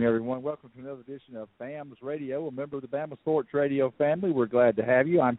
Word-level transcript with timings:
evening, 0.00 0.08
everyone. 0.08 0.40
Welcome 0.40 0.70
to 0.70 0.80
another 0.80 1.02
edition 1.02 1.36
of 1.36 1.50
BAMS 1.60 1.98
Radio, 2.00 2.48
a 2.48 2.50
member 2.50 2.76
of 2.76 2.82
the 2.82 2.88
Bama 2.88 3.18
Sports 3.18 3.50
Radio 3.52 3.92
family. 3.98 4.30
We're 4.30 4.46
glad 4.46 4.74
to 4.76 4.82
have 4.82 5.06
you. 5.06 5.20
I'm 5.20 5.38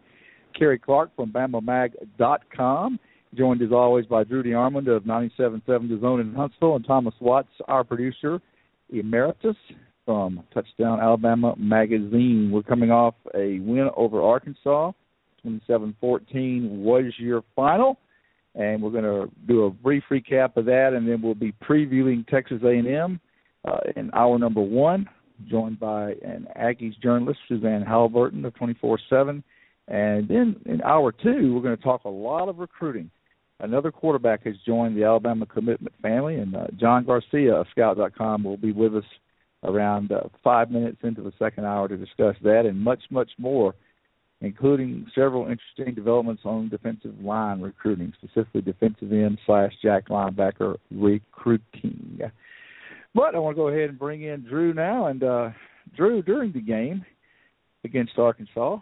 Cary 0.56 0.78
Clark 0.78 1.16
from 1.16 1.32
BamaMag.com, 1.32 3.00
joined 3.34 3.62
as 3.64 3.72
always 3.72 4.06
by 4.06 4.24
Drew 4.24 4.44
DeArmond 4.44 4.88
of 4.88 5.02
97.7 5.02 5.64
The 5.66 5.98
Zone 6.00 6.20
in 6.20 6.36
Huntsville 6.36 6.76
and 6.76 6.86
Thomas 6.86 7.16
Watts, 7.20 7.50
our 7.68 7.84
producer 7.84 8.40
emeritus 8.90 9.56
from 10.06 10.44
Touchdown 10.54 11.00
Alabama 11.00 11.56
Magazine. 11.58 12.52
We're 12.54 12.62
coming 12.62 12.92
off 12.92 13.16
a 13.34 13.58
win 13.62 13.90
over 13.98 14.22
Arkansas. 14.22 14.92
27-14 15.44 16.84
was 16.84 17.06
your 17.18 17.44
final, 17.56 17.98
and 18.54 18.80
we're 18.84 18.92
going 18.92 19.06
to 19.06 19.28
do 19.48 19.64
a 19.64 19.72
brief 19.72 20.04
recap 20.12 20.56
of 20.56 20.66
that, 20.66 20.94
and 20.94 21.10
then 21.10 21.20
we'll 21.20 21.34
be 21.34 21.52
previewing 21.68 22.28
Texas 22.28 22.62
A&M 22.64 23.20
uh, 23.66 23.80
in 23.96 24.10
hour 24.14 24.38
number 24.38 24.62
one, 24.62 25.08
joined 25.50 25.80
by 25.80 26.12
an 26.24 26.48
Aggies 26.60 27.00
journalist, 27.02 27.40
Suzanne 27.48 27.82
Halliburton 27.82 28.46
of 28.46 28.54
24/7, 28.56 29.44
and 29.88 30.28
then 30.28 30.56
in 30.66 30.82
hour 30.84 31.12
two, 31.12 31.54
we're 31.54 31.62
going 31.62 31.78
to 31.78 31.84
talk 31.84 32.04
a 32.06 32.10
lot 32.10 32.50
of 32.50 32.60
recruiting. 32.60 33.10
Another 33.60 33.92
quarterback 33.92 34.44
has 34.46 34.56
joined 34.66 34.98
the 34.98 35.04
Alabama 35.04 35.46
commitment 35.46 35.94
family, 36.02 36.36
and 36.38 36.56
uh, 36.56 36.68
John 36.78 37.06
Garcia 37.06 37.56
of 37.56 37.68
Scout.com 37.72 38.44
will 38.44 38.58
be 38.58 38.72
with 38.72 38.96
us 38.96 39.06
around 39.64 40.12
uh, 40.12 40.22
five 40.44 40.72
minutes 40.72 40.98
into 41.04 41.22
the 41.22 41.34
second 41.38 41.66
hour 41.66 41.88
to 41.88 41.96
discuss 41.96 42.36
that 42.44 42.66
and 42.66 42.80
much, 42.80 43.04
much 43.12 43.30
more, 43.38 43.76
including 44.42 45.06
several 45.14 45.44
interesting 45.44 45.94
developments 45.94 46.42
on 46.44 46.70
defensive 46.70 47.20
line 47.22 47.62
recruiting, 47.62 48.12
specifically 48.18 48.62
defensive 48.62 49.12
end 49.12 49.38
slash 49.46 49.72
jack 49.84 50.08
linebacker 50.10 50.78
recruiting. 50.90 52.20
But 53.14 53.36
I 53.36 53.40
want 53.40 53.56
to 53.56 53.62
go 53.62 53.68
ahead 53.68 53.90
and 53.90 54.00
bring 54.00 54.24
in 54.24 54.44
Drew 54.44 54.74
now. 54.74 55.08
And 55.08 55.24
uh, 55.24 55.50
Drew, 55.96 56.22
during 56.22 56.52
the 56.54 56.62
game 56.62 57.06
against 57.84 58.18
Arkansas, 58.18 58.80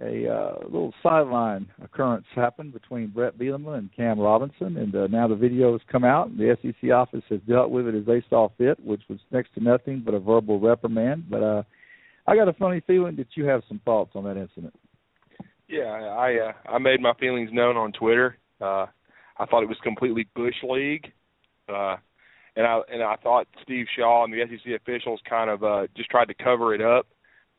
a 0.00 0.28
uh, 0.28 0.54
little 0.64 0.94
sideline 1.02 1.68
occurrence 1.82 2.26
happened 2.34 2.72
between 2.72 3.08
Bret 3.08 3.36
Bielema 3.36 3.76
and 3.76 3.94
Cam 3.94 4.20
Robinson, 4.20 4.76
and 4.76 4.94
uh, 4.94 5.08
now 5.08 5.26
the 5.26 5.34
video 5.34 5.72
has 5.72 5.80
come 5.90 6.04
out. 6.04 6.28
And 6.28 6.38
the 6.38 6.56
SEC 6.62 6.90
office 6.90 7.24
has 7.28 7.40
dealt 7.48 7.70
with 7.70 7.88
it 7.88 7.96
as 7.96 8.06
they 8.06 8.22
saw 8.30 8.48
fit, 8.56 8.78
which 8.84 9.02
was 9.08 9.18
next 9.32 9.52
to 9.54 9.62
nothing 9.62 10.02
but 10.04 10.14
a 10.14 10.20
verbal 10.20 10.60
reprimand. 10.60 11.28
But 11.28 11.42
uh, 11.42 11.62
I 12.26 12.36
got 12.36 12.48
a 12.48 12.52
funny 12.52 12.80
feeling 12.86 13.16
that 13.16 13.28
you 13.34 13.44
have 13.46 13.62
some 13.66 13.80
thoughts 13.84 14.12
on 14.14 14.24
that 14.24 14.36
incident. 14.36 14.74
Yeah, 15.68 15.84
I 15.84 16.36
uh, 16.36 16.52
I 16.72 16.78
made 16.78 17.00
my 17.00 17.12
feelings 17.14 17.50
known 17.52 17.76
on 17.76 17.92
Twitter. 17.92 18.38
Uh, 18.60 18.86
I 19.38 19.46
thought 19.46 19.62
it 19.62 19.68
was 19.68 19.78
completely 19.82 20.28
bush 20.34 20.54
league, 20.62 21.12
uh, 21.68 21.96
and 22.56 22.66
I 22.66 22.80
and 22.92 23.02
I 23.02 23.16
thought 23.16 23.46
Steve 23.62 23.86
Shaw 23.96 24.24
and 24.24 24.32
the 24.32 24.44
SEC 24.48 24.72
officials 24.74 25.20
kind 25.28 25.50
of 25.50 25.62
uh, 25.62 25.86
just 25.96 26.10
tried 26.10 26.28
to 26.28 26.34
cover 26.34 26.74
it 26.74 26.80
up 26.80 27.06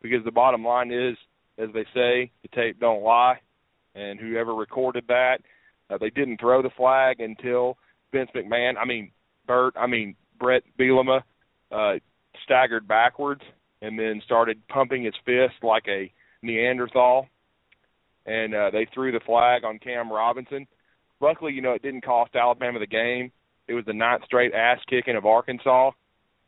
because 0.02 0.23
the 0.25 0.31
bottom 0.31 0.66
line 0.66 0.92
is 0.92 1.17
as 1.61 1.70
they 1.73 1.84
say, 1.94 2.31
the 2.42 2.47
tape 2.53 2.80
don't 2.80 3.03
lie. 3.03 3.39
And 3.95 4.19
whoever 4.19 4.56
recorded 4.56 5.06
that, 5.08 5.39
uh, 5.89 5.97
they 5.97 6.09
didn't 6.09 6.39
throw 6.39 6.62
the 6.62 6.69
flag 6.78 7.19
until 7.19 7.78
Vince 8.12 8.30
McMahon, 8.36 8.73
I 8.80 8.86
mean 8.86 9.12
Bert, 9.45 9.75
I 9.78 9.88
mean 9.88 10.16
Bret 10.39 10.64
Bielema, 10.80 11.22
uh, 11.72 11.94
staggered 12.44 12.88
backwards 12.88 13.42
and 13.81 13.97
then 13.97 14.22
started 14.23 14.66
pumping 14.67 15.03
his 15.03 15.14
fist 15.25 15.56
like 15.64 15.84
a 15.88 16.12
Neanderthal. 16.42 17.28
And 18.25 18.53
uh, 18.53 18.69
they 18.72 18.88
threw 18.94 19.12
the 19.12 19.19
flag 19.25 19.64
on 19.64 19.80
Cam 19.80 20.12
Robinson. 20.12 20.67
Luckily, 21.19 21.53
you 21.53 21.62
know, 21.62 21.74
it 21.74 21.81
didn't 21.81 22.06
cost 22.06 22.35
Alabama 22.35 22.80
the 22.80 22.88
game. 22.88 23.31
It 23.67 23.73
was 23.73 23.85
the 23.85 23.94
ninth 23.94 24.23
straight 24.25 24.53
ass 24.53 24.79
kicking 24.89 25.16
of 25.16 25.25
Arkansas. 25.25 25.91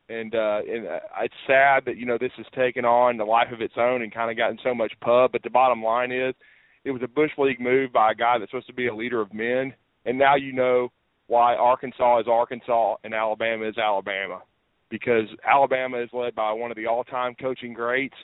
And 0.09 0.35
uh 0.35 0.59
and 0.67 0.87
uh, 0.87 0.99
it's 1.21 1.33
sad 1.47 1.85
that 1.85 1.95
you 1.97 2.05
know 2.05 2.17
this 2.19 2.31
has 2.35 2.45
taken 2.53 2.83
on 2.83 3.17
the 3.17 3.23
life 3.23 3.51
of 3.53 3.61
its 3.61 3.75
own 3.77 4.01
and 4.01 4.13
kind 4.13 4.29
of 4.29 4.37
gotten 4.37 4.59
so 4.63 4.75
much 4.75 4.91
pub. 5.01 5.31
But 5.31 5.43
the 5.43 5.49
bottom 5.49 5.81
line 5.81 6.11
is 6.11 6.35
it 6.83 6.91
was 6.91 7.01
a 7.03 7.07
bush 7.07 7.31
league 7.37 7.61
move 7.61 7.93
by 7.93 8.11
a 8.11 8.15
guy 8.15 8.37
that's 8.37 8.51
supposed 8.51 8.67
to 8.67 8.73
be 8.73 8.87
a 8.87 8.95
leader 8.95 9.21
of 9.21 9.33
men. 9.33 9.73
And 10.05 10.17
now 10.17 10.35
you 10.35 10.51
know 10.51 10.89
why 11.27 11.55
Arkansas 11.55 12.19
is 12.19 12.27
Arkansas 12.29 12.95
and 13.03 13.13
Alabama 13.13 13.67
is 13.67 13.77
Alabama. 13.77 14.41
Because 14.89 15.27
Alabama 15.49 16.03
is 16.03 16.09
led 16.11 16.35
by 16.35 16.51
one 16.51 16.69
of 16.69 16.77
the 16.77 16.85
all-time 16.85 17.35
coaching 17.39 17.73
greats 17.73 18.15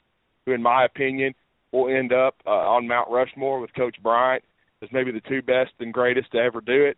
who 0.45 0.51
in 0.51 0.61
my 0.61 0.85
opinion 0.85 1.33
will 1.72 1.88
end 1.95 2.11
up 2.11 2.35
uh, 2.45 2.49
on 2.49 2.88
Mount 2.88 3.09
Rushmore 3.09 3.59
with 3.59 3.73
coach 3.73 3.95
Bryant 4.03 4.44
as 4.81 4.89
maybe 4.91 5.11
the 5.11 5.22
two 5.22 5.41
best 5.41 5.72
and 5.79 5.94
greatest 5.94 6.31
to 6.33 6.38
ever 6.39 6.61
do 6.61 6.85
it 6.85 6.97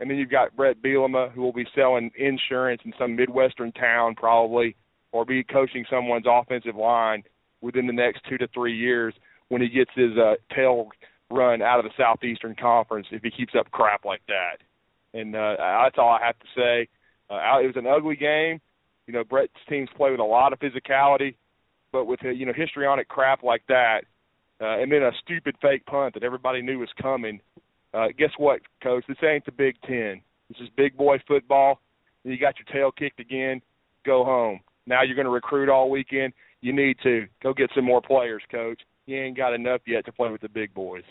and 0.00 0.10
then 0.10 0.18
you've 0.18 0.30
got 0.30 0.54
Bret 0.54 0.82
Bielema, 0.82 1.32
who 1.32 1.42
will 1.42 1.52
be 1.52 1.66
selling 1.74 2.10
insurance 2.16 2.82
in 2.84 2.92
some 2.98 3.16
Midwestern 3.16 3.72
town 3.72 4.14
probably, 4.14 4.76
or 5.12 5.24
be 5.24 5.42
coaching 5.42 5.84
someone's 5.88 6.26
offensive 6.28 6.76
line 6.76 7.22
within 7.60 7.86
the 7.86 7.92
next 7.92 8.22
two 8.28 8.36
to 8.38 8.48
three 8.48 8.76
years 8.76 9.14
when 9.48 9.62
he 9.62 9.68
gets 9.68 9.90
his 9.94 10.16
uh, 10.18 10.34
tail 10.54 10.88
run 11.30 11.62
out 11.62 11.78
of 11.78 11.84
the 11.84 11.90
Southeastern 11.96 12.54
Conference 12.54 13.06
if 13.10 13.22
he 13.22 13.30
keeps 13.30 13.54
up 13.58 13.70
crap 13.70 14.04
like 14.04 14.22
that. 14.28 14.58
And 15.18 15.34
uh, 15.34 15.56
that's 15.58 15.96
all 15.98 16.10
I 16.10 16.24
have 16.24 16.38
to 16.38 16.46
say. 16.54 16.88
Uh, 17.30 17.60
it 17.62 17.66
was 17.66 17.76
an 17.76 17.86
ugly 17.86 18.16
game. 18.16 18.60
You 19.06 19.14
know, 19.14 19.24
Bret's 19.24 19.52
teams 19.68 19.88
play 19.96 20.10
with 20.10 20.20
a 20.20 20.24
lot 20.24 20.52
of 20.52 20.58
physicality, 20.58 21.36
but 21.92 22.04
with 22.04 22.24
uh, 22.24 22.28
you 22.28 22.44
know 22.44 22.52
histrionic 22.54 23.08
crap 23.08 23.42
like 23.42 23.62
that, 23.68 24.02
uh, 24.60 24.78
and 24.78 24.90
then 24.90 25.02
a 25.02 25.12
stupid 25.22 25.56
fake 25.62 25.86
punt 25.86 26.14
that 26.14 26.22
everybody 26.22 26.60
knew 26.60 26.78
was 26.78 26.88
coming 27.00 27.40
uh, 27.96 28.08
guess 28.18 28.30
what, 28.38 28.60
coach? 28.82 29.04
This 29.08 29.16
ain't 29.22 29.44
the 29.46 29.52
Big 29.52 29.76
Ten. 29.86 30.20
This 30.48 30.58
is 30.60 30.68
big 30.76 30.96
boy 30.96 31.18
football. 31.26 31.80
You 32.24 32.38
got 32.38 32.54
your 32.58 32.66
tail 32.72 32.92
kicked 32.92 33.20
again. 33.20 33.62
Go 34.04 34.24
home. 34.24 34.60
Now 34.86 35.02
you're 35.02 35.16
going 35.16 35.26
to 35.26 35.30
recruit 35.30 35.68
all 35.68 35.90
weekend. 35.90 36.32
You 36.60 36.72
need 36.72 36.96
to 37.02 37.26
go 37.42 37.52
get 37.52 37.70
some 37.74 37.84
more 37.84 38.02
players, 38.02 38.42
coach. 38.50 38.80
You 39.06 39.16
ain't 39.16 39.36
got 39.36 39.54
enough 39.54 39.80
yet 39.86 40.04
to 40.06 40.12
play 40.12 40.30
with 40.30 40.40
the 40.40 40.48
big 40.48 40.74
boys. 40.74 41.04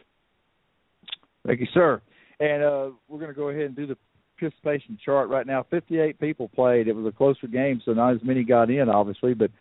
Thank 1.46 1.60
you, 1.60 1.68
sir. 1.74 2.02
And 2.40 2.64
uh, 2.64 2.90
we're 3.08 3.20
going 3.20 3.32
to 3.32 3.38
go 3.38 3.50
ahead 3.50 3.64
and 3.64 3.76
do 3.76 3.88
the 3.88 3.98
participation 4.40 4.98
chart 5.04 5.30
right 5.30 5.48
now. 5.48 5.66
58 5.70 6.20
people 6.20 6.50
played. 6.50 6.88
It 6.88 6.96
was 6.96 7.06
a 7.06 7.16
closer 7.16 7.48
game, 7.48 7.82
so 7.86 7.94
not 7.94 8.16
as 8.16 8.24
many 8.24 8.44
got 8.44 8.70
in, 8.70 8.90
obviously. 8.90 9.34
But 9.34 9.52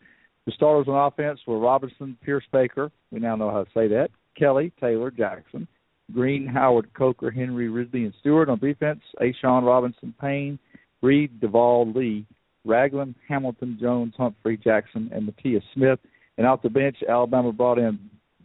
the 0.46 0.52
starters 0.52 0.88
on 0.88 1.06
offense 1.06 1.41
were 1.46 1.58
Robinson, 1.58 2.16
Pierschbacher. 2.26 2.91
We 3.10 3.20
now 3.20 3.36
know 3.36 3.50
how 3.50 3.64
to 3.64 3.70
say 3.74 3.88
that. 3.88 4.08
Kelly, 4.36 4.72
Taylor, 4.80 5.10
Jackson. 5.10 5.68
Green, 6.12 6.47
Howard, 6.47 6.92
Coker, 6.94 7.31
Henry, 7.31 7.69
Ridley, 7.69 8.04
and 8.04 8.15
Stewart 8.20 8.48
on 8.48 8.59
defense. 8.59 9.00
A'Shawn 9.20 9.65
Robinson, 9.65 10.15
Payne, 10.20 10.59
Reed, 11.03 11.41
Devall, 11.41 11.94
Lee, 11.94 12.26
Ragland, 12.65 13.15
Hamilton, 13.28 13.78
Jones, 13.81 14.15
Humphrey, 14.16 14.56
Jackson, 14.56 15.10
and 15.12 15.26
Matthias 15.26 15.65
Smith. 15.75 15.98
And 16.37 16.47
off 16.47 16.62
the 16.62 16.70
bench, 16.70 16.97
Alabama 17.09 17.53
brought 17.53 17.78
in 17.78 17.98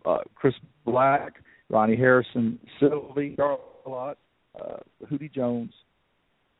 uh, 0.06 0.20
Chris 0.36 0.54
Black, 0.86 1.36
Ronnie 1.70 1.96
Harrison, 1.96 2.60
Sylvie, 2.80 3.36
Charlotte, 3.36 4.18
uh, 4.60 4.78
Hootie 5.10 5.34
Jones, 5.34 5.72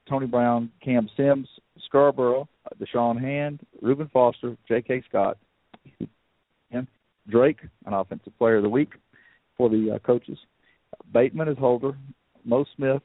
Tony 0.08 0.26
Brown, 0.26 0.72
Cam 0.84 1.10
Sims, 1.16 1.48
Scarbrough, 1.92 2.48
uh, 2.66 2.70
Da'Shawn 2.82 3.20
Hand, 3.20 3.60
Reuben 3.82 4.10
Foster, 4.12 4.58
J.K. 4.68 5.04
Scott, 5.08 5.38
and 6.72 6.88
Drake, 7.30 7.60
an 7.86 7.94
offensive 7.94 8.38
player 8.38 8.58
of 8.58 8.64
the 8.64 8.70
week 8.70 8.94
for 9.58 9.70
the 9.70 9.92
uh, 9.96 10.00
coaches. 10.00 10.38
Bateman 11.14 11.48
is 11.48 11.58
holder, 11.58 11.98
Mo 12.46 12.66
Smith, 12.76 13.02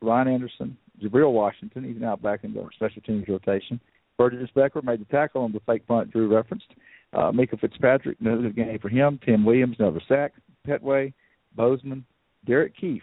Ryan 0.00 0.28
Anderson, 0.28 0.76
Jabriel 1.02 1.32
Washington, 1.32 1.84
he's 1.84 2.00
now 2.00 2.16
back 2.16 2.44
in 2.44 2.52
the 2.52 2.66
special 2.74 3.02
teams 3.02 3.26
rotation. 3.28 3.80
Burgess 4.18 4.50
Becker 4.54 4.82
made 4.82 5.00
the 5.00 5.06
tackle 5.06 5.42
on 5.42 5.52
the 5.52 5.60
fake 5.60 5.86
punt 5.86 6.10
Drew 6.10 6.32
referenced. 6.32 6.66
Uh, 7.12 7.32
Minkah 7.32 7.58
Fitzpatrick, 7.58 8.18
another 8.20 8.50
game 8.50 8.78
for 8.80 8.88
him. 8.88 9.18
Tim 9.24 9.44
Williams, 9.44 9.76
another 9.78 10.00
sack. 10.08 10.32
Petway, 10.66 11.12
Bozeman, 11.56 12.04
Derek 12.46 12.74
Kief, 12.76 13.02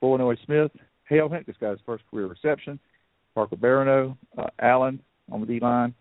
Illinois 0.00 0.36
Smith, 0.44 0.70
Hale 1.08 1.28
Hink, 1.28 1.46
this 1.46 1.56
guy's 1.60 1.78
first 1.84 2.04
career 2.10 2.26
reception. 2.26 2.78
Parker 3.34 3.56
Barano, 3.56 4.16
uh, 4.36 4.46
Allen 4.60 5.00
on 5.30 5.40
the 5.40 5.46
D 5.46 5.60
line. 5.60 5.94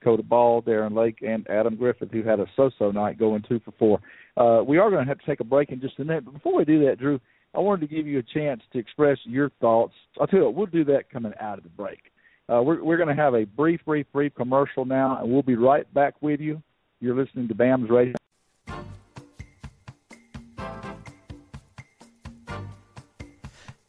Dakota 0.00 0.22
Ball, 0.22 0.62
Darren 0.62 0.96
Lake, 0.96 1.18
and 1.26 1.48
Adam 1.48 1.76
Griffith, 1.76 2.10
who 2.10 2.22
had 2.22 2.40
a 2.40 2.46
so-so 2.56 2.90
night 2.90 3.18
going 3.18 3.42
two 3.46 3.60
for 3.60 3.72
four. 3.78 4.00
Uh, 4.36 4.62
we 4.64 4.78
are 4.78 4.90
going 4.90 5.04
to 5.04 5.08
have 5.08 5.18
to 5.18 5.26
take 5.26 5.40
a 5.40 5.44
break 5.44 5.70
in 5.70 5.80
just 5.80 5.98
a 5.98 6.04
minute, 6.04 6.24
but 6.24 6.34
before 6.34 6.56
we 6.56 6.64
do 6.64 6.86
that, 6.86 6.98
Drew, 6.98 7.20
I 7.54 7.58
wanted 7.58 7.88
to 7.88 7.94
give 7.94 8.06
you 8.06 8.18
a 8.18 8.22
chance 8.22 8.62
to 8.72 8.78
express 8.78 9.18
your 9.24 9.50
thoughts. 9.60 9.94
I'll 10.20 10.26
tell 10.26 10.40
you 10.40 10.44
what, 10.46 10.54
we'll 10.54 10.66
do 10.66 10.84
that 10.84 11.10
coming 11.10 11.32
out 11.40 11.58
of 11.58 11.64
the 11.64 11.70
break. 11.70 12.00
Uh, 12.48 12.62
we're 12.62 12.82
we're 12.82 12.96
going 12.96 13.14
to 13.14 13.22
have 13.22 13.34
a 13.34 13.44
brief, 13.44 13.80
brief, 13.84 14.06
brief 14.12 14.34
commercial 14.34 14.84
now, 14.84 15.20
and 15.20 15.30
we'll 15.30 15.42
be 15.42 15.54
right 15.54 15.92
back 15.94 16.14
with 16.20 16.40
you. 16.40 16.62
You're 17.00 17.14
listening 17.14 17.48
to 17.48 17.54
BAM's 17.54 17.90
Radio. 17.90 18.14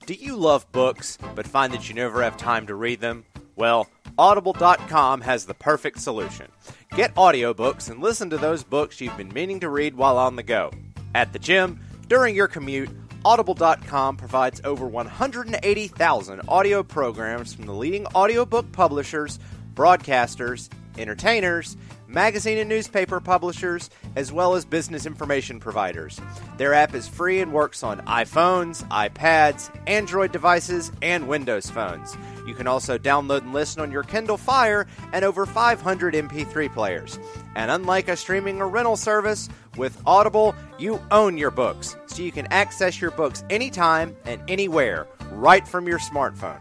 Do 0.06 0.14
you 0.14 0.36
love 0.36 0.72
books 0.72 1.18
but 1.36 1.48
find 1.48 1.74
that 1.74 1.88
you 1.88 1.96
never 1.96 2.22
have 2.22 2.36
time 2.36 2.68
to 2.68 2.76
read 2.76 3.00
them? 3.00 3.24
Well, 3.56 3.88
Audible.com 4.18 5.22
has 5.22 5.46
the 5.46 5.54
perfect 5.54 6.00
solution. 6.00 6.48
Get 6.96 7.16
audiobooks 7.16 7.90
and 7.90 8.02
listen 8.02 8.30
to 8.30 8.38
those 8.38 8.64
books 8.64 9.02
you've 9.02 9.18
been 9.18 9.34
meaning 9.34 9.60
to 9.62 9.70
read 9.70 9.96
while 9.96 10.18
on 10.18 10.36
the 10.36 10.44
go. 10.44 10.72
At 11.16 11.34
the 11.34 11.40
gym, 11.40 11.80
during 12.08 12.36
your 12.36 12.48
commute, 12.48 12.90
Audible.com 13.24 14.18
provides 14.18 14.62
over 14.64 14.88
180,000 14.88 16.42
audio 16.48 16.84
programs 16.84 17.54
from 17.54 17.66
the 17.66 17.74
leading 17.74 18.06
audiobook 18.08 18.72
publishers, 18.72 19.40
broadcasters, 19.74 20.70
entertainers, 20.98 21.78
magazine 22.12 22.58
and 22.58 22.70
newspaper 22.70 23.20
publishers, 23.20 23.90
as 24.16 24.32
well 24.32 24.56
as 24.56 24.66
business 24.66 25.06
information 25.06 25.60
providers. 25.60 26.20
Their 26.58 26.74
app 26.74 26.94
is 26.94 27.08
free 27.08 27.40
and 27.40 27.54
works 27.54 27.84
on 27.84 28.02
iPhones, 28.02 28.88
iPads, 28.90 29.70
Android 29.88 30.32
devices, 30.32 30.92
and 31.02 31.28
Windows 31.28 31.70
phones. 31.70 32.16
You 32.46 32.54
can 32.54 32.68
also 32.68 32.98
download 32.98 33.42
and 33.42 33.54
listen 33.54 33.82
on 33.82 33.92
your 33.92 34.04
Kindle 34.04 34.38
Fire 34.38 34.88
and 35.14 35.24
over 35.24 35.46
500 35.46 36.14
MP3 36.14 36.74
players. 36.74 37.20
And 37.56 37.72
unlike 37.72 38.08
a 38.08 38.18
streaming 38.18 38.62
or 38.62 38.68
rental 38.68 38.96
service, 38.96 39.50
with 39.78 40.02
Audible, 40.06 40.54
you 40.78 41.02
own 41.12 41.38
your 41.38 41.52
books, 41.52 41.96
so 42.08 42.22
you 42.22 42.32
can 42.32 42.48
access 42.48 43.00
your 43.00 43.12
books 43.12 43.44
anytime 43.50 44.16
and 44.26 44.42
anywhere, 44.50 45.08
right 45.32 45.68
from 45.68 45.88
your 45.88 46.00
smartphone. 46.00 46.60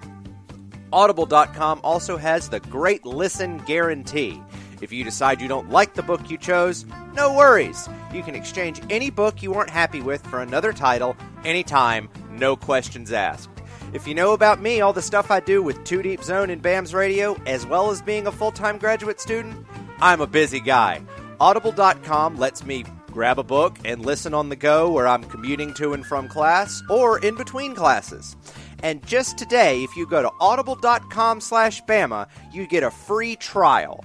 Audible.com 0.93 1.81
also 1.85 2.17
has 2.17 2.49
the 2.49 2.61
Great 2.61 3.05
Listen 3.05 3.58
Guarantee. 3.58 4.41
If 4.81 4.93
you 4.93 5.05
decide 5.05 5.41
you 5.41 5.49
don't 5.49 5.71
like 5.71 5.94
the 5.94 6.03
book 6.03 6.31
you 6.31 6.38
chose, 6.38 6.87
no 7.15 7.35
worries. 7.35 7.88
You 8.12 8.23
can 8.23 8.35
exchange 8.35 8.81
any 8.91 9.11
book 9.11 9.43
you 9.43 9.53
weren't 9.53 9.71
happy 9.71 10.00
with 10.00 10.27
for 10.27 10.41
another 10.41 10.73
title 10.73 11.17
anytime, 11.44 12.09
no 12.31 12.56
questions 12.56 13.12
asked. 13.12 13.50
If 13.93 14.06
you 14.06 14.15
know 14.15 14.32
about 14.32 14.62
me, 14.62 14.81
all 14.81 14.93
the 14.93 15.03
stuff 15.03 15.31
I 15.31 15.41
do 15.41 15.62
with 15.62 15.82
Two 15.85 16.03
Deep 16.03 16.23
Zone 16.23 16.50
and 16.50 16.62
BAMS 16.62 16.94
Radio, 16.94 17.37
as 17.47 17.67
well 17.67 17.91
as 17.91 18.00
being 18.00 18.27
a 18.27 18.32
full 18.32 18.53
time 18.53 18.79
graduate 18.79 19.21
student, 19.21 19.67
I'm 20.00 20.21
a 20.21 20.27
busy 20.27 20.61
guy. 20.61 21.03
Audible.com 21.41 22.37
lets 22.37 22.65
me 22.65 22.85
grab 23.11 23.38
a 23.38 23.43
book 23.43 23.79
and 23.85 24.05
listen 24.05 24.33
on 24.35 24.49
the 24.49 24.56
go 24.56 24.91
where 24.91 25.09
I'm 25.09 25.25
commuting 25.25 25.75
to 25.75 25.93
and 25.93 26.06
from 26.06 26.29
class 26.29 26.83
or 26.88 27.19
in 27.19 27.35
between 27.35 27.75
classes. 27.75 28.37
And 28.83 29.05
just 29.06 29.37
today, 29.37 29.83
if 29.83 29.97
you 29.97 30.06
go 30.06 30.23
to 30.23 30.31
audible.com 30.41 31.41
slash 31.41 31.83
Bama, 31.83 32.29
you 32.53 32.67
get 32.67 32.83
a 32.83 32.91
free 32.91 33.37
trial. 33.37 34.05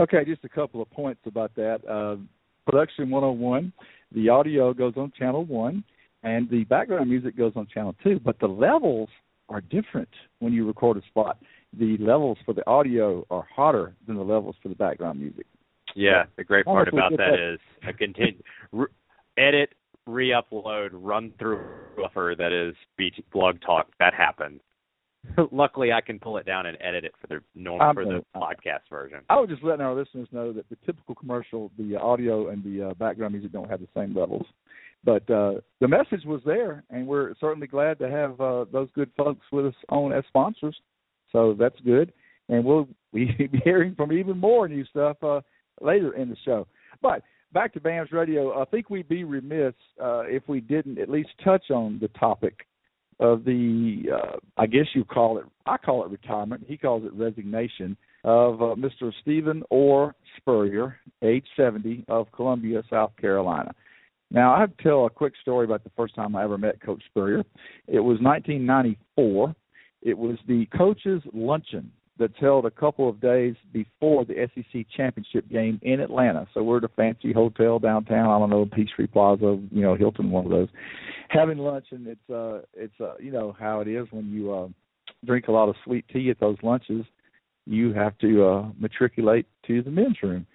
Okay, 0.00 0.24
just 0.24 0.42
a 0.44 0.48
couple 0.48 0.80
of 0.80 0.90
points 0.90 1.20
about 1.26 1.54
that. 1.56 1.86
Uh, 1.86 2.16
Production 2.64 3.10
101, 3.10 3.72
the 4.12 4.28
audio 4.28 4.72
goes 4.72 4.94
on 4.96 5.12
channel 5.18 5.44
1, 5.44 5.84
and 6.22 6.48
the 6.48 6.64
background 6.64 7.10
music 7.10 7.36
goes 7.36 7.52
on 7.54 7.66
channel 7.66 7.94
2, 8.02 8.20
but 8.20 8.38
the 8.38 8.46
levels 8.46 9.08
are 9.50 9.60
different 9.60 10.08
when 10.38 10.52
you 10.52 10.66
record 10.66 10.96
a 10.96 11.02
spot. 11.08 11.38
The 11.78 11.98
levels 11.98 12.38
for 12.46 12.54
the 12.54 12.66
audio 12.66 13.26
are 13.30 13.46
hotter 13.54 13.94
than 14.06 14.16
the 14.16 14.22
levels 14.22 14.56
for 14.62 14.68
the 14.68 14.74
background 14.74 15.20
music. 15.20 15.46
Yeah, 15.94 16.24
the 16.36 16.44
great 16.44 16.64
part 16.64 16.88
about 16.88 17.12
that 17.16 17.34
is 17.34 17.60
a 17.86 17.92
continue 17.92 18.42
re- 18.72 18.86
edit, 19.36 19.74
re-upload, 20.06 20.90
run 20.92 21.32
through 21.38 21.60
buffer 21.96 22.34
that 22.38 22.52
is 22.52 22.74
BT 22.96 23.24
blog 23.32 23.60
talk. 23.60 23.88
That 23.98 24.14
happens. 24.14 24.60
Luckily, 25.52 25.92
I 25.92 26.00
can 26.00 26.18
pull 26.18 26.38
it 26.38 26.46
down 26.46 26.66
and 26.66 26.78
edit 26.80 27.04
it 27.04 27.12
for 27.20 27.26
the 27.26 27.40
normal 27.54 27.92
for 27.92 28.04
the 28.04 28.24
podcast 28.34 28.88
version. 28.88 29.20
I 29.28 29.38
was 29.38 29.48
just 29.50 29.62
letting 29.62 29.84
our 29.84 29.94
listeners 29.94 30.28
know 30.32 30.52
that 30.52 30.68
the 30.70 30.76
typical 30.86 31.14
commercial, 31.14 31.70
the 31.78 31.96
audio 31.96 32.48
and 32.48 32.64
the 32.64 32.88
uh, 32.88 32.94
background 32.94 33.34
music 33.34 33.52
don't 33.52 33.70
have 33.70 33.80
the 33.80 33.88
same 33.94 34.14
levels. 34.16 34.46
But 35.04 35.28
uh, 35.30 35.54
the 35.80 35.88
message 35.88 36.24
was 36.26 36.42
there, 36.44 36.84
and 36.90 37.06
we're 37.06 37.34
certainly 37.40 37.66
glad 37.66 37.98
to 37.98 38.10
have 38.10 38.40
uh, 38.40 38.64
those 38.72 38.88
good 38.94 39.10
folks 39.16 39.46
with 39.50 39.66
us 39.66 39.74
on 39.88 40.12
as 40.12 40.24
sponsors. 40.28 40.76
So 41.32 41.54
that's 41.58 41.78
good, 41.84 42.12
and 42.48 42.64
we'll 42.64 42.88
be 43.12 43.50
hearing 43.64 43.94
from 43.94 44.12
even 44.12 44.38
more 44.38 44.68
new 44.68 44.84
stuff 44.86 45.16
uh, 45.22 45.40
later 45.80 46.14
in 46.14 46.28
the 46.28 46.36
show. 46.44 46.66
But 47.02 47.22
back 47.52 47.72
to 47.74 47.80
BAMS 47.80 48.12
Radio, 48.12 48.60
I 48.60 48.64
think 48.66 48.90
we'd 48.90 49.08
be 49.08 49.24
remiss 49.24 49.74
uh, 50.02 50.20
if 50.20 50.42
we 50.48 50.60
didn't 50.60 50.98
at 50.98 51.08
least 51.08 51.30
touch 51.42 51.70
on 51.70 51.98
the 52.00 52.08
topic 52.08 52.66
of 53.20 53.44
the, 53.44 54.04
uh, 54.12 54.36
I 54.56 54.66
guess 54.66 54.86
you 54.94 55.04
call 55.04 55.38
it, 55.38 55.44
I 55.66 55.76
call 55.76 56.04
it 56.04 56.10
retirement. 56.10 56.64
He 56.66 56.76
calls 56.76 57.04
it 57.04 57.12
resignation 57.12 57.96
of 58.24 58.60
uh, 58.60 58.74
Mr. 58.74 59.12
Stephen 59.22 59.62
Orr 59.70 60.14
Spurrier, 60.38 60.98
age 61.22 61.46
70, 61.56 62.04
of 62.08 62.32
Columbia, 62.32 62.82
South 62.90 63.12
Carolina. 63.20 63.72
Now, 64.30 64.54
I 64.54 64.60
have 64.60 64.76
to 64.76 64.82
tell 64.82 65.06
a 65.06 65.10
quick 65.10 65.34
story 65.40 65.64
about 65.64 65.84
the 65.84 65.90
first 65.96 66.14
time 66.14 66.34
I 66.34 66.44
ever 66.44 66.56
met 66.56 66.80
Coach 66.80 67.02
Spurrier. 67.10 67.44
It 67.86 68.00
was 68.00 68.18
1994. 68.20 69.54
It 70.02 70.16
was 70.16 70.38
the 70.48 70.66
coaches' 70.76 71.22
luncheon 71.32 71.92
that's 72.20 72.38
held 72.38 72.66
a 72.66 72.70
couple 72.70 73.08
of 73.08 73.20
days 73.20 73.56
before 73.72 74.24
the 74.26 74.48
SEC 74.54 74.86
championship 74.94 75.48
game 75.48 75.80
in 75.82 76.00
Atlanta. 76.00 76.46
So 76.52 76.62
we're 76.62 76.76
at 76.76 76.84
a 76.84 76.88
fancy 76.88 77.32
hotel 77.32 77.78
downtown. 77.78 78.28
I 78.28 78.38
don't 78.38 78.50
know 78.50 78.66
Peachtree 78.66 79.06
Plaza, 79.06 79.58
you 79.72 79.82
know 79.82 79.96
Hilton, 79.96 80.30
one 80.30 80.44
of 80.44 80.50
those, 80.50 80.68
having 81.30 81.58
lunch, 81.58 81.86
and 81.90 82.06
it's 82.06 82.30
uh 82.30 82.60
it's 82.74 83.00
uh 83.00 83.14
you 83.18 83.32
know 83.32 83.56
how 83.58 83.80
it 83.80 83.88
is 83.88 84.06
when 84.10 84.30
you 84.30 84.52
uh 84.52 84.68
drink 85.24 85.48
a 85.48 85.52
lot 85.52 85.70
of 85.70 85.74
sweet 85.84 86.04
tea 86.12 86.30
at 86.30 86.38
those 86.38 86.58
lunches. 86.62 87.04
You 87.66 87.92
have 87.94 88.16
to 88.18 88.46
uh 88.46 88.68
matriculate 88.78 89.46
to 89.66 89.82
the 89.82 89.90
men's 89.90 90.22
room. 90.22 90.46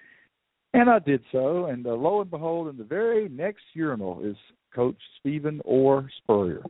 And 0.76 0.90
I 0.90 1.00
did 1.00 1.22
so, 1.32 1.66
and 1.66 1.88
uh, 1.88 1.94
lo 1.94 2.22
and 2.22 2.30
behold, 2.30 2.68
in 2.68 2.78
the 2.78 2.84
very 2.84 3.30
next 3.30 3.64
urinal 3.74 4.22
is 4.24 4.36
Coach 4.74 4.98
Stephen 5.20 5.62
Orr 5.64 6.10
Spurrier. 6.18 6.64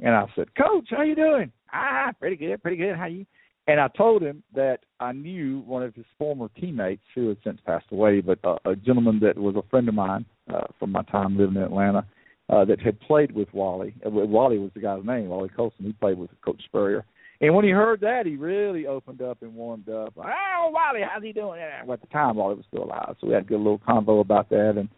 And 0.00 0.14
I 0.14 0.26
said, 0.34 0.54
Coach, 0.54 0.86
how 0.90 1.02
you 1.02 1.16
doing? 1.16 1.52
Ah, 1.72 2.12
pretty 2.18 2.36
good, 2.36 2.62
pretty 2.62 2.76
good. 2.76 2.96
How 2.96 3.06
you? 3.06 3.26
And 3.66 3.80
I 3.80 3.88
told 3.88 4.22
him 4.22 4.42
that 4.54 4.80
I 5.00 5.12
knew 5.12 5.60
one 5.60 5.82
of 5.82 5.94
his 5.94 6.04
former 6.18 6.48
teammates 6.60 7.02
who 7.14 7.28
had 7.28 7.38
since 7.42 7.60
passed 7.64 7.86
away, 7.90 8.20
but 8.20 8.38
uh, 8.44 8.58
a 8.66 8.76
gentleman 8.76 9.20
that 9.20 9.38
was 9.38 9.56
a 9.56 9.68
friend 9.70 9.88
of 9.88 9.94
mine 9.94 10.26
uh, 10.52 10.66
from 10.78 10.92
my 10.92 11.02
time 11.04 11.38
living 11.38 11.56
in 11.56 11.62
Atlanta 11.62 12.06
uh, 12.50 12.64
that 12.66 12.80
had 12.80 13.00
played 13.00 13.32
with 13.32 13.48
Wally. 13.54 13.94
Uh, 14.04 14.10
Wally 14.10 14.58
was 14.58 14.70
the 14.74 14.80
guy's 14.80 15.04
name, 15.04 15.28
Wally 15.28 15.48
Colson. 15.48 15.86
He 15.86 15.92
played 15.92 16.18
with 16.18 16.30
Coach 16.44 16.62
Spurrier. 16.66 17.06
And 17.40 17.54
when 17.54 17.64
he 17.64 17.70
heard 17.70 18.00
that, 18.00 18.26
he 18.26 18.36
really 18.36 18.86
opened 18.86 19.22
up 19.22 19.42
and 19.42 19.54
warmed 19.54 19.88
up. 19.88 20.12
Oh, 20.16 20.70
Wally, 20.72 21.00
how's 21.08 21.22
he 21.22 21.32
doing? 21.32 21.60
Well, 21.84 21.94
at 21.94 22.00
the 22.00 22.06
time, 22.08 22.36
Wally 22.36 22.56
was 22.56 22.64
still 22.68 22.84
alive, 22.84 23.16
so 23.20 23.26
we 23.26 23.34
had 23.34 23.44
a 23.44 23.46
good 23.46 23.58
little 23.58 23.80
convo 23.80 24.20
about 24.20 24.50
that. 24.50 24.74
And 24.76 24.88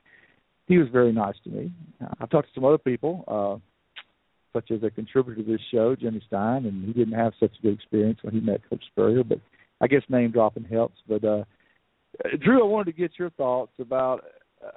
he 0.66 0.78
was 0.78 0.88
very 0.92 1.12
nice 1.12 1.36
to 1.44 1.50
me. 1.50 1.72
I 2.20 2.26
talked 2.26 2.48
to 2.48 2.54
some 2.54 2.64
other 2.64 2.78
people. 2.78 3.24
Uh, 3.28 3.58
such 4.56 4.70
as 4.70 4.82
a 4.82 4.90
contributor 4.90 5.42
to 5.42 5.46
this 5.46 5.60
show, 5.70 5.94
Jimmy 5.94 6.22
Stein, 6.26 6.64
and 6.64 6.84
he 6.86 6.92
didn't 6.92 7.18
have 7.18 7.34
such 7.38 7.52
a 7.58 7.62
good 7.62 7.74
experience 7.74 8.18
when 8.22 8.32
he 8.32 8.40
met 8.40 8.68
Coach 8.68 8.82
Spurrier, 8.90 9.22
but 9.22 9.38
I 9.82 9.86
guess 9.86 10.00
name 10.08 10.30
dropping 10.30 10.64
helps. 10.64 10.96
But 11.06 11.24
uh, 11.24 11.44
Drew, 12.42 12.62
I 12.62 12.66
wanted 12.66 12.92
to 12.92 12.98
get 12.98 13.18
your 13.18 13.30
thoughts 13.30 13.72
about 13.78 14.24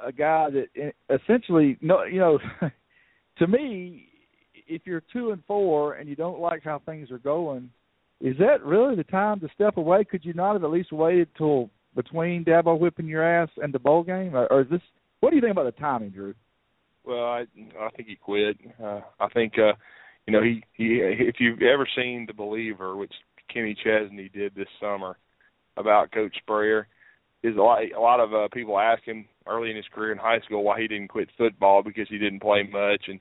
a 0.06 0.12
guy 0.12 0.50
that 0.50 0.94
essentially, 1.10 1.78
no, 1.82 2.04
you 2.04 2.20
know, 2.20 2.40
to 3.38 3.48
me, 3.48 4.08
if 4.68 4.82
you're 4.84 5.04
two 5.14 5.32
and 5.32 5.42
four 5.48 5.94
and 5.94 6.10
you 6.10 6.16
don't 6.16 6.42
like 6.42 6.64
how 6.64 6.82
things 6.86 7.10
are 7.10 7.20
going, 7.20 7.70
is 8.20 8.36
that 8.40 8.66
really 8.66 8.96
the 8.96 9.06
time 9.06 9.40
to 9.40 9.48
step 9.56 9.78
away? 9.78 10.04
Could 10.04 10.26
you 10.26 10.34
not 10.34 10.54
have 10.54 10.64
at 10.66 10.72
least 10.72 10.92
waited 10.92 11.30
till 11.38 11.70
between 11.96 12.44
Dabo 12.44 12.78
whipping 12.78 13.08
your 13.08 13.24
ass 13.24 13.50
and 13.64 13.74
the 13.74 13.80
bowl 13.80 14.04
game, 14.04 14.36
or, 14.36 14.46
or 14.48 14.62
is 14.62 14.68
this? 14.70 14.82
What 15.22 15.30
do 15.30 15.38
you 15.38 15.42
think 15.42 15.54
about 15.54 15.74
the 15.74 15.80
timing, 15.80 16.10
Drew? 16.10 16.34
Well, 17.10 17.24
I 17.26 17.46
I 17.80 17.90
think 17.96 18.08
he 18.08 18.16
quit. 18.16 18.58
Uh, 18.82 19.02
I 19.20 19.30
think 19.30 19.54
uh, 19.58 19.74
you 20.28 20.34
know 20.34 20.44
he 20.44 20.64
he 20.74 21.00
if 21.02 21.38
you've 21.40 21.64
ever 21.64 21.88
seen 21.96 22.26
The 22.28 22.34
Believer, 22.34 22.96
which 22.96 23.14
Kenny 23.52 23.76
Chesney 23.76 24.30
did 24.30 24.54
this 24.54 24.68
summer 24.80 25.18
about 25.76 26.12
Coach 26.12 26.36
Spurrier, 26.38 26.88
is 27.42 27.56
a 27.58 27.62
lot 27.62 27.80
a 27.82 28.00
lot 28.00 28.20
of 28.20 28.32
uh, 28.32 28.48
people 28.54 28.78
ask 28.78 29.02
him 29.04 29.26
early 29.48 29.72
in 29.72 29.76
his 29.76 29.88
career 29.92 30.12
in 30.12 30.20
high 30.20 30.40
school 30.42 30.64
why 30.64 30.80
he 30.80 30.88
didn't 30.88 31.08
quit 31.08 31.30
football 31.36 31.82
because 31.82 32.08
he 32.10 32.20
didn't 32.20 32.42
play 32.42 32.62
much 32.62 33.06
and 33.08 33.20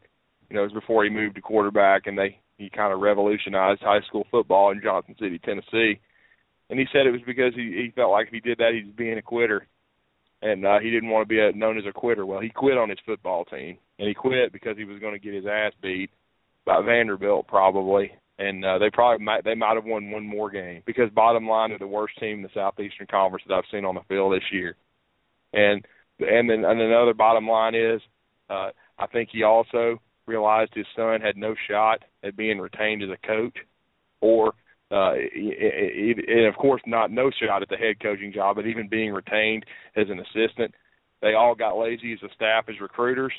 you 0.51 0.57
know 0.57 0.61
it 0.61 0.73
was 0.73 0.83
before 0.83 1.03
he 1.05 1.09
moved 1.09 1.37
to 1.37 1.41
quarterback 1.41 2.07
and 2.07 2.19
they 2.19 2.39
he 2.59 2.69
kind 2.69 2.93
of 2.93 3.01
revolutionized 3.01 3.81
high 3.81 4.03
school 4.07 4.27
football 4.31 4.71
in 4.71 4.83
Johnson 4.83 5.15
City, 5.19 5.39
Tennessee. 5.39 5.99
And 6.69 6.79
he 6.79 6.85
said 6.93 7.07
it 7.07 7.13
was 7.13 7.23
because 7.27 7.55
he 7.55 7.63
he 7.63 7.93
felt 7.97 8.11
like 8.11 8.27
if 8.27 8.35
he 8.35 8.41
did 8.41 8.59
that 8.59 8.75
he 8.75 8.85
was 8.85 8.95
being 8.95 9.17
a 9.17 9.23
quitter 9.23 9.67
and 10.43 10.65
uh, 10.65 10.79
he 10.81 10.91
didn't 10.91 11.11
want 11.11 11.29
to 11.29 11.29
be 11.29 11.41
a, 11.41 11.53
known 11.53 11.79
as 11.79 11.85
a 11.89 11.93
quitter. 11.93 12.25
Well, 12.25 12.41
he 12.41 12.51
quit 12.51 12.79
on 12.79 12.89
his 12.89 12.99
football 13.05 13.45
team, 13.45 13.79
and 13.99 14.09
he 14.09 14.15
quit 14.15 14.53
because 14.53 14.77
he 14.77 14.85
was 14.85 15.01
going 15.01 15.15
to 15.15 15.19
get 15.19 15.35
his 15.35 15.47
ass 15.47 15.73
beat 15.83 16.11
by 16.65 16.83
Vanderbilt 16.83 17.47
probably, 17.49 18.13
and 18.39 18.65
uh, 18.65 18.79
they 18.79 18.91
probably 18.91 19.25
might 19.25 19.45
they 19.45 19.55
might 19.55 19.75
have 19.75 19.85
won 19.85 20.11
one 20.11 20.27
more 20.27 20.51
game 20.51 20.83
because 20.87 21.11
bottom 21.11 21.49
line 21.49 21.71
they're 21.71 21.79
the 21.79 21.87
worst 21.87 22.19
team 22.19 22.39
in 22.39 22.43
the 22.43 22.51
Southeastern 22.55 23.07
Conference 23.11 23.45
that 23.49 23.55
I've 23.55 23.65
seen 23.73 23.85
on 23.85 23.95
the 23.95 24.03
field 24.09 24.33
this 24.33 24.53
year, 24.53 24.77
and 25.53 25.85
and 26.21 26.49
then 26.49 26.65
and 26.65 26.81
another 26.81 27.15
bottom 27.15 27.49
line 27.49 27.75
is 27.75 28.01
uh, 28.51 28.71
I 28.99 29.07
think 29.13 29.31
he 29.33 29.43
also 29.43 30.01
realized 30.27 30.73
his 30.75 30.87
son 30.95 31.21
had 31.21 31.37
no 31.37 31.55
shot 31.69 32.05
at 32.23 32.37
being 32.37 32.59
retained 32.59 33.03
as 33.03 33.09
a 33.11 33.27
coach 33.27 33.57
or 34.21 34.53
uh, 34.91 35.13
and 35.15 36.47
of 36.47 36.55
course 36.57 36.83
not 36.87 37.11
no 37.11 37.31
shot 37.31 37.63
at 37.63 37.69
the 37.69 37.77
head 37.77 38.01
coaching 38.01 38.33
job, 38.33 38.57
but 38.57 38.67
even 38.67 38.89
being 38.89 39.13
retained 39.13 39.65
as 39.97 40.07
an 40.09 40.21
assistant. 40.21 40.75
They 41.21 41.35
all 41.35 41.55
got 41.55 41.79
lazy 41.79 42.13
as 42.13 42.23
a 42.23 42.33
staff 42.35 42.67
as 42.69 42.81
recruiters, 42.81 43.33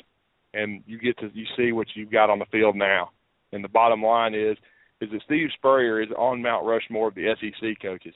and 0.52 0.82
you 0.86 0.98
get 0.98 1.18
to 1.18 1.30
you 1.32 1.46
see 1.56 1.72
what 1.72 1.88
you've 1.94 2.12
got 2.12 2.30
on 2.30 2.38
the 2.38 2.44
field 2.52 2.76
now. 2.76 3.10
And 3.52 3.64
the 3.64 3.68
bottom 3.68 4.02
line 4.02 4.34
is 4.34 4.56
is 5.00 5.10
that 5.10 5.22
Steve 5.24 5.48
Spurrier 5.54 6.00
is 6.00 6.10
on 6.16 6.42
Mount 6.42 6.66
Rushmore 6.66 7.08
of 7.08 7.14
the 7.14 7.34
SEC 7.40 7.80
coaches, 7.80 8.14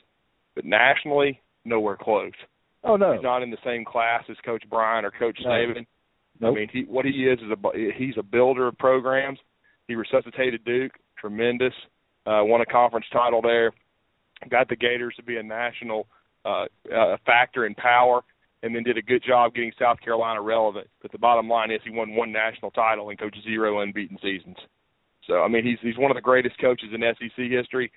but 0.54 0.64
nationally 0.64 1.40
nowhere 1.64 1.96
close. 2.00 2.32
Oh 2.84 2.96
no, 2.96 3.14
he's 3.14 3.22
not 3.22 3.42
in 3.42 3.50
the 3.50 3.56
same 3.64 3.84
class 3.84 4.22
as 4.28 4.36
Coach 4.44 4.62
Bryant 4.68 5.06
or 5.06 5.10
Coach 5.10 5.38
no. 5.42 5.50
Saban. 5.50 5.86
Nope. 6.40 6.52
I 6.52 6.58
mean, 6.58 6.68
he 6.72 6.82
what 6.82 7.04
he 7.04 7.26
is 7.26 7.38
is 7.40 7.50
a 7.50 7.92
he's 7.96 8.16
a 8.18 8.22
builder 8.22 8.68
of 8.68 8.78
programs 8.78 9.38
He 9.88 9.94
resuscitated 9.94 10.64
Duke, 10.64 10.92
tremendous. 11.18 11.72
Uh, 12.26 12.40
won 12.42 12.60
a 12.60 12.66
conference 12.66 13.06
title 13.12 13.42
there. 13.42 13.72
Got 14.48 14.68
the 14.68 14.76
Gators 14.76 15.14
to 15.16 15.22
be 15.22 15.36
a 15.36 15.42
national 15.42 16.06
uh, 16.44 16.66
uh, 16.94 17.16
factor 17.24 17.66
in 17.66 17.74
power, 17.74 18.22
and 18.62 18.74
then 18.74 18.82
did 18.82 18.98
a 18.98 19.02
good 19.02 19.22
job 19.26 19.54
getting 19.54 19.72
South 19.78 20.00
Carolina 20.00 20.40
relevant. 20.40 20.88
But 21.02 21.12
the 21.12 21.18
bottom 21.18 21.48
line 21.48 21.70
is 21.70 21.80
he 21.84 21.90
won 21.90 22.14
one 22.14 22.32
national 22.32 22.70
title 22.70 23.10
and 23.10 23.18
coached 23.18 23.42
zero 23.44 23.80
unbeaten 23.80 24.18
seasons. 24.22 24.56
So 25.26 25.42
I 25.42 25.48
mean 25.48 25.64
he's 25.64 25.78
he's 25.80 25.98
one 25.98 26.10
of 26.10 26.16
the 26.16 26.22
greatest 26.22 26.58
coaches 26.58 26.90
in 26.92 27.00
SEC 27.00 27.50
history. 27.50 27.90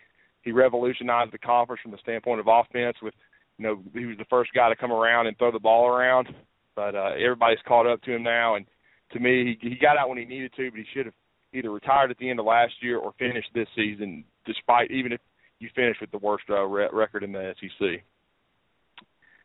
He 0.43 0.51
revolutionized 0.51 1.33
the 1.33 1.37
conference 1.37 1.81
from 1.81 1.91
the 1.91 1.97
standpoint 1.97 2.39
of 2.39 2.47
offense 2.47 2.97
with 3.01 3.13
you 3.57 3.63
know, 3.65 3.81
he 3.93 4.05
was 4.05 4.17
the 4.17 4.25
first 4.29 4.51
guy 4.53 4.69
to 4.69 4.75
come 4.75 4.91
around 4.91 5.25
and 5.27 5.37
throw 5.37 5.51
the 5.51 5.59
ball 5.59 5.87
around. 5.87 6.27
But 6.75 6.95
uh 6.95 7.11
everybody's 7.17 7.59
caught 7.67 7.87
up 7.87 8.01
to 8.03 8.15
him 8.15 8.23
now 8.23 8.55
and 8.55 8.65
to 9.11 9.19
me 9.19 9.57
he 9.61 9.69
he 9.69 9.75
got 9.75 9.97
out 9.97 10.09
when 10.09 10.17
he 10.17 10.25
needed 10.25 10.53
to, 10.55 10.71
but 10.71 10.79
he 10.79 10.85
should 10.93 11.07
have 11.07 11.15
either 11.53 11.71
retired 11.71 12.11
at 12.11 12.17
the 12.17 12.29
end 12.29 12.39
of 12.39 12.45
last 12.45 12.73
year 12.81 12.97
or 12.97 13.13
finished 13.17 13.49
this 13.53 13.67
season 13.75 14.23
despite 14.45 14.91
even 14.91 15.11
if 15.11 15.21
you 15.59 15.69
finish 15.75 15.97
with 15.99 16.11
the 16.11 16.17
worst 16.17 16.45
uh, 16.49 16.63
re- 16.63 16.89
record 16.91 17.23
in 17.23 17.31
the 17.31 17.53
SEC. 17.59 18.03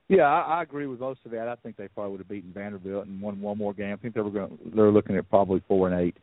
Yeah, 0.09 0.25
I, 0.25 0.59
I 0.59 0.62
agree 0.62 0.87
with 0.87 1.00
most 1.00 1.21
of 1.25 1.30
that. 1.30 1.49
I 1.49 1.54
think 1.56 1.76
they 1.76 1.88
probably 1.88 2.12
would 2.12 2.21
have 2.21 2.28
beaten 2.28 2.52
Vanderbilt 2.52 3.06
and 3.06 3.21
won 3.21 3.40
one 3.40 3.56
more 3.59 3.73
game. 3.73 3.94
I 3.94 3.97
think 3.97 4.14
they 4.14 4.21
were 4.21 4.30
going. 4.30 4.59
They're 4.75 4.90
looking 4.90 5.16
at 5.16 5.30
probably 5.30 5.62
four 5.66 5.88
and 5.88 5.99
eight, 6.00 6.16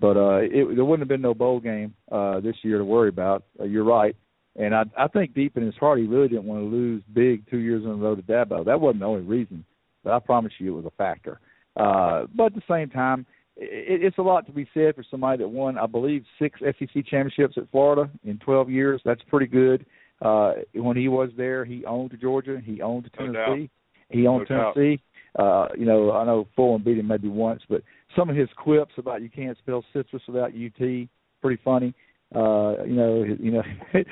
but 0.00 0.16
uh, 0.16 0.38
it, 0.42 0.74
there 0.74 0.84
wouldn't 0.84 1.02
have 1.02 1.08
been 1.08 1.22
no 1.22 1.34
bowl 1.34 1.60
game 1.60 1.94
uh, 2.10 2.40
this 2.40 2.56
year 2.62 2.78
to 2.78 2.84
worry 2.84 3.08
about. 3.08 3.44
Uh, 3.60 3.64
you're 3.64 3.84
right, 3.84 4.16
and 4.56 4.74
I, 4.74 4.84
I 4.98 5.06
think 5.08 5.34
deep 5.34 5.56
in 5.56 5.64
his 5.64 5.76
heart 5.76 6.00
he 6.00 6.06
really 6.06 6.28
didn't 6.28 6.44
want 6.44 6.62
to 6.62 6.76
lose 6.76 7.02
big 7.12 7.48
two 7.48 7.58
years 7.58 7.84
in 7.84 7.90
a 7.90 7.94
row 7.94 8.16
to 8.16 8.22
Dabo. 8.22 8.64
That 8.64 8.80
wasn't 8.80 9.00
the 9.00 9.06
only 9.06 9.22
reason, 9.22 9.64
but 10.02 10.12
I 10.12 10.18
promise 10.18 10.52
you 10.58 10.72
it 10.72 10.82
was 10.82 10.86
a 10.86 10.96
factor. 10.96 11.38
Uh, 11.76 12.26
but 12.34 12.46
at 12.46 12.54
the 12.54 12.62
same 12.68 12.88
time, 12.88 13.26
it, 13.56 14.02
it's 14.02 14.18
a 14.18 14.22
lot 14.22 14.46
to 14.46 14.52
be 14.52 14.68
said 14.74 14.94
for 14.94 15.04
somebody 15.10 15.38
that 15.42 15.48
won, 15.48 15.78
I 15.78 15.86
believe, 15.86 16.24
six 16.38 16.60
SEC 16.60 17.06
championships 17.06 17.56
at 17.56 17.70
Florida 17.70 18.10
in 18.24 18.38
12 18.38 18.70
years. 18.70 19.00
That's 19.04 19.22
pretty 19.28 19.46
good. 19.46 19.86
Uh, 20.22 20.52
when 20.74 20.96
he 20.96 21.08
was 21.08 21.30
there, 21.36 21.64
he 21.64 21.84
owned 21.84 22.16
Georgia, 22.20 22.58
he 22.64 22.80
owned 22.80 23.10
Tennessee, 23.16 23.32
no 23.34 23.68
he 24.08 24.26
owned 24.26 24.46
no 24.48 24.72
Tennessee. 24.74 25.02
Uh, 25.38 25.68
you 25.76 25.84
know, 25.84 26.12
I 26.12 26.24
know 26.24 26.48
Fulmer 26.56 26.82
beat 26.82 26.98
him 26.98 27.08
maybe 27.08 27.28
once, 27.28 27.62
but 27.68 27.82
some 28.16 28.30
of 28.30 28.36
his 28.36 28.48
quips 28.56 28.94
about 28.96 29.20
you 29.20 29.28
can't 29.28 29.58
spell 29.58 29.84
citrus 29.92 30.22
without 30.26 30.52
UT, 30.52 31.08
pretty 31.42 31.60
funny. 31.62 31.94
Uh, 32.34 32.84
you 32.84 32.94
know, 32.94 33.24
you 33.38 33.50
know, 33.52 33.62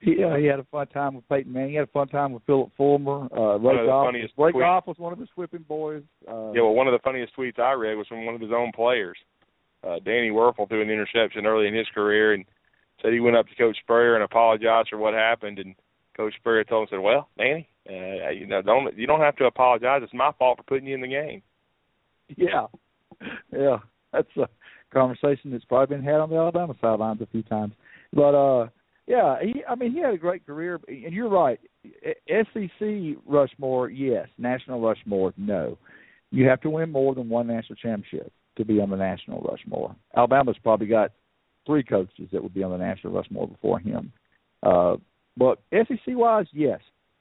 he 0.00 0.22
uh, 0.22 0.36
he 0.36 0.46
had 0.46 0.60
a 0.60 0.66
fun 0.70 0.86
time 0.88 1.14
with 1.14 1.28
Peyton 1.28 1.52
Manning. 1.52 1.70
He 1.70 1.76
had 1.76 1.88
a 1.88 1.92
fun 1.92 2.08
time 2.08 2.32
with 2.32 2.42
Phillip 2.44 2.70
Fulmer. 2.76 3.28
Uh, 3.36 3.58
Ray 3.58 3.86
Goff, 3.86 4.14
Ray 4.38 4.52
Goff 4.52 4.86
was 4.86 4.98
one 4.98 5.12
of 5.12 5.18
his 5.18 5.28
whipping 5.36 5.64
boys. 5.68 6.02
Uh, 6.28 6.52
yeah, 6.52 6.62
well, 6.62 6.74
one 6.74 6.86
of 6.86 6.92
the 6.92 7.02
funniest 7.02 7.36
tweets 7.36 7.58
I 7.58 7.72
read 7.72 7.96
was 7.96 8.06
from 8.06 8.26
one 8.26 8.34
of 8.34 8.40
his 8.40 8.52
own 8.52 8.70
players. 8.74 9.16
Uh, 9.82 9.98
Danny 10.04 10.30
Wuerffel 10.30 10.68
threw 10.68 10.82
an 10.82 10.90
interception 10.90 11.46
early 11.46 11.66
in 11.66 11.74
his 11.74 11.88
career 11.94 12.32
and 12.32 12.44
said 13.02 13.12
he 13.12 13.20
went 13.20 13.36
up 13.36 13.48
to 13.48 13.54
Coach 13.56 13.76
Spurrier 13.82 14.14
and 14.14 14.24
apologized 14.24 14.88
for 14.90 14.98
what 14.98 15.14
happened. 15.14 15.58
And 15.58 15.74
Coach 16.16 16.34
Spurrier 16.36 16.64
told 16.64 16.88
him, 16.88 16.96
said, 16.96 17.02
"Well, 17.02 17.28
Danny, 17.36 17.68
uh, 17.88 18.30
you 18.30 18.46
know, 18.46 18.62
don't 18.62 18.96
you 18.96 19.06
don't 19.06 19.20
have 19.20 19.36
to 19.36 19.46
apologize. 19.46 20.00
It's 20.02 20.14
my 20.14 20.30
fault 20.38 20.58
for 20.58 20.64
putting 20.64 20.86
you 20.86 20.94
in 20.94 21.00
the 21.00 21.08
game." 21.08 21.42
Yeah, 22.36 22.66
yeah, 23.52 23.78
that's 24.12 24.28
a 24.36 24.48
conversation 24.94 25.50
that's 25.50 25.64
probably 25.64 25.96
been 25.96 26.04
had 26.04 26.16
on 26.20 26.30
the 26.30 26.36
Alabama 26.36 26.74
sidelines 26.80 27.20
a 27.20 27.26
few 27.26 27.42
times. 27.42 27.74
But 28.12 28.34
uh 28.34 28.68
yeah, 29.06 29.36
he 29.42 29.62
I 29.68 29.74
mean 29.74 29.92
he 29.92 30.00
had 30.00 30.14
a 30.14 30.18
great 30.18 30.46
career 30.46 30.80
and 30.88 31.12
you're 31.12 31.28
right. 31.28 31.60
SEC 32.28 33.16
Rushmore, 33.26 33.90
yes. 33.90 34.28
National 34.38 34.80
Rushmore, 34.80 35.34
no. 35.36 35.78
You 36.30 36.48
have 36.48 36.60
to 36.62 36.70
win 36.70 36.90
more 36.90 37.14
than 37.14 37.28
one 37.28 37.46
national 37.46 37.76
championship 37.76 38.32
to 38.56 38.64
be 38.64 38.80
on 38.80 38.90
the 38.90 38.96
National 38.96 39.40
Rushmore. 39.42 39.94
Alabama's 40.16 40.56
probably 40.62 40.86
got 40.86 41.12
three 41.66 41.82
coaches 41.82 42.28
that 42.32 42.42
would 42.42 42.54
be 42.54 42.62
on 42.62 42.70
the 42.70 42.78
National 42.78 43.12
Rushmore 43.12 43.48
before 43.48 43.78
him. 43.78 44.12
Uh 44.62 44.96
but 45.36 45.60
SEC 45.72 45.98
wise, 46.08 46.46
yes. 46.52 46.80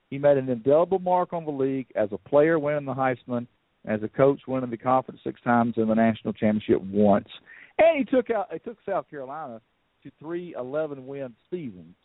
He 0.09 0.19
made 0.19 0.37
an 0.37 0.47
indelible 0.47 0.99
mark 0.99 1.33
on 1.33 1.43
the 1.43 1.51
league 1.51 1.87
as 1.95 2.09
a 2.11 2.29
player 2.29 2.59
winning 2.59 2.85
the 2.85 2.93
Heisman, 2.93 3.47
as 3.85 4.03
a 4.03 4.07
coach 4.07 4.41
winning 4.47 4.69
the 4.69 4.77
conference 4.77 5.21
six 5.23 5.41
times 5.41 5.73
and 5.77 5.89
the 5.89 5.95
national 5.95 6.33
championship 6.33 6.81
once. 6.81 7.27
And 7.77 7.97
he 7.97 8.05
took 8.05 8.29
out 8.29 8.49
he 8.51 8.59
took 8.59 8.77
South 8.87 9.09
Carolina 9.09 9.61
to 10.03 10.11
three 10.19 10.55
eleven 10.57 11.07
win 11.07 11.33
seasons 11.49 11.95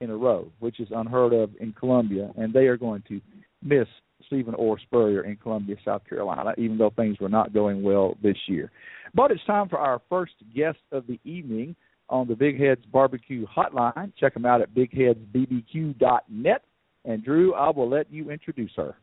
in 0.00 0.10
a 0.10 0.16
row, 0.16 0.50
which 0.60 0.80
is 0.80 0.88
unheard 0.90 1.32
of 1.32 1.50
in 1.60 1.72
Columbia, 1.72 2.30
and 2.36 2.52
they 2.52 2.66
are 2.66 2.76
going 2.76 3.02
to 3.08 3.20
miss 3.62 3.86
Stephen 4.26 4.54
Orr 4.54 4.78
Spurrier 4.78 5.22
in 5.24 5.36
Columbia, 5.36 5.76
South 5.84 6.02
Carolina, 6.08 6.54
even 6.56 6.78
though 6.78 6.90
things 6.90 7.18
were 7.20 7.28
not 7.28 7.52
going 7.52 7.82
well 7.82 8.16
this 8.22 8.36
year. 8.46 8.70
But 9.14 9.30
it's 9.30 9.44
time 9.44 9.68
for 9.68 9.78
our 9.78 10.00
first 10.08 10.34
guest 10.54 10.78
of 10.92 11.06
the 11.06 11.18
evening 11.24 11.76
on 12.08 12.28
the 12.28 12.34
Big 12.34 12.60
Heads 12.60 12.84
Barbecue 12.92 13.46
Hotline. 13.46 14.12
Check 14.18 14.34
them 14.34 14.46
out 14.46 14.60
at 14.60 14.74
bigheadsbbq.net. 14.74 16.62
And 17.04 17.24
Drew, 17.24 17.54
I 17.54 17.70
will 17.70 17.88
let 17.88 18.12
you 18.12 18.30
introduce 18.30 18.72
her. 18.76 18.94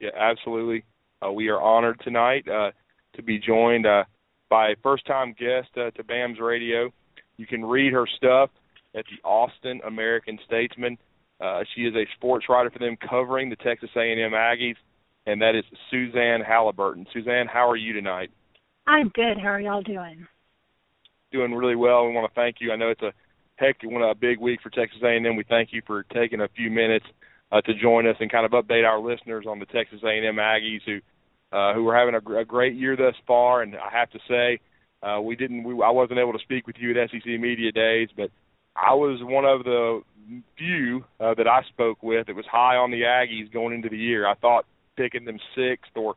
Yeah, 0.00 0.10
absolutely. 0.16 0.84
Uh, 1.24 1.32
we 1.32 1.48
are 1.48 1.60
honored 1.60 2.00
tonight 2.04 2.46
uh, 2.48 2.70
to 3.14 3.22
be 3.22 3.38
joined 3.38 3.86
uh, 3.86 4.04
by 4.48 4.70
a 4.70 4.76
first-time 4.82 5.34
guest 5.38 5.68
uh, 5.76 5.90
to 5.92 6.04
BAMS 6.04 6.40
Radio. 6.40 6.90
You 7.36 7.46
can 7.46 7.64
read 7.64 7.92
her 7.92 8.06
stuff 8.16 8.50
at 8.94 9.04
the 9.04 9.26
Austin 9.26 9.80
American 9.86 10.38
Statesman. 10.46 10.98
Uh, 11.40 11.60
she 11.74 11.82
is 11.82 11.94
a 11.94 12.06
sports 12.16 12.46
writer 12.48 12.70
for 12.70 12.78
them, 12.78 12.96
covering 13.08 13.48
the 13.48 13.56
Texas 13.56 13.90
A&M 13.94 14.32
Aggies, 14.32 14.76
and 15.26 15.40
that 15.40 15.54
is 15.54 15.64
Suzanne 15.90 16.40
Halliburton. 16.40 17.06
Suzanne, 17.12 17.46
how 17.46 17.68
are 17.68 17.76
you 17.76 17.92
tonight? 17.92 18.30
I'm 18.86 19.08
good. 19.10 19.38
How 19.40 19.48
are 19.48 19.60
y'all 19.60 19.82
doing? 19.82 20.26
Doing 21.30 21.54
really 21.54 21.76
well. 21.76 22.06
We 22.06 22.14
want 22.14 22.32
to 22.32 22.34
thank 22.34 22.56
you. 22.60 22.72
I 22.72 22.76
know 22.76 22.88
it's 22.88 23.02
a 23.02 23.12
heck, 23.56 23.76
one 23.84 24.02
a 24.02 24.14
big 24.14 24.40
week 24.40 24.60
for 24.62 24.70
Texas 24.70 25.00
A&M. 25.02 25.36
We 25.36 25.44
thank 25.48 25.72
you 25.72 25.82
for 25.86 26.04
taking 26.04 26.40
a 26.40 26.48
few 26.48 26.70
minutes 26.70 27.06
uh, 27.52 27.60
to 27.62 27.74
join 27.74 28.06
us 28.06 28.16
and 28.20 28.32
kind 28.32 28.46
of 28.46 28.52
update 28.52 28.86
our 28.86 28.98
listeners 28.98 29.44
on 29.46 29.58
the 29.58 29.66
Texas 29.66 30.00
A&M 30.02 30.36
Aggies 30.36 30.80
who 30.86 30.98
uh, 31.52 31.74
who 31.74 31.88
are 31.88 31.96
having 31.96 32.14
a, 32.14 32.38
a 32.38 32.44
great 32.44 32.74
year 32.74 32.96
thus 32.96 33.14
far. 33.26 33.62
And 33.62 33.74
I 33.76 33.90
have 33.90 34.10
to 34.10 34.18
say, 34.28 34.60
uh, 35.02 35.20
we 35.20 35.36
didn't. 35.36 35.64
We, 35.64 35.74
I 35.82 35.90
wasn't 35.90 36.18
able 36.18 36.32
to 36.32 36.38
speak 36.40 36.66
with 36.66 36.76
you 36.78 36.90
at 36.90 37.10
SEC 37.10 37.24
Media 37.26 37.72
Days, 37.72 38.08
but 38.16 38.30
I 38.76 38.94
was 38.94 39.20
one 39.22 39.44
of 39.44 39.64
the 39.64 40.02
few 40.56 41.04
uh, 41.20 41.34
that 41.34 41.46
I 41.46 41.62
spoke 41.68 42.02
with 42.02 42.26
that 42.26 42.36
was 42.36 42.44
high 42.50 42.76
on 42.76 42.90
the 42.90 43.02
Aggies 43.02 43.52
going 43.52 43.74
into 43.74 43.88
the 43.88 43.96
year. 43.96 44.26
I 44.26 44.34
thought 44.34 44.66
picking 44.96 45.24
them 45.24 45.38
sixth 45.54 45.92
or 45.96 46.16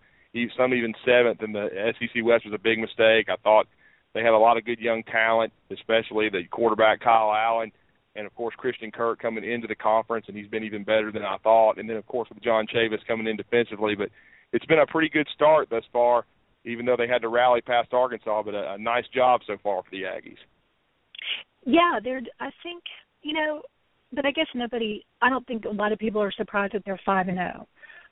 some 0.58 0.74
even 0.74 0.94
seventh 1.06 1.44
in 1.44 1.52
the 1.52 1.94
SEC 2.00 2.24
West 2.24 2.46
was 2.46 2.54
a 2.54 2.62
big 2.62 2.80
mistake. 2.80 3.28
I 3.30 3.36
thought 3.44 3.68
they 4.14 4.22
had 4.22 4.34
a 4.34 4.38
lot 4.38 4.58
of 4.58 4.66
good 4.66 4.80
young 4.80 5.04
talent, 5.04 5.54
especially 5.72 6.30
the 6.30 6.44
quarterback 6.50 7.02
Kyle 7.02 7.34
Allen, 7.34 7.72
and 8.16 8.26
of 8.26 8.36
course 8.36 8.56
Christian 8.58 8.92
Kirk 8.92 9.20
coming 9.20 9.44
into 9.44 9.68
the 9.68 9.76
conference, 9.76 10.26
and 10.28 10.36
he's 10.36 10.48
been 10.48 10.64
even 10.64 10.84
better 10.84 11.12
than 11.12 11.24
I 11.24 11.38
thought. 11.38 11.78
And 11.78 11.90
then 11.90 11.98
of 11.98 12.06
course 12.08 12.30
with 12.30 12.44
John 12.44 12.66
Chavis 12.68 13.06
coming 13.08 13.28
in 13.28 13.38
defensively, 13.38 13.96
but 13.96 14.10
it's 14.54 14.66
been 14.66 14.80
a 14.80 14.86
pretty 14.86 15.10
good 15.10 15.28
start 15.34 15.70
thus 15.70 15.84
far, 15.92 16.26
even 16.66 16.86
though 16.86 16.98
they 16.98 17.08
had 17.08 17.22
to 17.22 17.30
rally 17.30 17.62
past 17.62 17.94
Arkansas. 17.94 18.44
But 18.44 18.56
a, 18.56 18.74
a 18.74 18.78
nice 18.78 19.06
job 19.14 19.42
so 19.48 19.58
far 19.64 19.84
for 19.84 19.90
the 19.92 20.04
Aggies. 20.04 20.38
Yeah, 21.66 22.00
they're. 22.04 22.22
I 22.40 22.50
think 22.64 22.84
you 23.22 23.34
know, 23.34 23.62
but 24.14 24.26
I 24.26 24.32
guess 24.32 24.48
nobody. 24.54 25.06
I 25.22 25.30
don't 25.30 25.46
think 25.48 25.66
a 25.66 25.70
lot 25.70 25.92
of 25.92 26.00
people 26.00 26.22
are 26.22 26.32
surprised 26.32 26.74
that 26.74 26.84
they're 26.86 27.00
five 27.06 27.28
and 27.28 27.38
zero. 27.38 27.52
Oh. 27.56 27.68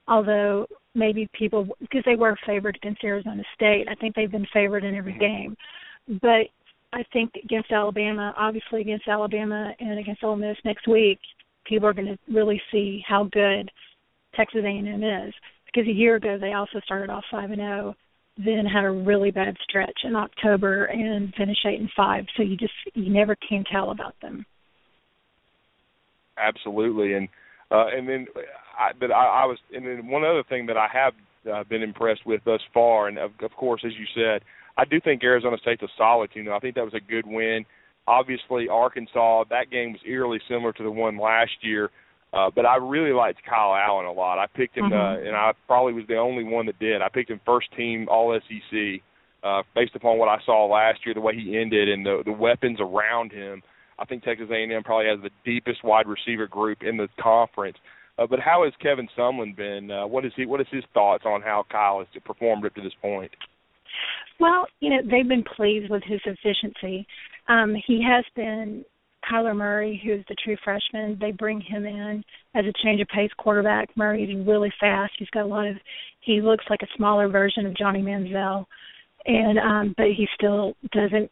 Although 0.08 0.66
maybe 0.96 1.30
people 1.38 1.68
because 1.80 2.04
they 2.06 2.16
were 2.16 2.36
favored 2.46 2.76
against 2.76 3.04
Arizona 3.04 3.44
State. 3.54 3.88
I 3.90 3.96
think 3.96 4.16
they've 4.16 4.32
been 4.32 4.48
favored 4.54 4.84
in 4.84 4.96
every 4.96 5.18
game. 5.18 5.56
But 6.22 6.48
I 6.92 7.04
think 7.14 7.32
against 7.44 7.72
Alabama, 7.72 8.34
obviously 8.36 8.82
against 8.82 9.08
Alabama 9.08 9.74
and 9.80 10.00
against 10.00 10.24
Ole 10.24 10.36
Miss 10.36 10.58
next 10.66 10.88
week, 10.88 11.20
people 11.66 11.88
are 11.88 11.94
going 11.94 12.08
to 12.08 12.18
really 12.34 12.60
see 12.72 13.04
how 13.08 13.26
good 13.26 13.70
Texas 14.36 14.62
A&M 14.64 15.04
is 15.04 15.34
because 15.74 15.88
a 15.88 15.94
year 15.94 16.16
ago 16.16 16.38
they 16.40 16.54
also 16.54 16.80
started 16.84 17.10
off 17.10 17.24
five 17.32 17.52
and 17.52 17.60
zero, 17.60 17.96
oh, 17.96 17.96
then 18.38 18.66
had 18.66 18.86
a 18.86 18.92
really 18.92 19.32
bad 19.32 19.56
stretch 19.68 20.00
in 20.04 20.16
October 20.16 20.86
and 20.86 21.34
finished 21.36 21.66
eight 21.66 21.80
and 21.80 21.90
five. 21.96 22.26
So 22.38 22.44
you 22.44 22.56
just 22.56 22.74
you 22.94 23.12
never 23.12 23.36
can 23.36 23.64
tell 23.72 23.92
about 23.92 24.16
them. 24.22 24.46
Absolutely, 26.38 27.14
and 27.14 27.28
uh, 27.72 27.88
and 27.88 28.08
then 28.08 28.28
I, 28.78 28.92
but 28.98 29.12
I, 29.12 29.44
I 29.44 29.46
was 29.46 29.58
and 29.74 29.86
then 29.86 30.08
one 30.08 30.24
other 30.24 30.44
thing 30.48 30.66
that 30.68 30.78
I 30.78 30.88
have 30.92 31.14
uh, 31.52 31.64
been 31.66 31.84
impressed 31.84 32.26
with 32.26 32.42
thus 32.46 32.62
far, 32.74 33.08
and 33.08 33.18
of, 33.18 33.32
of 33.42 33.52
course, 33.52 33.82
as 33.86 33.92
you 34.00 34.06
said, 34.16 34.42
I 34.78 34.86
do 34.86 35.00
think 35.02 35.24
Arizona 35.24 35.58
State's 35.62 35.84
a 35.84 35.88
solid 35.98 36.32
team. 36.32 36.48
I 36.50 36.60
think 36.60 36.76
that 36.76 36.86
was 36.86 36.94
a 36.94 37.12
good 37.12 37.26
win. 37.28 37.66
Obviously, 38.08 38.70
Arkansas 38.70 39.44
that 39.50 39.70
game 39.70 39.92
was 39.92 40.02
eerily 40.08 40.40
similar 40.48 40.72
to 40.74 40.84
the 40.84 40.92
one 40.92 41.18
last 41.18 41.52
year. 41.62 41.90
Uh, 42.32 42.50
but 42.54 42.66
I 42.66 42.78
really 42.78 43.12
liked 43.12 43.40
Kyle 43.44 43.74
Allen 43.74 44.06
a 44.06 44.12
lot. 44.12 44.38
I 44.38 44.46
picked 44.46 44.78
him, 44.78 44.86
mm-hmm. 44.86 44.94
uh, 44.94 45.28
and 45.28 45.36
I 45.36 45.52
probably 45.66 45.94
was 45.94 46.06
the 46.08 46.18
only 46.18 46.44
one 46.44 46.68
that 46.68 46.78
did. 46.80 47.02
I 47.02 47.10
picked 47.10 47.32
him 47.32 47.42
first 47.46 47.68
team 47.76 48.08
All 48.10 48.38
SEC 48.48 49.02
uh, 49.44 49.64
based 49.74 49.96
upon 49.96 50.18
what 50.20 50.30
I 50.30 50.38
saw 50.46 50.68
last 50.68 51.00
year, 51.06 51.16
the 51.16 51.22
way 51.22 51.34
he 51.36 51.58
ended, 51.58 51.90
and 51.90 52.06
the 52.06 52.22
the 52.26 52.32
weapons 52.32 52.80
around 52.80 53.32
him. 53.32 53.64
I 53.98 54.06
think 54.06 54.24
Texas 54.24 54.48
A&M 54.50 54.84
probably 54.84 55.08
has 55.08 55.20
the 55.22 55.32
deepest 55.44 55.84
wide 55.84 56.08
receiver 56.08 56.48
group 56.48 56.84
in 56.84 56.98
the 56.98 57.10
conference. 57.20 57.78
Uh, 58.18 58.28
but 58.28 58.40
how 58.40 58.64
has 58.64 58.74
Kevin 58.82 59.08
Sumlin 59.18 59.56
been? 59.56 59.92
Uh, 59.92 60.06
what 60.06 60.26
is 60.26 60.32
he? 60.36 60.46
What 60.46 60.62
is 60.62 60.68
his 60.72 60.84
thoughts 60.94 61.24
on 61.26 61.42
how 61.42 61.66
Kyle 61.72 62.00
has 62.00 62.08
performed 62.24 62.66
up 62.66 62.76
to 62.76 62.82
this 62.82 62.94
point? 63.02 63.32
Well, 64.40 64.68
you 64.80 64.90
know, 64.90 65.02
they've 65.04 65.28
been 65.28 65.44
pleased 65.44 65.90
with 65.90 66.04
his 66.04 66.22
efficiency. 66.26 67.08
Um, 67.48 67.76
he 67.88 68.04
has 68.08 68.24
been 68.36 68.86
Kyler 69.30 69.56
Murray, 69.56 70.02
who's 70.04 70.24
the 70.28 70.36
true 70.44 70.58
freshman. 70.64 71.18
They 71.20 71.32
bring 71.32 71.62
him 71.62 71.86
in 71.86 72.24
as 72.56 72.66
a 72.66 72.74
change 72.84 73.02
of 73.02 73.08
pace 73.08 73.32
quarterback. 73.38 73.90
Murray 73.96 74.24
is 74.24 74.48
really 74.48 74.72
fast. 74.80 75.14
He's 75.18 75.30
got 75.30 75.44
a 75.44 75.48
lot 75.48 75.68
of. 75.68 75.76
He 76.22 76.42
looks 76.42 76.66
like 76.70 76.82
a 76.84 76.98
smaller 76.98 77.28
version 77.28 77.66
of 77.66 77.76
Johnny 77.78 78.02
Manziel, 78.02 78.66
and 79.26 79.60
um, 79.60 79.94
but 79.98 80.08
he 80.08 80.28
still 80.36 80.74
doesn't 80.92 81.32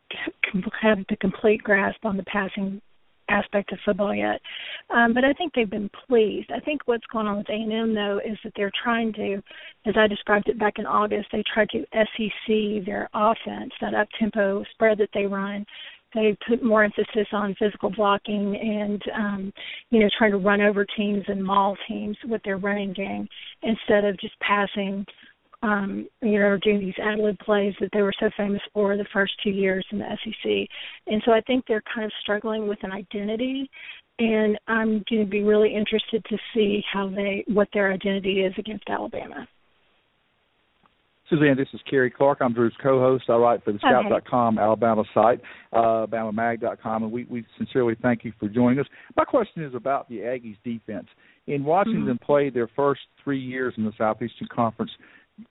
have 0.81 0.99
the 1.09 1.17
complete 1.17 1.63
grasp 1.63 2.05
on 2.05 2.17
the 2.17 2.23
passing 2.23 2.81
aspect 3.29 3.71
of 3.71 3.79
football 3.85 4.13
yet. 4.15 4.39
Um, 4.89 5.13
but 5.13 5.23
I 5.23 5.33
think 5.33 5.53
they've 5.53 5.69
been 5.69 5.89
pleased. 6.07 6.51
I 6.51 6.59
think 6.59 6.81
what's 6.85 7.05
going 7.11 7.27
on 7.27 7.37
with 7.37 7.49
A&M 7.49 7.93
though 7.93 8.19
is 8.25 8.37
that 8.43 8.53
they're 8.55 8.71
trying 8.83 9.13
to, 9.13 9.41
as 9.85 9.95
I 9.97 10.07
described 10.07 10.47
it 10.49 10.59
back 10.59 10.75
in 10.77 10.85
August, 10.85 11.27
they 11.31 11.43
tried 11.53 11.69
to 11.69 11.85
SEC 11.93 12.85
their 12.85 13.09
offense, 13.13 13.71
that 13.81 13.93
up 13.93 14.07
tempo 14.19 14.63
spread 14.71 14.97
that 14.99 15.09
they 15.13 15.25
run. 15.25 15.65
They 16.13 16.37
put 16.47 16.63
more 16.63 16.83
emphasis 16.83 17.27
on 17.31 17.55
physical 17.59 17.89
blocking 17.89 18.55
and 18.55 19.01
um, 19.15 19.53
you 19.89 19.99
know 19.99 20.09
trying 20.17 20.31
to 20.31 20.37
run 20.37 20.61
over 20.61 20.85
teams 20.85 21.23
and 21.27 21.43
maul 21.43 21.77
teams 21.87 22.17
with 22.25 22.41
their 22.43 22.57
running 22.57 22.93
game 22.93 23.27
instead 23.63 24.05
of 24.05 24.19
just 24.19 24.39
passing 24.39 25.05
um, 25.63 26.07
you 26.21 26.39
know, 26.39 26.55
doing 26.61 26.79
these 26.79 26.93
ad 27.03 27.17
lib 27.17 27.37
plays 27.39 27.73
that 27.79 27.89
they 27.91 28.03
were 28.03 28.13
so 28.19 28.29
famous 28.37 28.61
for 28.73 28.95
the 28.95 29.07
first 29.11 29.33
two 29.43 29.49
years 29.49 29.83
in 29.91 29.97
the 29.97 30.05
SEC. 30.23 30.67
And 31.07 31.19
so 31.25 31.31
I 31.31 31.41
think 31.41 31.65
they're 31.67 31.81
kind 31.93 32.05
of 32.05 32.11
struggling 32.21 32.67
with 32.67 32.77
an 32.83 32.91
identity 32.91 33.67
and 34.19 34.57
I'm 34.67 35.03
going 35.09 35.23
to 35.23 35.25
be 35.25 35.43
really 35.43 35.73
interested 35.73 36.23
to 36.25 36.37
see 36.53 36.83
how 36.91 37.09
they 37.09 37.43
what 37.47 37.67
their 37.73 37.91
identity 37.91 38.41
is 38.41 38.53
against 38.57 38.89
Alabama. 38.89 39.47
Suzanne, 41.29 41.57
this 41.57 41.67
is 41.73 41.81
Cary 41.89 42.09
Clark. 42.09 42.39
I'm 42.41 42.53
Drew's 42.53 42.73
co-host. 42.81 43.25
I 43.29 43.35
write 43.35 43.63
for 43.63 43.73
the 43.73 43.79
Scout.com 43.79 44.57
Alabama 44.57 45.03
site, 45.13 45.41
uh, 45.73 46.05
AlabamaMag.com, 46.07 47.03
and 47.03 47.11
we, 47.11 47.25
we 47.25 47.45
sincerely 47.57 47.95
thank 48.01 48.23
you 48.23 48.31
for 48.39 48.47
joining 48.47 48.79
us. 48.79 48.85
My 49.17 49.25
question 49.25 49.63
is 49.63 49.75
about 49.75 50.07
the 50.07 50.19
Aggies 50.19 50.57
defense. 50.63 51.07
In 51.47 51.63
watching 51.63 51.95
mm-hmm. 51.95 52.07
them 52.07 52.19
play 52.19 52.49
their 52.49 52.69
first 52.75 53.01
three 53.23 53.39
years 53.39 53.73
in 53.77 53.83
the 53.83 53.91
Southeastern 53.97 54.47
Conference, 54.53 54.91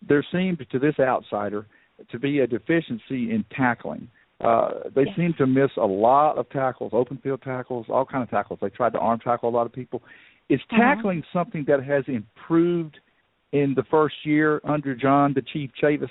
there 0.07 0.25
seemed 0.33 0.65
to 0.71 0.79
this 0.79 0.95
outsider 0.99 1.67
to 2.11 2.19
be 2.19 2.41
a 2.41 2.47
deficiency 2.47 3.31
in 3.31 3.45
tackling. 3.55 4.09
Uh, 4.43 4.71
they 4.95 5.05
yes. 5.07 5.17
seem 5.17 5.35
to 5.39 5.47
miss 5.47 5.71
a 5.77 5.87
lot 5.87 6.37
of 6.37 6.49
tackles, 6.51 6.93
open 6.95 7.19
field 7.23 7.41
tackles, 7.43 7.87
all 7.89 8.05
kind 8.05 8.23
of 8.23 8.31
tackles. 8.31 8.59
They 8.61 8.69
tried 8.69 8.93
to 8.93 8.99
arm 8.99 9.21
tackle 9.21 9.49
a 9.49 9.55
lot 9.55 9.67
of 9.67 9.73
people. 9.73 10.03
Is 10.49 10.61
uh-huh. 10.71 10.77
tackling 10.77 11.21
uh-huh. 11.21 11.39
something 11.39 11.65
that 11.69 11.83
has 11.83 12.05
improved 12.07 12.99
in 13.53 13.75
the 13.75 13.85
first 13.91 14.15
year 14.25 14.61
under 14.65 14.95
John 14.95 15.33
the 15.35 15.43
Chief 15.53 15.71
Chavis? 15.83 16.09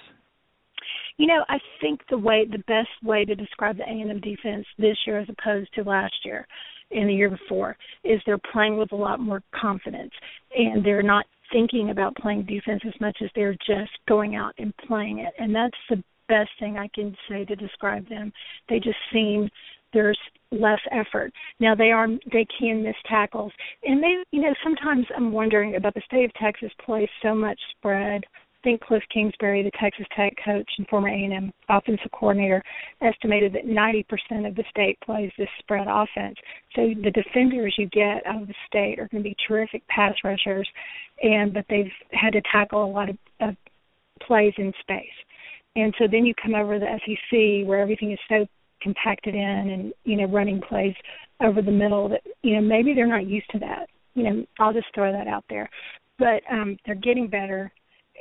You 1.18 1.28
know, 1.28 1.46
I 1.48 1.60
think 1.82 2.02
the 2.10 2.18
way 2.18 2.46
the 2.46 2.64
best 2.68 2.90
way 3.04 3.26
to 3.26 3.36
describe 3.36 3.78
the 3.78 3.84
A 3.84 3.88
and 3.88 4.12
M 4.12 4.20
defense 4.20 4.66
this 4.78 4.98
year 5.08 5.20
as 5.20 5.28
opposed 5.30 5.74
to 5.76 5.84
last 5.84 6.16
year 6.24 6.46
and 6.92 7.10
the 7.10 7.14
year 7.14 7.30
before 7.30 7.78
is 8.04 8.22
they're 8.26 8.38
playing 8.52 8.78
with 8.78 8.92
a 8.92 8.96
lot 8.96 9.20
more 9.20 9.42
confidence 9.60 10.12
and 10.56 10.86
they're 10.86 11.02
not 11.02 11.26
thinking 11.52 11.90
about 11.90 12.16
playing 12.16 12.44
defense 12.44 12.82
as 12.86 13.00
much 13.00 13.18
as 13.24 13.30
they're 13.36 13.56
just 13.66 13.92
going 14.08 14.36
out 14.36 14.54
and 14.58 14.76
playing 14.88 15.20
it. 15.20 15.34
And 15.40 15.56
that's 15.56 15.78
the 15.90 16.04
best 16.28 16.50
thing 16.60 16.78
I 16.78 16.90
can 16.94 17.16
say 17.30 17.46
to 17.46 17.56
describe 17.56 18.08
them. 18.10 18.32
They 18.68 18.80
just 18.80 18.98
seem 19.14 19.50
there's 19.96 20.20
less 20.52 20.80
effort. 20.92 21.34
Now 21.60 21.74
they 21.74 21.90
are 21.90 22.08
they 22.32 22.46
can 22.60 22.84
miss 22.84 22.96
tackles. 23.10 23.52
And 23.84 24.04
they 24.04 24.18
you 24.32 24.42
know, 24.42 24.54
sometimes 24.64 25.08
I'm 25.18 25.32
wondering 25.32 25.76
about 25.76 25.96
the 25.96 26.02
state 26.06 26.26
of 26.26 26.34
Texas 26.36 26.72
plays 26.86 27.10
so 27.24 27.34
much 27.34 27.60
spread 27.78 28.24
think 28.66 28.82
Cliff 28.82 29.04
Kingsbury, 29.14 29.64
the 29.64 29.72
Texas 29.80 30.08
Tech 30.18 30.34
coach 30.44 30.70
and 30.78 30.88
former 30.88 31.08
A&M 31.08 31.54
offensive 31.70 32.12
coordinator, 32.12 32.62
estimated 33.02 33.54
that 33.54 33.66
90% 33.66 34.04
of 34.48 34.56
the 34.56 34.64
state 34.70 34.98
plays 35.06 35.32
this 35.38 35.48
spread 35.60 35.88
offense. 35.88 36.36
So 36.76 36.90
the 37.02 37.12
defenders 37.12 37.76
you 37.78 37.88
get 37.88 38.26
out 38.26 38.42
of 38.42 38.48
the 38.48 38.56
state 38.68 39.00
are 39.00 39.08
going 39.08 39.24
to 39.24 39.30
be 39.30 39.38
terrific 39.48 39.88
pass 39.88 40.16
rushers, 40.24 40.68
and 41.22 41.54
but 41.54 41.66
they've 41.70 41.92
had 42.12 42.34
to 42.34 42.42
tackle 42.52 42.84
a 42.84 42.92
lot 42.92 43.10
of, 43.10 43.18
of 43.40 43.56
plays 44.22 44.54
in 44.58 44.74
space. 44.82 45.08
And 45.78 45.94
so 46.00 46.06
then 46.10 46.26
you 46.26 46.34
come 46.42 46.56
over 46.56 46.80
to 46.80 46.86
the 46.86 47.00
SEC 47.06 47.68
where 47.68 47.80
everything 47.80 48.12
is 48.12 48.20
so 48.28 48.48
compacted 48.82 49.36
in 49.36 49.42
and 49.42 49.94
you 50.04 50.18
know 50.18 50.26
running 50.26 50.62
plays 50.62 50.96
over 51.42 51.62
the 51.62 51.72
middle 51.72 52.10
that 52.10 52.22
you 52.42 52.56
know 52.56 52.62
maybe 52.62 52.94
they're 52.94 53.08
not 53.08 53.28
used 53.28 53.50
to 53.52 53.60
that. 53.60 53.88
You 54.14 54.24
know, 54.24 54.46
I'll 54.60 54.74
just 54.74 54.88
throw 54.94 55.12
that 55.12 55.28
out 55.28 55.46
there. 55.50 55.70
But 56.18 56.42
um 56.52 56.78
they're 56.86 56.96
getting 56.96 57.28
better 57.28 57.72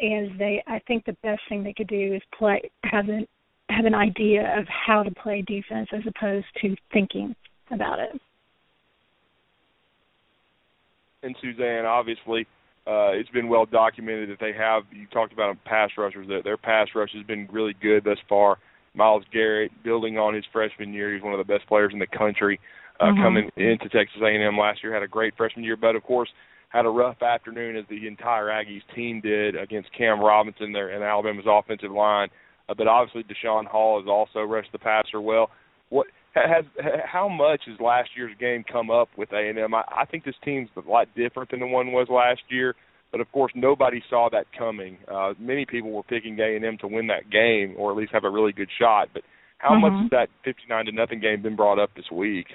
and 0.01 0.39
they 0.39 0.63
I 0.67 0.81
think 0.87 1.05
the 1.05 1.17
best 1.23 1.43
thing 1.49 1.63
they 1.63 1.75
could 1.75 1.89
do 1.89 2.15
is 2.15 2.23
play 2.37 2.71
have 2.85 3.09
an 3.09 3.27
have 3.71 3.85
an 3.85 3.95
idea 3.95 4.59
of 4.59 4.67
how 4.69 5.03
to 5.03 5.11
play 5.11 5.43
defense 5.43 5.89
as 5.93 6.03
opposed 6.07 6.47
to 6.63 6.77
thinking 6.93 7.35
about 7.71 7.99
it. 7.99 8.21
And 11.23 11.35
Suzanne, 11.41 11.87
obviously, 11.87 12.47
uh, 12.87 13.13
it's 13.13 13.31
been 13.31 13.49
well 13.49 13.65
documented 13.65 14.29
that 14.29 14.41
they 14.41 14.53
have. 14.53 14.83
You 14.93 15.07
talked 15.07 15.33
about 15.33 15.57
pass 15.65 15.91
rushers. 15.97 16.29
That 16.29 16.45
their 16.45 16.59
pass 16.59 16.89
rush 16.95 17.11
has 17.15 17.25
been 17.27 17.49
really 17.51 17.75
good 17.81 18.05
thus 18.05 18.19
far. 18.29 18.59
Myles 18.95 19.25
Garrett, 19.33 19.73
building 19.83 20.19
on 20.19 20.35
his 20.35 20.45
freshman 20.53 20.93
year, 20.93 21.13
he's 21.13 21.23
one 21.23 21.33
of 21.33 21.45
the 21.45 21.53
best 21.53 21.67
players 21.67 21.93
in 21.93 21.99
the 21.99 22.07
country. 22.07 22.61
Uh, 23.01 23.07
mm-hmm. 23.07 23.23
Coming 23.23 23.51
into 23.57 23.89
Texas 23.89 24.21
A&M 24.23 24.57
last 24.57 24.83
year, 24.83 24.95
had 24.95 25.03
a 25.03 25.09
great 25.09 25.37
freshman 25.37 25.65
year, 25.65 25.77
but 25.77 25.97
of 25.97 26.03
course, 26.05 26.29
had 26.69 26.87
a 26.87 26.91
rough 26.91 27.23
afternoon 27.23 27.77
as 27.77 27.85
the 27.89 28.07
entire 28.07 28.47
Aggies 28.47 28.83
team 28.95 29.21
did 29.21 29.57
against 29.57 29.89
Cam 29.97 30.21
Robinson 30.21 30.73
there 30.73 30.91
and 30.91 31.05
Alabama's 31.05 31.45
offensive 31.49 31.93
line. 31.93 32.29
Uh, 32.69 32.75
but 32.77 32.87
obviously 32.87 33.25
Daeshon 33.25 33.67
Hall 33.67 34.01
has 34.01 34.09
also 34.09 34.41
rushed 34.41 34.73
the 34.73 34.79
passer 34.79 35.21
well. 35.21 35.51
What 35.91 36.07
has 36.35 36.65
how 37.05 37.29
much 37.29 37.63
has 37.67 37.79
last 37.79 38.11
year's 38.17 38.37
game 38.41 38.65
come 38.71 38.91
up 38.91 39.09
with 39.17 39.33
A 39.33 39.49
and 39.49 39.59
M? 39.59 39.75
I, 39.75 39.83
I 39.97 40.05
think 40.05 40.25
this 40.25 40.35
team's 40.45 40.69
a 40.77 40.89
lot 40.89 41.09
different 41.17 41.51
than 41.51 41.61
the 41.61 41.67
one 41.67 41.93
was 41.93 42.09
last 42.11 42.43
year. 42.49 42.75
But 43.15 43.21
of 43.21 43.31
course, 43.31 43.53
nobody 43.55 44.03
saw 44.11 44.29
that 44.33 44.47
coming. 44.59 44.99
Uh, 45.07 45.35
many 45.39 45.65
people 45.65 45.93
were 45.93 46.03
picking 46.03 46.37
A 46.41 46.57
and 46.57 46.65
M 46.65 46.77
to 46.81 46.89
win 46.89 47.07
that 47.07 47.31
game, 47.31 47.77
or 47.79 47.93
at 47.93 47.97
least 47.97 48.13
have 48.13 48.25
a 48.25 48.29
really 48.29 48.51
good 48.51 48.69
shot. 48.77 49.09
But 49.15 49.23
how 49.59 49.71
mm-hmm. 49.71 49.83
much 49.83 50.03
has 50.03 50.11
that 50.11 50.29
fifty-nine 50.45 50.87
to 50.87 50.93
nothing 50.93 51.21
game 51.21 51.41
been 51.41 51.55
brought 51.55 51.79
up 51.79 51.91
this 51.95 52.11
week? 52.11 52.47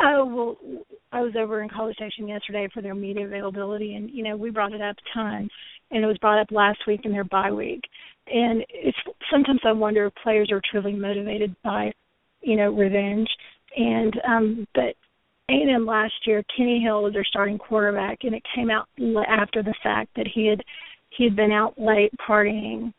Oh 0.00 0.24
well, 0.24 0.84
I 1.12 1.20
was 1.20 1.34
over 1.38 1.62
in 1.62 1.68
College 1.68 1.96
Station 1.96 2.26
yesterday 2.26 2.66
for 2.72 2.80
their 2.80 2.94
media 2.94 3.26
availability, 3.26 3.94
and 3.94 4.08
you 4.08 4.24
know 4.24 4.38
we 4.38 4.48
brought 4.48 4.72
it 4.72 4.80
up 4.80 4.96
a 4.96 5.18
ton, 5.18 5.50
and 5.90 6.02
it 6.02 6.06
was 6.06 6.16
brought 6.16 6.40
up 6.40 6.50
last 6.50 6.78
week 6.86 7.02
in 7.04 7.12
their 7.12 7.24
bye 7.24 7.52
week, 7.52 7.82
and 8.26 8.64
it's 8.70 8.96
sometimes 9.30 9.60
I 9.66 9.72
wonder 9.72 10.06
if 10.06 10.14
players 10.22 10.50
are 10.50 10.62
truly 10.70 10.94
motivated 10.94 11.54
by, 11.62 11.92
you 12.40 12.56
know, 12.56 12.70
revenge, 12.70 13.28
and 13.76 14.14
um 14.26 14.66
but 14.74 14.94
A&M 15.50 15.84
last 15.84 16.14
year, 16.26 16.44
Kenny 16.56 16.80
Hill 16.80 17.02
was 17.02 17.12
their 17.12 17.24
starting 17.24 17.58
quarterback, 17.58 18.18
and 18.22 18.34
it 18.34 18.42
came 18.54 18.70
out 18.70 18.86
after 19.28 19.62
the 19.62 19.74
fact 19.82 20.10
that 20.16 20.26
he 20.32 20.46
had 20.46 20.62
he 21.10 21.24
had 21.24 21.34
been 21.34 21.50
out 21.50 21.74
late 21.76 22.12
partying 22.28 22.92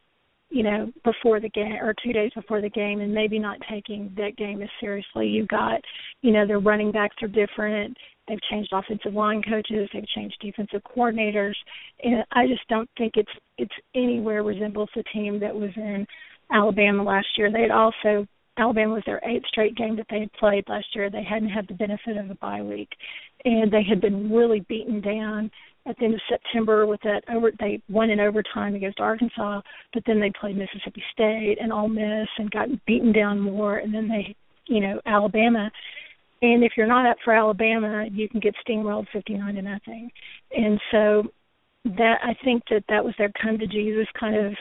you 0.51 0.63
know, 0.63 0.91
before 1.05 1.39
the 1.39 1.49
game 1.49 1.77
or 1.81 1.95
two 2.03 2.11
days 2.11 2.31
before 2.35 2.59
the 2.59 2.69
game 2.69 2.99
and 2.99 3.13
maybe 3.13 3.39
not 3.39 3.57
taking 3.69 4.13
that 4.17 4.35
game 4.35 4.61
as 4.61 4.67
seriously. 4.81 5.27
You've 5.27 5.47
got, 5.47 5.79
you 6.21 6.31
know, 6.31 6.45
their 6.45 6.59
running 6.59 6.91
backs 6.91 7.15
are 7.21 7.29
different. 7.29 7.97
They've 8.27 8.41
changed 8.51 8.71
offensive 8.73 9.13
line 9.13 9.41
coaches, 9.41 9.89
they've 9.93 10.07
changed 10.09 10.37
defensive 10.41 10.81
coordinators. 10.83 11.55
And 12.03 12.23
I 12.33 12.47
just 12.47 12.67
don't 12.67 12.89
think 12.97 13.13
it's 13.15 13.31
it's 13.57 13.73
anywhere 13.95 14.43
resembles 14.43 14.89
the 14.93 15.03
team 15.13 15.39
that 15.39 15.55
was 15.55 15.71
in 15.77 16.05
Alabama 16.51 17.03
last 17.03 17.27
year. 17.37 17.49
They 17.49 17.61
had 17.61 17.71
also 17.71 18.27
Alabama 18.57 18.93
was 18.93 19.03
their 19.05 19.21
eighth 19.25 19.45
straight 19.47 19.75
game 19.75 19.95
that 19.95 20.07
they 20.09 20.19
had 20.19 20.33
played 20.33 20.67
last 20.67 20.87
year. 20.93 21.09
They 21.09 21.23
hadn't 21.23 21.49
had 21.49 21.67
the 21.67 21.73
benefit 21.73 22.17
of 22.17 22.29
a 22.29 22.35
bye 22.35 22.61
week. 22.61 22.89
And 23.45 23.71
they 23.71 23.83
had 23.83 24.01
been 24.01 24.31
really 24.31 24.59
beaten 24.61 25.01
down 25.01 25.49
at 25.87 25.97
the 25.97 26.05
end 26.05 26.13
of 26.13 26.21
September 26.29 26.85
with 26.85 27.01
that 27.01 27.23
over 27.33 27.51
they 27.59 27.81
won 27.89 28.09
in 28.11 28.19
overtime 28.19 28.75
against 28.75 28.99
Arkansas, 28.99 29.61
but 29.93 30.03
then 30.05 30.19
they 30.19 30.31
played 30.39 30.57
Mississippi 30.57 31.03
State 31.11 31.57
and 31.59 31.73
Ole 31.73 31.89
Miss 31.89 32.27
and 32.37 32.51
got 32.51 32.67
beaten 32.85 33.11
down 33.11 33.39
more 33.39 33.77
and 33.77 33.93
then 33.93 34.07
they 34.07 34.35
you 34.71 34.79
know, 34.79 35.01
Alabama. 35.05 35.69
And 36.41 36.63
if 36.63 36.73
you're 36.75 36.87
not 36.87 37.05
up 37.05 37.17
for 37.23 37.33
Alabama, 37.33 38.05
you 38.11 38.27
can 38.27 38.39
get 38.39 38.55
steamrolled 38.67 39.07
fifty 39.13 39.33
nine 39.33 39.55
to 39.55 39.61
nothing. 39.61 40.09
And 40.55 40.79
so 40.91 41.23
that 41.85 42.19
I 42.23 42.35
think 42.43 42.63
that 42.69 42.83
that 42.89 43.03
was 43.03 43.13
their 43.17 43.31
come 43.41 43.57
to 43.59 43.67
Jesus 43.67 44.07
kind 44.19 44.35
of 44.35 44.53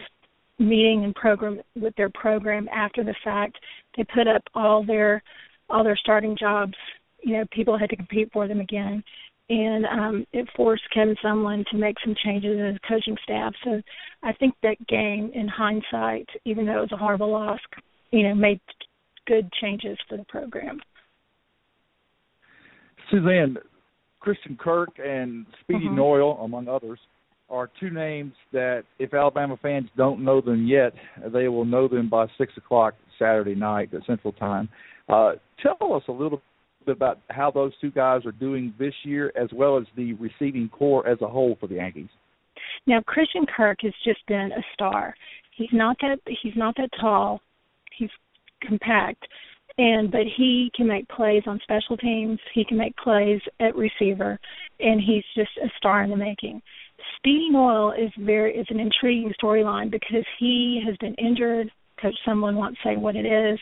meeting 0.60 1.04
and 1.04 1.14
program 1.14 1.60
with 1.74 1.94
their 1.96 2.10
program 2.10 2.68
after 2.72 3.02
the 3.02 3.14
fact. 3.24 3.58
They 3.96 4.04
put 4.04 4.28
up 4.28 4.42
all 4.54 4.84
their 4.84 5.22
all 5.68 5.82
their 5.82 5.96
starting 5.96 6.36
jobs. 6.38 6.74
You 7.22 7.38
know, 7.38 7.44
people 7.52 7.78
had 7.78 7.90
to 7.90 7.96
compete 7.96 8.30
for 8.32 8.46
them 8.46 8.60
again 8.60 9.02
and 9.50 9.84
um, 9.86 10.26
it 10.32 10.48
forced 10.56 10.84
Kevin 10.94 11.16
Sumlin 11.22 11.66
to 11.66 11.76
make 11.76 11.96
some 12.04 12.14
changes 12.24 12.56
in 12.56 12.66
his 12.66 12.78
coaching 12.88 13.16
staff. 13.24 13.52
So 13.64 13.82
I 14.22 14.32
think 14.32 14.54
that 14.62 14.76
game, 14.86 15.32
in 15.34 15.48
hindsight, 15.48 16.28
even 16.44 16.66
though 16.66 16.78
it 16.78 16.82
was 16.82 16.92
a 16.92 16.96
horrible 16.96 17.32
loss, 17.32 17.58
you 18.12 18.28
know, 18.28 18.34
made 18.34 18.60
good 19.26 19.50
changes 19.60 19.98
for 20.08 20.16
the 20.16 20.24
program. 20.24 20.80
Suzanne, 23.10 23.56
Christian 24.20 24.56
Kirk 24.56 24.90
and 25.04 25.46
Speedy 25.62 25.86
uh-huh. 25.86 25.96
Noil, 25.96 26.38
among 26.44 26.68
others, 26.68 27.00
are 27.50 27.68
two 27.80 27.90
names 27.90 28.32
that, 28.52 28.84
if 28.98 29.12
Alabama 29.12 29.58
fans 29.60 29.88
don't 29.96 30.24
know 30.24 30.40
them 30.40 30.66
yet, 30.66 30.92
they 31.32 31.48
will 31.48 31.64
know 31.64 31.88
them 31.88 32.08
by 32.08 32.26
six 32.38 32.52
o'clock 32.56 32.94
Saturday 33.18 33.54
night 33.54 33.92
at 33.92 34.06
Central 34.06 34.32
Time. 34.32 34.68
Uh, 35.08 35.32
tell 35.62 35.92
us 35.94 36.02
a 36.08 36.12
little 36.12 36.40
bit 36.86 36.96
about 36.96 37.18
how 37.28 37.50
those 37.50 37.72
two 37.80 37.90
guys 37.90 38.24
are 38.24 38.32
doing 38.32 38.72
this 38.78 38.94
year, 39.02 39.32
as 39.34 39.48
well 39.52 39.76
as 39.76 39.84
the 39.96 40.12
receiving 40.14 40.68
corps 40.68 41.06
as 41.06 41.18
a 41.20 41.26
whole 41.28 41.56
for 41.60 41.66
the 41.66 41.74
Yankees. 41.74 42.08
Now, 42.86 43.00
Christian 43.06 43.44
Kirk 43.46 43.78
has 43.82 43.92
just 44.04 44.24
been 44.26 44.52
a 44.52 44.62
star. 44.72 45.14
He's 45.56 45.68
not 45.72 45.96
that 46.00 46.18
he's 46.42 46.56
not 46.56 46.74
that 46.76 46.90
tall. 47.00 47.40
He's 47.98 48.08
compact, 48.62 49.26
and 49.76 50.10
but 50.10 50.22
he 50.36 50.70
can 50.74 50.86
make 50.86 51.08
plays 51.08 51.42
on 51.46 51.60
special 51.62 51.96
teams. 51.96 52.38
He 52.54 52.64
can 52.64 52.78
make 52.78 52.96
plays 52.96 53.40
at 53.60 53.76
receiver, 53.76 54.38
and 54.78 55.00
he's 55.00 55.24
just 55.34 55.50
a 55.62 55.68
star 55.76 56.02
in 56.02 56.10
the 56.10 56.16
making. 56.16 56.62
Speedy 57.16 57.50
Noil 57.50 57.92
is 57.92 58.10
very 58.18 58.56
is 58.56 58.66
an 58.70 58.80
intriguing 58.80 59.32
storyline 59.42 59.90
because 59.90 60.24
he 60.38 60.82
has 60.86 60.96
been 60.98 61.14
injured. 61.14 61.70
Coach 62.00 62.16
Sumlin 62.26 62.54
won't 62.54 62.78
say 62.82 62.96
what 62.96 63.16
it 63.16 63.26
is. 63.26 63.58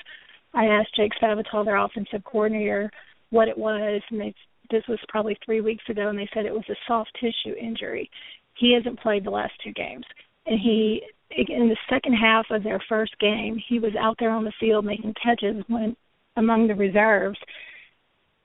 I 0.55 0.66
asked 0.66 0.94
Jake 0.96 1.12
Spavital, 1.20 1.64
their 1.64 1.77
offensive 1.77 2.24
coordinator, 2.24 2.90
what 3.31 3.48
it 3.48 3.59
was, 3.59 4.01
and 4.11 4.20
they 4.20 4.35
this 4.70 4.85
was 4.88 4.98
probably 5.09 5.37
three 5.44 5.61
weeks 5.61 5.85
ago, 5.88 6.09
and 6.09 6.18
they 6.18 6.29
said 6.35 6.44
it 6.44 6.53
was 6.53 6.68
a 6.68 6.77
soft 6.87 7.11
tissue 7.20 7.57
injury. 7.59 8.11
He 8.55 8.74
hasn't 8.74 9.01
played 9.01 9.24
the 9.24 9.31
last 9.31 9.53
two 9.64 9.72
games, 9.72 10.05
and 10.46 10.59
he 10.61 11.03
in 11.31 11.68
the 11.68 11.77
second 11.90 12.14
half 12.14 12.46
of 12.51 12.62
their 12.62 12.81
first 12.88 13.18
game, 13.18 13.61
he 13.68 13.79
was 13.79 13.92
out 13.98 14.16
there 14.18 14.31
on 14.31 14.44
the 14.44 14.53
field 14.59 14.85
making 14.85 15.14
catches 15.22 15.62
when 15.68 15.94
among 16.37 16.68
the 16.68 16.74
reserves. 16.74 17.38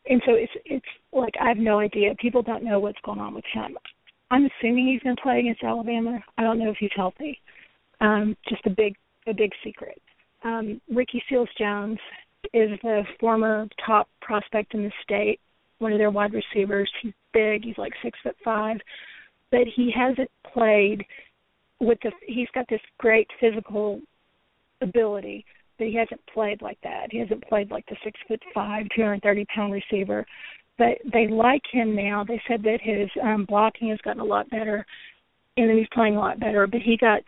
And 0.10 0.22
so 0.26 0.34
it's 0.34 0.52
it's 0.66 0.86
like 1.14 1.34
I 1.42 1.48
have 1.48 1.58
no 1.58 1.80
idea. 1.80 2.16
People 2.20 2.42
don't 2.42 2.64
know 2.64 2.80
what's 2.80 3.00
going 3.06 3.20
on 3.20 3.34
with 3.34 3.46
him. 3.54 3.78
I'm 4.32 4.48
assuming 4.48 4.88
he's 4.88 5.02
going 5.02 5.16
to 5.16 5.22
play 5.22 5.40
against 5.40 5.64
Alabama. 5.64 6.20
I 6.38 6.44
don't 6.44 6.60
know 6.60 6.72
if 6.72 6.78
he's 6.80 6.90
healthy. 6.96 7.40
Um, 8.02 8.36
just 8.50 8.66
a 8.66 8.70
big 8.70 8.96
a 9.28 9.34
big 9.34 9.52
secret. 9.64 10.02
Um, 10.44 10.82
Ricky 10.94 11.24
Seals 11.30 11.50
Jones 11.58 12.00
is 12.54 12.72
the 12.84 13.04
former 13.20 13.68
top 13.86 14.10
prospect 14.22 14.74
in 14.74 14.84
the 14.84 14.92
state, 15.02 15.40
one 15.80 15.94
of 15.94 15.98
their 15.98 16.12
wide 16.12 16.34
receivers. 16.34 16.92
He's 17.02 17.14
big. 17.34 17.64
He's 17.64 17.78
like 17.78 17.94
six 18.04 18.18
foot 18.24 18.36
five, 18.44 18.78
but 19.52 19.62
he 19.76 19.92
hasn't 19.96 20.30
played 20.52 21.06
with 21.80 22.00
the. 22.04 22.12
He's 22.28 22.50
got 22.54 22.66
this 22.70 22.82
great 22.98 23.28
physical 23.40 24.02
ability, 24.82 25.46
but 25.78 25.88
he 25.88 25.96
hasn't 25.96 26.22
played 26.34 26.62
like 26.62 26.80
that. 26.84 27.08
He 27.12 27.20
hasn't 27.20 27.48
played 27.48 27.72
like 27.72 27.86
the 27.88 27.96
six 28.04 28.20
foot 28.28 28.42
five, 28.54 28.88
two 28.96 29.04
hundred 29.04 29.22
thirty 29.24 29.46
pound 29.56 29.74
receiver. 29.74 30.26
But 30.78 30.98
they 31.12 31.28
like 31.28 31.62
him 31.72 31.96
now. 31.96 32.24
They 32.24 32.42
said 32.48 32.64
that 32.64 32.80
his 32.82 33.10
um 33.22 33.46
blocking 33.46 33.90
has 33.90 34.00
gotten 34.00 34.22
a 34.22 34.26
lot 34.26 34.50
better, 34.50 34.86
and 35.58 35.70
then 35.70 35.78
he's 35.78 35.88
playing 35.94 36.16
a 36.16 36.20
lot 36.20 36.40
better. 36.40 36.68
But 36.68 36.82
he 36.82 36.98
got 36.98 37.22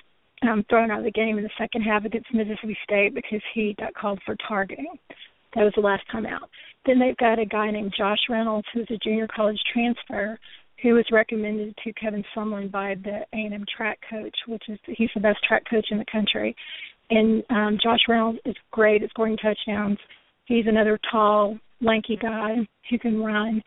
um 0.48 0.66
thrown 0.70 0.92
out 0.92 1.00
of 1.00 1.06
the 1.06 1.12
game 1.12 1.38
in 1.38 1.44
the 1.44 1.50
second 1.58 1.84
half 1.84 2.06
against 2.06 2.34
Mississippi 2.34 2.78
State 2.84 3.14
because 3.14 3.42
he 3.54 3.76
got 3.80 3.94
called 3.94 4.20
for 4.26 4.36
targeting. 4.48 4.98
That 5.56 5.64
was 5.64 5.74
the 5.76 5.82
last 5.82 6.04
time 6.12 6.26
out. 6.26 6.50
Then 6.86 7.00
they've 7.00 7.18
got 7.18 7.40
a 7.40 7.46
guy 7.46 7.72
named 7.72 7.94
Josh 7.98 8.20
Reynolds, 8.30 8.68
who's 8.74 8.88
a 8.90 8.98
junior 8.98 9.28
college 9.34 9.60
transfer, 9.72 10.38
who 10.84 10.94
was 10.94 11.06
recommended 11.12 11.76
to 11.84 11.94
Kevin 11.94 12.24
Sumlin 12.36 12.70
by 12.70 12.96
the 13.04 13.22
A&M 13.34 13.66
track 13.76 14.00
coach, 14.10 14.36
which 14.48 14.64
is 14.68 14.78
he's 14.86 15.10
the 15.16 15.22
best 15.22 15.40
track 15.48 15.64
coach 15.70 15.88
in 15.92 15.98
the 15.98 16.06
country. 16.12 16.56
And 17.10 17.44
um, 17.50 17.78
Josh 17.82 18.02
Reynolds 18.08 18.40
is 18.46 18.56
great 18.72 19.04
at 19.04 19.10
scoring 19.12 19.38
touchdowns. 19.38 19.98
He's 20.46 20.68
another 20.68 21.00
tall, 21.12 21.58
lanky 21.82 22.18
guy 22.22 22.56
who 22.90 23.00
can 23.00 23.22
run. 23.22 23.62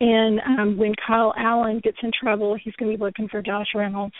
And 0.00 0.40
um, 0.40 0.78
when 0.78 0.94
Kyle 1.06 1.34
Allen 1.36 1.80
gets 1.84 1.98
in 2.02 2.10
trouble, 2.18 2.56
he's 2.62 2.74
going 2.76 2.90
to 2.90 2.96
be 2.96 3.04
looking 3.04 3.28
for 3.28 3.42
Josh 3.42 3.68
Reynolds. 3.74 4.14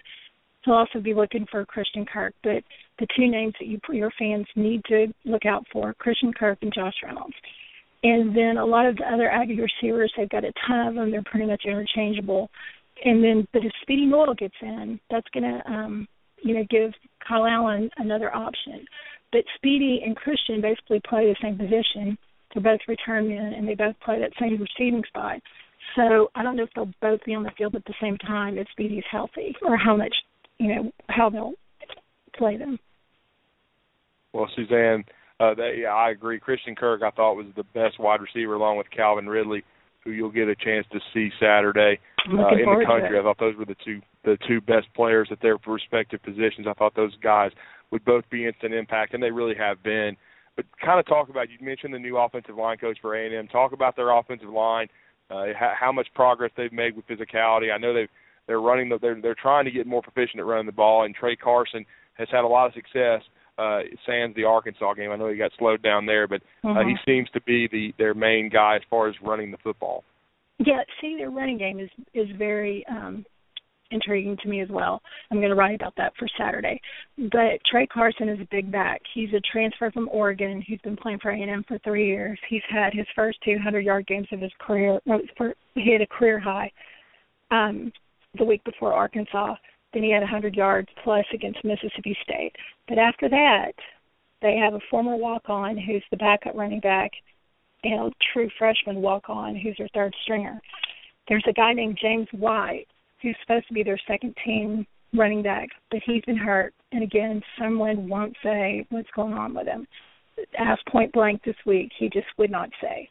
He'll 0.65 0.75
also 0.75 1.01
be 1.01 1.15
looking 1.15 1.47
for 1.51 1.65
Christian 1.65 2.05
Kirk. 2.05 2.35
But 2.43 2.63
the 2.99 3.07
two 3.17 3.31
names 3.31 3.55
that 3.59 3.67
you 3.67 3.81
your 3.93 4.13
fans 4.19 4.47
need 4.57 4.85
to 4.89 5.07
look 5.25 5.47
out 5.47 5.65
for: 5.73 5.95
Christian 5.95 6.33
Kirk 6.33 6.59
and 6.61 6.73
Josh 6.75 6.95
Reynolds. 7.03 7.35
And 8.03 8.35
then 8.35 8.57
a 8.57 8.65
lot 8.65 8.87
of 8.87 8.97
the 8.97 9.05
other 9.05 9.31
Aggie 9.31 9.61
receivers, 9.61 10.13
they've 10.17 10.29
got 10.29 10.45
a 10.45 10.53
ton 10.67 10.89
of 10.89 10.95
them. 10.95 11.11
They're 11.11 11.23
pretty 11.23 11.47
much 11.47 11.63
interchangeable. 11.67 12.51
And 13.05 13.23
then, 13.23 13.47
but 13.53 13.65
if 13.65 13.73
Speedy 13.83 14.07
Noil 14.07 14.35
gets 14.35 14.55
in, 14.63 14.99
that's 15.11 15.27
going 15.33 15.45
to, 15.45 15.71
um, 15.71 16.09
you 16.43 16.55
know, 16.55 16.65
give 16.71 16.93
Kyle 17.27 17.47
Allen 17.47 17.91
another 17.99 18.35
option. 18.35 18.87
But 19.33 19.45
Speedy 19.57 20.03
and 20.05 20.17
Christian 20.17 20.61
basically 20.61 21.01
play 21.09 21.27
the 21.27 21.37
same 21.43 21.57
position. 21.57 22.19
They're 22.53 22.63
both 22.63 22.81
return 22.89 23.29
men, 23.29 23.55
and 23.55 23.69
they 23.69 23.75
both 23.75 23.95
play 24.05 24.19
that 24.21 24.33
same 24.41 24.59
receiving 24.61 25.03
spot. 25.09 25.41
So 25.97 26.31
I 26.35 26.43
don't 26.43 26.57
know 26.57 26.65
if 26.65 26.71
they'll 26.75 26.91
both 27.01 27.25
be 27.25 27.35
on 27.35 27.43
the 27.43 27.51
field 27.57 27.75
at 27.75 27.85
the 27.85 27.95
same 28.01 28.19
time 28.19 28.59
if 28.59 28.67
Speedy's 28.73 29.05
healthy, 29.11 29.55
or 29.63 29.77
how 29.77 29.97
much, 29.97 30.15
you 30.59 30.75
know, 30.75 30.93
how 31.09 31.31
they'll 31.31 31.55
play 32.37 32.57
them. 32.57 32.79
Well, 34.33 34.49
Suzanne, 34.55 35.05
uh, 35.41 35.55
that, 35.55 35.73
yeah, 35.79 35.89
I 35.89 36.11
agree. 36.11 36.39
Christian 36.39 36.77
Kirk, 36.77 37.03
I 37.03 37.11
thought 37.11 37.35
was 37.35 37.47
the 37.57 37.65
best 37.65 37.99
wide 37.99 38.21
receiver, 38.21 38.55
along 38.55 38.77
with 38.79 38.87
Calvin 38.95 39.27
Ridley, 39.27 39.65
who 40.05 40.13
you'll 40.13 40.31
get 40.31 40.49
a 40.49 40.55
chance 40.55 40.87
to 40.93 41.01
see 41.13 41.31
Saturday 41.41 41.99
uh, 42.29 42.33
in 42.33 42.67
the 42.67 42.85
country. 42.87 43.19
I 43.19 43.23
thought 43.23 43.39
those 43.39 43.57
were 43.57 43.65
the 43.65 43.77
two 43.85 44.01
the 44.23 44.37
two 44.47 44.61
best 44.61 44.87
players 44.95 45.29
at 45.33 45.41
their 45.41 45.57
respective 45.67 46.23
positions. 46.23 46.67
I 46.69 46.75
thought 46.75 46.95
those 46.95 47.17
guys 47.23 47.53
would 47.91 48.05
both 48.05 48.25
be 48.31 48.47
instant 48.47 48.75
impact, 48.75 49.15
and 49.15 49.23
they 49.23 49.31
really 49.31 49.55
have 49.57 49.83
been. 49.83 50.17
But 50.61 50.67
kind 50.85 51.01
of 51.01 51.07
talk 51.07 51.31
about 51.31 51.49
you 51.49 51.65
mentioned 51.65 51.95
the 51.95 51.99
new 51.99 52.19
offensive 52.19 52.57
line 52.57 52.77
coach 52.77 52.99
for 53.01 53.17
A 53.17 53.25
and 53.25 53.35
M. 53.35 53.49
Talk 53.49 53.73
about 53.73 53.97
their 53.97 54.11
offensive 54.11 54.51
line, 54.51 54.89
uh, 55.31 55.47
how, 55.59 55.73
how 55.79 55.93
much 55.93 56.09
progress 56.15 56.51
they've 56.57 56.73
made 56.73 56.95
with 56.97 57.07
physicality. 57.07 57.73
I 57.73 57.79
know 57.79 57.95
they've 57.95 58.09
they're 58.47 58.61
running 58.61 58.89
the, 58.91 58.99
they're 58.99 59.19
they're 59.21 59.35
trying 59.35 59.65
to 59.65 59.71
get 59.71 59.87
more 59.87 60.03
proficient 60.03 60.39
at 60.41 60.45
running 60.45 60.67
the 60.67 60.73
ball, 60.73 61.05
and 61.05 61.15
Tra 61.15 61.35
Carson 61.37 61.87
has 62.15 62.29
had 62.31 62.45
a 62.45 62.47
lot 62.47 62.67
of 62.67 62.75
success 62.75 63.23
uh, 63.57 63.81
sans 64.05 64.35
the 64.35 64.45
Arkansas 64.45 64.93
game. 64.95 65.11
I 65.11 65.17
know 65.17 65.29
he 65.29 65.37
got 65.37 65.53
slowed 65.59 65.83
down 65.83 66.05
there, 66.05 66.27
but 66.29 66.43
uh, 66.65 66.85
he 66.85 66.95
Mhm. 66.95 67.05
seems 67.07 67.31
to 67.31 67.41
be 67.43 67.67
the 67.69 67.95
their 67.97 68.13
main 68.13 68.51
guy 68.51 68.77
as 68.77 68.83
far 68.91 69.09
as 69.09 69.15
running 69.23 69.51
the 69.51 69.59
football. 69.59 70.05
Yeah, 70.59 70.83
see, 71.01 71.17
their 71.17 71.31
running 71.31 71.57
game 71.57 71.81
is 71.81 71.91
is 72.13 72.29
very 72.37 72.87
um 72.87 73.25
intriguing 73.91 74.37
to 74.43 74.49
me 74.49 74.61
as 74.61 74.69
well. 74.69 75.01
I'm 75.31 75.39
going 75.39 75.51
to 75.51 75.57
write 75.57 75.75
about 75.75 75.95
that 75.97 76.13
for 76.19 76.29
Saturday. 76.39 76.81
But 77.17 77.61
Tra 77.71 77.87
Carson 77.87 78.29
is 78.29 78.41
a 78.41 78.49
big 78.51 78.71
back. 78.71 79.01
He's 79.15 79.33
a 79.35 79.41
transfer 79.53 79.91
from 79.91 80.09
Oregon. 80.11 80.63
He's 80.67 80.81
been 80.81 80.97
playing 80.97 81.19
for 81.21 81.31
A&M 81.31 81.65
for 81.67 81.79
three 81.79 82.07
years. 82.07 82.39
He's 82.49 82.63
had 82.69 82.93
his 82.93 83.07
first 83.15 83.39
200 83.45 83.85
yard 83.85 84.07
games 84.07 84.29
of 84.33 84.41
his 84.41 84.53
career. 84.61 85.01
No, 85.07 85.21
for, 85.37 85.55
he 85.75 85.93
had 85.93 86.03
a 86.03 86.07
career 86.07 86.39
high 86.39 86.71
um, 87.51 87.93
the 88.39 88.45
week 88.45 88.63
before 88.65 88.93
Arkansas. 88.93 89.55
Then 89.93 90.05
he 90.05 90.13
had 90.13 90.23
100 90.23 90.55
yards 90.55 90.89
plus 91.03 91.25
against 91.35 91.65
Mississippi 91.65 92.17
State. 92.23 92.53
But 92.89 92.99
after 92.99 93.29
that, 93.29 93.73
they 94.43 94.57
have 94.57 94.75
a 94.75 94.81
former 94.91 95.17
walk-on 95.17 95.77
who's 95.77 96.05
the 96.11 96.17
backup 96.17 96.55
running 96.55 96.81
back, 96.81 97.11
and 97.83 98.09
a 98.09 98.11
true 98.33 98.49
freshman 98.59 98.97
walk-on 99.03 99.57
who's 99.57 99.77
their 99.79 99.89
third 99.95 100.15
stringer. 100.23 100.61
There's 101.29 101.45
a 101.49 101.53
guy 101.53 101.73
named 101.73 101.99
James 102.01 102.29
White 102.33 102.87
who's 103.23 103.37
supposed 103.43 103.69
to 103.69 103.75
be 103.75 103.83
their 103.83 103.99
second 104.07 104.35
team 104.45 104.87
running 105.13 105.43
back, 105.43 105.69
but 105.91 106.01
he's 106.05 106.23
been 106.25 106.37
hurt. 106.37 106.75
And 106.93 107.03
again, 107.03 107.43
Sumlin 107.59 108.09
won't 108.09 108.37
say 108.43 108.87
what's 108.91 109.09
going 109.15 109.35
on 109.35 109.55
with 109.55 109.67
him. 109.67 109.87
Asked 110.59 110.87
point 110.87 111.13
blank 111.13 111.43
this 111.45 111.57
week, 111.67 111.91
he 111.99 112.09
just 112.09 112.27
would 112.39 112.51
not 112.51 112.71
say. 112.81 113.09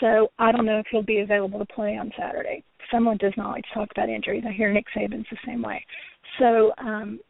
So 0.00 0.30
I 0.38 0.52
don't 0.52 0.66
know 0.66 0.78
if 0.78 0.86
he'll 0.90 1.02
be 1.02 1.20
available 1.20 1.58
to 1.58 1.66
play 1.66 1.96
on 1.96 2.12
Saturday. 2.18 2.62
Sumlin 2.92 3.18
does 3.18 3.32
not 3.36 3.50
like 3.50 3.64
to 3.64 3.74
talk 3.74 3.88
about 3.90 4.08
injuries. 4.08 4.44
I 4.46 4.52
hear 4.52 4.72
Nick 4.72 4.86
Saban's 4.96 5.26
the 5.30 5.36
same 5.44 5.62
way. 5.62 5.84
So 6.38 6.72
um, 6.78 7.20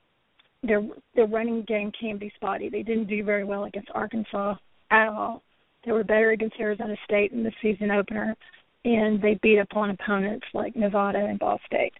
their 0.62 0.82
their 1.14 1.26
running 1.26 1.62
game 1.62 1.92
can 1.98 2.18
be 2.18 2.32
spotty. 2.36 2.68
They 2.68 2.82
didn't 2.82 3.08
do 3.08 3.24
very 3.24 3.44
well 3.44 3.64
against 3.64 3.90
Arkansas 3.94 4.56
at 4.90 5.08
all. 5.08 5.42
They 5.84 5.92
were 5.92 6.04
better 6.04 6.30
against 6.32 6.56
Arizona 6.60 6.96
State 7.04 7.32
in 7.32 7.42
the 7.42 7.52
season 7.62 7.90
opener, 7.90 8.36
and 8.84 9.20
they 9.20 9.38
beat 9.42 9.58
up 9.58 9.76
on 9.76 9.90
opponents 9.90 10.46
like 10.54 10.76
Nevada 10.76 11.24
and 11.24 11.38
Ball 11.38 11.58
State. 11.66 11.92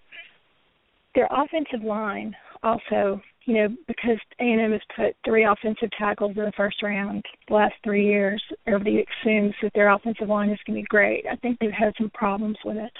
Their 1.14 1.28
offensive 1.30 1.82
line 1.82 2.34
also, 2.62 3.20
you 3.44 3.54
know, 3.54 3.68
because 3.86 4.18
A&M 4.40 4.72
has 4.72 4.80
put 4.94 5.16
three 5.24 5.44
offensive 5.44 5.90
tackles 5.98 6.36
in 6.36 6.44
the 6.44 6.52
first 6.56 6.82
round 6.82 7.24
the 7.48 7.54
last 7.54 7.74
three 7.82 8.06
years, 8.06 8.42
everybody 8.66 9.04
assumes 9.22 9.54
that 9.62 9.72
their 9.74 9.90
offensive 9.90 10.28
line 10.28 10.50
is 10.50 10.58
going 10.66 10.76
to 10.76 10.82
be 10.82 10.86
great. 10.88 11.24
I 11.30 11.36
think 11.36 11.58
they've 11.58 11.70
had 11.70 11.94
some 11.98 12.10
problems 12.10 12.56
with 12.64 12.76
it. 12.76 12.92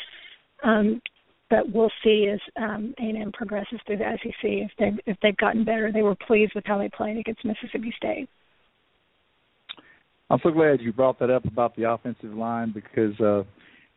Um, 0.65 1.01
but 1.51 1.73
we'll 1.73 1.91
see 2.05 2.29
as 2.33 2.41
um, 2.57 2.95
A&M 2.99 3.33
progresses 3.33 3.81
through 3.87 3.99
the 3.99 4.19
SEC 4.23 4.35
if 4.43 4.71
they 4.79 4.93
if 5.07 5.17
they've 5.23 5.37
gotten 5.37 5.65
better. 5.65 5.91
They 5.91 6.03
were 6.03 6.17
pleased 6.27 6.53
with 6.55 6.65
how 6.67 6.79
they 6.79 6.91
played 6.91 7.17
against 7.17 7.45
Mississippi 7.45 7.93
State. 7.97 8.29
I'm 10.31 10.39
so 10.43 10.51
glad 10.51 10.81
you 10.83 10.93
brought 10.93 11.19
that 11.21 11.31
up 11.31 11.47
about 11.47 11.75
the 11.75 11.91
offensive 11.91 12.35
line 12.35 12.73
because 12.73 13.19
uh, 13.19 13.45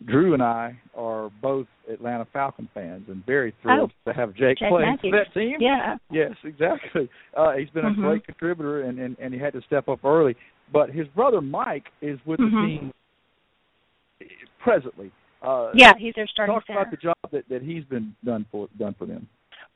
Drew 0.06 0.34
and 0.34 0.42
I 0.42 0.80
are 0.96 1.30
both 1.42 1.68
Atlanta 1.92 2.26
Falcon 2.34 2.68
fans 2.74 3.04
and 3.08 3.24
very 3.26 3.54
thrilled 3.62 3.92
Oh, 4.08 4.12
to 4.12 4.18
have 4.18 4.34
Jake, 4.34 4.58
Jake 4.58 4.70
playing 4.70 4.92
Matthews. 4.92 5.12
for 5.12 5.24
that 5.24 5.34
team. 5.40 5.58
Yeah. 5.60 5.98
Yes, 6.10 6.32
exactly. 6.44 7.08
Uh, 7.38 7.54
he's 7.54 7.70
been 7.70 7.86
a 7.86 7.94
great 7.94 8.26
contributor, 8.26 8.82
and, 8.84 9.00
and 9.00 9.16
and 9.20 9.34
he 9.34 9.40
had 9.40 9.54
to 9.54 9.62
step 9.62 9.88
up 9.88 10.04
early. 10.04 10.36
But 10.74 10.90
his 10.90 11.08
brother 11.10 11.40
Mike 11.42 11.86
is 12.02 12.20
with 12.26 12.40
Mhm. 12.40 12.52
the 12.52 12.68
team 12.68 12.94
presently. 14.60 15.12
Uh, 15.42 15.72
Yeah, 15.74 15.94
he's 15.98 16.14
their 16.16 16.28
starting 16.28 16.56
talk 16.56 16.66
center. 16.68 16.80
about 16.80 16.92
the 16.92 16.98
job 16.98 17.16
that, 17.32 17.48
that 17.50 17.62
he's 17.62 17.84
been 17.86 18.16
done 18.24 18.46
for 18.52 18.68
done 18.78 18.94
for 18.98 19.06
them. 19.06 19.28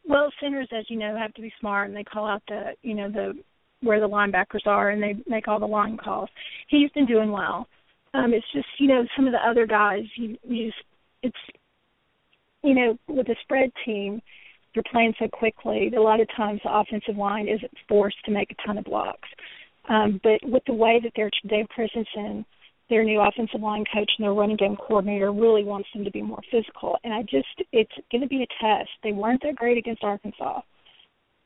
Well, 0.08 0.32
centers, 0.40 0.68
as 0.72 0.90
you 0.90 0.98
know, 0.98 1.16
have 1.16 1.34
to 1.34 1.42
be 1.42 1.52
smart, 1.60 1.88
and 1.88 1.98
they 1.98 2.04
call 2.04 2.28
out 2.28 2.44
the, 2.48 2.76
you 2.84 2.94
know, 2.94 3.10
the 3.10 3.34
where 3.82 4.00
the 4.00 4.08
linebackers 4.08 4.66
are, 4.66 4.90
and 4.92 5.02
they 5.02 5.16
make 5.28 5.48
all 5.48 5.60
the 5.60 5.68
line 5.68 5.98
calls. 5.98 6.30
He's 6.68 6.90
been 6.92 7.06
doing 7.06 7.32
well. 7.32 7.68
Um, 8.16 8.34
it's 8.34 8.46
just, 8.54 8.68
you 8.80 8.88
know, 8.88 9.06
some 9.16 9.28
of 9.28 9.34
the 9.34 9.40
other 9.40 9.66
guys, 9.66 10.04
you, 10.16 10.38
you 10.44 10.68
just, 10.68 10.84
it's, 11.24 11.60
you 12.64 12.74
know, 12.74 12.98
with 13.08 13.28
a 13.30 13.36
spread 13.44 13.72
team, 13.86 14.22
you're 14.74 14.84
playing 14.92 15.14
so 15.20 15.28
quickly. 15.28 15.92
A 15.96 16.02
lot 16.02 16.22
of 16.22 16.28
times, 16.36 16.62
the 16.64 16.74
offensive 16.74 17.18
line 17.18 17.48
isn't 17.48 17.72
forced 17.88 18.24
to 18.26 18.32
make 18.32 18.52
a 18.52 18.68
ton 18.68 18.78
of 18.78 18.86
blocks. 18.86 19.28
Um, 19.90 20.20
but 20.24 20.40
with 20.44 20.64
the 20.66 20.74
way 20.74 21.00
that 21.04 21.12
they're 21.16 21.30
Dave 21.48 21.68
Christensen 21.70 22.46
their 22.90 23.04
new 23.04 23.20
offensive 23.20 23.62
line 23.62 23.84
coach 23.94 24.12
and 24.18 24.26
their 24.26 24.34
running 24.34 24.58
game 24.58 24.76
coordinator 24.76 25.32
really 25.32 25.64
wants 25.64 25.90
them 25.94 26.04
to 26.04 26.12
be 26.12 26.22
more 26.22 26.42
physical. 26.52 26.98
And 27.04 27.14
I 27.14 27.24
just, 27.24 27.64
it's 27.72 27.92
going 28.12 28.22
to 28.22 28.28
be 28.28 28.44
a 28.44 28.64
test. 28.64 28.90
They 29.04 29.12
weren't 29.12 29.42
that 29.44 29.56
great 29.56 29.78
against 29.78 30.04
Arkansas. 30.04 30.62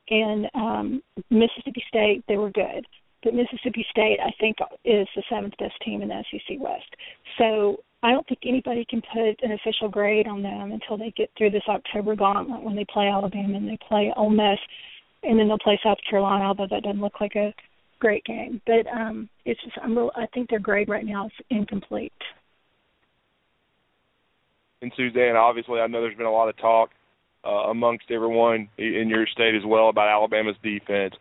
And 0.09 0.47
um, 0.53 1.03
Mississippi 1.29 1.83
State, 1.87 2.23
they 2.27 2.37
were 2.37 2.51
good. 2.51 2.85
But 3.23 3.33
Mississippi 3.33 3.85
State, 3.89 4.19
I 4.23 4.31
think, 4.39 4.57
is 4.85 5.07
the 5.15 5.23
seventh 5.29 5.57
best 5.57 5.75
team 5.83 6.01
in 6.01 6.07
the 6.07 6.23
SEC 6.31 6.57
West. 6.59 6.95
So 7.37 7.83
I 8.01 8.11
don't 8.11 8.25
think 8.27 8.39
anybody 8.45 8.85
can 8.89 9.01
put 9.01 9.43
an 9.43 9.51
official 9.51 9.89
grade 9.89 10.27
on 10.27 10.41
them 10.41 10.71
until 10.71 10.97
they 10.97 11.11
get 11.11 11.29
through 11.37 11.51
this 11.51 11.67
October 11.67 12.15
gauntlet 12.15 12.63
when 12.63 12.75
they 12.75 12.85
play 12.91 13.07
Alabama 13.07 13.57
and 13.57 13.67
they 13.67 13.77
play 13.87 14.13
Ole 14.15 14.29
Miss, 14.29 14.59
and 15.23 15.37
then 15.37 15.47
they'll 15.47 15.59
play 15.59 15.79
South 15.83 15.97
Carolina. 16.09 16.45
Although 16.45 16.67
that 16.69 16.83
doesn't 16.83 17.01
look 17.01 17.19
like 17.19 17.35
a 17.35 17.53
great 17.99 18.23
game. 18.23 18.61
But 18.65 18.87
um 18.87 19.29
it's 19.45 19.61
just 19.63 19.77
I'm 19.83 19.97
real, 19.97 20.11
I 20.15 20.25
think 20.33 20.49
their 20.49 20.59
grade 20.59 20.89
right 20.89 21.05
now 21.05 21.27
is 21.27 21.31
incomplete. 21.49 22.13
And 24.81 24.91
Suzanne, 24.95 25.35
obviously, 25.35 25.81
I 25.81 25.87
know 25.87 26.01
there's 26.01 26.15
been 26.15 26.25
a 26.25 26.31
lot 26.31 26.47
of 26.47 26.57
talk 26.57 26.91
uh, 27.45 27.69
amongst 27.69 28.09
everyone 28.11 28.69
in 28.77 29.09
your 29.09 29.27
state 29.27 29.55
as 29.55 29.65
well 29.65 29.89
about 29.89 30.07
Alabama's 30.07 30.55
defense. 30.63 31.13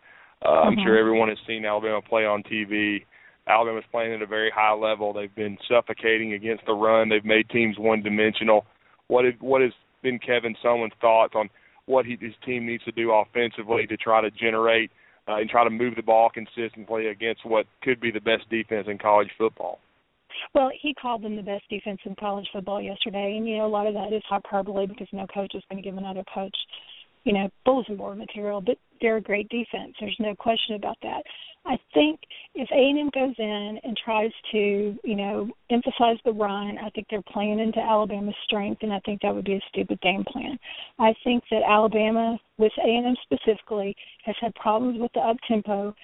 Uh, 0.44 0.48
I'm 0.48 0.72
mm-hmm. 0.72 0.82
sure 0.84 0.98
everyone 0.98 1.28
has 1.28 1.38
seen 1.46 1.64
Alabama 1.64 2.00
play 2.02 2.24
on 2.24 2.42
TV. 2.42 3.04
Alabama's 3.48 3.84
playing 3.90 4.14
at 4.14 4.22
a 4.22 4.26
very 4.26 4.50
high 4.54 4.74
level. 4.74 5.12
They've 5.12 5.34
been 5.34 5.56
suffocating 5.68 6.34
against 6.34 6.66
the 6.66 6.74
run. 6.74 7.08
They've 7.08 7.24
made 7.24 7.48
teams 7.48 7.78
one-dimensional. 7.78 8.64
What 9.08 9.24
is, 9.24 9.34
what 9.40 9.62
has 9.62 9.72
been 10.02 10.18
Kevin 10.18 10.54
Sumlin's 10.62 10.92
thoughts 11.00 11.34
on 11.34 11.48
what 11.86 12.04
he, 12.04 12.16
his 12.20 12.34
team 12.44 12.66
needs 12.66 12.84
to 12.84 12.92
do 12.92 13.10
offensively 13.10 13.86
to 13.86 13.96
try 13.96 14.20
to 14.20 14.30
generate 14.30 14.90
uh, 15.26 15.36
and 15.36 15.48
try 15.48 15.64
to 15.64 15.70
move 15.70 15.96
the 15.96 16.02
ball 16.02 16.30
consistently 16.32 17.08
against 17.08 17.44
what 17.44 17.66
could 17.82 18.00
be 18.00 18.10
the 18.10 18.20
best 18.20 18.48
defense 18.50 18.86
in 18.88 18.98
college 18.98 19.30
football. 19.36 19.78
Well, 20.54 20.70
he 20.80 20.94
called 20.94 21.22
them 21.22 21.36
the 21.36 21.42
best 21.42 21.64
defense 21.68 22.00
in 22.04 22.14
college 22.14 22.46
football 22.52 22.80
yesterday, 22.80 23.36
and 23.36 23.48
you 23.48 23.56
know 23.56 23.66
a 23.66 23.68
lot 23.68 23.86
of 23.86 23.94
that 23.94 24.12
is 24.12 24.22
hyperbole 24.28 24.86
because 24.86 25.08
no 25.12 25.26
coach 25.26 25.54
is 25.54 25.62
going 25.70 25.82
to 25.82 25.88
give 25.88 25.98
another 25.98 26.22
coach, 26.32 26.56
you 27.24 27.32
know, 27.32 27.50
bulletin 27.64 27.96
board 27.96 28.18
material. 28.18 28.60
But 28.60 28.76
they're 29.00 29.16
a 29.16 29.22
great 29.22 29.48
defense. 29.48 29.94
There's 30.00 30.16
no 30.18 30.34
question 30.34 30.76
about 30.76 30.96
that. 31.02 31.22
I 31.66 31.78
think 31.92 32.20
if 32.54 32.68
A&M 32.70 33.10
goes 33.12 33.34
in 33.38 33.78
and 33.82 33.96
tries 34.02 34.30
to, 34.52 34.98
you 35.04 35.16
know, 35.16 35.50
emphasize 35.70 36.16
the 36.24 36.32
run, 36.32 36.78
I 36.78 36.88
think 36.90 37.08
they're 37.10 37.22
playing 37.22 37.60
into 37.60 37.78
Alabama's 37.78 38.34
strength, 38.44 38.82
and 38.82 38.92
I 38.92 39.00
think 39.00 39.20
that 39.20 39.34
would 39.34 39.44
be 39.44 39.54
a 39.54 39.60
stupid 39.68 40.00
game 40.00 40.24
plan. 40.24 40.58
I 40.98 41.14
think 41.24 41.44
that 41.50 41.62
Alabama, 41.68 42.38
with 42.56 42.72
A&M 42.82 43.14
specifically, 43.22 43.94
has 44.24 44.34
had 44.40 44.54
problems 44.54 44.98
with 44.98 45.12
the 45.12 45.20
up 45.20 45.36
tempo 45.46 45.94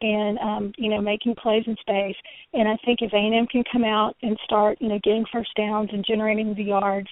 and 0.00 0.38
um, 0.40 0.72
you 0.76 0.90
know 0.90 1.00
making 1.00 1.36
plays 1.36 1.62
in 1.68 1.76
space. 1.76 2.16
And 2.52 2.66
I 2.66 2.76
think 2.84 3.02
if 3.02 3.12
A&M 3.12 3.46
can 3.46 3.62
come 3.70 3.84
out 3.84 4.16
and 4.22 4.36
start, 4.44 4.78
you 4.80 4.88
know, 4.88 4.98
getting 5.04 5.24
first 5.32 5.54
downs 5.56 5.90
and 5.92 6.04
generating 6.04 6.54
the 6.54 6.64
yards 6.64 7.08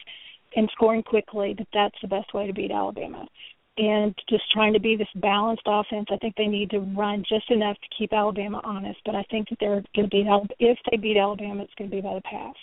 and 0.56 0.68
scoring 0.72 1.04
quickly, 1.04 1.54
that 1.58 1.68
that's 1.72 1.96
the 2.02 2.08
best 2.08 2.34
way 2.34 2.48
to 2.48 2.52
beat 2.52 2.72
Alabama 2.72 3.28
and 3.80 4.14
just 4.28 4.42
trying 4.52 4.74
to 4.74 4.80
be 4.80 4.94
this 4.94 5.08
balanced 5.16 5.62
offense. 5.66 6.06
I 6.10 6.16
think 6.18 6.34
they 6.36 6.46
need 6.46 6.68
to 6.70 6.80
run 6.80 7.24
just 7.26 7.50
enough 7.50 7.76
to 7.76 7.88
keep 7.98 8.12
Alabama 8.12 8.60
honest, 8.62 9.00
but 9.06 9.14
I 9.14 9.22
think 9.30 9.48
that 9.48 9.56
they're 9.58 9.82
going 9.96 10.08
to 10.08 10.08
beat 10.08 10.26
Alabama. 10.26 10.54
If 10.58 10.78
they 10.90 10.98
beat 10.98 11.16
Alabama, 11.16 11.62
it's 11.62 11.72
going 11.78 11.88
to 11.88 11.96
be 11.96 12.02
by 12.02 12.14
the 12.14 12.20
pass. 12.20 12.54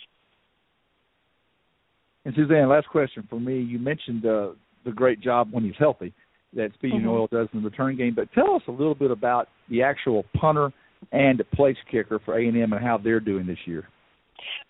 And 2.24 2.36
Suzanne, 2.36 2.70
last 2.70 2.88
question 2.90 3.26
for 3.30 3.40
me. 3.40 3.60
You 3.60 3.80
mentioned 3.80 4.26
uh, 4.26 4.50
the 4.86 4.92
great 4.92 5.20
job 5.20 5.48
when 5.52 5.64
he's 5.64 5.74
healthy 5.80 6.14
that 6.54 6.72
Speedy 6.76 6.98
mm-hmm. 6.98 7.06
Noil 7.06 7.28
does 7.32 7.48
in 7.54 7.64
the 7.64 7.70
return 7.70 7.98
game, 7.98 8.14
but 8.16 8.32
tell 8.34 8.56
us 8.56 8.62
a 8.68 8.72
little 8.72 8.96
bit 8.96 9.10
about 9.10 9.48
the 9.70 9.82
actual 9.82 10.24
punter 10.40 10.72
and 11.12 11.42
place 11.54 11.78
kicker 11.92 12.20
for 12.24 12.40
A 12.40 12.48
and 12.48 12.58
M 12.58 12.74
and 12.74 12.84
how 12.84 12.98
they're 12.98 13.20
doing 13.20 13.48
this 13.48 13.58
year. 13.66 13.88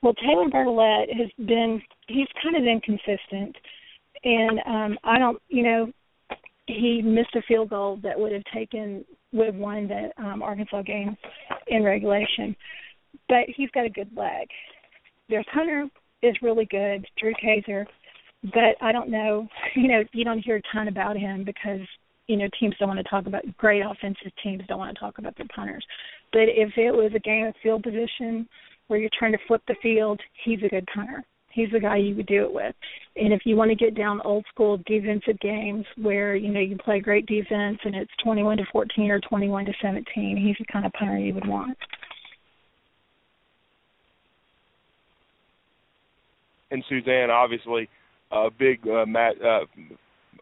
Well, 0.02 0.14
Taylor 0.14 0.46
Bertolet 0.46 1.08
has 1.14 1.30
been 1.46 1.82
he's 2.08 2.28
kind 2.42 2.56
of 2.56 2.64
inconsistent, 2.64 3.56
and 4.24 4.60
um 4.66 4.98
I 5.04 5.20
don't 5.20 5.42
you 5.50 5.64
know 5.64 5.92
he 6.68 7.02
missed 7.02 7.36
a 7.36 7.42
field 7.44 7.70
goal 7.70 8.00
that 8.04 8.20
would 8.20 8.32
have 8.32 8.44
taken 8.54 9.04
would 9.34 9.48
have 9.48 9.56
won 9.56 9.88
the 9.88 10.10
um, 10.24 10.42
Arkansas 10.42 10.82
game 10.84 11.18
in 11.68 11.84
regulation. 11.84 12.56
But 13.28 13.46
he's 13.56 13.70
got 13.72 13.86
a 13.86 13.90
good 13.90 14.10
leg. 14.16 14.48
There's 15.30 15.46
Hunter 15.52 15.88
is 16.22 16.36
really 16.42 16.66
good, 16.66 17.06
Drew 17.20 17.34
Kaser, 17.42 17.86
but 18.44 18.76
I 18.82 18.92
don't 18.92 19.10
know. 19.10 19.48
You 19.76 19.88
know, 19.90 20.04
you 20.12 20.24
don't 20.24 20.40
hear 20.40 20.58
a 20.58 20.62
ton 20.74 20.88
about 20.88 21.18
him 21.18 21.44
because 21.44 21.82
you 22.28 22.36
know 22.36 22.48
teams 22.60 22.76
don't 22.80 22.90
want 22.90 23.00
to 23.00 23.10
talk 23.10 23.28
about 23.28 23.44
great 23.58 23.84
offensive 23.84 24.32
teams 24.44 24.64
don't 24.68 24.80
want 24.80 24.96
to 24.96 25.00
talk 25.00 25.18
about 25.18 25.36
their 25.38 25.48
punters. 25.56 25.86
But 26.34 26.44
if 26.48 26.78
it 26.78 26.92
was 26.92 27.12
a 27.16 27.20
game 27.20 27.46
of 27.46 27.54
field 27.62 27.84
position 27.84 28.48
where 28.88 29.00
you're 29.00 29.10
trying 29.18 29.34
to 29.34 29.38
flip 29.48 29.62
the 29.68 29.76
field, 29.82 30.20
he's 30.44 30.64
a 30.64 30.70
good 30.70 30.88
punter 30.94 31.24
he's 31.58 31.72
the 31.72 31.80
guy 31.80 31.98
you 31.98 32.16
would 32.16 32.28
do 32.28 32.44
it 32.44 32.54
with. 32.54 32.76
And 33.16 33.34
if 33.34 33.42
you 33.44 33.56
want 33.56 33.72
to 33.72 33.76
get 33.76 33.96
down 33.96 34.22
old 34.24 34.46
school 34.54 34.80
defensive 34.86 35.40
games 35.40 35.86
where 36.00 36.36
you 36.36 36.52
know 36.54 36.60
you 36.60 36.78
play 36.78 37.00
great 37.00 37.26
defense 37.26 37.80
and 37.84 37.96
it's 37.96 38.12
21 38.24 38.58
to 38.58 38.64
14 38.72 39.12
or 39.12 39.20
21 39.20 39.66
to 39.66 39.74
17, 39.82 40.38
he's 40.38 40.56
the 40.60 40.72
kind 40.72 40.86
of 40.86 40.94
punter 40.94 41.18
you 41.18 41.34
would 41.34 41.48
want. 41.48 41.78
And 46.70 46.84
Suzanne, 46.88 47.32
obviously, 47.32 47.90
a 48.32 48.50
big 48.52 48.88
uh, 48.88 49.06
mat, 49.06 49.36
uh, 49.42 49.62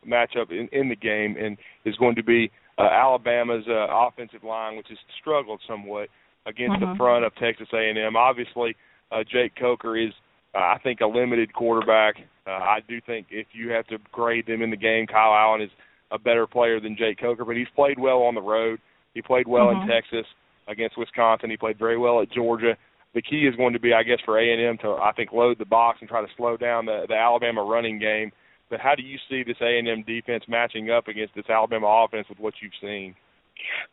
matchup 0.06 0.52
in, 0.52 0.68
in 0.72 0.90
the 0.90 0.96
game, 0.96 1.38
and 1.40 1.58
is 1.86 1.96
going 1.98 2.16
to 2.16 2.24
be 2.24 2.52
uh, 2.78 2.90
Alabama's 2.92 3.64
uh, 3.70 3.88
offensive 3.90 4.44
line, 4.44 4.76
which 4.76 4.88
has 4.90 4.98
struggled 5.22 5.62
somewhat 5.68 6.10
against 6.46 6.82
uh-huh. 6.82 6.94
the 6.94 6.98
front 6.98 7.26
of 7.26 7.34
Texas 7.36 7.68
A&M. 7.74 8.16
Obviously, 8.16 8.76
uh, 9.12 9.24
Jake 9.32 9.54
Coker 9.56 9.96
is 9.96 10.12
uh, 10.56 10.60
I 10.60 10.78
think 10.82 11.02
a 11.02 11.08
limited 11.08 11.54
quarterback. 11.54 12.16
Uh, 12.48 12.52
I 12.52 12.80
do 12.88 13.02
think 13.06 13.28
if 13.30 13.48
you 13.54 13.72
have 13.72 13.86
to 13.88 13.98
grade 14.12 14.48
them 14.48 14.62
in 14.62 14.70
the 14.70 14.78
game, 14.78 15.08
Kyle 15.08 15.34
Allen 15.34 15.62
is 15.62 15.72
a 16.12 16.20
better 16.20 16.48
player 16.48 16.80
than 16.80 16.96
Jake 16.98 17.20
Coker, 17.20 17.44
but 17.44 17.56
he's 17.56 17.68
played 17.76 18.00
well 18.00 18.22
on 18.22 18.36
the 18.36 18.42
road. 18.42 18.80
He 19.14 19.22
played 19.22 19.48
well 19.48 19.68
mm-hmm. 19.68 19.82
in 19.82 19.88
Texas 19.88 20.26
against 20.68 20.98
Wisconsin. 20.98 21.50
He 21.50 21.58
played 21.58 21.80
very 21.80 21.98
well 21.98 22.22
at 22.22 22.32
Georgia. 22.32 22.78
The 23.14 23.22
key 23.22 23.48
is 23.48 23.56
going 23.56 23.74
to 23.74 23.80
be, 23.80 23.94
I 23.94 24.04
guess, 24.04 24.20
for 24.26 24.40
A 24.40 24.54
and 24.54 24.62
M 24.62 24.78
to 24.82 24.92
I 24.92 25.12
think 25.16 25.32
load 25.32 25.58
the 25.58 25.66
box 25.66 26.00
and 26.02 26.10
try 26.10 26.22
to 26.22 26.28
slow 26.38 26.58
down 26.58 26.86
the, 26.86 27.06
the 27.08 27.16
Alabama 27.16 27.64
running 27.64 28.00
game. 28.00 28.32
But 28.70 28.80
how 28.80 28.96
do 28.96 29.04
you 29.04 29.18
see 29.30 29.44
this 29.44 29.58
A 29.62 29.78
and 29.80 29.88
M 29.88 30.04
defense 30.06 30.44
matching 30.48 30.90
up 30.90 31.08
against 31.08 31.36
this 31.36 31.50
Alabama 31.50 32.06
offense 32.06 32.28
with 32.30 32.40
what 32.40 32.54
you've 32.62 32.74
seen? 32.82 33.16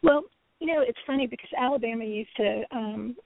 Well, 0.03 0.25
you 0.61 0.67
know, 0.67 0.83
it's 0.87 0.99
funny 1.07 1.27
because 1.27 1.51
Alabama 1.57 2.05
used 2.05 2.35
to 2.37 2.63
um 2.73 3.17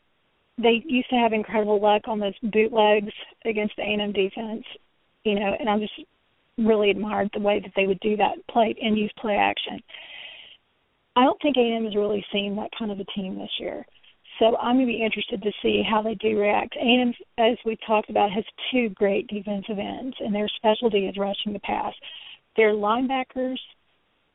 they 0.59 0.83
used 0.87 1.11
to 1.11 1.17
have 1.17 1.33
incredible 1.33 1.81
luck 1.81 2.03
on 2.09 2.19
those 2.19 2.39
bootlegs 2.43 3.13
against 3.45 3.77
the 3.77 3.83
A&M 3.83 4.13
defense, 4.13 4.65
you 5.25 5.39
know, 5.39 5.55
and 5.59 5.69
I 5.69 5.79
just 5.79 5.93
really 6.59 6.91
admired 6.91 7.31
the 7.35 7.41
way 7.41 7.61
that 7.61 7.73
they 7.77 7.87
would 7.87 8.01
do 8.01 8.17
that 8.17 8.47
play 8.51 8.75
and 8.81 8.97
use 8.97 9.13
play 9.19 9.37
action. 9.37 9.81
I 11.15 11.25
don't 11.25 11.41
think 11.41 11.57
A&M 11.57 11.85
has 11.85 11.95
really 11.97 12.25
seen 12.33 12.57
that 12.57 12.71
kind 12.79 12.91
of 12.91 13.01
a 13.01 13.05
team 13.05 13.39
this 13.39 13.51
year. 13.59 13.85
So 14.39 14.57
I'm 14.57 14.77
going 14.77 14.87
to 14.87 14.93
be 14.93 15.03
interested 15.03 15.43
to 15.43 15.51
see 15.63 15.83
how 15.89 16.03
they 16.03 16.15
do 16.15 16.39
react. 16.39 16.77
A&M, 16.77 17.15
as 17.39 17.57
we've 17.65 17.79
talked 17.87 18.11
about, 18.11 18.31
has 18.33 18.45
two 18.71 18.91
great 18.91 19.27
defensive 19.29 19.79
ends, 19.79 20.17
and 20.21 20.35
their 20.35 20.49
specialty 20.57 21.07
is 21.07 21.17
rushing 21.17 21.55
the 21.55 21.59
pass. 21.61 21.95
Their 22.57 22.73
linebackers 22.73 23.59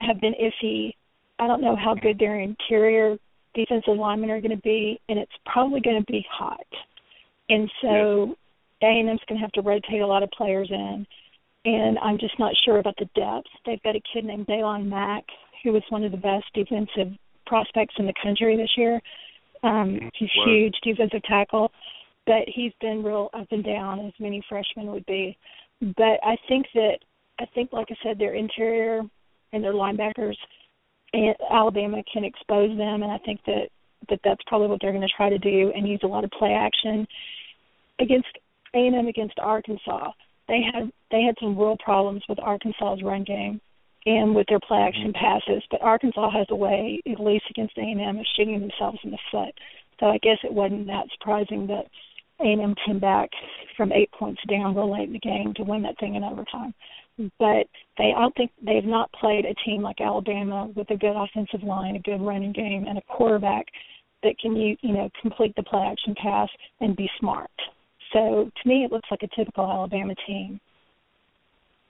have 0.01 0.19
been 0.19 0.33
iffy. 0.33 0.93
I 1.37 1.47
don't 1.47 1.61
know 1.61 1.75
how 1.75 1.93
good 1.93 2.17
their 2.17 2.39
interior 2.39 3.17
defensive 3.53 3.97
linemen 3.97 4.29
are 4.29 4.41
going 4.41 4.55
to 4.55 4.61
be, 4.61 4.99
and 5.09 5.19
it's 5.19 5.31
probably 5.45 5.81
going 5.81 6.03
to 6.03 6.11
be 6.11 6.25
hot. 6.29 6.65
And 7.49 7.69
so 7.81 8.35
A 8.81 8.85
and 8.85 9.09
M's 9.09 9.21
going 9.27 9.39
to 9.39 9.43
have 9.43 9.51
to 9.53 9.61
rotate 9.61 10.01
a 10.01 10.07
lot 10.07 10.23
of 10.23 10.29
players 10.31 10.69
in, 10.71 11.05
and 11.65 11.97
I'm 11.99 12.17
just 12.17 12.37
not 12.39 12.53
sure 12.65 12.79
about 12.79 12.95
the 12.97 13.09
depth. 13.15 13.47
They've 13.65 13.83
got 13.83 13.95
a 13.95 14.01
kid 14.13 14.25
named 14.25 14.47
Daylon 14.47 14.87
Mack, 14.87 15.25
who 15.63 15.73
was 15.73 15.83
one 15.89 16.03
of 16.03 16.11
the 16.11 16.17
best 16.17 16.45
defensive 16.53 17.13
prospects 17.45 17.95
in 17.97 18.05
the 18.05 18.13
country 18.23 18.55
this 18.55 18.71
year. 18.77 19.01
Um, 19.63 19.71
mm-hmm. 19.71 20.07
he's 20.17 20.29
wow. 20.37 20.45
huge 20.45 20.75
defensive 20.83 21.23
tackle, 21.23 21.71
but 22.25 22.43
he's 22.47 22.73
been 22.81 23.03
real 23.03 23.29
up 23.33 23.47
and 23.51 23.63
down 23.63 23.99
as 24.05 24.13
many 24.19 24.43
freshmen 24.47 24.87
would 24.87 25.05
be. 25.05 25.37
But 25.81 26.19
I 26.23 26.37
think 26.47 26.67
that 26.73 26.99
I 27.39 27.45
think, 27.53 27.73
like 27.73 27.87
I 27.89 27.95
said, 28.03 28.19
their 28.19 28.35
interior 28.35 29.01
and 29.53 29.63
their 29.63 29.73
linebackers 29.73 30.35
and 31.13 31.35
Alabama 31.49 32.03
can 32.11 32.23
expose 32.23 32.77
them, 32.77 33.03
and 33.03 33.11
I 33.11 33.17
think 33.19 33.41
that 33.45 33.69
that 34.09 34.19
that's 34.23 34.41
probably 34.47 34.67
what 34.67 34.79
they're 34.81 34.91
going 34.91 35.07
to 35.07 35.13
try 35.15 35.29
to 35.29 35.37
do 35.37 35.71
and 35.75 35.87
use 35.87 35.99
a 36.03 36.07
lot 36.07 36.23
of 36.23 36.31
play 36.31 36.53
action 36.53 37.07
against 37.99 38.29
A&M 38.73 39.07
against 39.07 39.37
Arkansas. 39.39 40.11
They 40.47 40.61
had 40.61 40.91
they 41.11 41.21
had 41.21 41.35
some 41.39 41.57
real 41.57 41.77
problems 41.83 42.23
with 42.27 42.39
Arkansas's 42.39 43.03
run 43.03 43.23
game, 43.23 43.61
and 44.05 44.33
with 44.35 44.47
their 44.47 44.59
play 44.59 44.79
action 44.79 45.13
mm-hmm. 45.13 45.23
passes. 45.23 45.63
But 45.69 45.81
Arkansas 45.81 46.31
has 46.31 46.47
a 46.49 46.55
way, 46.55 47.01
at 47.09 47.19
least 47.19 47.45
against 47.49 47.77
A&M, 47.77 48.17
of 48.17 48.25
shooting 48.35 48.59
themselves 48.59 48.99
in 49.03 49.11
the 49.11 49.19
foot. 49.31 49.53
So 49.99 50.07
I 50.07 50.17
guess 50.17 50.37
it 50.43 50.53
wasn't 50.53 50.87
that 50.87 51.05
surprising 51.13 51.67
that 51.67 51.85
A&M 52.39 52.75
came 52.85 52.99
back 52.99 53.29
from 53.77 53.91
eight 53.91 54.11
points 54.11 54.41
down 54.49 54.75
real 54.75 54.91
late 54.91 55.07
in 55.07 55.13
the 55.13 55.19
game 55.19 55.53
to 55.55 55.63
win 55.63 55.83
that 55.83 55.99
thing 55.99 56.15
in 56.15 56.23
overtime. 56.23 56.73
But 57.17 57.67
they, 57.97 58.13
I 58.15 58.21
don't 58.21 58.35
think 58.35 58.51
they've 58.65 58.85
not 58.85 59.11
played 59.13 59.45
a 59.45 59.53
team 59.65 59.81
like 59.81 60.01
Alabama 60.01 60.69
with 60.75 60.89
a 60.89 60.97
good 60.97 61.15
offensive 61.15 61.63
line, 61.63 61.95
a 61.95 61.99
good 61.99 62.21
running 62.21 62.51
game, 62.51 62.85
and 62.87 62.97
a 62.97 63.01
quarterback 63.01 63.65
that 64.23 64.37
can 64.39 64.55
you 64.55 64.75
you 64.81 64.93
know 64.93 65.09
complete 65.21 65.55
the 65.55 65.63
play 65.63 65.81
action 65.81 66.15
pass 66.21 66.49
and 66.79 66.95
be 66.95 67.09
smart. 67.19 67.51
So 68.13 68.51
to 68.61 68.69
me, 68.69 68.83
it 68.83 68.91
looks 68.91 69.09
like 69.09 69.23
a 69.23 69.35
typical 69.35 69.65
Alabama 69.65 70.13
team. 70.27 70.59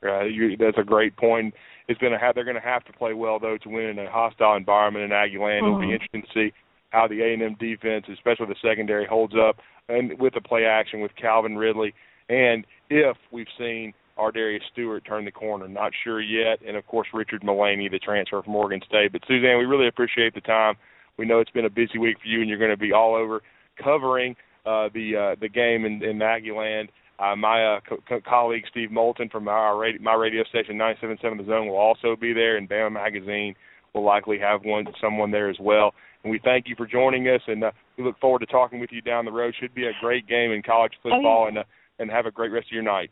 Right, 0.01 0.31
you, 0.31 0.57
that's 0.57 0.77
a 0.79 0.83
great 0.83 1.15
point. 1.15 1.53
It's 1.87 1.99
going 1.99 2.13
to 2.13 2.19
have 2.19 2.35
they're 2.35 2.43
going 2.43 2.55
to 2.55 2.61
have 2.61 2.83
to 2.85 2.93
play 2.93 3.13
well 3.13 3.39
though 3.39 3.57
to 3.57 3.69
win 3.69 3.85
in 3.85 3.99
a 3.99 4.09
hostile 4.09 4.55
environment 4.55 5.05
in 5.05 5.11
Aggie 5.11 5.37
Land. 5.37 5.63
Mm-hmm. 5.63 5.67
It'll 5.67 5.79
be 5.79 5.85
mm-hmm. 5.85 5.93
interesting 5.93 6.21
to 6.23 6.27
see 6.33 6.53
how 6.89 7.07
the 7.07 7.21
A&M 7.21 7.55
defense, 7.59 8.05
especially 8.11 8.47
the 8.47 8.55
secondary, 8.61 9.05
holds 9.05 9.33
up, 9.35 9.57
and 9.87 10.19
with 10.19 10.33
the 10.33 10.41
play 10.41 10.65
action 10.65 10.99
with 11.01 11.11
Calvin 11.15 11.55
Ridley, 11.55 11.93
and 12.29 12.65
if 12.89 13.15
we've 13.31 13.47
seen 13.57 13.93
Ardarius 14.17 14.61
Stewart 14.71 15.03
turned 15.05 15.27
the 15.27 15.31
corner. 15.31 15.67
Not 15.67 15.91
sure 16.03 16.21
yet, 16.21 16.59
and 16.65 16.77
of 16.77 16.85
course 16.87 17.07
Richard 17.13 17.43
Mullaney, 17.43 17.89
the 17.89 17.99
transfer 17.99 18.41
from 18.41 18.55
Oregon 18.55 18.81
State. 18.87 19.11
But 19.11 19.21
Suzanne, 19.27 19.57
we 19.57 19.65
really 19.65 19.87
appreciate 19.87 20.33
the 20.33 20.41
time. 20.41 20.75
We 21.17 21.25
know 21.25 21.39
it's 21.39 21.51
been 21.51 21.65
a 21.65 21.69
busy 21.69 21.97
week 21.97 22.17
for 22.21 22.27
you, 22.27 22.41
and 22.41 22.49
you're 22.49 22.59
going 22.59 22.71
to 22.71 22.77
be 22.77 22.93
all 22.93 23.15
over 23.15 23.41
covering 23.81 24.35
uh, 24.65 24.89
the 24.93 25.33
uh, 25.33 25.35
the 25.39 25.49
game 25.49 25.85
in, 25.85 26.03
in 26.03 26.19
Aggieland. 26.19 26.89
Uh, 27.19 27.35
my 27.35 27.63
uh, 27.63 27.79
co- 28.07 28.21
colleague 28.27 28.63
Steve 28.69 28.91
Moulton 28.91 29.29
from 29.29 29.47
our 29.47 29.77
radio, 29.77 30.01
my 30.01 30.15
radio 30.15 30.43
station 30.45 30.77
977 30.77 31.37
The 31.37 31.43
Zone 31.45 31.67
will 31.67 31.77
also 31.77 32.15
be 32.15 32.33
there, 32.33 32.57
and 32.57 32.67
Bama 32.67 32.91
Magazine 32.91 33.55
will 33.93 34.03
likely 34.03 34.39
have 34.39 34.63
one 34.63 34.85
someone 34.99 35.31
there 35.31 35.49
as 35.49 35.57
well. 35.59 35.93
And 36.23 36.31
we 36.31 36.39
thank 36.43 36.67
you 36.67 36.75
for 36.75 36.87
joining 36.87 37.27
us, 37.27 37.41
and 37.47 37.63
uh, 37.63 37.71
we 37.97 38.03
look 38.03 38.19
forward 38.19 38.39
to 38.39 38.45
talking 38.45 38.79
with 38.79 38.91
you 38.91 39.01
down 39.01 39.25
the 39.25 39.31
road. 39.31 39.53
Should 39.59 39.75
be 39.75 39.85
a 39.85 39.91
great 40.01 40.27
game 40.27 40.51
in 40.51 40.63
college 40.63 40.93
football, 41.03 41.41
oh, 41.41 41.43
yeah. 41.43 41.47
and 41.49 41.57
uh, 41.59 41.63
and 41.99 42.09
have 42.09 42.25
a 42.25 42.31
great 42.31 42.51
rest 42.51 42.67
of 42.67 42.71
your 42.71 42.83
night. 42.83 43.11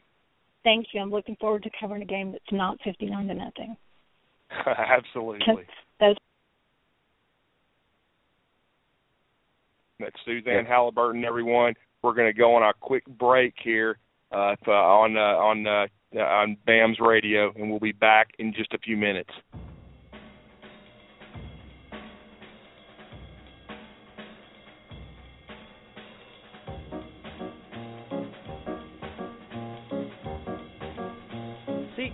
Thank 0.63 0.87
you. 0.93 1.01
I'm 1.01 1.11
looking 1.11 1.37
forward 1.39 1.63
to 1.63 1.69
covering 1.79 2.01
a 2.01 2.05
game 2.05 2.31
that's 2.31 2.43
not 2.51 2.77
59 2.83 3.27
to 3.27 3.33
nothing. 3.33 3.77
Absolutely. 4.65 5.39
That's 5.99 6.19
That's 9.99 10.15
Suzanne 10.25 10.65
Halliburton, 10.65 11.25
everyone. 11.25 11.73
We're 12.01 12.13
going 12.13 12.31
to 12.31 12.37
go 12.37 12.55
on 12.55 12.63
a 12.63 12.73
quick 12.79 13.05
break 13.05 13.53
here 13.61 13.97
uh, 14.31 14.55
on 14.67 15.17
uh, 15.17 15.19
on 15.19 15.67
uh, 15.67 15.87
on 16.19 16.57
BAM's 16.65 16.99
radio, 16.99 17.51
and 17.55 17.69
we'll 17.69 17.79
be 17.79 17.91
back 17.91 18.29
in 18.39 18.53
just 18.53 18.73
a 18.73 18.77
few 18.77 18.95
minutes. 18.95 19.31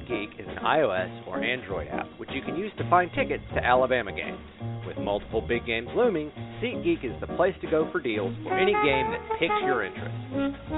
SeatGeek 0.06 0.40
is 0.40 0.48
an 0.48 0.58
iOS 0.64 1.28
or 1.28 1.42
Android 1.44 1.88
app 1.88 2.08
which 2.18 2.30
you 2.32 2.42
can 2.42 2.56
use 2.56 2.72
to 2.78 2.90
find 2.90 3.10
tickets 3.16 3.44
to 3.56 3.64
Alabama 3.64 4.12
games. 4.12 4.40
With 4.86 4.98
multiple 4.98 5.42
big 5.42 5.66
games 5.66 5.90
looming, 5.96 6.32
SeatGeek 6.62 7.04
is 7.04 7.20
the 7.22 7.28
place 7.36 7.56
to 7.62 7.70
go 7.70 7.90
for 7.92 8.00
deals 8.00 8.36
for 8.44 8.54
any 8.54 8.74
game 8.74 9.10
that 9.10 9.22
piques 9.40 9.62
your 9.66 9.84
interest. 9.84 10.14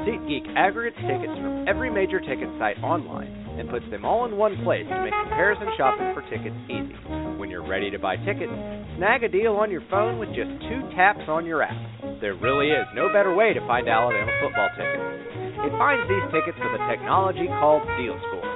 SeatGeek 0.08 0.56
aggregates 0.56 1.02
tickets 1.04 1.36
from 1.36 1.68
every 1.68 1.92
major 1.92 2.20
ticket 2.20 2.48
site 2.58 2.78
online 2.80 3.28
and 3.60 3.70
puts 3.70 3.86
them 3.92 4.06
all 4.06 4.26
in 4.26 4.38
one 4.38 4.63
place 4.63 4.88
to 4.88 5.04
make 5.04 5.13
comparison 5.28 5.68
shopping 5.78 6.13
for 6.13 6.24
tickets 6.30 6.56
easy. 6.72 6.96
When 7.36 7.50
you're 7.50 7.68
ready 7.68 7.92
to 7.92 8.00
buy 8.00 8.16
tickets, 8.24 8.54
snag 8.96 9.24
a 9.24 9.30
deal 9.30 9.60
on 9.60 9.72
your 9.72 9.84
phone 9.92 10.20
with 10.20 10.30
just 10.30 10.52
two 10.72 10.88
taps 10.96 11.28
on 11.28 11.46
your 11.46 11.63
app. 11.63 11.76
There 12.22 12.36
really 12.36 12.70
is 12.72 12.88
no 12.96 13.12
better 13.12 13.36
way 13.36 13.52
to 13.54 13.60
find 13.68 13.90
Alabama 13.90 14.32
football 14.40 14.70
tickets. 14.78 15.04
It 15.68 15.74
finds 15.76 16.08
these 16.08 16.24
tickets 16.32 16.58
with 16.63 16.80
a 16.80 16.84
technology 16.88 17.48
called 17.60 17.84
Deal 18.00 18.16
Score. 18.30 18.47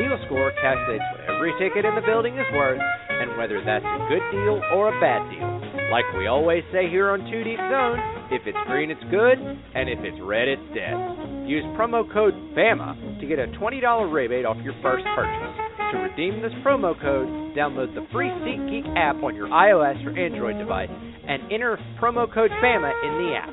Deal 0.00 0.16
Score 0.24 0.48
calculates 0.64 1.04
what 1.12 1.28
every 1.28 1.52
ticket 1.60 1.84
in 1.84 1.92
the 1.92 2.00
building 2.00 2.32
is 2.32 2.48
worth 2.56 2.80
and 2.80 3.36
whether 3.36 3.60
that's 3.60 3.84
a 3.84 4.00
good 4.08 4.24
deal 4.32 4.56
or 4.72 4.88
a 4.88 4.96
bad 4.96 5.20
deal. 5.28 5.44
Like 5.92 6.08
we 6.16 6.24
always 6.24 6.64
say 6.72 6.88
here 6.88 7.12
on 7.12 7.20
2 7.20 7.44
Deep 7.44 7.60
Zone, 7.68 8.00
if 8.32 8.40
it's 8.48 8.56
green, 8.64 8.88
it's 8.88 9.04
good, 9.12 9.36
and 9.36 9.92
if 9.92 10.00
it's 10.00 10.16
red, 10.24 10.48
it's 10.48 10.64
dead. 10.72 10.96
Use 11.44 11.68
promo 11.76 12.08
code 12.08 12.32
BAMA 12.56 13.20
to 13.20 13.26
get 13.28 13.36
a 13.36 13.52
$20 13.60 13.76
rebate 14.08 14.48
off 14.48 14.56
your 14.64 14.72
first 14.80 15.04
purchase. 15.12 15.54
To 15.92 15.98
redeem 16.00 16.40
this 16.40 16.56
promo 16.64 16.96
code, 16.96 17.28
download 17.52 17.92
the 17.92 18.08
free 18.08 18.32
SeatGeek 18.40 18.96
app 18.96 19.20
on 19.20 19.36
your 19.36 19.48
iOS 19.52 20.00
or 20.06 20.16
Android 20.16 20.56
device 20.56 20.88
and 20.88 21.52
enter 21.52 21.76
promo 22.00 22.24
code 22.32 22.50
BAMA 22.62 22.88
in 23.04 23.12
the 23.20 23.36
app. 23.36 23.52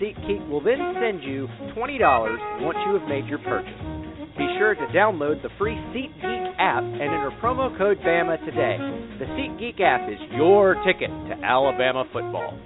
SeatGeek 0.00 0.48
will 0.48 0.64
then 0.64 0.80
send 0.96 1.22
you 1.22 1.46
$20 1.76 2.64
once 2.64 2.78
you 2.86 2.96
have 2.96 3.06
made 3.06 3.26
your 3.26 3.38
purchase. 3.44 4.03
Be 4.36 4.52
sure 4.58 4.74
to 4.74 4.86
download 4.88 5.42
the 5.42 5.48
free 5.58 5.76
SeatGeek 5.76 6.54
app 6.58 6.82
and 6.82 7.00
enter 7.00 7.30
promo 7.40 7.76
code 7.78 7.98
BAMA 8.02 8.38
today. 8.38 8.78
The 9.20 9.26
SeatGeek 9.26 9.80
app 9.80 10.10
is 10.10 10.18
your 10.32 10.74
ticket 10.84 11.08
to 11.08 11.44
Alabama 11.44 12.04
football. 12.12 12.58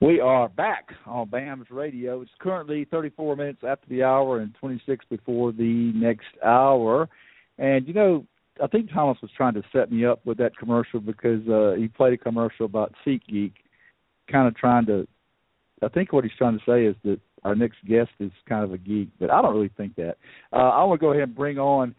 We 0.00 0.20
are 0.20 0.48
back 0.48 0.90
on 1.04 1.28
BAM's 1.28 1.66
radio. 1.68 2.20
It's 2.20 2.30
currently 2.38 2.86
34 2.88 3.34
minutes 3.34 3.62
after 3.66 3.88
the 3.88 4.04
hour 4.04 4.38
and 4.38 4.54
26 4.60 5.06
before 5.10 5.50
the 5.50 5.92
next 5.92 6.28
hour. 6.46 7.08
And, 7.58 7.88
you 7.88 7.94
know, 7.94 8.24
I 8.62 8.68
think 8.68 8.92
Thomas 8.92 9.18
was 9.20 9.32
trying 9.36 9.54
to 9.54 9.62
set 9.72 9.90
me 9.90 10.04
up 10.04 10.24
with 10.24 10.38
that 10.38 10.56
commercial 10.56 11.00
because 11.00 11.46
uh, 11.48 11.72
he 11.76 11.88
played 11.88 12.12
a 12.12 12.16
commercial 12.16 12.64
about 12.64 12.94
SeatGeek 13.04 13.54
kind 14.30 14.48
of 14.48 14.56
trying 14.56 14.86
to. 14.86 15.06
I 15.82 15.88
think 15.88 16.12
what 16.12 16.24
he's 16.24 16.32
trying 16.36 16.58
to 16.58 16.64
say 16.66 16.84
is 16.84 16.96
that 17.04 17.20
our 17.44 17.54
next 17.54 17.76
guest 17.86 18.10
is 18.18 18.32
kind 18.48 18.64
of 18.64 18.72
a 18.72 18.78
geek, 18.78 19.08
but 19.20 19.30
I 19.30 19.40
don't 19.40 19.54
really 19.54 19.70
think 19.76 19.94
that. 19.96 20.16
Uh, 20.52 20.56
I 20.56 20.82
want 20.84 21.00
to 21.00 21.06
go 21.06 21.12
ahead 21.12 21.24
and 21.24 21.36
bring 21.36 21.58
on 21.58 21.94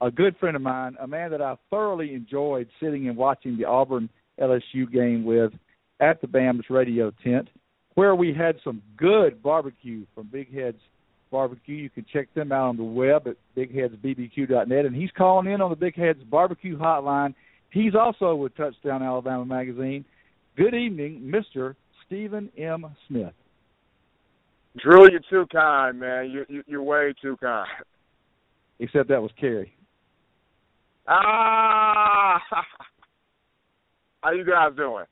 a 0.00 0.10
good 0.10 0.36
friend 0.38 0.56
of 0.56 0.62
mine, 0.62 0.96
a 1.00 1.06
man 1.06 1.30
that 1.32 1.42
I 1.42 1.56
thoroughly 1.68 2.14
enjoyed 2.14 2.68
sitting 2.80 3.08
and 3.08 3.16
watching 3.16 3.58
the 3.58 3.66
Auburn 3.66 4.08
LSU 4.40 4.90
game 4.90 5.24
with 5.24 5.52
at 6.00 6.20
the 6.20 6.26
BAM's 6.26 6.64
radio 6.70 7.12
tent, 7.22 7.48
where 7.94 8.14
we 8.14 8.32
had 8.32 8.56
some 8.64 8.82
good 8.96 9.42
barbecue 9.42 10.06
from 10.14 10.28
Big 10.32 10.54
Heads 10.54 10.78
Barbecue. 11.30 11.76
You 11.76 11.90
can 11.90 12.06
check 12.10 12.32
them 12.34 12.52
out 12.52 12.68
on 12.68 12.76
the 12.76 12.84
web 12.84 13.26
at 13.26 13.36
bigheadsbbq.net. 13.56 14.86
And 14.86 14.96
he's 14.96 15.10
calling 15.16 15.52
in 15.52 15.60
on 15.60 15.70
the 15.70 15.76
Big 15.76 15.96
Heads 15.96 16.22
Barbecue 16.24 16.78
hotline. 16.78 17.34
He's 17.70 17.94
also 17.94 18.34
with 18.34 18.56
Touchdown 18.56 19.02
Alabama 19.02 19.44
magazine. 19.44 20.04
Good 20.60 20.74
evening, 20.74 21.22
Mr. 21.22 21.74
Stephen 22.04 22.50
M. 22.58 22.84
Smith. 23.08 23.32
Drew, 24.76 25.10
you're 25.10 25.20
too 25.30 25.46
kind, 25.50 25.98
man. 25.98 26.28
You, 26.30 26.44
you, 26.50 26.62
you're 26.66 26.82
way 26.82 27.14
too 27.22 27.38
kind. 27.38 27.66
Except 28.78 29.08
that 29.08 29.22
was 29.22 29.30
Cary. 29.40 29.72
Ah! 31.08 32.38
How 34.20 34.32
you 34.32 34.44
guys 34.44 34.76
doing? 34.76 35.06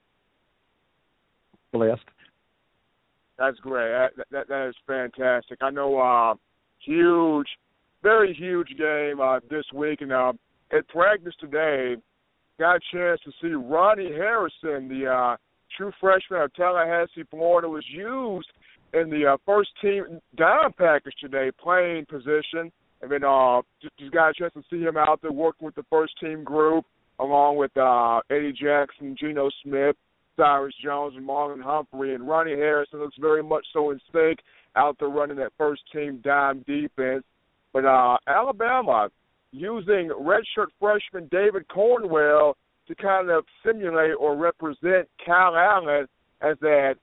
Blessed. 1.73 2.03
That's 3.39 3.59
great. 3.61 3.89
That, 3.89 4.27
that, 4.31 4.49
that 4.49 4.69
is 4.69 4.75
fantastic. 4.87 5.61
I 5.63 5.71
know, 5.71 5.97
uh, 5.99 6.35
huge, 6.85 7.49
very 8.03 8.35
huge 8.35 8.69
game 8.77 9.19
uh, 9.19 9.41
this 9.49 9.65
week, 9.73 10.03
and 10.03 10.13
uh, 10.13 10.35
at 10.77 10.87
practice 10.89 11.33
today, 11.41 11.97
got 12.59 12.77
a 12.77 12.81
chance 12.93 13.21
to 13.25 13.33
see 13.41 13.53
Ronnie 13.53 14.13
Harrison, 14.13 14.89
the 14.89 15.07
uh, 15.07 15.37
true 15.77 15.93
freshman 16.01 16.43
of 16.43 16.55
Tallahassee, 16.55 17.25
Florida, 17.31 17.69
was 17.69 17.85
used 17.91 18.49
in 18.95 19.11
the 19.11 19.35
uh, 19.35 19.37
first 19.45 19.71
team 19.81 20.21
down 20.37 20.73
package 20.77 21.15
today, 21.21 21.51
playing 21.61 22.07
position. 22.07 22.73
And 23.01 23.11
then 23.13 23.23
uh, 23.25 23.63
just, 23.81 23.97
just 23.99 24.13
got 24.13 24.31
a 24.31 24.35
chance 24.35 24.53
to 24.55 24.63
see 24.71 24.83
him 24.83 24.97
out 24.97 25.21
there 25.23 25.33
working 25.33 25.67
with 25.67 25.77
the 25.77 25.85
first 25.89 26.15
team 26.21 26.43
group, 26.43 26.85
along 27.21 27.57
with 27.57 27.77
uh, 27.77 28.21
Eddie 28.31 28.53
Jackson, 28.53 29.17
Geno 29.19 29.51
Smith, 29.63 29.95
Cyrus 30.37 30.75
Jones, 30.83 31.15
and 31.17 31.29
Marlon 31.29 31.63
Humphrey. 31.63 32.15
And 32.15 32.27
Ronnie 32.27 32.53
Harrison 32.53 32.99
looks 32.99 33.17
very 33.21 33.43
much 33.43 33.65
so 33.73 33.91
in 33.91 34.01
sync 34.13 34.41
out 34.75 34.97
there 34.99 35.09
running 35.09 35.37
that 35.37 35.53
first 35.57 35.83
team 35.93 36.21
dime 36.25 36.65
defense. 36.67 37.25
But 37.73 37.85
uh, 37.85 38.17
Alabama, 38.27 39.11
using 39.53 40.11
redshirt 40.11 40.69
freshman 40.79 41.29
David 41.31 41.67
Cornwell 41.69 42.57
to 42.87 42.95
kind 42.95 43.31
of 43.31 43.45
simulate 43.65 44.15
or 44.19 44.37
represent 44.37 45.09
Kyle 45.25 45.57
Allen 45.57 46.07
as 46.41 46.57
that 46.61 46.95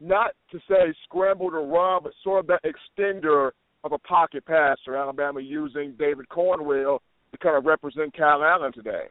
not 0.00 0.32
to 0.50 0.58
say 0.68 0.94
scramble 1.04 1.50
to 1.50 1.58
run, 1.58 2.00
but 2.02 2.12
sort 2.22 2.40
of 2.40 2.46
that 2.46 2.60
extender 2.62 3.50
of 3.84 3.92
a 3.92 3.98
pocket 3.98 4.44
pass 4.46 4.76
passer. 4.84 4.96
Alabama 4.96 5.40
using 5.40 5.94
David 5.98 6.28
Cornwell 6.28 7.02
to 7.32 7.38
kind 7.38 7.56
of 7.56 7.64
represent 7.64 8.16
Kyle 8.16 8.42
Allen 8.42 8.72
today. 8.72 9.04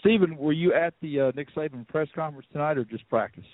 Stephen, 0.00 0.36
were 0.36 0.52
you 0.52 0.72
at 0.72 0.94
the 1.02 1.20
uh, 1.20 1.32
Nick 1.34 1.54
Saban 1.54 1.86
press 1.88 2.08
conference 2.14 2.46
tonight 2.52 2.78
or 2.78 2.84
just 2.84 3.08
practice? 3.08 3.44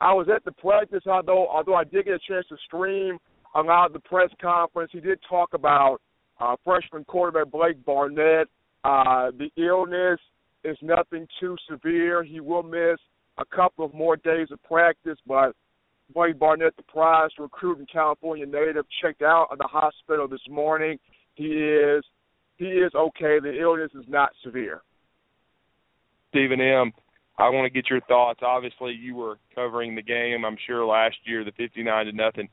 I 0.00 0.12
was 0.12 0.28
at 0.34 0.44
the 0.44 0.52
practice, 0.52 1.02
although 1.06 1.48
although 1.48 1.74
I 1.74 1.84
did 1.84 2.04
get 2.04 2.14
a 2.14 2.18
chance 2.28 2.46
to 2.48 2.56
stream 2.66 3.18
a 3.54 3.62
lot 3.62 3.86
of 3.86 3.92
the 3.92 4.00
press 4.00 4.30
conference. 4.40 4.90
He 4.92 5.00
did 5.00 5.18
talk 5.28 5.54
about 5.54 5.98
uh, 6.40 6.56
freshman 6.64 7.04
quarterback 7.04 7.50
Blake 7.50 7.84
Barnett. 7.84 8.48
Uh, 8.84 9.30
the 9.36 9.50
illness 9.56 10.20
is 10.64 10.76
nothing 10.82 11.26
too 11.40 11.56
severe. 11.70 12.22
He 12.22 12.40
will 12.40 12.62
miss 12.62 12.98
a 13.38 13.44
couple 13.44 13.84
of 13.84 13.94
more 13.94 14.16
days 14.16 14.48
of 14.50 14.62
practice, 14.62 15.18
but 15.26 15.54
Blake 16.14 16.38
Barnett, 16.38 16.76
the 16.76 16.82
prize 16.84 17.30
recruit 17.38 17.78
and 17.78 17.88
California 17.90 18.46
native, 18.46 18.86
checked 19.02 19.22
out 19.22 19.48
of 19.50 19.58
the 19.58 19.68
hospital 19.68 20.26
this 20.26 20.40
morning. 20.48 20.98
He 21.34 21.46
is 21.46 22.04
he 22.56 22.66
is 22.66 22.92
okay. 22.94 23.38
The 23.40 23.56
illness 23.60 23.90
is 23.94 24.04
not 24.08 24.30
severe. 24.42 24.82
Stephen 26.30 26.60
M. 26.60 26.92
I 27.38 27.48
want 27.50 27.66
to 27.66 27.70
get 27.70 27.88
your 27.88 28.00
thoughts. 28.02 28.40
Obviously, 28.42 28.92
you 28.92 29.14
were 29.14 29.38
covering 29.54 29.94
the 29.94 30.02
game. 30.02 30.44
I'm 30.44 30.56
sure 30.66 30.84
last 30.84 31.16
year 31.24 31.44
the 31.44 31.52
59 31.52 32.06
to 32.06 32.12
nothing 32.12 32.48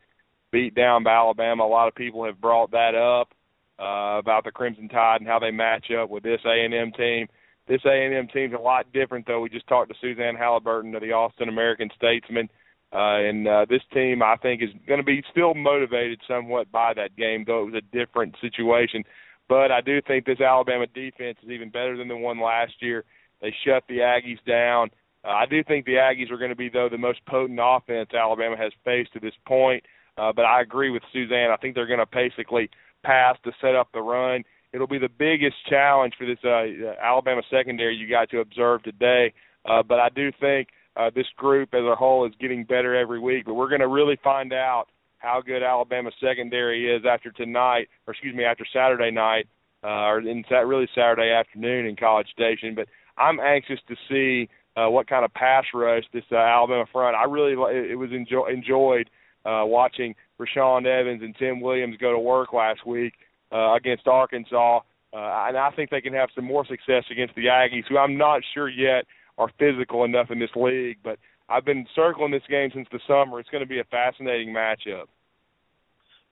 beat 0.55 0.73
down 0.73 1.03
by 1.03 1.13
Alabama. 1.13 1.63
A 1.63 1.65
lot 1.65 1.89
of 1.89 1.95
people 1.95 2.23
have 2.23 2.39
brought 2.39 2.71
that 2.71 2.95
up 2.95 3.33
uh, 3.77 4.17
about 4.17 4.45
the 4.45 4.51
Crimson 4.53 4.87
Tide 4.87 5.19
and 5.19 5.27
how 5.27 5.37
they 5.37 5.51
match 5.51 5.87
up 5.91 6.09
with 6.09 6.23
this 6.23 6.39
A&M 6.45 6.93
team. 6.93 7.27
This 7.67 7.81
A&M 7.83 8.29
team's 8.29 8.53
a 8.53 8.61
lot 8.61 8.85
different, 8.93 9.27
though. 9.27 9.41
We 9.41 9.49
just 9.49 9.67
talked 9.67 9.89
to 9.89 9.95
Suzanne 9.99 10.37
Halliburton 10.37 10.95
of 10.95 11.01
the 11.01 11.11
Austin 11.11 11.49
American 11.49 11.89
Statesman, 11.93 12.47
uh, 12.93 13.19
and 13.19 13.45
uh, 13.45 13.65
this 13.69 13.81
team 13.93 14.23
I 14.23 14.37
think 14.37 14.63
is 14.63 14.69
going 14.87 15.01
to 15.01 15.05
be 15.05 15.21
still 15.29 15.55
motivated 15.55 16.21
somewhat 16.25 16.71
by 16.71 16.93
that 16.93 17.17
game, 17.17 17.43
though 17.45 17.63
it 17.63 17.71
was 17.73 17.83
a 17.83 17.97
different 17.97 18.35
situation. 18.39 19.03
But 19.49 19.73
I 19.73 19.81
do 19.81 20.01
think 20.01 20.25
this 20.25 20.39
Alabama 20.39 20.87
defense 20.87 21.37
is 21.43 21.49
even 21.49 21.69
better 21.69 21.97
than 21.97 22.07
the 22.07 22.15
one 22.15 22.39
last 22.39 22.75
year. 22.79 23.03
They 23.41 23.53
shut 23.65 23.83
the 23.89 23.97
Aggies 23.97 24.43
down. 24.47 24.89
Uh, 25.25 25.31
I 25.31 25.47
do 25.47 25.65
think 25.65 25.85
the 25.85 25.95
Aggies 25.95 26.31
are 26.31 26.37
going 26.37 26.49
to 26.49 26.55
be, 26.55 26.69
though, 26.69 26.87
the 26.87 26.97
most 26.97 27.25
potent 27.25 27.59
offense 27.61 28.11
Alabama 28.13 28.55
has 28.55 28.71
faced 28.85 29.11
to 29.13 29.19
this 29.19 29.35
point. 29.45 29.83
Uh, 30.17 30.31
but 30.33 30.45
I 30.45 30.61
agree 30.61 30.89
with 30.89 31.03
Suzanne. 31.11 31.51
I 31.51 31.57
think 31.57 31.75
they're 31.75 31.87
going 31.87 31.99
to 31.99 32.05
basically 32.11 32.69
pass 33.03 33.37
to 33.43 33.51
set 33.61 33.75
up 33.75 33.89
the 33.93 34.01
run. 34.01 34.43
It'll 34.73 34.87
be 34.87 34.99
the 34.99 35.09
biggest 35.09 35.55
challenge 35.69 36.13
for 36.17 36.25
this 36.25 36.39
uh, 36.43 36.95
Alabama 37.01 37.41
secondary 37.49 37.95
you 37.95 38.09
got 38.09 38.29
to 38.31 38.39
observe 38.39 38.83
today. 38.83 39.33
Uh, 39.65 39.83
but 39.83 39.99
I 39.99 40.09
do 40.09 40.31
think 40.39 40.69
uh, 40.97 41.09
this 41.13 41.27
group 41.37 41.73
as 41.73 41.83
a 41.83 41.95
whole 41.95 42.25
is 42.25 42.33
getting 42.39 42.63
better 42.63 42.95
every 42.95 43.19
week. 43.19 43.45
But 43.45 43.55
we're 43.55 43.69
going 43.69 43.81
to 43.81 43.87
really 43.87 44.17
find 44.23 44.53
out 44.53 44.85
how 45.19 45.41
good 45.45 45.63
Alabama 45.63 46.11
secondary 46.21 46.93
is 46.93 47.03
after 47.09 47.31
tonight, 47.31 47.87
or 48.05 48.13
excuse 48.13 48.35
me, 48.35 48.43
after 48.43 48.65
Saturday 48.71 49.11
night, 49.11 49.47
uh, 49.83 50.07
or 50.07 50.19
in 50.19 50.43
really 50.65 50.87
Saturday 50.93 51.31
afternoon 51.31 51.85
in 51.85 51.95
College 51.95 52.27
Station. 52.31 52.75
But 52.75 52.87
I'm 53.17 53.39
anxious 53.39 53.79
to 53.87 53.95
see 54.09 54.49
uh, 54.75 54.89
what 54.89 55.07
kind 55.07 55.25
of 55.25 55.33
pass 55.33 55.63
rush 55.73 56.03
this 56.13 56.23
uh, 56.31 56.35
Alabama 56.35 56.85
front. 56.91 57.15
I 57.15 57.23
really 57.25 57.53
it 57.53 57.97
was 57.97 58.11
enjoy, 58.11 58.47
enjoyed 58.47 59.09
uh, 59.45 59.63
watching 59.65 60.15
Rashaan 60.39 60.85
Evans 60.85 61.21
and 61.21 61.35
Tim 61.37 61.61
Williams 61.61 61.97
go 61.97 62.11
to 62.11 62.19
work 62.19 62.53
last 62.53 62.85
week 62.85 63.13
uh, 63.51 63.73
against 63.75 64.07
Arkansas. 64.07 64.79
Uh, 65.13 65.45
and 65.47 65.57
I 65.57 65.71
think 65.75 65.89
they 65.89 66.01
can 66.01 66.13
have 66.13 66.29
some 66.35 66.45
more 66.45 66.65
success 66.65 67.03
against 67.11 67.35
the 67.35 67.45
Aggies, 67.45 67.83
who 67.87 67.97
I'm 67.97 68.17
not 68.17 68.41
sure 68.53 68.67
yet 68.67 69.05
are 69.37 69.49
physical 69.57 70.03
enough 70.03 70.31
in 70.31 70.39
this 70.39 70.49
league. 70.55 70.97
But 71.03 71.19
I've 71.47 71.65
been 71.65 71.85
circling 71.95 72.31
this 72.31 72.43
game 72.49 72.71
since 72.73 72.87
the 72.91 72.99
summer. 73.07 73.39
It's 73.39 73.49
going 73.49 73.63
to 73.63 73.69
be 73.69 73.79
a 73.79 73.85
fascinating 73.85 74.53
matchup. 74.53 75.05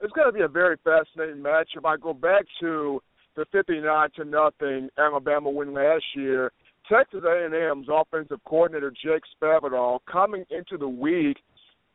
It's 0.02 0.12
going 0.14 0.28
to 0.28 0.34
be 0.34 0.42
a 0.42 0.50
very 0.50 0.78
fascinating 0.84 1.42
matchup. 1.42 1.86
I 1.86 1.96
go 1.98 2.14
back 2.14 2.44
to 2.60 3.02
the 3.36 3.46
59 3.52 4.10
to 4.18 4.26
nothing 4.26 4.90
Alabama 4.98 5.50
win 5.50 5.74
last 5.74 6.04
year. 6.16 6.52
Texas 6.92 7.22
A&M's 7.26 7.88
offensive 7.90 8.40
coordinator 8.46 8.92
Jake 8.92 9.24
Spavital 9.42 10.00
coming 10.12 10.44
into 10.50 10.78
the 10.78 10.88
week 10.88 11.38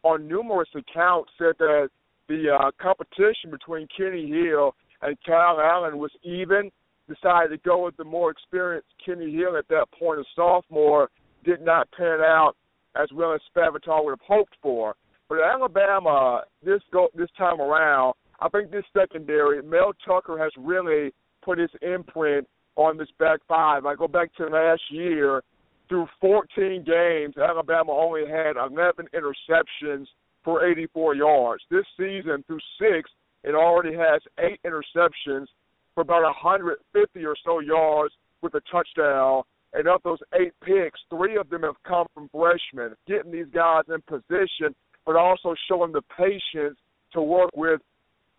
on 0.02 0.28
numerous 0.28 0.68
accounts 0.74 1.30
said 1.38 1.54
that 1.58 1.88
the 2.28 2.44
uh, 2.50 2.70
competition 2.80 3.50
between 3.50 3.86
Kenny 3.96 4.28
Hill 4.28 4.74
and 5.02 5.16
Kyle 5.26 5.60
Allen 5.60 5.98
was 5.98 6.10
even. 6.22 6.70
Decided 7.08 7.48
to 7.48 7.56
go 7.66 7.86
with 7.86 7.96
the 7.96 8.04
more 8.04 8.30
experienced 8.30 8.88
Kenny 9.02 9.32
Hill 9.32 9.56
at 9.56 9.66
that 9.68 9.86
point, 9.98 10.20
a 10.20 10.24
sophomore, 10.36 11.08
did 11.42 11.62
not 11.62 11.88
pan 11.96 12.20
out 12.20 12.52
as 12.96 13.08
well 13.14 13.32
as 13.32 13.40
Spavital 13.56 14.04
would 14.04 14.10
have 14.10 14.26
hoped 14.28 14.54
for. 14.60 14.94
But 15.30 15.38
Alabama, 15.40 16.42
this 16.62 16.80
go 16.92 17.08
this 17.14 17.30
time 17.38 17.62
around, 17.62 18.12
I 18.40 18.48
think 18.50 18.70
this 18.70 18.84
secondary, 18.94 19.62
Mel 19.62 19.92
Tucker 20.06 20.38
has 20.38 20.52
really 20.58 21.12
put 21.42 21.58
his 21.58 21.70
imprint 21.80 22.46
on 22.76 22.98
this 22.98 23.08
back 23.18 23.40
five. 23.48 23.86
I 23.86 23.94
go 23.94 24.06
back 24.08 24.34
to 24.36 24.46
last 24.46 24.82
year, 24.90 25.42
through 25.88 26.06
14 26.20 26.84
games, 26.84 27.36
Alabama 27.36 27.92
only 27.92 28.22
had 28.28 28.56
11 28.56 29.06
interceptions 29.14 30.06
for 30.44 30.66
84 30.66 31.14
yards. 31.14 31.62
This 31.70 31.84
season, 31.96 32.44
through 32.46 32.60
six, 32.78 33.10
it 33.44 33.54
already 33.54 33.96
has 33.96 34.20
eight 34.40 34.60
interceptions 34.64 35.46
for 35.94 36.02
about 36.02 36.22
150 36.22 37.24
or 37.24 37.36
so 37.44 37.60
yards 37.60 38.14
with 38.42 38.54
a 38.54 38.60
touchdown. 38.70 39.42
And 39.74 39.86
of 39.86 40.00
those 40.02 40.18
eight 40.40 40.52
picks, 40.64 41.00
three 41.10 41.36
of 41.36 41.50
them 41.50 41.62
have 41.62 41.74
come 41.86 42.06
from 42.14 42.30
freshmen, 42.30 42.94
getting 43.06 43.30
these 43.30 43.52
guys 43.52 43.84
in 43.88 44.00
position, 44.02 44.74
but 45.04 45.16
also 45.16 45.54
showing 45.68 45.92
the 45.92 46.02
patience 46.16 46.78
to 47.12 47.20
work 47.20 47.50
with 47.54 47.80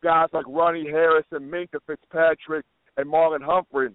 guys 0.04 0.30
like 0.34 0.46
Ronnie 0.48 0.90
Harris 0.90 1.26
and 1.32 1.52
Minkah 1.52 1.80
Fitzpatrick 1.86 2.66
and 2.98 3.08
Marlon 3.08 3.44
Humphrey. 3.44 3.90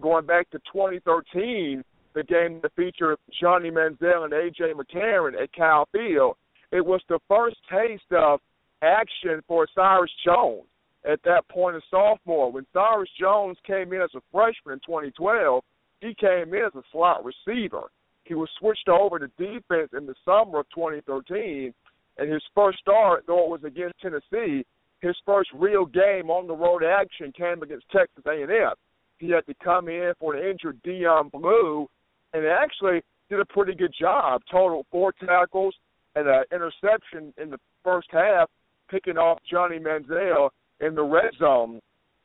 Going 0.00 0.24
back 0.24 0.48
to 0.50 0.58
2013, 0.72 1.84
the 2.14 2.24
game 2.24 2.60
that 2.62 2.72
featured 2.76 3.18
Johnny 3.40 3.70
Manziel 3.70 4.24
and 4.24 4.32
A.J. 4.32 4.72
McCarron 4.74 5.40
at 5.40 5.52
Kyle 5.52 5.88
Field. 5.92 6.36
It 6.70 6.84
was 6.84 7.00
the 7.08 7.18
first 7.28 7.56
taste 7.70 8.12
of 8.12 8.40
action 8.82 9.42
for 9.46 9.66
Cyrus 9.74 10.10
Jones 10.24 10.66
at 11.10 11.20
that 11.24 11.48
point 11.48 11.76
as 11.76 11.82
sophomore. 11.90 12.50
When 12.52 12.66
Cyrus 12.72 13.10
Jones 13.18 13.56
came 13.66 13.92
in 13.92 14.00
as 14.00 14.10
a 14.14 14.20
freshman 14.30 14.74
in 14.74 14.80
2012, 14.80 15.62
he 16.00 16.14
came 16.14 16.54
in 16.54 16.64
as 16.66 16.74
a 16.74 16.82
slot 16.90 17.24
receiver. 17.24 17.84
He 18.24 18.34
was 18.34 18.48
switched 18.58 18.88
over 18.88 19.18
to 19.18 19.28
defense 19.38 19.90
in 19.96 20.06
the 20.06 20.14
summer 20.24 20.60
of 20.60 20.66
2013, 20.74 21.74
and 22.18 22.32
his 22.32 22.42
first 22.54 22.78
start, 22.78 23.24
though 23.26 23.44
it 23.44 23.50
was 23.50 23.64
against 23.64 24.00
Tennessee, 24.00 24.64
his 25.00 25.16
first 25.26 25.50
real 25.54 25.84
game 25.84 26.30
on 26.30 26.46
the 26.46 26.54
road 26.54 26.84
action 26.84 27.32
came 27.36 27.62
against 27.62 27.90
Texas 27.90 28.24
A&M. 28.26 28.74
He 29.18 29.30
had 29.30 29.46
to 29.46 29.54
come 29.62 29.88
in 29.88 30.12
for 30.18 30.34
an 30.34 30.48
injured 30.48 30.80
Deion 30.82 31.30
Belue, 31.30 31.86
and 32.32 32.46
actually 32.46 33.02
did 33.30 33.40
a 33.40 33.44
pretty 33.44 33.74
good 33.74 33.94
job. 33.98 34.42
Total 34.50 34.84
four 34.90 35.12
tackles 35.12 35.74
and 36.14 36.28
an 36.28 36.44
interception 36.52 37.32
in 37.40 37.50
the 37.50 37.58
first 37.82 38.08
half, 38.10 38.48
picking 38.90 39.16
off 39.16 39.38
Johnny 39.50 39.78
Manziel 39.78 40.50
in 40.80 40.94
the 40.94 41.02
red 41.02 41.32
zone. 41.38 41.80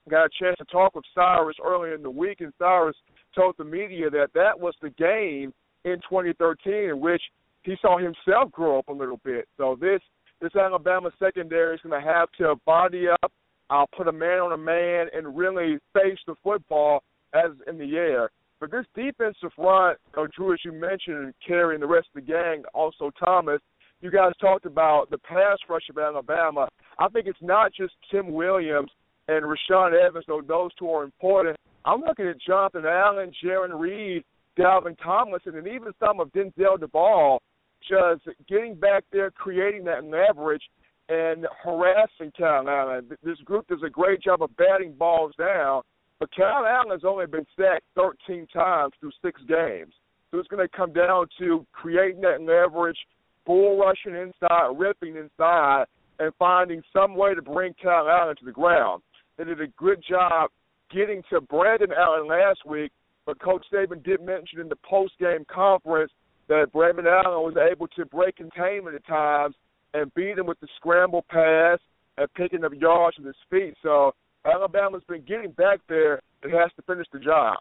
Got 0.10 0.26
a 0.26 0.30
chance 0.42 0.58
to 0.58 0.66
talk 0.66 0.96
with 0.96 1.06
Cyrus 1.14 1.58
earlier 1.64 1.96
in 1.96 2.04
the 2.04 2.10
week, 2.10 2.42
and 2.42 2.54
Cyrus 2.60 2.96
told 3.36 3.56
the 3.58 3.64
media 3.64 4.10
that 4.10 4.30
that 4.34 4.58
was 4.58 4.74
the 4.82 4.90
game 4.92 5.54
in 5.86 5.96
2013 6.10 6.90
in 6.90 7.00
which 7.00 7.22
he 7.64 7.76
saw 7.82 7.98
himself 7.98 8.52
grow 8.52 8.80
up 8.80 8.88
a 8.88 8.94
little 8.94 9.20
bit. 9.24 9.48
So 9.58 9.78
this 9.80 10.00
this 10.40 10.56
Alabama 10.56 11.10
secondary 11.18 11.76
is 11.76 11.82
going 11.82 12.00
to 12.00 12.08
have 12.08 12.30
to 12.38 12.56
body 12.66 13.08
up, 13.10 13.32
uh, 13.70 13.86
put 13.98 14.08
a 14.08 14.12
man 14.12 14.40
on 14.40 14.52
a 14.54 14.58
man, 14.58 15.08
and 15.14 15.36
really 15.36 15.80
face 15.94 16.20
the 16.28 16.36
football 16.44 17.02
as 17.34 17.52
in 17.68 17.78
the 17.78 17.98
air. 17.98 18.30
But 18.60 18.72
this 18.72 18.86
defensive 18.96 19.52
front, 19.56 20.00
uh, 20.18 20.26
Drew, 20.36 20.54
as 20.54 20.60
you 20.66 20.72
mentioned, 20.72 21.34
carrying 21.46 21.82
the 21.82 21.88
rest 21.88 22.08
of 22.16 22.26
the 22.26 22.32
gang, 22.32 22.64
also 22.74 23.12
Thomas, 23.24 23.62
you 24.02 24.12
guys 24.12 24.32
talked 24.40 24.66
about 24.66 25.10
the 25.10 25.18
pass 25.20 25.58
rush 25.70 25.90
of 25.90 25.98
Alabama. 25.98 26.68
I 27.00 27.08
think 27.10 27.28
it's 27.28 27.38
not 27.42 27.72
just 27.74 27.94
Tim 28.12 28.32
Williams 28.32 28.92
and 29.28 29.44
Rashaan 29.44 29.94
Evans, 29.94 30.26
though 30.28 30.42
those 30.42 30.74
two 30.76 30.90
are 30.90 31.04
important. 31.04 31.58
I'm 31.86 32.02
looking 32.02 32.28
at 32.28 32.42
Jonathan 32.42 32.86
Allen, 32.86 33.32
Jarran 33.44 33.78
Reed, 33.80 34.24
Dalvin 34.58 34.98
Tomlinson, 35.02 35.56
and 35.56 35.68
even 35.68 35.94
some 36.00 36.20
of 36.20 36.32
Denzel 36.32 36.78
Devall 36.78 37.40
just 37.88 38.28
getting 38.48 38.76
back 38.76 39.04
there, 39.12 39.32
creating 39.32 39.84
that 39.86 40.04
leverage 40.04 40.64
and 41.10 41.46
harassing 41.64 42.32
Allen. 42.42 43.10
This 43.24 43.38
group 43.46 43.68
does 43.68 43.84
a 43.86 43.90
great 43.90 44.22
job 44.22 44.42
of 44.42 44.56
batting 44.58 44.94
balls 44.94 45.34
down 45.38 45.82
but 46.20 46.30
Kyle 46.36 46.66
Allen 46.66 46.92
has 46.92 47.06
only 47.06 47.28
been 47.28 47.46
sacked 47.56 47.86
13 47.96 48.48
times 48.48 48.94
through 49.00 49.12
six 49.24 49.42
games. 49.48 49.94
So 50.32 50.40
it's 50.40 50.48
going 50.48 50.68
to 50.68 50.78
come 50.78 50.92
down 50.92 51.28
to 51.40 51.66
creating 51.72 52.22
that 52.22 52.42
leverage, 52.42 52.98
bull 53.46 53.78
rushing 53.78 54.16
inside, 54.16 54.74
ripping 54.76 55.16
inside, 55.16 55.86
and 56.20 56.34
finding 56.40 56.82
some 56.92 57.16
way 57.16 57.36
to 57.36 57.42
bring 57.42 57.74
Kyle 57.82 58.10
Allen 58.10 58.36
to 58.38 58.46
the 58.46 58.52
ground. 58.52 59.04
They 59.38 59.44
did 59.44 59.62
a 59.62 59.68
good 59.78 60.04
job 60.08 60.50
getting 60.92 61.22
to 61.30 61.42
Brandon 61.42 61.92
Allen 61.98 62.28
last 62.28 62.66
week, 62.66 62.92
but 63.26 63.40
Coach 63.40 63.66
Saban 63.72 64.04
did 64.04 64.22
mention 64.22 64.60
in 64.60 64.70
the 64.70 64.78
post-game 64.78 65.46
conference 65.54 66.12
that 66.48 66.72
Brandon 66.74 67.06
Allen 67.08 67.44
was 67.44 67.56
able 67.72 67.88
to 67.90 68.06
break 68.06 68.38
containment 68.38 68.96
at 68.96 69.06
times 69.06 69.56
and 69.94 70.14
beat 70.14 70.38
him 70.38 70.48
with 70.48 70.60
the 70.60 70.68
scramble 70.78 71.26
pass 71.30 71.80
and 72.18 72.34
picking 72.34 72.64
up 72.64 72.72
yards 72.74 73.18
with 73.18 73.28
his 73.28 73.36
feet. 73.50 73.76
So 73.84 74.14
Alabama's 74.48 75.04
been 75.08 75.24
getting 75.24 75.52
back 75.52 75.80
there. 75.90 76.22
It 76.44 76.52
has 76.52 76.72
to 76.78 76.82
finish 76.84 77.08
the 77.12 77.20
job. 77.20 77.58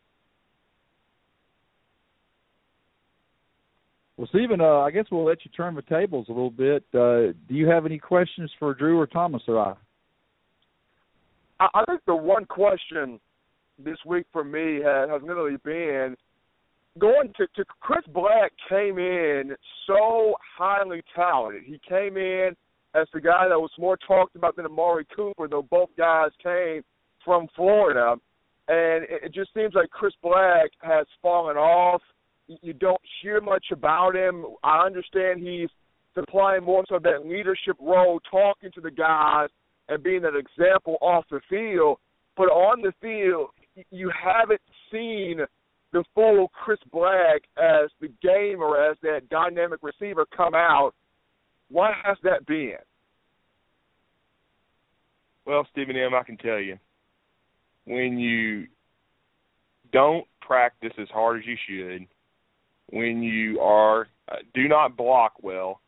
Well, 4.16 4.28
Stephen, 4.28 4.60
uh, 4.60 4.78
I 4.78 4.90
guess 4.90 5.04
we'll 5.10 5.26
let 5.26 5.44
you 5.44 5.50
turn 5.50 5.74
the 5.74 5.82
tables 5.82 6.26
a 6.28 6.32
little 6.32 6.50
bit. 6.50 6.84
Uh, 6.94 7.32
do 7.48 7.54
you 7.54 7.68
have 7.68 7.84
any 7.84 7.98
questions 7.98 8.50
for 8.58 8.72
Drew 8.72 8.98
or 8.98 9.06
Thomas 9.06 9.42
or 9.46 9.60
I? 9.60 9.74
I 11.60 11.84
think 11.86 12.00
the 12.06 12.14
one 12.14 12.44
question 12.46 13.18
this 13.78 13.96
week 14.06 14.26
for 14.32 14.44
me 14.44 14.76
has, 14.76 15.10
has 15.10 15.22
literally 15.22 15.56
been 15.64 16.16
going 16.98 17.32
to, 17.36 17.46
to 17.56 17.64
Chris 17.80 18.04
Black 18.12 18.52
came 18.68 18.98
in 18.98 19.54
so 19.86 20.34
highly 20.56 21.02
talented. 21.14 21.62
He 21.64 21.80
came 21.86 22.16
in 22.16 22.56
as 22.94 23.06
the 23.12 23.20
guy 23.20 23.48
that 23.48 23.58
was 23.58 23.70
more 23.78 23.96
talked 24.06 24.36
about 24.36 24.56
than 24.56 24.66
Amari 24.66 25.06
Cooper, 25.14 25.48
though 25.48 25.66
both 25.70 25.90
guys 25.96 26.30
came 26.42 26.82
from 27.24 27.46
Florida. 27.54 28.16
And 28.68 29.04
it, 29.08 29.32
just 29.32 29.54
seems 29.54 29.74
like 29.74 29.90
Chris 29.90 30.14
Black 30.22 30.70
has 30.80 31.06
fallen 31.22 31.56
off. 31.56 32.02
You 32.48 32.72
don't 32.72 33.00
hear 33.22 33.40
much 33.40 33.66
about 33.72 34.16
him. 34.16 34.44
I 34.64 34.84
understand 34.84 35.40
he's 35.40 35.68
supplying 36.14 36.64
more 36.64 36.84
so 36.88 36.98
that 36.98 37.26
leadership 37.26 37.76
role, 37.80 38.20
talking 38.28 38.72
to 38.72 38.80
the 38.80 38.90
guys 38.90 39.48
and 39.88 40.02
being 40.02 40.24
an 40.24 40.34
example 40.36 40.96
off 41.00 41.24
the 41.30 41.40
field. 41.48 41.98
But 42.36 42.44
on 42.44 42.82
the 42.82 42.92
field, 43.00 43.50
you 43.90 44.10
haven't 44.10 44.60
seen 44.90 45.40
the 45.92 46.04
full 46.14 46.48
Chris 46.48 46.78
Black 46.92 47.42
as 47.56 47.90
the 48.00 48.08
game 48.22 48.60
or 48.60 48.82
as 48.82 48.96
that 49.02 49.28
dynamic 49.30 49.80
receiver 49.82 50.26
come 50.36 50.54
out. 50.54 50.92
Why 51.70 51.92
has 52.04 52.16
that 52.22 52.46
been? 52.46 52.76
Well, 55.44 55.66
Stephen 55.70 55.96
M., 55.96 56.14
I 56.14 56.22
can 56.24 56.36
tell 56.36 56.58
you, 56.58 56.78
when 57.84 58.18
you 58.18 58.66
don't 59.92 60.26
practice 60.40 60.92
as 61.00 61.08
hard 61.08 61.38
as 61.38 61.46
you 61.46 61.56
should, 61.68 62.06
when 62.90 63.22
you 63.22 63.60
are 63.60 64.08
uh, 64.28 64.36
do 64.54 64.68
not 64.68 64.96
block 64.96 65.34
well, 65.42 65.80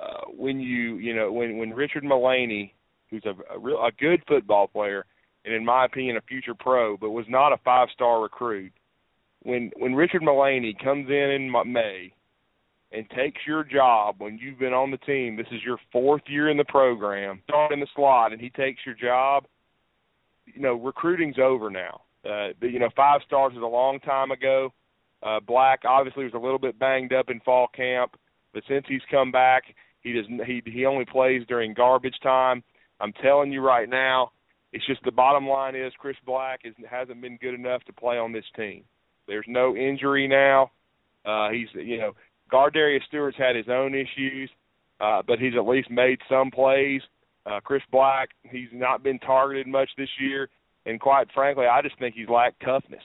uh, 0.00 0.22
when 0.36 0.60
you 0.60 0.96
you 0.96 1.14
know 1.14 1.32
when 1.32 1.58
when 1.58 1.70
Richard 1.70 2.04
Mullaney, 2.04 2.74
who's 3.10 3.24
a, 3.24 3.34
a 3.54 3.58
real 3.58 3.76
a 3.76 3.92
good 3.92 4.22
football 4.26 4.66
player, 4.66 5.04
and 5.44 5.54
in 5.54 5.64
my 5.64 5.84
opinion 5.84 6.16
a 6.16 6.22
future 6.22 6.54
pro, 6.54 6.96
but 6.96 7.10
was 7.10 7.26
not 7.28 7.52
a 7.52 7.58
five 7.58 7.88
star 7.92 8.22
recruit, 8.22 8.72
when 9.42 9.70
when 9.76 9.94
Richard 9.94 10.22
Mullaney 10.22 10.74
comes 10.82 11.08
in 11.08 11.14
in 11.14 11.52
May 11.72 12.12
and 12.94 13.08
takes 13.10 13.40
your 13.46 13.64
job 13.64 14.16
when 14.18 14.38
you've 14.38 14.58
been 14.58 14.72
on 14.72 14.90
the 14.90 14.98
team, 14.98 15.36
this 15.36 15.46
is 15.50 15.62
your 15.64 15.78
fourth 15.90 16.22
year 16.26 16.48
in 16.48 16.56
the 16.56 16.64
program, 16.64 17.42
in 17.72 17.80
the 17.80 17.86
slot, 17.94 18.32
and 18.32 18.40
he 18.40 18.50
takes 18.50 18.80
your 18.86 18.94
job. 18.94 19.44
You 20.46 20.62
know, 20.62 20.74
recruiting's 20.74 21.38
over 21.38 21.70
now. 21.70 22.02
Uh, 22.24 22.48
but, 22.60 22.70
you 22.70 22.78
know, 22.78 22.90
five 22.96 23.20
stars 23.26 23.52
was 23.54 23.62
a 23.62 23.66
long 23.66 23.98
time 24.00 24.30
ago. 24.30 24.72
Uh, 25.22 25.40
Black 25.40 25.80
obviously 25.86 26.24
was 26.24 26.34
a 26.34 26.38
little 26.38 26.58
bit 26.58 26.78
banged 26.78 27.12
up 27.12 27.30
in 27.30 27.40
fall 27.40 27.66
camp, 27.74 28.12
but 28.52 28.62
since 28.68 28.84
he's 28.88 29.00
come 29.10 29.32
back, 29.32 29.64
he 30.02 30.12
doesn't. 30.12 30.44
he 30.44 30.62
he 30.66 30.84
only 30.84 31.06
plays 31.06 31.42
during 31.48 31.72
garbage 31.72 32.16
time. 32.22 32.62
I'm 33.00 33.12
telling 33.22 33.50
you 33.50 33.62
right 33.62 33.88
now, 33.88 34.32
it's 34.72 34.86
just 34.86 35.02
the 35.02 35.10
bottom 35.10 35.48
line 35.48 35.74
is 35.74 35.92
Chris 35.98 36.16
Black 36.26 36.60
is, 36.64 36.74
hasn't 36.88 37.22
been 37.22 37.38
good 37.38 37.54
enough 37.54 37.82
to 37.84 37.92
play 37.92 38.18
on 38.18 38.32
this 38.32 38.44
team. 38.54 38.84
There's 39.26 39.46
no 39.48 39.74
injury 39.74 40.28
now. 40.28 40.70
Uh, 41.24 41.48
he's 41.50 41.68
you 41.72 41.98
know 41.98 42.12
Ardarius 42.52 43.04
Stewart's 43.08 43.36
had 43.36 43.56
his 43.56 43.68
own 43.68 43.94
issues, 43.94 44.50
uh, 45.00 45.22
but 45.26 45.38
he's 45.38 45.54
at 45.56 45.66
least 45.66 45.90
made 45.90 46.18
some 46.28 46.50
plays. 46.50 47.02
Uh, 47.46 47.60
Chris 47.60 47.82
Black, 47.90 48.30
he's 48.42 48.68
not 48.72 49.02
been 49.02 49.18
targeted 49.18 49.66
much 49.66 49.90
this 49.98 50.08
year, 50.18 50.48
and 50.86 51.00
quite 51.00 51.26
frankly, 51.34 51.66
I 51.66 51.82
just 51.82 51.98
think 51.98 52.14
he's 52.14 52.28
lacked 52.28 52.62
toughness. 52.64 53.02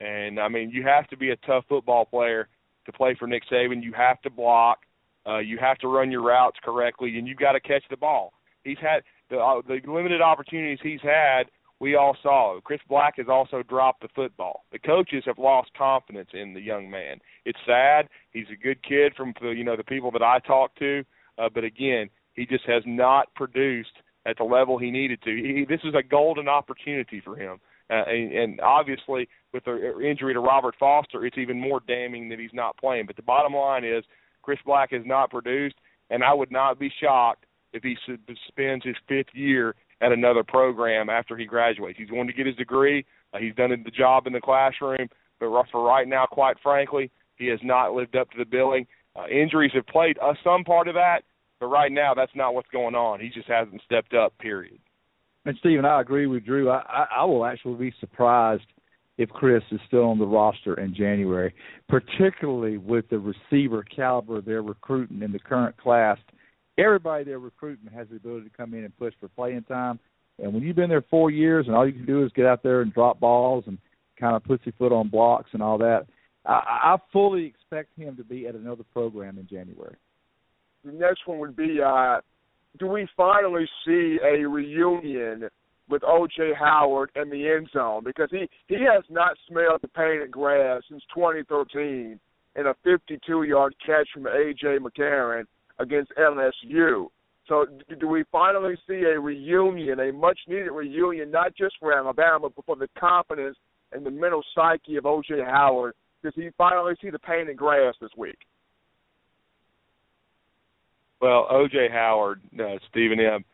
And 0.00 0.38
I 0.38 0.48
mean, 0.48 0.70
you 0.70 0.82
have 0.84 1.08
to 1.08 1.16
be 1.16 1.30
a 1.30 1.36
tough 1.36 1.64
football 1.68 2.04
player 2.04 2.48
to 2.86 2.92
play 2.92 3.14
for 3.18 3.26
Nick 3.26 3.42
Saban. 3.50 3.82
You 3.82 3.92
have 3.92 4.20
to 4.22 4.30
block, 4.30 4.80
uh, 5.26 5.38
you 5.38 5.58
have 5.58 5.78
to 5.78 5.88
run 5.88 6.10
your 6.10 6.22
routes 6.22 6.56
correctly, 6.62 7.18
and 7.18 7.26
you've 7.26 7.38
got 7.38 7.52
to 7.52 7.60
catch 7.60 7.84
the 7.90 7.96
ball. 7.96 8.32
He's 8.64 8.78
had 8.80 9.02
the 9.30 9.38
uh, 9.38 9.62
the 9.66 9.80
limited 9.90 10.20
opportunities 10.20 10.78
he's 10.82 11.02
had 11.02 11.44
we 11.80 11.96
all 11.96 12.16
saw. 12.22 12.60
Chris 12.62 12.80
Black 12.88 13.16
has 13.16 13.26
also 13.28 13.62
dropped 13.62 14.02
the 14.02 14.08
football. 14.14 14.64
The 14.72 14.78
coaches 14.78 15.24
have 15.26 15.38
lost 15.38 15.70
confidence 15.76 16.30
in 16.32 16.54
the 16.54 16.60
young 16.60 16.90
man. 16.90 17.18
It's 17.44 17.58
sad. 17.66 18.08
He's 18.32 18.46
a 18.52 18.62
good 18.62 18.82
kid 18.82 19.14
from 19.16 19.34
you 19.42 19.64
know 19.64 19.76
the 19.76 19.84
people 19.84 20.10
that 20.12 20.22
I 20.22 20.38
talk 20.46 20.74
to, 20.76 21.04
uh, 21.38 21.48
but 21.52 21.64
again, 21.64 22.08
he 22.34 22.46
just 22.46 22.64
has 22.66 22.82
not 22.86 23.34
produced 23.34 23.92
at 24.26 24.38
the 24.38 24.44
level 24.44 24.78
he 24.78 24.90
needed 24.90 25.20
to. 25.22 25.30
He, 25.30 25.66
this 25.68 25.80
is 25.84 25.94
a 25.94 26.02
golden 26.02 26.48
opportunity 26.48 27.20
for 27.20 27.36
him, 27.36 27.58
uh, 27.90 28.04
and, 28.06 28.32
and 28.32 28.60
obviously 28.60 29.28
with 29.52 29.64
the 29.64 30.00
injury 30.00 30.34
to 30.34 30.40
Robert 30.40 30.74
Foster, 30.78 31.24
it's 31.26 31.38
even 31.38 31.60
more 31.60 31.80
damning 31.86 32.28
that 32.28 32.38
he's 32.38 32.54
not 32.54 32.76
playing. 32.76 33.06
But 33.06 33.16
the 33.16 33.22
bottom 33.22 33.54
line 33.54 33.84
is, 33.84 34.04
Chris 34.42 34.58
Black 34.64 34.92
has 34.92 35.02
not 35.04 35.30
produced, 35.30 35.76
and 36.10 36.22
I 36.22 36.32
would 36.34 36.50
not 36.50 36.78
be 36.78 36.92
shocked 37.00 37.46
if 37.72 37.82
he 37.82 37.96
spends 38.48 38.84
his 38.84 38.96
fifth 39.08 39.34
year 39.34 39.74
at 40.00 40.12
another 40.12 40.42
program 40.42 41.08
after 41.08 41.36
he 41.36 41.44
graduates. 41.44 41.98
He's 41.98 42.10
going 42.10 42.26
to 42.26 42.32
get 42.32 42.46
his 42.46 42.56
degree. 42.56 43.04
Uh, 43.32 43.38
he's 43.38 43.54
done 43.54 43.70
the 43.70 43.90
job 43.90 44.26
in 44.26 44.32
the 44.32 44.40
classroom, 44.40 45.08
but 45.40 45.50
for 45.70 45.84
right 45.84 46.06
now, 46.06 46.26
quite 46.26 46.56
frankly, 46.62 47.10
he 47.36 47.46
has 47.46 47.60
not 47.62 47.94
lived 47.94 48.16
up 48.16 48.30
to 48.30 48.38
the 48.38 48.44
billing. 48.44 48.86
Uh, 49.16 49.26
injuries 49.28 49.72
have 49.74 49.86
played 49.86 50.18
uh, 50.22 50.34
some 50.42 50.64
part 50.64 50.88
of 50.88 50.94
that, 50.94 51.22
but 51.60 51.66
right 51.66 51.92
now 51.92 52.14
that's 52.14 52.34
not 52.34 52.54
what's 52.54 52.68
going 52.70 52.94
on. 52.94 53.20
He 53.20 53.28
just 53.28 53.48
hasn't 53.48 53.82
stepped 53.84 54.14
up. 54.14 54.36
Period. 54.38 54.78
And 55.44 55.56
Stephen, 55.60 55.84
I 55.84 56.00
agree 56.00 56.26
with 56.26 56.44
Drew. 56.44 56.70
I, 56.70 56.82
I, 56.88 57.06
I 57.18 57.24
will 57.24 57.44
actually 57.44 57.76
be 57.76 57.94
surprised 58.00 58.64
if 59.16 59.28
Chris 59.28 59.62
is 59.70 59.80
still 59.86 60.04
on 60.04 60.18
the 60.18 60.26
roster 60.26 60.74
in 60.80 60.94
January, 60.94 61.54
particularly 61.88 62.78
with 62.78 63.08
the 63.10 63.18
receiver 63.18 63.84
caliber 63.84 64.40
they're 64.40 64.62
recruiting 64.62 65.22
in 65.22 65.32
the 65.32 65.38
current 65.38 65.76
class 65.76 66.18
everybody 66.78 67.24
they're 67.24 67.38
recruiting 67.38 67.90
has 67.94 68.08
the 68.08 68.16
ability 68.16 68.48
to 68.48 68.56
come 68.56 68.74
in 68.74 68.84
and 68.84 68.96
push 68.96 69.14
for 69.20 69.28
playing 69.28 69.62
time. 69.64 69.98
And 70.42 70.52
when 70.52 70.62
you've 70.62 70.76
been 70.76 70.88
there 70.88 71.04
four 71.10 71.30
years 71.30 71.66
and 71.66 71.76
all 71.76 71.86
you 71.86 71.92
can 71.92 72.06
do 72.06 72.24
is 72.24 72.32
get 72.32 72.46
out 72.46 72.62
there 72.62 72.80
and 72.80 72.92
drop 72.92 73.20
balls 73.20 73.64
and 73.66 73.78
kind 74.18 74.34
of 74.34 74.44
pussyfoot 74.44 74.92
on 74.92 75.08
blocks 75.08 75.50
and 75.52 75.62
all 75.62 75.78
that, 75.78 76.06
I, 76.44 76.52
I 76.52 76.96
fully 77.12 77.46
expect 77.46 77.96
him 77.96 78.16
to 78.16 78.24
be 78.24 78.46
at 78.46 78.54
another 78.54 78.84
program 78.92 79.38
in 79.38 79.46
January. 79.46 79.96
The 80.84 80.92
next 80.92 81.26
one 81.26 81.38
would 81.38 81.56
be 81.56 81.78
uh, 81.84 82.20
do 82.78 82.88
we 82.88 83.08
finally 83.16 83.66
see 83.86 84.18
a 84.24 84.46
reunion 84.46 85.48
with 85.88 86.02
OJ 86.02 86.56
Howard 86.58 87.10
in 87.14 87.30
the 87.30 87.48
end 87.48 87.68
zone? 87.72 88.02
Because 88.04 88.28
he, 88.30 88.48
he 88.66 88.82
has 88.82 89.04
not 89.08 89.36
smelled 89.48 89.80
the 89.82 89.88
painted 89.88 90.30
grass 90.30 90.82
since 90.88 91.02
2013 91.14 92.18
in 92.56 92.66
a 92.66 92.74
52 92.82 93.42
yard 93.44 93.74
catch 93.84 94.08
from 94.12 94.26
A.J. 94.26 94.78
McCarron 94.78 95.44
against 95.78 96.12
LSU. 96.18 97.08
So 97.48 97.66
do 98.00 98.08
we 98.08 98.24
finally 98.32 98.74
see 98.88 99.02
a 99.02 99.20
reunion, 99.20 100.00
a 100.00 100.12
much 100.12 100.38
needed 100.48 100.70
reunion, 100.70 101.30
not 101.30 101.54
just 101.54 101.76
for 101.78 101.92
Alabama, 101.92 102.48
but 102.54 102.64
for 102.64 102.76
the 102.76 102.88
confidence 102.98 103.56
and 103.92 104.04
the 104.04 104.10
mental 104.10 104.42
psyche 104.54 104.96
of 104.96 105.04
O.J. 105.04 105.40
Howard? 105.44 105.94
Does 106.22 106.32
he 106.36 106.48
finally 106.56 106.94
see 107.02 107.10
the 107.10 107.18
painted 107.18 107.56
grass 107.56 107.94
this 108.00 108.10
week? 108.16 108.38
Well, 111.20 111.46
O.J. 111.50 111.88
Howard, 111.92 112.40
uh, 112.58 112.76
Stephen 112.90 113.20
M., 113.20 113.44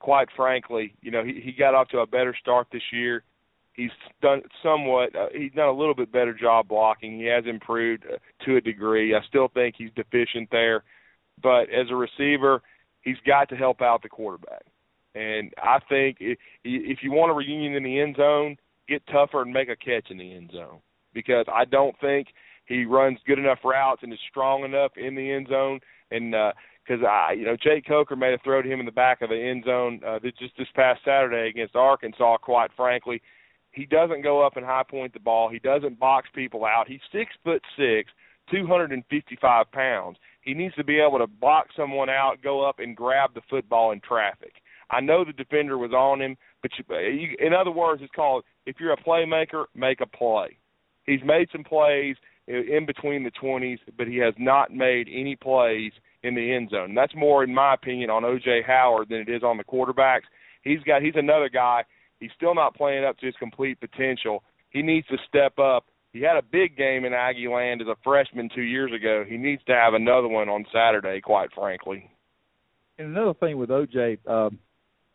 quite 0.00 0.28
frankly, 0.36 0.94
you 1.00 1.10
know, 1.10 1.24
he, 1.24 1.40
he 1.44 1.52
got 1.52 1.74
off 1.74 1.88
to 1.88 1.98
a 1.98 2.06
better 2.06 2.34
start 2.40 2.66
this 2.72 2.82
year. 2.92 3.22
He's 3.72 3.90
done 4.20 4.42
somewhat. 4.62 5.14
Uh, 5.14 5.26
he's 5.32 5.52
done 5.52 5.68
a 5.68 5.72
little 5.72 5.94
bit 5.94 6.10
better 6.10 6.34
job 6.34 6.66
blocking. 6.66 7.18
He 7.18 7.26
has 7.26 7.44
improved 7.46 8.04
uh, 8.12 8.18
to 8.44 8.56
a 8.56 8.60
degree. 8.60 9.14
I 9.14 9.20
still 9.28 9.48
think 9.54 9.76
he's 9.78 9.90
deficient 9.94 10.48
there 10.50 10.82
but 11.42 11.70
as 11.70 11.86
a 11.90 11.96
receiver, 11.96 12.62
he's 13.02 13.16
got 13.26 13.48
to 13.48 13.56
help 13.56 13.80
out 13.80 14.02
the 14.02 14.08
quarterback. 14.08 14.64
And 15.14 15.52
I 15.58 15.78
think 15.88 16.18
if, 16.20 16.38
if 16.64 16.98
you 17.02 17.12
want 17.12 17.30
a 17.30 17.34
reunion 17.34 17.74
in 17.74 17.82
the 17.82 18.00
end 18.00 18.16
zone, 18.16 18.56
get 18.88 19.02
tougher 19.06 19.42
and 19.42 19.52
make 19.52 19.68
a 19.68 19.76
catch 19.76 20.10
in 20.10 20.18
the 20.18 20.34
end 20.34 20.50
zone 20.52 20.78
because 21.12 21.46
I 21.52 21.64
don't 21.64 21.98
think 22.00 22.28
he 22.66 22.84
runs 22.84 23.18
good 23.26 23.38
enough 23.38 23.58
routes 23.64 24.02
and 24.02 24.12
is 24.12 24.18
strong 24.30 24.64
enough 24.64 24.92
in 24.96 25.14
the 25.14 25.32
end 25.32 25.48
zone. 25.48 25.80
And 26.10 26.30
because 26.30 27.02
uh, 27.02 27.06
I, 27.06 27.32
you 27.32 27.44
know, 27.44 27.56
Jake 27.56 27.86
Coker 27.86 28.16
made 28.16 28.34
a 28.34 28.38
throw 28.38 28.62
to 28.62 28.68
him 28.68 28.80
in 28.80 28.86
the 28.86 28.92
back 28.92 29.22
of 29.22 29.30
the 29.30 29.36
end 29.36 29.64
zone 29.64 30.00
uh, 30.06 30.18
just 30.38 30.56
this 30.56 30.68
past 30.74 31.00
Saturday 31.04 31.48
against 31.48 31.74
Arkansas. 31.74 32.36
Quite 32.38 32.70
frankly, 32.76 33.20
he 33.72 33.86
doesn't 33.86 34.22
go 34.22 34.44
up 34.44 34.56
and 34.56 34.64
high 34.64 34.84
point 34.88 35.12
the 35.12 35.20
ball. 35.20 35.48
He 35.48 35.58
doesn't 35.58 35.98
box 35.98 36.28
people 36.34 36.64
out. 36.64 36.88
He's 36.88 37.00
six 37.12 37.32
foot 37.44 37.62
six, 37.76 38.10
two 38.50 38.66
hundred 38.66 38.92
and 38.92 39.04
fifty 39.10 39.36
five 39.40 39.70
pounds. 39.72 40.16
He 40.48 40.54
needs 40.54 40.74
to 40.76 40.84
be 40.84 40.98
able 40.98 41.18
to 41.18 41.26
box 41.26 41.74
someone 41.76 42.08
out, 42.08 42.36
go 42.42 42.66
up 42.66 42.78
and 42.78 42.96
grab 42.96 43.34
the 43.34 43.42
football 43.50 43.92
in 43.92 44.00
traffic. 44.00 44.54
I 44.90 44.98
know 44.98 45.22
the 45.22 45.34
defender 45.34 45.76
was 45.76 45.92
on 45.92 46.22
him, 46.22 46.38
but 46.62 46.70
you, 46.78 46.96
you, 46.96 47.36
in 47.38 47.52
other 47.52 47.70
words, 47.70 48.00
it's 48.02 48.14
called 48.16 48.44
if 48.64 48.76
you're 48.80 48.94
a 48.94 48.96
playmaker, 48.96 49.66
make 49.74 50.00
a 50.00 50.06
play. 50.06 50.56
He's 51.04 51.20
made 51.22 51.50
some 51.52 51.64
plays 51.64 52.16
in 52.46 52.86
between 52.86 53.24
the 53.24 53.30
20s, 53.30 53.76
but 53.98 54.08
he 54.08 54.16
has 54.16 54.32
not 54.38 54.72
made 54.72 55.06
any 55.12 55.36
plays 55.36 55.92
in 56.22 56.34
the 56.34 56.54
end 56.54 56.70
zone. 56.70 56.94
That's 56.94 57.14
more, 57.14 57.44
in 57.44 57.54
my 57.54 57.74
opinion, 57.74 58.08
on 58.08 58.24
O.J. 58.24 58.62
Howard 58.66 59.10
than 59.10 59.18
it 59.18 59.28
is 59.28 59.42
on 59.42 59.58
the 59.58 59.64
quarterbacks. 59.64 60.28
He's 60.62 60.80
got 60.80 61.02
he's 61.02 61.12
another 61.14 61.50
guy. 61.50 61.84
He's 62.20 62.30
still 62.34 62.54
not 62.54 62.74
playing 62.74 63.04
up 63.04 63.18
to 63.18 63.26
his 63.26 63.34
complete 63.38 63.78
potential. 63.80 64.42
He 64.70 64.80
needs 64.80 65.06
to 65.08 65.18
step 65.28 65.58
up 65.58 65.84
he 66.12 66.20
had 66.20 66.36
a 66.36 66.42
big 66.42 66.76
game 66.76 67.04
in 67.04 67.12
Aggie 67.12 67.48
Land 67.48 67.82
as 67.82 67.88
a 67.88 67.96
freshman 68.02 68.48
two 68.54 68.62
years 68.62 68.92
ago. 68.92 69.24
He 69.28 69.36
needs 69.36 69.62
to 69.66 69.74
have 69.74 69.94
another 69.94 70.28
one 70.28 70.48
on 70.48 70.64
Saturday, 70.72 71.20
quite 71.20 71.50
frankly. 71.54 72.10
And 72.98 73.08
another 73.08 73.34
thing 73.34 73.58
with 73.58 73.70
OJ, 73.70 74.18
um, 74.26 74.58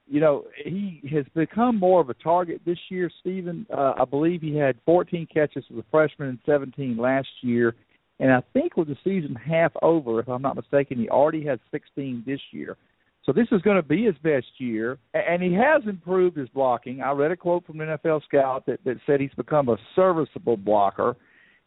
you 0.07 0.19
know, 0.19 0.45
he 0.63 1.01
has 1.11 1.25
become 1.33 1.79
more 1.79 2.01
of 2.01 2.09
a 2.09 2.13
target 2.13 2.61
this 2.65 2.77
year. 2.89 3.09
Stephen, 3.21 3.65
uh, 3.75 3.93
I 3.99 4.05
believe 4.05 4.41
he 4.41 4.55
had 4.55 4.77
14 4.85 5.27
catches 5.33 5.63
as 5.71 5.77
a 5.77 5.83
freshman 5.89 6.29
and 6.29 6.39
17 6.45 6.97
last 6.97 7.27
year, 7.41 7.75
and 8.19 8.31
I 8.31 8.41
think 8.53 8.77
with 8.77 8.87
the 8.87 8.97
season 9.03 9.35
half 9.35 9.71
over, 9.81 10.19
if 10.19 10.29
I'm 10.29 10.41
not 10.41 10.55
mistaken, 10.55 10.97
he 10.97 11.09
already 11.09 11.45
has 11.45 11.59
16 11.71 12.23
this 12.25 12.39
year. 12.51 12.77
So 13.25 13.31
this 13.31 13.47
is 13.51 13.61
going 13.61 13.77
to 13.77 13.87
be 13.87 14.03
his 14.03 14.15
best 14.21 14.47
year, 14.57 14.97
and 15.13 15.41
he 15.41 15.53
has 15.53 15.81
improved 15.87 16.35
his 16.35 16.49
blocking. 16.49 17.01
I 17.01 17.11
read 17.11 17.31
a 17.31 17.37
quote 17.37 17.65
from 17.65 17.79
an 17.79 17.87
NFL 17.87 18.23
scout 18.23 18.65
that, 18.65 18.83
that 18.83 18.97
said 19.05 19.21
he's 19.21 19.33
become 19.37 19.69
a 19.69 19.77
serviceable 19.95 20.57
blocker, 20.57 21.15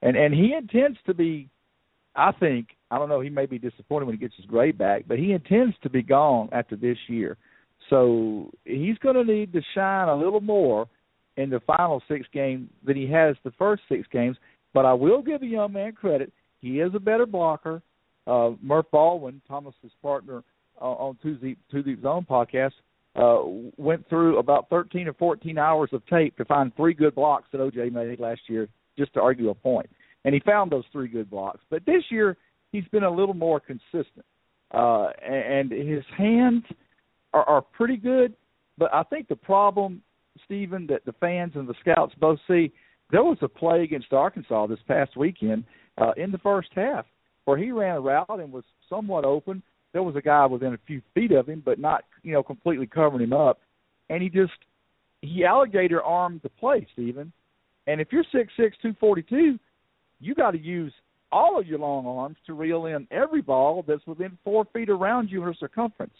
and 0.02 0.16
and 0.16 0.34
he 0.34 0.52
intends 0.52 0.98
to 1.06 1.14
be. 1.14 1.48
I 2.14 2.32
think 2.32 2.68
I 2.90 2.98
don't 2.98 3.08
know. 3.08 3.20
He 3.20 3.30
may 3.30 3.46
be 3.46 3.58
disappointed 3.58 4.04
when 4.04 4.14
he 4.16 4.20
gets 4.20 4.36
his 4.36 4.46
grade 4.46 4.76
back, 4.76 5.04
but 5.08 5.18
he 5.18 5.32
intends 5.32 5.74
to 5.82 5.90
be 5.90 6.02
gone 6.02 6.50
after 6.52 6.76
this 6.76 6.98
year. 7.08 7.38
So 7.88 8.50
he's 8.64 8.98
going 8.98 9.16
to 9.16 9.24
need 9.24 9.52
to 9.52 9.62
shine 9.74 10.08
a 10.08 10.16
little 10.16 10.40
more 10.40 10.88
in 11.36 11.50
the 11.50 11.60
final 11.60 12.02
six 12.08 12.26
games 12.32 12.68
than 12.84 12.96
he 12.96 13.10
has 13.10 13.36
the 13.44 13.52
first 13.52 13.82
six 13.88 14.06
games. 14.12 14.36
But 14.74 14.84
I 14.84 14.92
will 14.92 15.22
give 15.22 15.40
the 15.40 15.46
young 15.46 15.72
man 15.72 15.92
credit. 15.92 16.32
He 16.60 16.80
is 16.80 16.92
a 16.94 17.00
better 17.00 17.26
blocker. 17.26 17.82
Uh, 18.26 18.52
Murph 18.60 18.86
Baldwin, 18.90 19.40
Thomas's 19.46 19.92
partner, 20.02 20.42
on 20.80 21.18
Too 21.22 21.36
Deep, 21.36 21.58
Too 21.70 21.82
Deep 21.82 22.02
Zone 22.02 22.26
podcast 22.28 22.72
uh, 23.16 23.38
went 23.76 24.08
through 24.08 24.38
about 24.38 24.68
13 24.68 25.08
or 25.08 25.14
14 25.14 25.58
hours 25.58 25.90
of 25.92 26.06
tape 26.06 26.36
to 26.36 26.44
find 26.44 26.74
three 26.76 26.94
good 26.94 27.14
blocks 27.14 27.48
that 27.52 27.60
OJ 27.60 27.92
made 27.92 28.20
last 28.20 28.42
year 28.46 28.68
just 28.98 29.14
to 29.14 29.20
argue 29.20 29.50
a 29.50 29.54
point. 29.54 29.88
And 30.24 30.34
he 30.34 30.40
found 30.40 30.70
those 30.70 30.84
three 30.92 31.08
good 31.08 31.30
blocks. 31.30 31.60
But 31.70 31.86
this 31.86 32.02
year, 32.10 32.36
he's 32.72 32.86
been 32.92 33.04
a 33.04 33.10
little 33.10 33.34
more 33.34 33.60
consistent. 33.60 34.24
Uh, 34.72 35.08
and 35.24 35.70
his 35.70 36.04
hands 36.16 36.64
are, 37.32 37.44
are 37.44 37.62
pretty 37.62 37.96
good. 37.96 38.34
But 38.76 38.92
I 38.92 39.04
think 39.04 39.28
the 39.28 39.36
problem, 39.36 40.02
Stephen, 40.44 40.86
that 40.88 41.04
the 41.06 41.14
fans 41.14 41.52
and 41.54 41.68
the 41.68 41.74
scouts 41.80 42.14
both 42.20 42.38
see, 42.48 42.72
there 43.10 43.22
was 43.22 43.38
a 43.40 43.48
play 43.48 43.82
against 43.82 44.12
Arkansas 44.12 44.66
this 44.66 44.80
past 44.88 45.16
weekend 45.16 45.64
uh, 45.96 46.12
in 46.16 46.32
the 46.32 46.38
first 46.38 46.68
half 46.74 47.06
where 47.44 47.56
he 47.56 47.70
ran 47.70 47.96
a 47.96 48.00
route 48.00 48.28
and 48.28 48.52
was 48.52 48.64
somewhat 48.90 49.24
open– 49.24 49.62
there 49.96 50.02
was 50.02 50.14
a 50.14 50.20
guy 50.20 50.44
within 50.44 50.74
a 50.74 50.78
few 50.86 51.00
feet 51.14 51.32
of 51.32 51.48
him, 51.48 51.62
but 51.64 51.78
not 51.78 52.04
you 52.22 52.30
know 52.30 52.42
completely 52.42 52.86
covering 52.86 53.22
him 53.22 53.32
up, 53.32 53.60
and 54.10 54.22
he 54.22 54.28
just 54.28 54.52
he 55.22 55.42
alligator 55.42 56.02
armed 56.02 56.42
the 56.42 56.50
play, 56.50 56.86
Stephen. 56.92 57.32
And 57.86 57.98
if 57.98 58.08
you're 58.12 58.26
six 58.30 58.52
six 58.58 58.76
two 58.82 58.94
forty 59.00 59.22
two, 59.22 59.58
you 60.20 60.34
got 60.34 60.50
to 60.50 60.58
use 60.58 60.92
all 61.32 61.58
of 61.58 61.66
your 61.66 61.78
long 61.78 62.06
arms 62.06 62.36
to 62.44 62.52
reel 62.52 62.84
in 62.84 63.08
every 63.10 63.40
ball 63.40 63.86
that's 63.88 64.06
within 64.06 64.36
four 64.44 64.66
feet 64.74 64.90
around 64.90 65.30
you 65.30 65.42
in 65.46 65.54
circumference. 65.58 66.12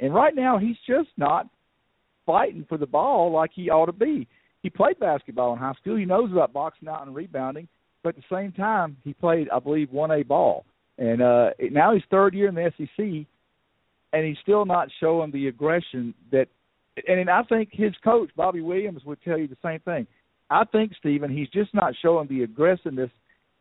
And 0.00 0.14
right 0.14 0.34
now, 0.34 0.58
he's 0.58 0.76
just 0.86 1.08
not 1.16 1.48
fighting 2.26 2.66
for 2.68 2.76
the 2.76 2.86
ball 2.86 3.32
like 3.32 3.52
he 3.54 3.70
ought 3.70 3.86
to 3.86 3.92
be. 3.92 4.28
He 4.62 4.68
played 4.68 4.98
basketball 4.98 5.54
in 5.54 5.58
high 5.58 5.72
school. 5.80 5.96
He 5.96 6.04
knows 6.04 6.30
about 6.30 6.52
boxing 6.52 6.88
out 6.88 7.06
and 7.06 7.16
rebounding, 7.16 7.68
but 8.02 8.10
at 8.10 8.16
the 8.16 8.36
same 8.36 8.52
time, 8.52 8.98
he 9.02 9.14
played, 9.14 9.48
I 9.48 9.60
believe, 9.60 9.90
one 9.90 10.10
A 10.10 10.22
ball. 10.22 10.66
And 10.98 11.22
uh, 11.22 11.50
now 11.70 11.92
he's 11.94 12.02
third 12.10 12.34
year 12.34 12.48
in 12.48 12.54
the 12.54 12.72
SEC, 12.76 13.26
and 14.12 14.26
he's 14.26 14.36
still 14.42 14.64
not 14.64 14.88
showing 15.00 15.30
the 15.32 15.48
aggression 15.48 16.14
that. 16.30 16.48
And 17.08 17.28
I 17.28 17.42
think 17.42 17.70
his 17.72 17.92
coach 18.04 18.30
Bobby 18.36 18.60
Williams 18.60 19.04
would 19.04 19.20
tell 19.22 19.36
you 19.36 19.48
the 19.48 19.56
same 19.64 19.80
thing. 19.80 20.06
I 20.50 20.64
think 20.64 20.92
Stephen, 20.98 21.36
he's 21.36 21.48
just 21.48 21.74
not 21.74 21.94
showing 22.00 22.28
the 22.28 22.44
aggressiveness 22.44 23.10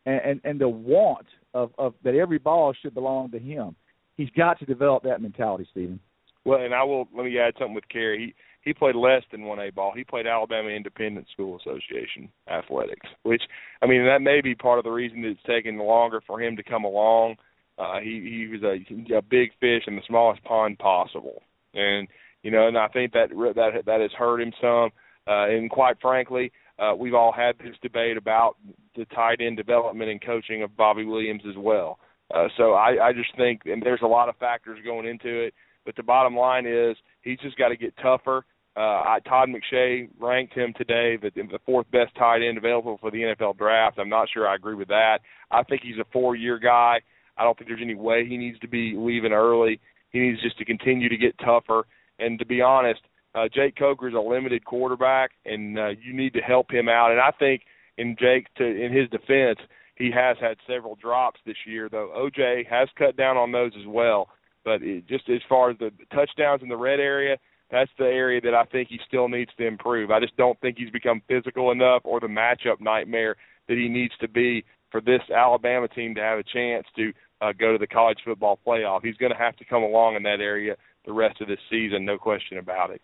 and 0.06 0.22
and, 0.24 0.42
and 0.44 0.62
the 0.62 0.70
want 0.70 1.26
of, 1.54 1.72
of 1.78 1.96
that 2.04 2.16
every 2.16 2.38
ball 2.38 2.74
should 2.80 2.94
belong 2.94 3.32
to 3.32 3.40
him. 3.40 3.76
He's 4.16 4.30
got 4.38 4.60
to 4.60 4.66
develop 4.66 5.04
that 5.04 5.22
mentality, 5.22 5.68
Stephen. 5.72 6.00
Well, 6.46 6.62
and 6.62 6.74
I 6.74 6.84
will 6.84 7.08
let 7.16 7.26
me 7.26 7.40
add 7.40 7.54
something 7.58 7.74
with 7.74 7.88
Cary. 7.90 8.36
He 8.64 8.74
played 8.74 8.96
less 8.96 9.24
than 9.32 9.44
one 9.44 9.60
A 9.60 9.72
ball. 9.72 9.94
He 9.96 10.04
played 10.04 10.26
Alabama 10.26 10.70
Independent 10.70 11.28
School 11.32 11.58
Association 11.60 12.30
athletics, 12.50 13.08
which 13.24 13.42
I 13.82 13.88
mean 13.88 14.06
that 14.06 14.22
may 14.22 14.42
be 14.42 14.56
part 14.56 14.80
of 14.80 14.86
the 14.86 14.92
reason 14.92 15.22
that 15.22 15.30
it's 15.30 15.44
taken 15.44 15.78
longer 15.78 16.22
for 16.26 16.42
him 16.42 16.56
to 16.56 16.64
come 16.64 16.84
along. 16.84 17.36
Uh, 17.78 18.00
he 18.00 18.22
he 18.22 18.48
was 18.48 18.62
a, 18.64 19.18
a 19.18 19.22
big 19.22 19.52
fish 19.60 19.84
in 19.88 19.96
the 19.96 20.02
smallest 20.08 20.44
pond 20.44 20.80
possible, 20.80 21.42
and 21.74 22.08
you 22.44 22.52
know, 22.52 22.68
and 22.68 22.78
I 22.78 22.88
think 22.88 23.14
that 23.14 23.30
that 23.30 23.86
that 23.86 24.02
has 24.02 24.12
hurt 24.18 24.42
him 24.42 24.54
some. 24.62 24.90
Uh, 25.26 25.48
and 25.48 25.70
quite 25.70 25.96
frankly, 26.02 26.52
uh, 26.80 26.94
we've 26.98 27.14
all 27.14 27.32
had 27.32 27.58
this 27.58 27.76
debate 27.82 28.18
about 28.18 28.58
the 28.96 29.06
tight 29.06 29.40
end 29.42 29.58
development 29.58 30.12
and 30.12 30.22
coaching 30.22 30.64
of 30.64 30.76
Bobby 30.76 31.06
Williams 31.06 31.44
as 31.48 31.56
well. 31.58 32.00
Uh, 32.34 32.48
so 32.58 32.74
I, 32.74 33.10
I 33.10 33.14
just 33.14 33.36
think, 33.38 33.62
and 33.66 33.82
there's 33.82 34.02
a 34.02 34.08
lot 34.08 34.30
of 34.30 34.36
factors 34.38 34.80
going 34.84 35.08
into 35.08 35.46
it. 35.46 35.54
But 35.86 35.96
the 35.96 36.04
bottom 36.04 36.36
line 36.36 36.66
is 36.66 36.96
he's 37.22 37.40
just 37.40 37.58
got 37.58 37.70
to 37.70 37.78
get 37.78 37.96
tougher. 37.98 38.46
Uh, 38.76 38.80
I, 38.80 39.20
Todd 39.28 39.50
McShay 39.50 40.10
ranked 40.20 40.54
him 40.54 40.74
today 40.76 41.18
the, 41.22 41.30
the 41.36 41.60
fourth 41.66 41.90
best 41.92 42.16
tight 42.16 42.42
end 42.42 42.58
available 42.58 42.98
for 43.00 43.12
the 43.12 43.20
NFL 43.20 43.58
draft. 43.58 44.00
I'm 44.00 44.10
not 44.10 44.30
sure 44.34 44.48
I 44.48 44.56
agree 44.56 44.74
with 44.74 44.88
that. 44.88 45.20
I 45.52 45.62
think 45.64 45.82
he's 45.84 46.00
a 46.00 46.06
four-year 46.12 46.58
guy. 46.58 47.02
I 47.38 47.44
don't 47.44 47.58
think 47.58 47.70
there's 47.70 47.82
any 47.84 47.96
way 47.96 48.26
he 48.28 48.38
needs 48.38 48.60
to 48.60 48.68
be 48.68 48.96
leaving 48.98 49.32
early. 49.32 49.80
He 50.10 50.20
needs 50.20 50.42
just 50.42 50.58
to 50.58 50.66
continue 50.66 51.10
to 51.10 51.18
get 51.18 51.38
tougher. 51.40 51.84
And 52.20 52.40
to 52.40 52.46
be 52.46 52.62
honest, 52.62 53.02
uh, 53.36 53.46
Jake 53.54 53.76
Coker 53.76 54.08
is 54.08 54.16
a 54.16 54.20
limited 54.20 54.66
quarterback, 54.66 55.32
and 55.46 55.78
uh, 55.78 55.90
you 55.90 56.14
need 56.14 56.34
to 56.34 56.40
help 56.40 56.72
him 56.72 56.88
out. 56.88 57.12
And 57.12 57.20
I 57.20 57.32
think 57.38 57.64
in 57.98 58.16
Jake, 58.20 58.48
to 58.58 58.64
in 58.64 58.92
his 58.92 59.10
defense, 59.10 59.60
he 59.96 60.12
has 60.12 60.38
had 60.40 60.58
several 60.68 60.96
drops 60.96 61.40
this 61.46 61.56
year, 61.66 61.90
though. 61.90 62.12
OJ 62.16 62.68
has 62.68 62.90
cut 62.98 63.18
down 63.18 63.38
on 63.38 63.52
those 63.52 63.72
as 63.80 63.88
well. 63.88 64.30
But 64.66 64.82
it, 64.82 65.08
just 65.08 65.30
as 65.30 65.42
far 65.50 65.72
as 65.72 65.78
the 65.78 65.92
touchdowns 66.14 66.62
in 66.62 66.70
the 66.70 66.78
red 66.78 67.00
area, 67.00 67.38
that's 67.74 67.92
the 67.98 68.06
area 68.06 68.40
that 68.40 68.54
I 68.54 68.66
think 68.66 68.90
he 68.90 69.00
still 69.08 69.28
needs 69.28 69.50
to 69.58 69.66
improve. 69.66 70.12
I 70.12 70.20
just 70.20 70.38
don't 70.38 70.60
think 70.62 70.78
he's 70.78 70.92
become 70.92 71.24
physical 71.28 71.72
enough 71.72 72.04
or 72.06 72.20
the 72.20 72.28
matchup 72.28 72.80
nightmare 72.80 73.36
that 73.68 73.78
he 73.78 73.90
needs 73.90 74.14
to 74.22 74.28
be 74.28 74.64
for 74.92 75.02
this 75.02 75.22
Alabama 75.36 75.88
team 75.88 76.14
to 76.14 76.22
have 76.22 76.38
a 76.38 76.44
chance 76.44 76.86
to 76.96 77.12
uh, 77.42 77.52
go 77.60 77.72
to 77.72 77.80
the 77.80 77.88
college 77.88 78.20
football 78.24 78.60
playoff. 78.66 79.04
He's 79.04 79.18
going 79.18 79.32
to 79.32 79.38
have 79.38 79.58
to 79.58 79.66
come 79.66 79.82
along 79.82 80.16
in 80.16 80.24
that 80.24 80.40
area 80.40 80.76
the 81.08 81.12
rest 81.12 81.42
of 81.42 81.48
this 81.48 81.58
season, 81.72 82.06
no 82.06 82.16
question 82.20 82.60
about 82.60 82.92
it. 82.92 83.02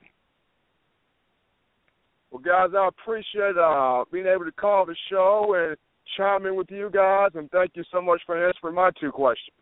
Well, 2.30 2.44
guys, 2.44 2.70
I 2.78 2.88
appreciate 2.88 3.58
uh, 3.58 4.06
being 4.12 4.28
able 4.28 4.46
to 4.46 4.52
call 4.52 4.86
the 4.86 4.96
show 5.10 5.56
and 5.58 5.76
chime 6.16 6.46
in 6.46 6.56
with 6.56 6.70
you 6.70 6.92
guys, 6.94 7.32
and 7.34 7.50
thank 7.50 7.72
you 7.74 7.84
so 7.92 8.04
much 8.04 8.22
for 8.28 8.48
answering 8.48 8.76
my 8.76 8.92
two 9.02 9.12
questions. 9.12 9.56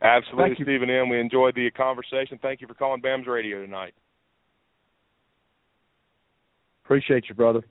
Absolutely, 0.00 0.56
Stephen 0.64 0.88
M. 0.88 1.10
We 1.10 1.20
enjoyed 1.20 1.54
the 1.54 1.70
conversation. 1.70 2.38
Thank 2.40 2.62
you 2.62 2.66
for 2.66 2.74
calling 2.74 3.02
BAMS 3.02 3.26
Radio 3.26 3.60
tonight. 3.60 3.92
Appreciate 6.86 7.24
you, 7.28 7.34
brother. 7.34 7.62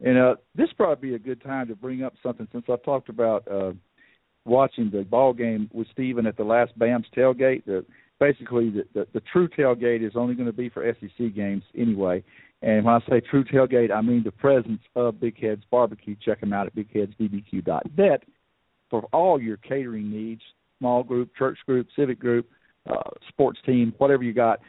And 0.00 0.16
uh, 0.16 0.36
this 0.54 0.68
probably 0.76 1.10
be 1.10 1.14
a 1.16 1.18
good 1.18 1.42
time 1.42 1.66
to 1.66 1.74
bring 1.74 2.04
up 2.04 2.14
something 2.22 2.46
since 2.52 2.64
I 2.68 2.76
talked 2.84 3.08
about 3.08 3.46
uh, 3.50 3.72
watching 4.44 4.88
the 4.88 5.02
ball 5.02 5.32
game 5.32 5.68
with 5.72 5.88
Stephen 5.90 6.26
at 6.26 6.36
the 6.36 6.44
last 6.44 6.78
BAMS 6.78 7.06
tailgate. 7.16 7.64
The, 7.64 7.84
basically, 8.20 8.70
the, 8.70 8.84
the, 8.94 9.06
the 9.14 9.22
true 9.32 9.48
tailgate 9.48 10.06
is 10.06 10.12
only 10.14 10.36
going 10.36 10.46
to 10.46 10.52
be 10.52 10.68
for 10.68 10.94
SEC 11.00 11.34
games 11.34 11.64
anyway. 11.76 12.22
And 12.62 12.84
when 12.84 12.94
I 12.94 13.00
say 13.10 13.20
true 13.20 13.42
tailgate, 13.44 13.90
I 13.90 14.00
mean 14.00 14.22
the 14.22 14.30
presence 14.30 14.80
of 14.94 15.20
Big 15.20 15.40
Heads 15.40 15.64
Barbecue. 15.68 16.14
Check 16.24 16.40
them 16.40 16.52
out 16.52 16.68
at 16.68 16.76
bigheadsbbq.net 16.76 18.22
for 18.88 19.02
all 19.12 19.42
your 19.42 19.56
catering 19.56 20.08
needs 20.08 20.42
small 20.78 21.02
group, 21.02 21.34
church 21.36 21.58
group, 21.66 21.88
civic 21.96 22.20
group, 22.20 22.48
uh, 22.88 23.10
sports 23.28 23.58
team, 23.66 23.92
whatever 23.98 24.22
you 24.22 24.32
got. 24.32 24.60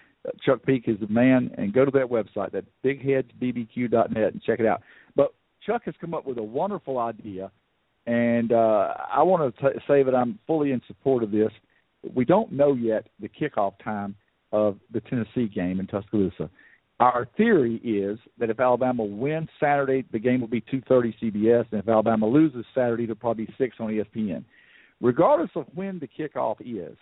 Chuck 0.45 0.65
Peak 0.65 0.83
is 0.87 0.99
the 0.99 1.07
man, 1.07 1.51
and 1.57 1.73
go 1.73 1.85
to 1.85 1.91
that 1.91 2.07
website, 2.07 2.51
that 2.51 2.65
bigheadsbbq.net, 2.83 4.33
and 4.33 4.41
check 4.43 4.59
it 4.59 4.65
out. 4.65 4.81
But 5.15 5.33
Chuck 5.65 5.83
has 5.85 5.95
come 5.99 6.13
up 6.13 6.25
with 6.25 6.37
a 6.37 6.43
wonderful 6.43 6.97
idea, 6.99 7.51
and 8.05 8.51
uh, 8.51 8.93
I 9.11 9.23
want 9.23 9.55
to 9.55 9.61
t- 9.61 9.79
say 9.87 10.03
that 10.03 10.15
I'm 10.15 10.39
fully 10.47 10.71
in 10.71 10.81
support 10.87 11.23
of 11.23 11.31
this. 11.31 11.51
We 12.13 12.25
don't 12.25 12.51
know 12.51 12.73
yet 12.73 13.07
the 13.19 13.29
kickoff 13.29 13.73
time 13.83 14.15
of 14.51 14.77
the 14.91 15.01
Tennessee 15.01 15.47
game 15.47 15.79
in 15.79 15.87
Tuscaloosa. 15.87 16.49
Our 16.99 17.27
theory 17.37 17.75
is 17.83 18.17
that 18.39 18.49
if 18.49 18.59
Alabama 18.59 19.03
wins 19.03 19.49
Saturday, 19.59 20.03
the 20.11 20.19
game 20.19 20.41
will 20.41 20.47
be 20.47 20.61
2:30 20.61 21.13
CBS, 21.21 21.65
and 21.71 21.81
if 21.81 21.87
Alabama 21.87 22.27
loses 22.27 22.65
Saturday, 22.73 23.03
it'll 23.03 23.15
probably 23.15 23.45
be 23.45 23.53
six 23.57 23.75
on 23.79 23.89
ESPN 23.89 24.43
regardless 25.01 25.49
of 25.55 25.65
when 25.73 25.99
the 25.99 26.07
kickoff 26.07 26.57
is, 26.61 26.97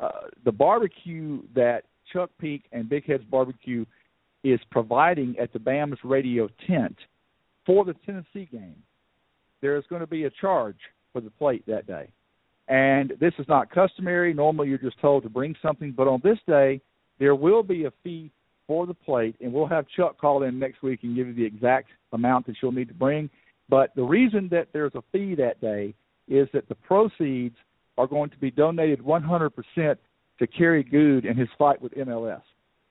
uh, 0.00 0.28
the 0.44 0.52
barbecue 0.52 1.40
that 1.54 1.84
Chuck 2.12 2.30
Peak 2.40 2.64
and 2.72 2.88
Big 2.88 3.06
Heads 3.06 3.24
Barbecue 3.30 3.84
is 4.44 4.60
providing 4.70 5.36
at 5.38 5.52
the 5.52 5.58
BAMS 5.58 5.98
radio 6.04 6.48
tent 6.66 6.96
for 7.66 7.84
the 7.84 7.94
Tennessee 8.06 8.48
game, 8.50 8.82
there 9.60 9.76
is 9.76 9.84
going 9.90 10.00
to 10.00 10.06
be 10.06 10.24
a 10.24 10.30
charge 10.30 10.78
for 11.12 11.20
the 11.20 11.30
plate 11.30 11.64
that 11.66 11.86
day. 11.86 12.08
And 12.68 13.12
this 13.20 13.32
is 13.38 13.46
not 13.48 13.70
customary. 13.70 14.32
Normally, 14.32 14.68
you're 14.68 14.78
just 14.78 15.00
told 15.00 15.22
to 15.24 15.28
bring 15.28 15.54
something, 15.62 15.92
but 15.92 16.08
on 16.08 16.20
this 16.22 16.38
day, 16.46 16.80
there 17.18 17.34
will 17.34 17.62
be 17.62 17.84
a 17.84 17.92
fee 18.02 18.30
for 18.66 18.86
the 18.86 18.94
plate, 18.94 19.34
and 19.40 19.52
we'll 19.52 19.66
have 19.66 19.86
Chuck 19.96 20.18
call 20.18 20.42
in 20.42 20.58
next 20.58 20.82
week 20.82 21.00
and 21.02 21.16
give 21.16 21.26
you 21.26 21.34
the 21.34 21.44
exact 21.44 21.88
amount 22.12 22.46
that 22.46 22.56
you'll 22.62 22.72
need 22.72 22.88
to 22.88 22.94
bring. 22.94 23.28
But 23.68 23.94
the 23.96 24.02
reason 24.02 24.48
that 24.50 24.68
there's 24.72 24.94
a 24.94 25.02
fee 25.12 25.34
that 25.36 25.60
day 25.60 25.94
is 26.28 26.48
that 26.52 26.68
the 26.68 26.74
proceeds 26.74 27.56
are 27.96 28.06
going 28.06 28.30
to 28.30 28.38
be 28.38 28.50
donated 28.50 29.00
100% 29.00 29.96
to 30.38 30.46
Kerry 30.46 30.82
Goode 30.82 31.24
and 31.24 31.38
his 31.38 31.48
fight 31.58 31.80
with 31.80 31.94
MLS. 31.94 32.42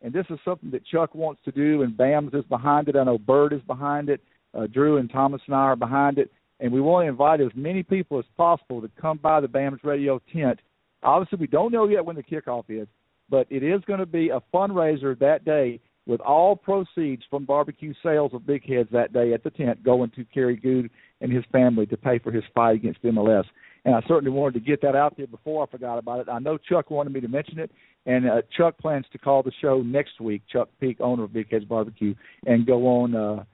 And 0.02 0.14
this 0.14 0.26
is 0.30 0.39
something 0.45 0.72
that 0.72 0.86
Chuck 0.86 1.16
wants 1.16 1.41
to 1.45 1.52
do, 1.52 1.82
and 1.82 1.98
BAMS 1.98 2.34
is 2.34 2.45
behind 2.45 2.88
it. 2.88 2.95
I 2.95 3.04
know 3.04 3.18
Bird 3.18 3.54
is 3.54 3.62
behind 3.62 4.10
it. 4.10 4.22
Uh, 4.54 4.68
Drew 4.68 4.98
and 4.98 5.10
Thomas 5.10 5.41
and 5.48 5.56
I 5.56 5.60
are 5.60 5.76
behind 5.76 6.20
it. 6.20 6.32
And 6.60 6.72
we 6.72 6.82
want 6.82 7.06
to 7.06 7.10
invite 7.10 7.41
as 7.41 7.52
many 7.56 7.84
people 7.84 8.20
as 8.20 8.26
possible 8.36 8.82
to 8.82 8.89
come 9.00 9.18
by 9.18 9.39
the 9.39 9.48
BAMS 9.48 9.80
radio 9.84 10.22
tent. 10.34 10.60
Obviously, 11.04 11.38
we 11.39 11.48
don't 11.48 11.72
know 11.72 11.88
yet 11.88 12.06
when 12.06 12.16
the 12.16 12.24
kickoff 12.24 12.66
is, 12.70 12.88
but 13.30 13.48
it 13.50 13.64
is 13.64 13.82
going 13.86 14.00
to 14.00 14.06
be 14.06 14.30
a 14.30 14.41
fundraiser 14.54 15.18
that 15.20 15.45
day 15.45 15.80
with 16.08 16.22
all 16.22 16.56
proceeds 16.56 17.22
from 17.30 17.45
barbecue 17.45 17.93
sales 18.02 18.34
of 18.34 18.48
Big 18.48 18.66
Heads 18.68 18.89
that 18.91 19.14
day 19.14 19.34
at 19.34 19.43
the 19.43 19.50
tent 19.50 19.84
going 19.84 20.10
to 20.12 20.26
Kerry 20.26 20.56
Goode 20.56 20.89
and 21.22 21.32
his 21.32 21.43
family 21.52 21.86
to 21.88 21.98
pay 21.98 22.18
for 22.18 22.32
his 22.32 22.43
fight 22.56 22.76
against 22.76 23.04
MLS. 23.04 23.43
And 23.88 23.96
I 23.96 24.02
certainly 24.06 24.32
wanted 24.32 24.56
to 24.56 24.60
get 24.60 24.82
that 24.82 24.98
out 24.98 25.16
there 25.16 25.28
before 25.28 25.64
I 25.64 25.72
forgot 25.72 25.98
about 25.98 26.20
it. 26.20 26.28
I 26.30 26.40
know 26.40 26.58
Chuck 26.58 26.92
wanted 26.92 27.14
me 27.14 27.22
to 27.22 27.30
mention 27.30 27.58
it, 27.58 27.72
and 28.06 28.30
uh, 28.30 28.42
Chuck 28.58 28.78
plans 28.80 29.06
to 29.14 29.18
call 29.18 29.44
the 29.44 29.52
show 29.62 29.82
next 29.82 30.20
week. 30.20 30.42
Chuck 30.52 30.68
Peak, 30.82 30.98
owner 31.00 31.24
of 31.24 31.32
Big 31.32 31.50
Heads 31.50 31.64
Barbecue, 31.64 32.14
and 32.46 32.68
go 32.68 32.86
on, 32.86 33.16
uh, 33.16 33.46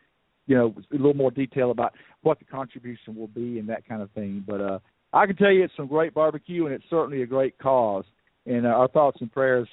you 0.48 0.56
know, 0.56 0.74
a 0.92 0.96
little 0.96 1.14
more 1.14 1.30
detail 1.30 1.70
about 1.70 1.94
what 2.24 2.40
the 2.40 2.46
contribution 2.46 3.16
will 3.16 3.28
be 3.28 3.60
and 3.60 3.70
that 3.70 3.88
kind 3.88 4.02
of 4.02 4.10
thing. 4.14 4.44
But 4.48 4.60
uh, 4.60 4.80
I 5.14 5.28
can 5.28 5.36
tell 5.36 5.52
you 5.52 5.64
it's 5.64 5.78
some 5.78 5.86
great 5.86 6.16
barbecue, 6.16 6.66
and 6.66 6.74
it's 6.74 6.90
certainly 6.90 7.22
a 7.22 7.28
great 7.28 7.56
cause. 7.60 8.06
And 8.48 8.66
uh, 8.66 8.70
our 8.70 8.88
thoughts 8.88 9.18
and 9.22 9.32
prayers 9.32 9.68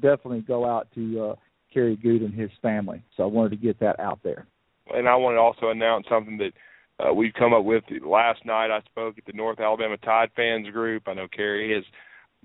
definitely 0.00 0.40
go 0.40 0.64
out 0.64 0.88
to 0.94 1.24
uh, 1.24 1.34
Kerry 1.74 1.96
Goode 1.96 2.22
and 2.22 2.32
his 2.32 2.50
family. 2.62 3.02
So 3.18 3.24
I 3.24 3.26
wanted 3.26 3.50
to 3.50 3.56
get 3.56 3.78
that 3.80 4.00
out 4.00 4.20
there. 4.24 4.46
And 4.94 5.06
I 5.06 5.16
want 5.16 5.34
to 5.36 5.40
also 5.40 5.68
announce 5.68 6.06
something 6.08 6.38
that 6.38 6.52
uh, 7.00 7.12
we've 7.12 7.34
come 7.34 7.52
up 7.52 7.64
with. 7.64 7.84
Last 8.04 8.44
night 8.44 8.70
I 8.70 8.80
spoke 8.82 9.18
at 9.18 9.24
the 9.24 9.32
North 9.32 9.60
Alabama 9.60 9.96
Tide 9.98 10.30
fans 10.36 10.68
group. 10.68 11.04
I 11.06 11.14
know 11.14 11.28
Cary 11.28 11.74
has 11.74 11.84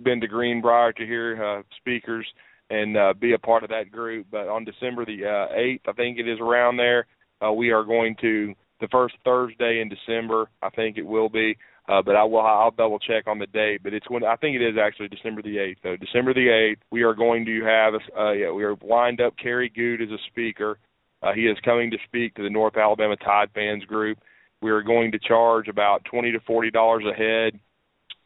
been 0.04 0.22
to 0.22 0.28
Greenbrier 0.28 0.94
to 0.94 1.06
hear 1.06 1.44
uh, 1.44 1.64
speakers 1.78 2.26
and 2.70 2.98
uh, 2.98 3.14
be 3.20 3.34
a 3.34 3.40
part 3.40 3.64
of 3.64 3.70
that 3.70 3.92
group. 3.92 4.28
But 4.32 4.48
on 4.48 4.66
December 4.66 5.06
the 5.06 5.26
uh, 5.26 5.56
8th, 5.56 5.82
I 5.88 5.92
think 5.94 6.18
it 6.18 6.28
is 6.28 6.40
around 6.40 6.78
there, 6.78 7.08
uh, 7.46 7.52
we 7.52 7.72
are 7.72 7.84
going 7.84 8.16
to 8.22 8.54
the 8.82 8.88
first 8.92 9.16
Thursday 9.24 9.82
in 9.82 9.90
December. 9.90 10.50
I 10.62 10.70
think 10.70 10.98
it 10.98 11.06
will 11.06 11.30
be. 11.30 11.58
Uh, 11.88 12.02
but 12.02 12.16
I 12.16 12.24
will 12.24 12.42
I'll 12.42 12.72
double 12.72 12.98
check 12.98 13.28
on 13.28 13.38
the 13.38 13.46
date. 13.46 13.82
But 13.84 13.94
it's 13.94 14.10
when 14.10 14.24
I 14.24 14.36
think 14.38 14.56
it 14.56 14.68
is 14.68 14.76
actually 14.82 15.08
December 15.08 15.44
the 15.44 15.60
eighth. 15.60 15.80
So 15.84 15.96
December 15.96 16.34
the 16.34 16.50
eighth, 16.50 16.82
we 16.90 17.04
are 17.04 17.14
going 17.14 17.46
to 17.46 17.64
have 17.64 17.94
uh, 18.18 18.32
yeah, 18.32 18.52
we 18.52 18.64
are 18.64 18.76
lined 18.82 19.22
up 19.22 19.36
Kerry 19.38 19.70
Goode 19.70 20.02
as 20.02 20.10
a 20.10 20.18
speaker. 20.32 20.80
Uh, 21.22 21.34
he 21.34 21.42
is 21.42 21.58
coming 21.64 21.92
to 21.92 21.98
speak 22.06 22.34
to 22.36 22.44
the 22.44 22.50
North 22.50 22.76
Alabama 22.76 23.16
Tide 23.18 23.50
fans 23.54 23.84
group. 23.86 24.18
We 24.62 24.72
are 24.72 24.82
going 24.82 25.12
to 25.12 25.20
charge 25.20 25.68
about 25.68 26.06
twenty 26.06 26.32
to 26.32 26.40
forty 26.42 26.72
dollars 26.72 27.04
a 27.10 27.14
head. 27.14 27.60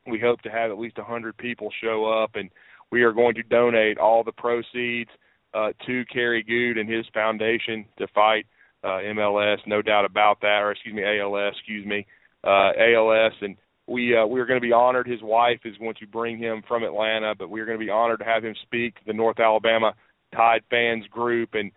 We 0.07 0.19
hope 0.19 0.41
to 0.41 0.49
have 0.49 0.71
at 0.71 0.79
least 0.79 0.97
a 0.97 1.03
hundred 1.03 1.37
people 1.37 1.69
show 1.81 2.05
up, 2.05 2.31
and 2.35 2.49
we 2.91 3.03
are 3.03 3.13
going 3.13 3.35
to 3.35 3.43
donate 3.43 3.97
all 3.97 4.23
the 4.23 4.31
proceeds 4.31 5.09
uh, 5.53 5.69
to 5.85 6.05
Kerry 6.05 6.43
Goode 6.43 6.77
and 6.77 6.89
his 6.89 7.05
foundation 7.13 7.85
to 7.97 8.07
fight 8.15 8.45
uh, 8.83 8.99
MLS. 9.13 9.57
No 9.67 9.81
doubt 9.81 10.05
about 10.05 10.41
that, 10.41 10.61
or 10.61 10.71
excuse 10.71 10.95
me, 10.95 11.03
ALS. 11.03 11.53
Excuse 11.57 11.85
me 11.85 12.05
uh, 12.43 12.71
ALS, 12.77 13.33
and 13.41 13.55
we 13.87 14.15
uh, 14.15 14.25
we 14.25 14.39
are 14.39 14.45
going 14.45 14.59
to 14.59 14.65
be 14.65 14.73
honored. 14.73 15.07
His 15.07 15.21
wife 15.21 15.59
is 15.65 15.77
going 15.77 15.95
to 15.99 16.07
bring 16.07 16.37
him 16.37 16.63
from 16.67 16.83
Atlanta, 16.83 17.35
but 17.35 17.49
we 17.49 17.59
are 17.61 17.65
going 17.65 17.79
to 17.79 17.85
be 17.85 17.91
honored 17.91 18.19
to 18.19 18.25
have 18.25 18.43
him 18.43 18.55
speak 18.63 18.95
to 18.95 19.01
the 19.07 19.13
North 19.13 19.39
Alabama 19.39 19.93
Tide 20.35 20.61
fans 20.69 21.05
group, 21.07 21.49
and 21.53 21.71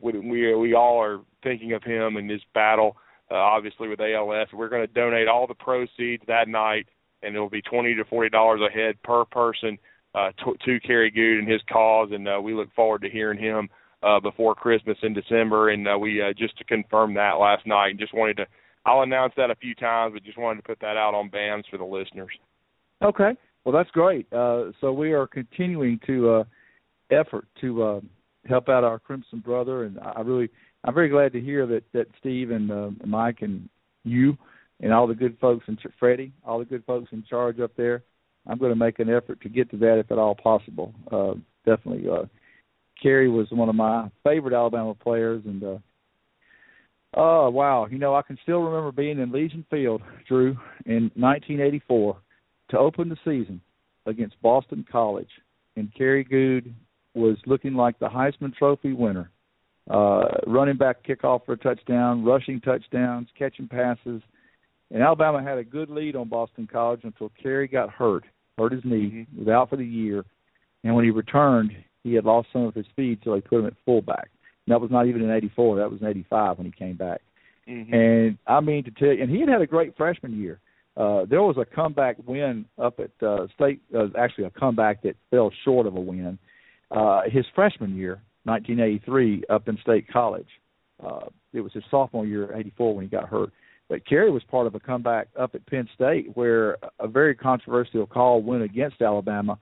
we 0.00 0.54
we 0.54 0.74
all 0.74 1.00
are 1.00 1.20
thinking 1.42 1.72
of 1.72 1.82
him 1.82 2.16
and 2.16 2.30
his 2.30 2.42
battle, 2.54 2.96
uh, 3.30 3.34
obviously 3.34 3.88
with 3.88 4.00
ALS. 4.00 4.48
We're 4.52 4.68
going 4.68 4.86
to 4.86 4.92
donate 4.92 5.28
all 5.28 5.46
the 5.46 5.54
proceeds 5.54 6.22
that 6.26 6.48
night, 6.48 6.86
and 7.22 7.34
it 7.34 7.38
will 7.38 7.50
be 7.50 7.62
twenty 7.62 7.94
to 7.94 8.04
forty 8.04 8.30
dollars 8.30 8.60
a 8.60 8.72
head 8.72 9.00
per 9.02 9.24
person 9.24 9.78
uh, 10.14 10.30
to, 10.44 10.54
to 10.64 10.80
Kerry 10.80 11.10
Goode 11.10 11.40
and 11.40 11.50
his 11.50 11.62
cause, 11.70 12.10
and 12.12 12.28
uh, 12.28 12.40
we 12.40 12.54
look 12.54 12.72
forward 12.74 13.02
to 13.02 13.10
hearing 13.10 13.38
him 13.38 13.68
uh, 14.02 14.20
before 14.20 14.54
Christmas 14.54 14.98
in 15.02 15.14
December. 15.14 15.70
And 15.70 15.88
uh, 15.88 15.98
we 15.98 16.22
uh, 16.22 16.32
just 16.36 16.56
to 16.58 16.64
confirm 16.64 17.14
that 17.14 17.32
last 17.32 17.66
night, 17.66 17.90
and 17.90 17.98
just 17.98 18.14
wanted 18.14 18.36
to 18.38 18.46
I'll 18.86 19.02
announce 19.02 19.32
that 19.36 19.50
a 19.50 19.56
few 19.56 19.74
times, 19.74 20.12
but 20.14 20.24
just 20.24 20.38
wanted 20.38 20.60
to 20.60 20.66
put 20.66 20.80
that 20.80 20.96
out 20.96 21.14
on 21.14 21.30
bands 21.30 21.66
for 21.70 21.78
the 21.78 21.84
listeners. 21.84 22.32
Okay, 23.02 23.30
well 23.64 23.74
that's 23.74 23.90
great. 23.90 24.30
Uh, 24.32 24.66
so 24.80 24.92
we 24.92 25.12
are 25.12 25.26
continuing 25.26 25.98
to 26.06 26.30
uh, 26.30 26.44
effort 27.10 27.46
to 27.60 27.82
uh, 27.82 28.00
help 28.46 28.68
out 28.68 28.84
our 28.84 28.98
Crimson 28.98 29.40
brother, 29.40 29.84
and 29.84 29.98
I 29.98 30.20
really, 30.20 30.50
I'm 30.84 30.94
very 30.94 31.08
glad 31.08 31.32
to 31.32 31.40
hear 31.40 31.66
that 31.66 31.82
that 31.92 32.06
Steve 32.20 32.50
and 32.50 32.70
uh, 32.70 32.90
Mike 33.04 33.38
and 33.40 33.68
you 34.04 34.36
and 34.80 34.92
all 34.92 35.06
the 35.06 35.14
good 35.14 35.36
folks 35.40 35.64
and 35.66 35.78
Freddie, 35.98 36.32
all 36.44 36.58
the 36.58 36.64
good 36.64 36.84
folks 36.84 37.08
in 37.12 37.24
charge 37.28 37.58
up 37.60 37.72
there. 37.76 38.02
I'm 38.46 38.58
going 38.58 38.72
to 38.72 38.76
make 38.76 38.98
an 38.98 39.08
effort 39.08 39.40
to 39.40 39.48
get 39.48 39.70
to 39.70 39.78
that 39.78 39.98
if 39.98 40.12
at 40.12 40.18
all 40.18 40.34
possible. 40.34 40.92
Uh, 41.10 41.34
definitely. 41.64 42.08
Uh, 42.10 42.26
Kerry 43.02 43.30
was 43.30 43.46
one 43.50 43.70
of 43.70 43.74
my 43.74 44.10
favorite 44.22 44.54
Alabama 44.54 44.94
players, 44.94 45.42
and 45.46 45.64
uh, 45.64 45.78
Oh 47.16 47.48
wow! 47.48 47.86
You 47.86 47.98
know, 47.98 48.14
I 48.14 48.22
can 48.22 48.38
still 48.42 48.60
remember 48.60 48.90
being 48.90 49.20
in 49.20 49.30
Legion 49.30 49.64
Field, 49.70 50.02
Drew, 50.26 50.56
in 50.84 51.10
1984 51.14 52.16
to 52.70 52.78
open 52.78 53.08
the 53.08 53.16
season 53.24 53.60
against 54.06 54.40
Boston 54.42 54.84
College, 54.90 55.28
and 55.76 55.94
Kerry 55.94 56.24
Goode 56.24 56.74
was 57.14 57.36
looking 57.46 57.74
like 57.74 57.98
the 57.98 58.08
Heisman 58.08 58.52
Trophy 58.54 58.92
winner, 58.92 59.30
uh, 59.90 60.26
running 60.46 60.76
back 60.76 61.04
kickoff 61.04 61.44
for 61.44 61.52
a 61.52 61.58
touchdown, 61.58 62.24
rushing 62.24 62.60
touchdowns, 62.60 63.28
catching 63.38 63.68
passes, 63.68 64.22
and 64.90 65.02
Alabama 65.02 65.42
had 65.42 65.58
a 65.58 65.64
good 65.64 65.90
lead 65.90 66.16
on 66.16 66.28
Boston 66.28 66.68
College 66.70 67.00
until 67.04 67.30
Kerry 67.42 67.68
got 67.68 67.90
hurt, 67.90 68.24
hurt 68.58 68.72
his 68.72 68.84
knee, 68.84 69.26
was 69.36 69.48
out 69.48 69.70
for 69.70 69.76
the 69.76 69.84
year, 69.84 70.24
and 70.84 70.94
when 70.94 71.04
he 71.04 71.10
returned, 71.10 71.72
he 72.02 72.14
had 72.14 72.24
lost 72.24 72.48
some 72.52 72.62
of 72.62 72.74
his 72.74 72.86
speed, 72.86 73.20
so 73.24 73.34
they 73.34 73.40
put 73.40 73.60
him 73.60 73.66
at 73.66 73.74
fullback 73.84 74.30
that 74.66 74.80
was 74.80 74.90
not 74.90 75.06
even 75.06 75.22
in 75.22 75.30
'84. 75.30 75.76
That 75.76 75.90
was 75.90 76.00
in 76.00 76.06
'85 76.06 76.58
when 76.58 76.66
he 76.66 76.72
came 76.72 76.96
back. 76.96 77.20
Mm-hmm. 77.68 77.94
And 77.94 78.38
I 78.46 78.60
mean 78.60 78.84
to 78.84 78.90
tell 78.90 79.08
you, 79.08 79.22
and 79.22 79.30
he 79.30 79.40
had 79.40 79.48
had 79.48 79.62
a 79.62 79.66
great 79.66 79.96
freshman 79.96 80.40
year. 80.40 80.60
Uh, 80.96 81.24
there 81.28 81.42
was 81.42 81.56
a 81.58 81.64
comeback 81.64 82.16
win 82.24 82.66
up 82.78 83.00
at 83.00 83.26
uh, 83.26 83.46
state, 83.54 83.82
uh, 83.94 84.06
actually 84.16 84.44
a 84.44 84.50
comeback 84.50 85.02
that 85.02 85.16
fell 85.30 85.50
short 85.64 85.86
of 85.86 85.96
a 85.96 86.00
win. 86.00 86.38
Uh, 86.90 87.22
his 87.26 87.44
freshman 87.54 87.96
year, 87.96 88.22
1983, 88.44 89.44
up 89.50 89.68
in 89.68 89.78
State 89.78 90.06
College. 90.12 90.48
Uh, 91.04 91.26
it 91.52 91.60
was 91.60 91.72
his 91.72 91.84
sophomore 91.90 92.26
year, 92.26 92.54
'84, 92.54 92.94
when 92.94 93.04
he 93.04 93.10
got 93.10 93.28
hurt. 93.28 93.50
But 93.88 94.06
Kerry 94.06 94.30
was 94.30 94.42
part 94.44 94.66
of 94.66 94.74
a 94.74 94.80
comeback 94.80 95.28
up 95.38 95.54
at 95.54 95.66
Penn 95.66 95.88
State 95.94 96.34
where 96.36 96.78
a 96.98 97.06
very 97.06 97.34
controversial 97.34 98.06
call 98.06 98.42
went 98.42 98.62
against 98.62 99.02
Alabama 99.02 99.58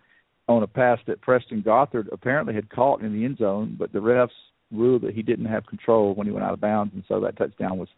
on 0.49 0.63
a 0.63 0.67
pass 0.67 0.99
that 1.07 1.21
Preston 1.21 1.63
Gothard 1.63 2.09
apparently 2.13 2.55
had 2.55 2.71
caught 2.71 3.03
in 3.03 3.13
the 3.13 3.25
end 3.25 3.39
zone, 3.39 3.77
but 3.79 3.93
the 3.93 3.99
refs 3.99 4.31
ruled 4.71 5.03
that 5.03 5.15
he 5.15 5.23
didn't 5.23 5.47
have 5.47 5.67
control 5.67 6.15
when 6.15 6.27
he 6.27 6.33
went 6.33 6.45
out 6.45 6.55
of 6.55 6.61
bounds, 6.61 6.95
and 6.95 7.05
so 7.09 7.21
that 7.21 7.37
touchdown 7.37 7.79
was 7.79 7.89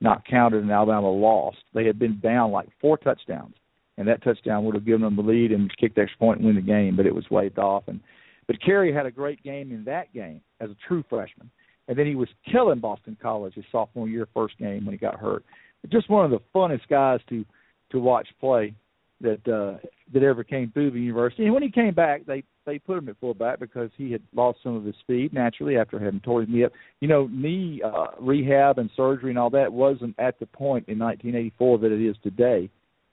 not 0.00 0.26
counted, 0.26 0.62
and 0.62 0.70
Alabama 0.70 1.10
lost. 1.10 1.58
They 1.72 1.86
had 1.86 1.98
been 1.98 2.20
down 2.20 2.50
like 2.50 2.68
four 2.80 2.98
touchdowns, 2.98 3.54
and 3.96 4.08
that 4.08 4.22
touchdown 4.22 4.64
would 4.64 4.74
have 4.74 4.84
given 4.84 5.02
them 5.02 5.16
the 5.16 5.22
lead 5.22 5.52
and 5.52 5.74
kicked 5.76 5.98
extra 5.98 6.18
point 6.18 6.38
and 6.38 6.46
win 6.46 6.56
the 6.56 6.62
game, 6.62 6.96
but 6.96 7.06
it 7.06 7.14
was 7.14 7.30
waved 7.30 7.58
off. 7.58 7.84
And 7.86 8.00
but 8.46 8.62
Kerry 8.62 8.92
had 8.92 9.06
a 9.06 9.10
great 9.10 9.42
game 9.42 9.72
in 9.72 9.84
that 9.84 10.12
game 10.12 10.40
as 10.60 10.70
a 10.70 10.76
true 10.86 11.04
freshman, 11.08 11.50
and 11.88 11.98
then 11.98 12.06
he 12.06 12.14
was 12.14 12.28
killing 12.50 12.80
Boston 12.80 13.16
College 13.20 13.54
his 13.54 13.64
sophomore 13.70 14.08
year 14.08 14.28
first 14.34 14.58
game 14.58 14.84
when 14.84 14.94
he 14.94 14.98
got 14.98 15.18
hurt. 15.18 15.44
But 15.82 15.90
just 15.90 16.10
one 16.10 16.24
of 16.24 16.30
the 16.30 16.40
funnest 16.54 16.88
guys 16.88 17.20
to 17.28 17.44
to 17.92 18.00
watch 18.00 18.26
play 18.40 18.74
that 19.20 19.48
uh, 19.48 19.78
that 20.12 20.22
ever 20.22 20.44
came 20.44 20.70
through 20.70 20.90
the 20.90 21.00
university. 21.00 21.44
And 21.44 21.54
when 21.54 21.62
he 21.62 21.70
came 21.70 21.94
back, 21.94 22.26
they 22.26 22.44
they 22.66 22.78
put 22.78 22.98
him 22.98 23.08
at 23.08 23.18
fullback 23.20 23.60
because 23.60 23.90
he 23.96 24.12
had 24.12 24.22
lost 24.34 24.58
some 24.62 24.76
of 24.76 24.84
his 24.84 24.94
speed 25.00 25.32
naturally 25.32 25.76
after 25.76 25.98
having 25.98 26.20
tore 26.20 26.40
his 26.40 26.50
knee 26.50 26.64
up. 26.64 26.72
You 27.00 27.08
know, 27.08 27.28
knee 27.30 27.82
uh, 27.84 28.08
rehab 28.20 28.78
and 28.78 28.90
surgery 28.96 29.30
and 29.30 29.38
all 29.38 29.50
that 29.50 29.72
wasn't 29.72 30.14
at 30.18 30.38
the 30.38 30.46
point 30.46 30.88
in 30.88 30.98
1984 30.98 31.78
that 31.78 31.92
it 31.92 32.06
is 32.06 32.16
today. 32.22 32.70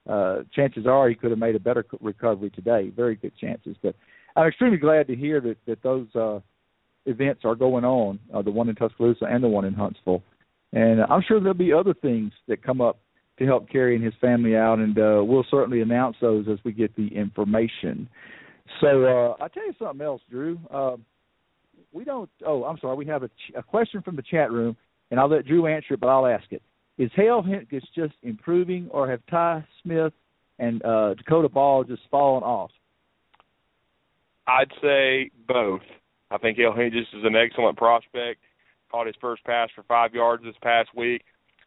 Uh, 0.09 0.39
chances 0.53 0.87
are 0.87 1.07
he 1.09 1.15
could 1.15 1.29
have 1.29 1.39
made 1.39 1.55
a 1.55 1.59
better 1.59 1.85
recovery 1.99 2.49
today. 2.49 2.91
Very 2.95 3.15
good 3.15 3.33
chances. 3.39 3.75
But 3.83 3.95
I'm 4.35 4.47
extremely 4.47 4.77
glad 4.77 5.07
to 5.07 5.15
hear 5.15 5.41
that 5.41 5.57
that 5.67 5.83
those 5.83 6.07
uh, 6.15 6.39
events 7.05 7.41
are 7.45 7.55
going 7.55 7.85
on, 7.85 8.19
uh, 8.33 8.41
the 8.41 8.51
one 8.51 8.69
in 8.69 8.75
Tuscaloosa 8.75 9.25
and 9.25 9.43
the 9.43 9.47
one 9.47 9.65
in 9.65 9.73
Huntsville. 9.73 10.23
And 10.73 11.01
I'm 11.01 11.21
sure 11.27 11.39
there'll 11.39 11.53
be 11.53 11.73
other 11.73 11.93
things 11.93 12.31
that 12.47 12.63
come 12.63 12.79
up 12.79 12.99
to 13.39 13.45
help 13.45 13.69
Kerry 13.69 13.95
and 13.95 14.03
his 14.03 14.13
family 14.21 14.55
out, 14.55 14.79
and 14.79 14.97
uh, 14.97 15.21
we'll 15.23 15.45
certainly 15.49 15.81
announce 15.81 16.15
those 16.21 16.45
as 16.49 16.59
we 16.63 16.71
get 16.71 16.95
the 16.95 17.07
information. 17.07 18.07
So 18.79 19.03
uh, 19.03 19.43
I'll 19.43 19.49
tell 19.49 19.65
you 19.65 19.73
something 19.79 20.05
else, 20.05 20.21
Drew. 20.29 20.59
Uh, 20.69 20.97
we 21.91 22.05
don't. 22.05 22.29
Oh, 22.45 22.63
I'm 22.63 22.77
sorry. 22.77 22.95
We 22.95 23.05
have 23.07 23.23
a, 23.23 23.27
ch- 23.27 23.53
a 23.55 23.63
question 23.63 24.01
from 24.01 24.15
the 24.15 24.21
chat 24.21 24.51
room, 24.51 24.77
and 25.09 25.19
I'll 25.19 25.29
let 25.29 25.45
Drew 25.45 25.67
answer 25.67 25.95
it, 25.95 25.99
but 25.99 26.07
I'll 26.07 26.27
ask 26.27 26.45
it. 26.51 26.61
Is 26.97 27.11
Hale 27.15 27.41
Hentges 27.41 27.81
just 27.95 28.13
improving, 28.23 28.87
or 28.91 29.09
have 29.09 29.21
Ty 29.29 29.65
Smith 29.81 30.13
and 30.59 30.83
uh, 30.85 31.15
Dakota 31.15 31.49
Ball 31.49 31.83
just 31.83 32.03
fallen 32.11 32.43
off? 32.43 32.71
I'd 34.47 34.71
say 34.81 35.31
both. 35.47 35.81
I 36.29 36.37
think 36.37 36.57
Hale 36.57 36.73
Hentges 36.73 37.01
is 37.13 37.23
an 37.23 37.35
excellent 37.35 37.77
prospect. 37.77 38.41
Caught 38.91 39.07
his 39.07 39.15
first 39.21 39.43
pass 39.43 39.69
for 39.75 39.83
five 39.83 40.13
yards 40.13 40.43
this 40.43 40.55
past 40.61 40.89
week. 40.95 41.23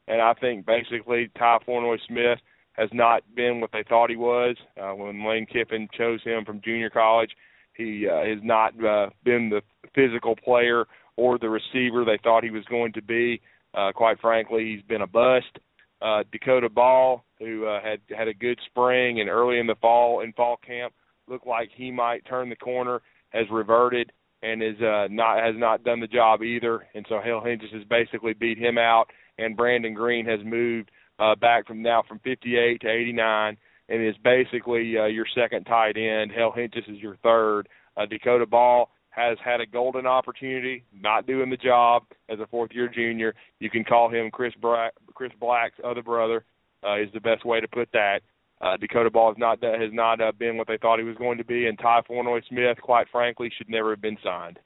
and 0.08 0.20
I 0.20 0.34
think 0.34 0.66
basically 0.66 1.30
Ty 1.38 1.58
Flournoy 1.64 1.98
Smith 2.06 2.38
has 2.72 2.90
not 2.92 3.22
been 3.34 3.60
what 3.60 3.70
they 3.72 3.84
thought 3.88 4.10
he 4.10 4.16
was. 4.16 4.56
Uh, 4.80 4.92
when 4.92 5.26
Lane 5.26 5.46
Kiffin 5.46 5.88
chose 5.96 6.22
him 6.24 6.44
from 6.44 6.60
junior 6.62 6.90
college, 6.90 7.30
he 7.74 8.06
uh, 8.08 8.24
has 8.24 8.38
not 8.42 8.72
uh, 8.84 9.10
been 9.24 9.50
the 9.50 9.62
physical 9.94 10.36
player 10.36 10.84
or 11.16 11.38
the 11.38 11.48
receiver 11.48 12.04
they 12.04 12.18
thought 12.22 12.44
he 12.44 12.50
was 12.50 12.64
going 12.64 12.92
to 12.92 13.02
be. 13.02 13.40
Uh, 13.74 13.92
quite 13.92 14.20
frankly, 14.20 14.74
he's 14.74 14.82
been 14.82 15.02
a 15.02 15.06
bust. 15.06 15.58
Uh, 16.02 16.22
Dakota 16.32 16.68
Ball, 16.68 17.24
who 17.38 17.66
uh, 17.66 17.80
had 17.82 18.00
had 18.16 18.28
a 18.28 18.34
good 18.34 18.58
spring 18.66 19.20
and 19.20 19.28
early 19.28 19.58
in 19.58 19.66
the 19.66 19.76
fall 19.76 20.20
in 20.20 20.32
fall 20.32 20.56
camp, 20.56 20.92
looked 21.28 21.46
like 21.46 21.70
he 21.74 21.90
might 21.90 22.24
turn 22.26 22.48
the 22.48 22.56
corner, 22.56 23.02
has 23.30 23.46
reverted 23.50 24.12
and 24.42 24.62
is 24.62 24.80
uh, 24.80 25.08
not 25.10 25.42
has 25.42 25.54
not 25.56 25.84
done 25.84 26.00
the 26.00 26.06
job 26.06 26.42
either. 26.42 26.86
And 26.94 27.04
so 27.08 27.20
Hale 27.22 27.40
Hentges 27.40 27.72
has 27.72 27.84
basically 27.84 28.34
beat 28.34 28.58
him 28.58 28.78
out, 28.78 29.06
and 29.38 29.56
Brandon 29.56 29.94
Green 29.94 30.26
has 30.26 30.40
moved 30.44 30.90
uh, 31.18 31.34
back 31.34 31.66
from 31.66 31.82
now 31.82 32.02
from 32.06 32.18
58 32.20 32.80
to 32.82 32.88
89, 32.88 33.56
and 33.88 34.06
is 34.06 34.14
basically 34.22 34.98
uh, 34.98 35.06
your 35.06 35.26
second 35.34 35.64
tight 35.64 35.96
end. 35.96 36.30
Hale 36.30 36.52
Hentges 36.56 36.88
is 36.88 36.98
your 36.98 37.16
third. 37.22 37.68
Uh, 37.96 38.06
Dakota 38.06 38.46
Ball 38.46 38.90
has 39.10 39.38
had 39.42 39.60
a 39.60 39.66
golden 39.66 40.06
opportunity, 40.06 40.84
not 40.92 41.26
doing 41.26 41.48
the 41.48 41.56
job 41.56 42.02
as 42.28 42.40
a 42.40 42.46
fourth 42.48 42.72
year 42.72 42.88
junior. 42.88 43.34
You 43.60 43.70
can 43.70 43.84
call 43.84 44.10
him 44.10 44.30
Chris 44.30 44.52
Black, 44.60 44.92
Chris 45.14 45.32
Black's 45.40 45.78
other 45.84 46.02
brother, 46.02 46.44
uh, 46.84 47.00
is 47.00 47.08
the 47.14 47.20
best 47.20 47.44
way 47.44 47.60
to 47.60 47.68
put 47.68 47.88
that. 47.92 48.20
Uh, 48.64 48.78
Dakota 48.78 49.10
Ball 49.10 49.30
has 49.30 49.38
not 49.38 49.62
has 49.62 49.92
not 49.92 50.22
uh, 50.22 50.32
been 50.32 50.56
what 50.56 50.66
they 50.66 50.78
thought 50.78 50.98
he 50.98 51.04
was 51.04 51.16
going 51.16 51.36
to 51.36 51.44
be, 51.44 51.66
and 51.66 51.78
Ty 51.78 52.00
Flournoy 52.06 52.40
Smith, 52.48 52.78
quite 52.80 53.06
frankly, 53.12 53.50
should 53.56 53.68
never 53.68 53.90
have 53.90 54.00
been 54.00 54.16
signed. 54.24 54.58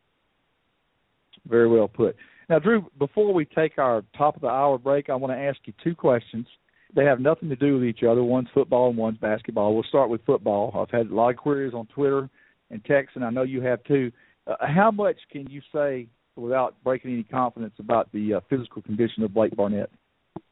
Very 1.49 1.67
well 1.67 1.89
put. 1.89 2.15
Now, 2.49 2.61
Drew, 2.61 2.87
before 2.99 3.35
we 3.35 3.45
take 3.45 3.77
our 3.77 4.05
top 4.17 4.37
of 4.37 4.43
the 4.43 4.49
hour 4.49 4.79
break, 4.79 5.11
I 5.11 5.17
want 5.17 5.33
to 5.33 5.39
ask 5.39 5.59
you 5.65 5.73
two 5.83 5.97
questions. 5.97 6.47
They 6.95 7.05
have 7.05 7.19
nothing 7.19 7.49
to 7.49 7.57
do 7.57 7.75
with 7.75 7.85
each 7.85 8.05
other. 8.09 8.23
One's 8.23 8.49
football 8.55 8.89
and 8.89 8.97
one's 8.97 9.19
basketball. 9.19 9.75
We'll 9.75 9.83
start 9.83 10.11
with 10.11 10.25
football. 10.25 10.73
I've 10.75 10.97
had 10.97 11.11
a 11.11 11.15
lot 11.15 11.31
of 11.31 11.37
queries 11.37 11.75
on 11.75 11.87
Twitter 11.87 12.31
and 12.71 12.85
text, 12.85 13.17
and 13.17 13.25
I 13.25 13.31
know 13.31 13.43
you 13.43 13.63
have 13.63 13.83
too. 13.83 14.13
Uh, 14.47 14.55
how 14.61 14.93
much 14.93 15.17
can 15.33 15.51
you 15.51 15.61
say 15.75 16.07
without 16.37 16.83
breaking 16.85 17.13
any 17.13 17.25
confidence 17.25 17.75
about 17.81 18.11
the 18.13 18.35
uh, 18.35 18.41
physical 18.49 18.81
condition 18.81 19.25
of 19.25 19.35
Blake 19.35 19.57
Barnett? 19.57 19.91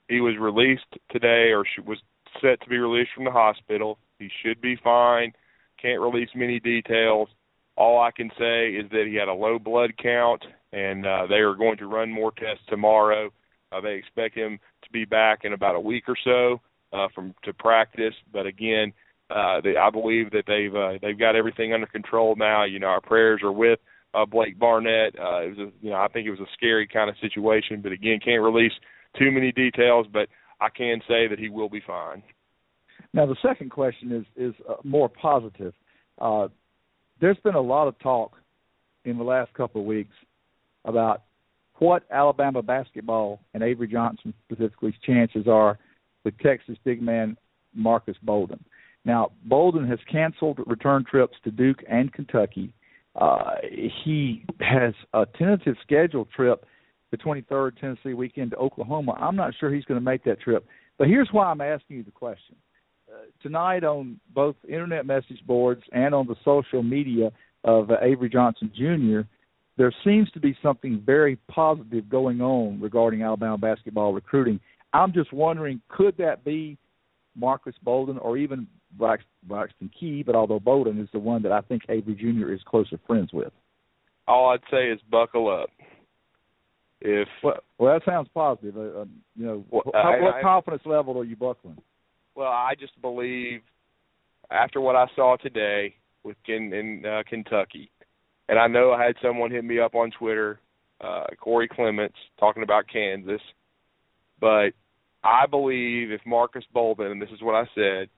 He 0.08 0.20
was 0.20 0.34
released 0.38 0.84
today, 1.10 1.52
or 1.52 1.64
was 1.86 1.98
set 2.40 2.60
to 2.60 2.68
be 2.68 2.78
released 2.78 3.10
from 3.14 3.24
the 3.24 3.30
hospital. 3.30 3.98
He 4.18 4.30
should 4.42 4.60
be 4.60 4.76
fine. 4.82 5.32
Can't 5.80 6.00
release 6.00 6.30
many 6.34 6.60
details. 6.60 7.28
All 7.76 8.00
I 8.00 8.10
can 8.10 8.30
say 8.38 8.70
is 8.70 8.90
that 8.90 9.04
he 9.06 9.16
had 9.16 9.28
a 9.28 9.34
low 9.34 9.58
blood 9.58 9.92
count, 10.02 10.42
and 10.72 11.06
uh, 11.06 11.26
they 11.28 11.36
are 11.36 11.54
going 11.54 11.76
to 11.78 11.86
run 11.86 12.10
more 12.10 12.32
tests 12.32 12.64
tomorrow. 12.68 13.30
Uh, 13.70 13.80
they 13.80 13.94
expect 13.94 14.34
him 14.34 14.58
to 14.82 14.90
be 14.90 15.04
back 15.04 15.40
in 15.44 15.52
about 15.52 15.74
a 15.74 15.80
week 15.80 16.04
or 16.08 16.16
so 16.24 16.60
uh, 16.92 17.08
from 17.14 17.34
to 17.44 17.52
practice. 17.52 18.14
But 18.32 18.46
again, 18.46 18.92
uh, 19.30 19.60
they, 19.60 19.76
I 19.76 19.90
believe 19.90 20.30
that 20.30 20.44
they've 20.46 20.74
uh, 20.74 20.98
they've 21.02 21.18
got 21.18 21.36
everything 21.36 21.72
under 21.72 21.86
control 21.86 22.36
now. 22.36 22.64
You 22.64 22.78
know, 22.78 22.86
our 22.86 23.00
prayers 23.00 23.42
are 23.42 23.52
with 23.52 23.80
uh, 24.14 24.24
Blake 24.24 24.58
Barnett. 24.58 25.18
Uh, 25.18 25.42
it 25.42 25.56
was 25.56 25.58
a, 25.58 25.84
you 25.84 25.90
know 25.90 25.96
I 25.96 26.08
think 26.08 26.26
it 26.26 26.30
was 26.30 26.40
a 26.40 26.52
scary 26.54 26.86
kind 26.86 27.10
of 27.10 27.16
situation, 27.20 27.82
but 27.82 27.92
again, 27.92 28.20
can't 28.24 28.42
release 28.42 28.72
too 29.18 29.30
many 29.30 29.52
details. 29.52 30.06
But 30.10 30.28
I 30.60 30.68
can 30.68 31.00
say 31.08 31.28
that 31.28 31.38
he 31.38 31.48
will 31.48 31.68
be 31.68 31.82
fine. 31.86 32.22
Now, 33.12 33.26
the 33.26 33.36
second 33.42 33.70
question 33.70 34.12
is 34.12 34.24
is 34.36 34.54
uh, 34.68 34.74
more 34.84 35.08
positive. 35.08 35.74
Uh, 36.20 36.48
there's 37.20 37.38
been 37.44 37.54
a 37.54 37.60
lot 37.60 37.88
of 37.88 37.98
talk 37.98 38.36
in 39.04 39.18
the 39.18 39.24
last 39.24 39.52
couple 39.54 39.80
of 39.80 39.86
weeks 39.86 40.14
about 40.84 41.22
what 41.78 42.04
Alabama 42.10 42.62
basketball 42.62 43.40
and 43.54 43.62
Avery 43.62 43.88
Johnson 43.88 44.32
specifically's 44.46 44.94
chances 45.04 45.46
are 45.46 45.78
with 46.24 46.38
Texas 46.38 46.76
big 46.84 47.02
man 47.02 47.36
Marcus 47.74 48.16
Bolden. 48.22 48.64
Now, 49.04 49.30
Bolden 49.44 49.86
has 49.88 49.98
canceled 50.10 50.58
return 50.66 51.04
trips 51.08 51.36
to 51.44 51.50
Duke 51.50 51.84
and 51.88 52.12
Kentucky. 52.12 52.72
Uh, 53.14 53.52
he 54.04 54.44
has 54.60 54.94
a 55.14 55.26
tentative 55.38 55.76
scheduled 55.82 56.30
trip 56.30 56.66
the 57.10 57.16
23rd 57.16 57.80
Tennessee 57.80 58.14
weekend 58.14 58.50
to 58.50 58.56
Oklahoma. 58.56 59.12
I'm 59.12 59.36
not 59.36 59.52
sure 59.58 59.72
he's 59.72 59.84
going 59.84 60.00
to 60.00 60.04
make 60.04 60.24
that 60.24 60.40
trip. 60.40 60.66
But 60.98 61.08
here's 61.08 61.28
why 61.30 61.46
I'm 61.46 61.60
asking 61.60 61.98
you 61.98 62.02
the 62.02 62.10
question. 62.10 62.56
Uh, 63.08 63.26
tonight 63.42 63.84
on 63.84 64.18
both 64.34 64.56
internet 64.68 65.06
message 65.06 65.40
boards 65.46 65.82
and 65.92 66.14
on 66.14 66.26
the 66.26 66.34
social 66.44 66.82
media 66.82 67.30
of 67.64 67.90
uh, 67.90 67.96
Avery 68.02 68.28
Johnson 68.28 68.72
Jr., 68.74 69.28
there 69.76 69.92
seems 70.04 70.30
to 70.30 70.40
be 70.40 70.56
something 70.62 71.02
very 71.04 71.36
positive 71.48 72.08
going 72.08 72.40
on 72.40 72.80
regarding 72.80 73.22
Alabama 73.22 73.58
basketball 73.58 74.12
recruiting. 74.12 74.58
I'm 74.92 75.12
just 75.12 75.32
wondering, 75.32 75.80
could 75.88 76.16
that 76.16 76.44
be 76.44 76.78
Marcus 77.36 77.74
Bolden 77.82 78.18
or 78.18 78.38
even 78.38 78.66
Braxton 78.96 79.90
Key? 79.98 80.22
But 80.22 80.34
although 80.34 80.58
Bolden 80.58 80.98
is 80.98 81.08
the 81.12 81.18
one 81.18 81.42
that 81.42 81.52
I 81.52 81.60
think 81.60 81.82
Avery 81.88 82.14
Jr. 82.14 82.52
is 82.52 82.60
closer 82.64 82.98
friends 83.06 83.30
with. 83.32 83.52
All 84.26 84.48
I'd 84.48 84.60
say 84.70 84.88
is 84.88 84.98
buckle 85.10 85.48
up. 85.48 85.68
If 87.00 87.28
well, 87.42 87.58
well 87.78 87.94
that 87.94 88.04
sounds 88.10 88.28
positive. 88.32 88.76
Uh, 88.76 89.02
um, 89.02 89.10
you 89.34 89.46
know, 89.46 89.64
well, 89.70 89.82
how, 89.92 90.14
I, 90.14 90.20
what 90.20 90.34
I, 90.36 90.42
confidence 90.42 90.82
level 90.86 91.18
are 91.18 91.24
you 91.24 91.36
buckling? 91.36 91.78
Well, 92.34 92.48
I 92.48 92.74
just 92.78 93.00
believe 93.00 93.60
after 94.50 94.80
what 94.80 94.96
I 94.96 95.06
saw 95.14 95.36
today 95.36 95.94
with 96.24 96.36
in, 96.48 96.72
in 96.72 97.04
uh, 97.06 97.22
Kentucky, 97.28 97.90
and 98.48 98.58
I 98.58 98.66
know 98.66 98.92
I 98.92 99.04
had 99.04 99.16
someone 99.22 99.50
hit 99.50 99.64
me 99.64 99.78
up 99.78 99.94
on 99.94 100.10
Twitter, 100.10 100.60
uh, 101.00 101.24
Corey 101.38 101.68
Clements, 101.68 102.16
talking 102.38 102.62
about 102.62 102.84
Kansas, 102.90 103.40
but 104.40 104.70
I 105.22 105.46
believe 105.50 106.10
if 106.10 106.20
Marcus 106.24 106.64
Bolden, 106.72 107.12
and 107.12 107.22
this 107.22 107.30
is 107.30 107.42
what 107.42 107.54
I 107.54 107.64
said, 107.74 108.08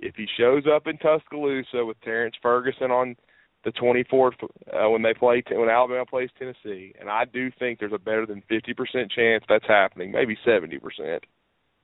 if 0.00 0.14
he 0.16 0.26
shows 0.38 0.64
up 0.74 0.86
in 0.86 0.98
Tuscaloosa 0.98 1.84
with 1.84 2.00
Terrence 2.02 2.34
Ferguson 2.42 2.90
on 2.90 3.16
the 3.66 3.72
24th 3.72 4.44
uh, 4.44 4.88
when 4.88 5.02
they 5.02 5.12
play 5.12 5.42
when 5.50 5.68
Alabama 5.68 6.06
plays 6.06 6.30
Tennessee, 6.38 6.94
and 7.00 7.10
I 7.10 7.24
do 7.24 7.50
think 7.58 7.80
there's 7.80 7.92
a 7.92 7.98
better 7.98 8.24
than 8.24 8.40
50% 8.48 9.10
chance 9.10 9.44
that's 9.48 9.66
happening, 9.66 10.12
maybe 10.12 10.38
70%, 10.46 10.78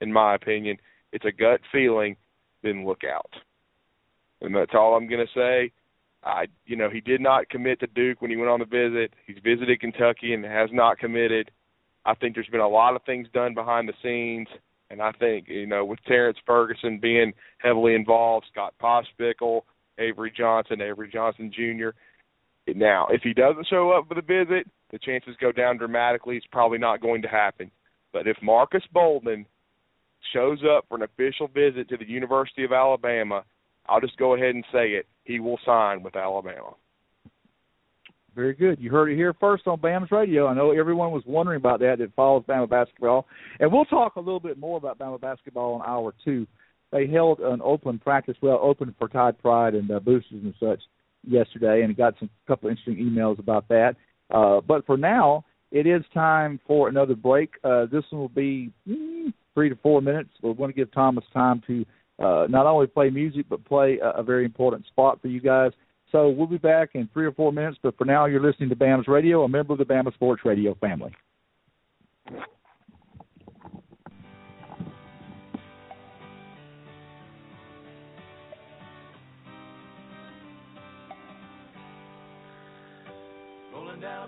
in 0.01 0.13
my 0.13 0.37
opinion. 0.37 0.77
It's 1.13 1.25
a 1.25 1.33
gut 1.33 1.61
feeling. 1.73 2.17
Then 2.63 2.87
look 2.87 3.01
out, 3.03 3.33
and 4.41 4.55
that's 4.55 4.71
all 4.75 4.95
I'm 4.95 5.09
going 5.09 5.27
to 5.27 5.33
say. 5.35 5.73
I, 6.23 6.47
you 6.65 6.77
know, 6.77 6.89
he 6.89 7.01
did 7.01 7.21
not 7.21 7.49
commit 7.49 7.81
to 7.81 7.89
Duke 7.89 8.23
when 8.23 8.31
he 8.31 8.37
went 8.37 8.51
on 8.51 8.61
the 8.61 8.65
visit. 8.65 9.13
He's 9.27 9.39
visited 9.43 9.81
Kentucky 9.81 10.33
and 10.33 10.45
has 10.45 10.71
not 10.73 10.99
committed. 10.99 11.51
I 12.05 12.15
think 12.15 12.37
there's 12.37 12.47
been 12.47 12.61
a 12.61 12.69
lot 12.69 12.95
of 12.95 13.03
things 13.03 13.27
done 13.35 13.55
behind 13.55 13.89
the 13.89 13.95
scenes, 14.01 14.47
and 14.89 15.03
I 15.03 15.11
think 15.11 15.49
you 15.49 15.67
know 15.67 15.85
with 15.85 15.99
Terrence 16.07 16.39
Ferguson 16.47 17.01
being 17.01 17.33
heavily 17.59 17.97
involved, 17.97 18.47
Scott 18.53 18.75
Pospichal 18.81 19.63
Avery 19.99 20.33
Johnson, 20.37 20.81
Avery 20.81 21.11
Johnson 21.13 21.53
Jr. 21.55 21.91
Now, 22.75 23.09
if 23.11 23.23
he 23.23 23.35
doesn't 23.35 23.67
show 23.69 23.91
up 23.91 24.09
for 24.09 24.15
the 24.15 24.23
visit, 24.23 24.67
the 24.91 24.99
chances 24.99 25.35
go 25.41 25.53
down 25.53 25.79
dramatically. 25.79 26.37
It's 26.37 26.47
probably 26.53 26.79
not 26.79 27.01
going 27.01 27.23
to 27.23 27.29
happen. 27.29 27.71
But 28.13 28.27
if 28.27 28.37
Marcus 28.43 28.85
Bolden 28.93 29.47
shows 30.33 30.61
up 30.65 30.85
for 30.89 30.97
an 30.97 31.03
official 31.03 31.49
visit 31.49 31.89
to 31.89 31.97
the 31.97 32.09
University 32.09 32.65
of 32.65 32.73
Alabama, 32.73 33.45
I'll 33.89 34.01
just 34.01 34.17
go 34.17 34.35
ahead 34.35 34.55
and 34.55 34.65
say 34.73 34.91
it. 34.91 35.07
He 35.25 35.41
will 35.41 35.59
sign 35.65 36.03
with 36.03 36.17
Alabama. 36.17 36.75
Very 38.35 38.55
good. 38.55 38.81
You 38.81 38.91
heard 38.91 39.11
it 39.11 39.17
here 39.17 39.35
first 39.35 39.67
on 39.67 39.79
Bama's 39.79 40.11
Radio. 40.11 40.47
I 40.47 40.55
know 40.55 40.71
everyone 40.71 41.11
was 41.11 41.23
wondering 41.27 41.59
about 41.59 41.81
that 41.81 41.99
that 41.99 42.15
follows 42.15 42.45
Bama 42.49 42.69
basketball. 42.69 43.27
And 43.61 43.71
we'll 43.71 43.85
talk 43.85 44.17
a 44.17 44.21
little 44.21 44.41
bit 44.41 44.59
more 44.59 44.79
about 44.79 44.99
Bama 44.99 45.21
basketball 45.21 45.77
in 45.77 45.83
hour 45.83 46.15
two 46.25 46.47
they 46.93 47.07
held 47.07 47.41
an 47.41 47.61
open 47.63 47.99
practice, 47.99 48.37
well, 48.43 48.59
open 48.63 48.95
for 48.99 49.09
Tide 49.09 49.39
Pride 49.41 49.75
and 49.75 49.91
uh, 49.91 49.99
boosters 49.99 50.43
and 50.45 50.55
such 50.61 50.81
yesterday, 51.27 51.83
and 51.83 51.97
got 51.97 52.15
some 52.19 52.31
couple 52.47 52.69
interesting 52.69 52.97
emails 52.97 53.39
about 53.39 53.67
that. 53.69 53.97
Uh, 54.31 54.61
but 54.61 54.85
for 54.87 54.97
now, 54.97 55.45
it 55.71 55.87
is 55.87 56.03
time 56.13 56.61
for 56.67 56.89
another 56.89 57.15
break. 57.15 57.55
Uh, 57.65 57.87
this 57.87 58.05
one 58.11 58.21
will 58.21 58.29
be 58.29 58.71
mm, 58.89 59.33
three 59.55 59.71
to 59.71 59.77
four 59.77 60.03
minutes. 60.03 60.31
We're 60.43 60.55
going 60.55 60.71
to 60.71 60.77
give 60.77 60.93
Thomas 60.93 61.25
time 61.33 61.63
to 61.67 61.85
uh, 62.19 62.47
not 62.49 62.67
only 62.67 62.87
play 62.87 63.11
music 63.11 63.47
but 63.49 63.65
play 63.65 63.99
a, 63.99 64.21
a 64.21 64.23
very 64.23 64.45
important 64.45 64.87
spot 64.87 65.21
for 65.21 65.29
you 65.29 65.41
guys. 65.41 65.73
So 66.11 66.29
we'll 66.29 66.47
be 66.47 66.59
back 66.59 66.91
in 66.95 67.09
three 67.13 67.25
or 67.25 67.33
four 67.33 67.53
minutes. 67.53 67.79
But 67.83 67.97
for 67.97 68.05
now, 68.05 68.27
you're 68.27 68.43
listening 68.43 68.69
to 68.69 68.77
Bama's 68.77 69.09
Radio, 69.09 69.45
a 69.45 69.49
member 69.49 69.73
of 69.73 69.79
the 69.79 69.87
Bama 69.87 70.13
Sports 70.13 70.43
Radio 70.45 70.75
family. 70.75 71.13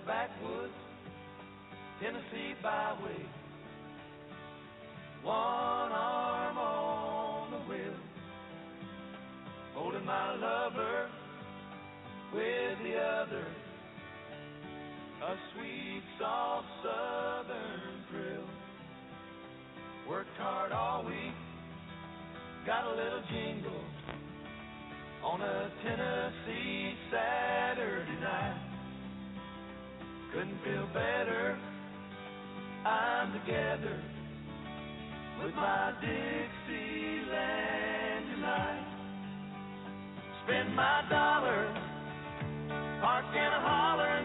Backwoods 0.06 0.72
Tennessee 2.00 2.54
byway. 2.62 3.24
One 5.22 5.34
arm 5.34 6.58
on 6.58 7.50
the 7.52 7.58
wheel, 7.70 7.94
holding 9.74 10.04
my 10.04 10.34
lover 10.34 11.08
with 12.34 12.78
the 12.82 12.98
other. 12.98 13.46
A 15.22 15.34
sweet, 15.54 16.02
soft 16.18 16.66
southern 16.82 18.04
thrill. 18.10 18.44
Worked 20.10 20.36
hard 20.36 20.72
all 20.72 21.04
week, 21.06 21.32
got 22.66 22.86
a 22.86 22.90
little 22.90 23.22
jingle 23.30 23.84
on 25.22 25.40
a 25.40 25.70
Tennessee 25.82 26.92
Saturday 27.10 28.20
night. 28.20 28.63
Couldn't 30.34 30.58
feel 30.64 30.86
better. 30.92 31.56
I'm 32.84 33.32
together 33.34 34.02
with 35.44 35.54
my 35.54 35.92
Dixieland 36.00 37.30
tonight. 38.34 38.84
Spend 40.42 40.74
my 40.74 41.04
dollar, 41.08 41.72
park 43.00 43.26
in 43.30 43.46
a 43.46 43.60
holler 43.60 44.23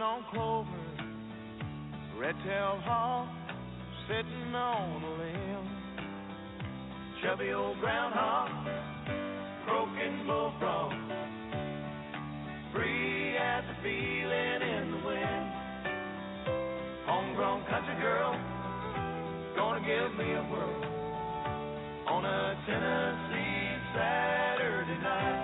munching 0.00 0.02
on 0.02 0.24
clover, 0.32 0.68
red-tailed 2.18 2.80
hawk 2.82 3.28
sitting 4.08 4.54
on 4.54 5.02
a 5.02 5.10
limb, 5.18 5.68
chubby 7.22 7.52
old 7.52 7.78
groundhog 7.80 8.48
croaking 9.64 10.26
bullfrog, 10.26 10.92
free 12.72 13.36
as 13.36 13.64
a 13.64 13.82
feeling 13.82 14.62
in 14.62 14.90
the 14.90 15.06
wind. 15.06 15.52
Homegrown 17.06 17.64
country 17.68 17.94
girl, 18.00 18.32
gonna 19.56 19.80
give 19.80 20.18
me 20.18 20.32
a 20.32 20.42
whirl 20.50 20.84
on 22.08 22.24
a 22.24 22.56
Tennessee 22.66 23.78
Saturday 23.94 24.98
night. 25.02 25.40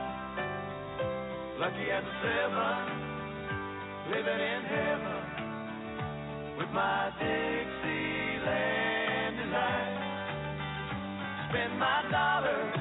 Lucky 1.58 1.90
as 1.90 2.04
a 2.04 2.14
seven, 2.22 3.05
living 4.16 4.40
in 4.40 4.62
heaven 4.64 5.20
with 6.56 6.70
my 6.72 7.12
Dixieland 7.20 8.46
delight. 9.36 9.96
Spend 11.50 11.78
my 11.78 12.02
dollar, 12.10 12.72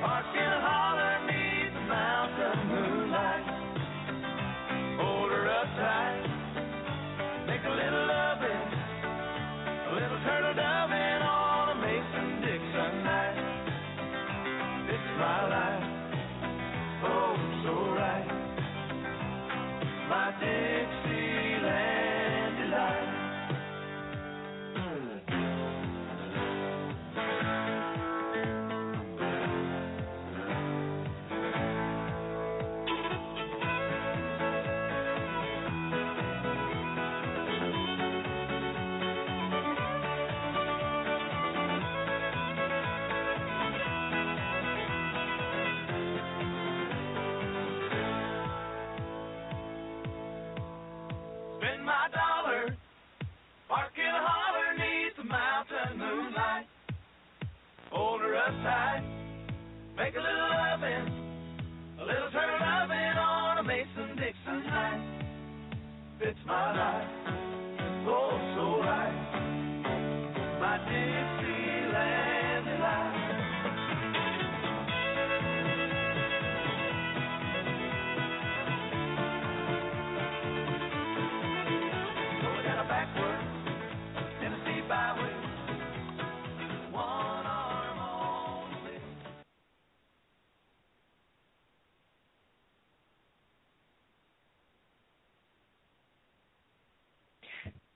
park 0.00 0.26
in 0.36 0.46
a 0.46 0.60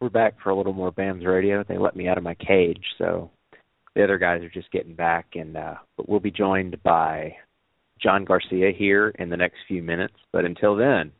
We're 0.06 0.10
back 0.10 0.36
for 0.40 0.50
a 0.50 0.56
little 0.56 0.72
more 0.72 0.92
BAMS 0.92 1.26
radio. 1.26 1.64
They 1.64 1.78
let 1.78 1.96
me 1.96 2.06
out 2.06 2.16
of 2.16 2.22
my 2.22 2.36
cage, 2.36 2.84
so 2.96 3.28
the 3.96 4.04
other 4.04 4.18
guys 4.18 4.40
are 4.44 4.48
just 4.48 4.70
getting 4.70 4.94
back, 4.94 5.26
and 5.34 5.56
uh, 5.56 5.74
but 5.96 6.08
we'll 6.08 6.20
be 6.20 6.30
joined 6.30 6.80
by 6.84 7.34
John 8.00 8.24
Garcia 8.24 8.70
here 8.70 9.08
in 9.18 9.30
the 9.30 9.36
next 9.36 9.56
few 9.66 9.82
minutes. 9.82 10.14
But 10.32 10.44
until 10.44 10.76
then, 10.76 11.10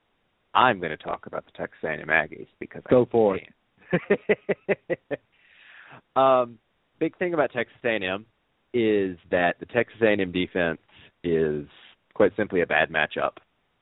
I'm 0.55 0.79
going 0.79 0.93
to 0.93 0.97
talk 0.97 1.27
about 1.27 1.47
the 1.47 1.51
Texas 1.59 1.81
A&M 1.83 2.07
Aggies 2.07 2.47
because 2.61 2.83
I 2.87 2.91
Go 2.91 3.09
for 3.11 3.37
it. 3.37 5.11
um, 6.15 6.57
big 7.01 7.19
thing 7.19 7.35
about 7.35 7.51
Texas 7.51 7.79
A&M 7.85 8.25
is 8.73 9.19
that 9.33 9.57
the 9.59 9.67
Texas 9.67 9.99
A&M 10.01 10.31
defense 10.31 10.79
is 11.25 11.67
quite 12.15 12.37
simply 12.37 12.61
a 12.61 12.67
bad 12.67 12.91
matchup. 12.91 13.33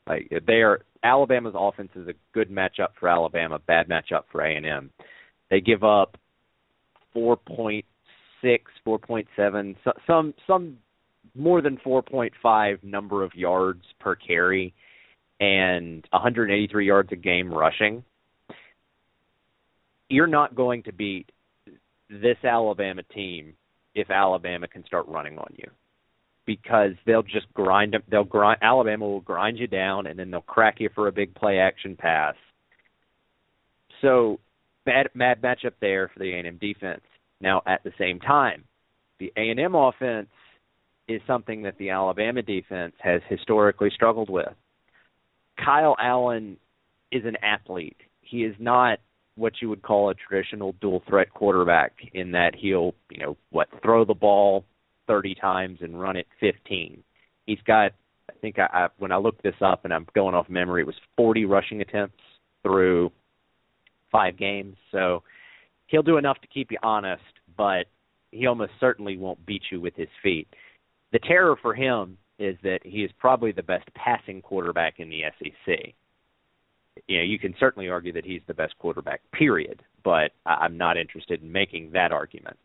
Like 0.07 0.32
they 0.46 0.62
are 0.62 0.80
Alabama's 1.05 1.55
offense 1.57 1.90
is 1.94 2.09
a 2.09 2.14
good 2.32 2.50
matchup 2.50 2.88
for 2.98 3.09
Alabama, 3.09 3.59
bad 3.59 3.88
matchup 3.88 4.22
for 4.32 4.40
A&M. 4.40 4.90
They 5.50 5.61
give 5.61 5.84
up 5.84 6.16
4.6, 7.14 7.84
4.7, 8.42 9.76
some 10.07 10.34
some 10.46 10.78
more 11.34 11.61
than 11.61 11.76
4.5 11.78 12.82
number 12.82 13.22
of 13.22 13.34
yards 13.34 13.84
per 14.00 14.14
carry 14.14 14.74
and 15.40 16.07
183 16.11 16.86
yards 16.86 17.12
a 17.12 17.16
game 17.16 17.52
rushing. 17.52 18.02
You're 20.09 20.26
not 20.26 20.55
going 20.55 20.82
to 20.84 20.92
beat 20.92 21.30
this 22.09 22.36
Alabama 22.44 23.02
team 23.14 23.55
if 23.94 24.11
Alabama 24.11 24.68
can 24.68 24.84
start 24.86 25.07
running 25.09 25.38
on 25.38 25.52
you 25.57 25.70
because 26.47 26.92
they'll 27.07 27.22
just 27.22 27.53
grind. 27.55 27.97
They'll 28.11 28.24
grind. 28.24 28.59
Alabama 28.62 29.07
will 29.07 29.20
grind 29.20 29.59
you 29.59 29.66
down, 29.66 30.07
and 30.07 30.18
then 30.18 30.30
they'll 30.30 30.42
crack 30.42 30.76
you 30.78 30.90
for 30.95 31.09
a 31.09 31.12
big 31.12 31.34
play 31.34 31.59
action 31.59 31.97
pass. 31.97 32.34
So 34.03 34.40
bad, 34.84 35.09
bad 35.14 35.40
matchup 35.42 35.72
there 35.80 36.09
for 36.09 36.18
the 36.20 36.32
A&M 36.32 36.59
defense. 36.61 37.03
Now 37.40 37.62
at 37.66 37.82
the 37.84 37.92
same 37.99 38.20
time, 38.20 38.64
the 39.18 39.32
A&M 39.36 39.74
offense 39.74 40.28
is 41.09 41.20
something 41.26 41.62
that 41.62 41.78
the 41.78 41.90
Alabama 41.90 42.42
defense 42.42 42.95
has 43.03 43.20
historically 43.28 43.90
struggled 43.95 44.30
with. 44.30 44.53
Kyle 45.62 45.97
Allen 46.01 46.57
is 47.12 47.24
an 47.24 47.36
athlete. 47.42 47.97
He 48.22 48.45
is 48.45 48.55
not 48.59 48.99
what 49.36 49.55
you 49.61 49.68
would 49.68 49.82
call 49.82 50.11
a 50.11 50.14
traditional 50.14 50.74
dual 50.80 51.03
threat 51.09 51.32
quarterback 51.32 51.92
in 52.12 52.32
that 52.32 52.55
he'll, 52.55 52.95
you 53.11 53.18
know, 53.18 53.36
what 53.51 53.68
throw 53.82 54.05
the 54.05 54.14
ball 54.14 54.64
30 55.07 55.34
times 55.34 55.78
and 55.82 56.00
run 56.00 56.16
it 56.16 56.26
15. 56.40 57.02
He's 57.46 57.59
got 57.66 57.92
I 58.30 58.32
think 58.40 58.59
I, 58.59 58.66
I 58.72 58.88
when 58.98 59.12
I 59.12 59.16
looked 59.16 59.42
this 59.42 59.55
up 59.61 59.84
and 59.84 59.92
I'm 59.92 60.07
going 60.14 60.34
off 60.34 60.48
memory 60.48 60.82
it 60.82 60.86
was 60.86 60.96
40 61.16 61.44
rushing 61.44 61.80
attempts 61.80 62.22
through 62.62 63.12
5 64.12 64.38
games. 64.38 64.76
So 64.92 65.22
he'll 65.86 66.02
do 66.02 66.16
enough 66.16 66.40
to 66.40 66.46
keep 66.48 66.70
you 66.70 66.78
honest, 66.82 67.22
but 67.57 67.86
he 68.30 68.46
almost 68.46 68.72
certainly 68.80 69.16
won't 69.16 69.44
beat 69.46 69.62
you 69.70 69.80
with 69.80 69.94
his 69.94 70.09
feet. 70.22 70.48
The 71.12 71.18
terror 71.20 71.57
for 71.61 71.74
him 71.74 72.18
is 72.38 72.57
that 72.62 72.80
he 72.82 73.05
is 73.05 73.11
probably 73.18 73.52
the 73.52 73.62
best 73.62 73.88
passing 73.94 74.42
quarterback 74.42 74.98
in 74.98 75.09
the 75.09 75.22
SEC. 75.38 75.94
You 77.07 77.18
know, 77.18 77.24
you 77.24 77.38
can 77.38 77.55
certainly 77.59 77.88
argue 77.88 78.12
that 78.12 78.24
he's 78.24 78.40
the 78.46 78.55
best 78.55 78.76
quarterback, 78.78 79.20
period, 79.32 79.82
but 80.02 80.32
I'm 80.46 80.76
not 80.76 80.96
interested 80.96 81.42
in 81.42 81.50
making 81.50 81.90
that 81.92 82.12
argument. 82.12 82.57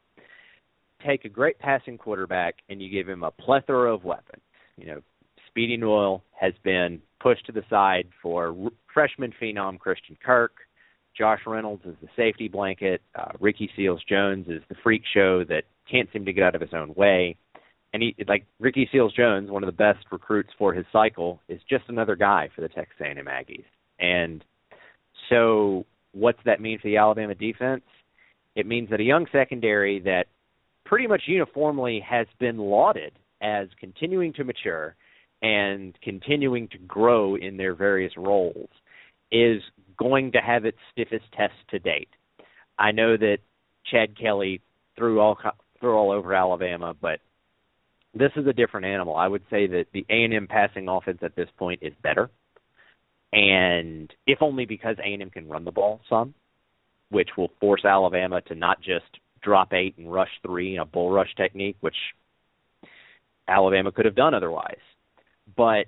Take 1.05 1.25
a 1.25 1.29
great 1.29 1.59
passing 1.59 1.97
quarterback 1.97 2.55
and 2.69 2.81
you 2.81 2.89
give 2.89 3.07
him 3.07 3.23
a 3.23 3.31
plethora 3.31 3.93
of 3.93 4.03
weapons. 4.03 4.41
You 4.77 4.87
know, 4.87 5.01
Speedy 5.47 5.77
Noil 5.77 6.23
has 6.39 6.53
been 6.63 7.01
pushed 7.19 7.45
to 7.47 7.51
the 7.51 7.63
side 7.69 8.07
for 8.21 8.55
freshman 8.93 9.33
phenom 9.41 9.79
Christian 9.79 10.17
Kirk. 10.23 10.53
Josh 11.17 11.41
Reynolds 11.45 11.83
is 11.85 11.95
the 12.01 12.07
safety 12.15 12.47
blanket. 12.47 13.01
Uh, 13.15 13.31
Ricky 13.39 13.69
Seals 13.75 14.01
Jones 14.07 14.47
is 14.47 14.61
the 14.69 14.75
freak 14.83 15.03
show 15.13 15.43
that 15.45 15.63
can't 15.89 16.07
seem 16.13 16.25
to 16.25 16.33
get 16.33 16.43
out 16.43 16.55
of 16.55 16.61
his 16.61 16.73
own 16.73 16.93
way. 16.95 17.35
And 17.91 18.03
he, 18.03 18.15
like 18.27 18.45
Ricky 18.59 18.87
Seals 18.91 19.13
Jones, 19.13 19.49
one 19.49 19.63
of 19.63 19.67
the 19.67 19.73
best 19.73 20.05
recruits 20.11 20.49
for 20.57 20.73
his 20.73 20.85
cycle, 20.93 21.41
is 21.49 21.59
just 21.69 21.85
another 21.87 22.15
guy 22.15 22.49
for 22.55 22.61
the 22.61 22.69
Texas 22.69 22.95
A&M 23.01 23.25
Aggies. 23.25 23.65
And 23.99 24.43
so, 25.29 25.85
what's 26.13 26.39
that 26.45 26.61
mean 26.61 26.79
for 26.79 26.87
the 26.87 26.97
Alabama 26.97 27.35
defense? 27.35 27.83
It 28.55 28.67
means 28.67 28.89
that 28.91 28.99
a 28.99 29.03
young 29.03 29.25
secondary 29.31 29.99
that 30.01 30.27
pretty 30.89 31.05
much 31.05 31.21
uniformly 31.27 32.03
has 32.09 32.25
been 32.39 32.57
lauded 32.57 33.13
as 33.41 33.67
continuing 33.79 34.33
to 34.33 34.43
mature 34.43 34.95
and 35.43 35.95
continuing 36.01 36.67
to 36.67 36.79
grow 36.79 37.35
in 37.35 37.57
their 37.57 37.75
various 37.75 38.11
roles 38.17 38.69
is 39.31 39.61
going 39.97 40.31
to 40.31 40.39
have 40.39 40.65
its 40.65 40.79
stiffest 40.91 41.25
test 41.37 41.53
to 41.69 41.77
date. 41.77 42.09
I 42.79 42.91
know 42.91 43.15
that 43.15 43.37
Chad 43.91 44.17
Kelly 44.19 44.61
threw 44.97 45.19
all 45.19 45.37
threw 45.79 45.95
all 45.95 46.11
over 46.11 46.33
Alabama, 46.33 46.95
but 46.99 47.19
this 48.15 48.31
is 48.35 48.47
a 48.47 48.53
different 48.53 48.87
animal. 48.87 49.15
I 49.15 49.27
would 49.27 49.43
say 49.51 49.67
that 49.67 49.85
the 49.93 50.05
A&M 50.09 50.47
passing 50.47 50.89
offense 50.89 51.19
at 51.21 51.35
this 51.35 51.49
point 51.57 51.83
is 51.83 51.93
better, 52.01 52.31
and 53.31 54.11
if 54.25 54.39
only 54.41 54.65
because 54.65 54.95
A&M 54.97 55.29
can 55.29 55.47
run 55.47 55.65
the 55.65 55.71
ball 55.71 56.01
some, 56.09 56.33
which 57.11 57.29
will 57.37 57.51
force 57.61 57.85
Alabama 57.85 58.41
to 58.41 58.55
not 58.55 58.81
just 58.81 59.05
drop 59.41 59.73
eight 59.73 59.97
and 59.97 60.11
rush 60.11 60.29
three 60.45 60.75
in 60.75 60.81
a 60.81 60.85
bull 60.85 61.11
rush 61.11 61.33
technique, 61.35 61.77
which 61.81 61.95
Alabama 63.47 63.91
could 63.91 64.05
have 64.05 64.15
done 64.15 64.33
otherwise. 64.33 64.77
But 65.55 65.85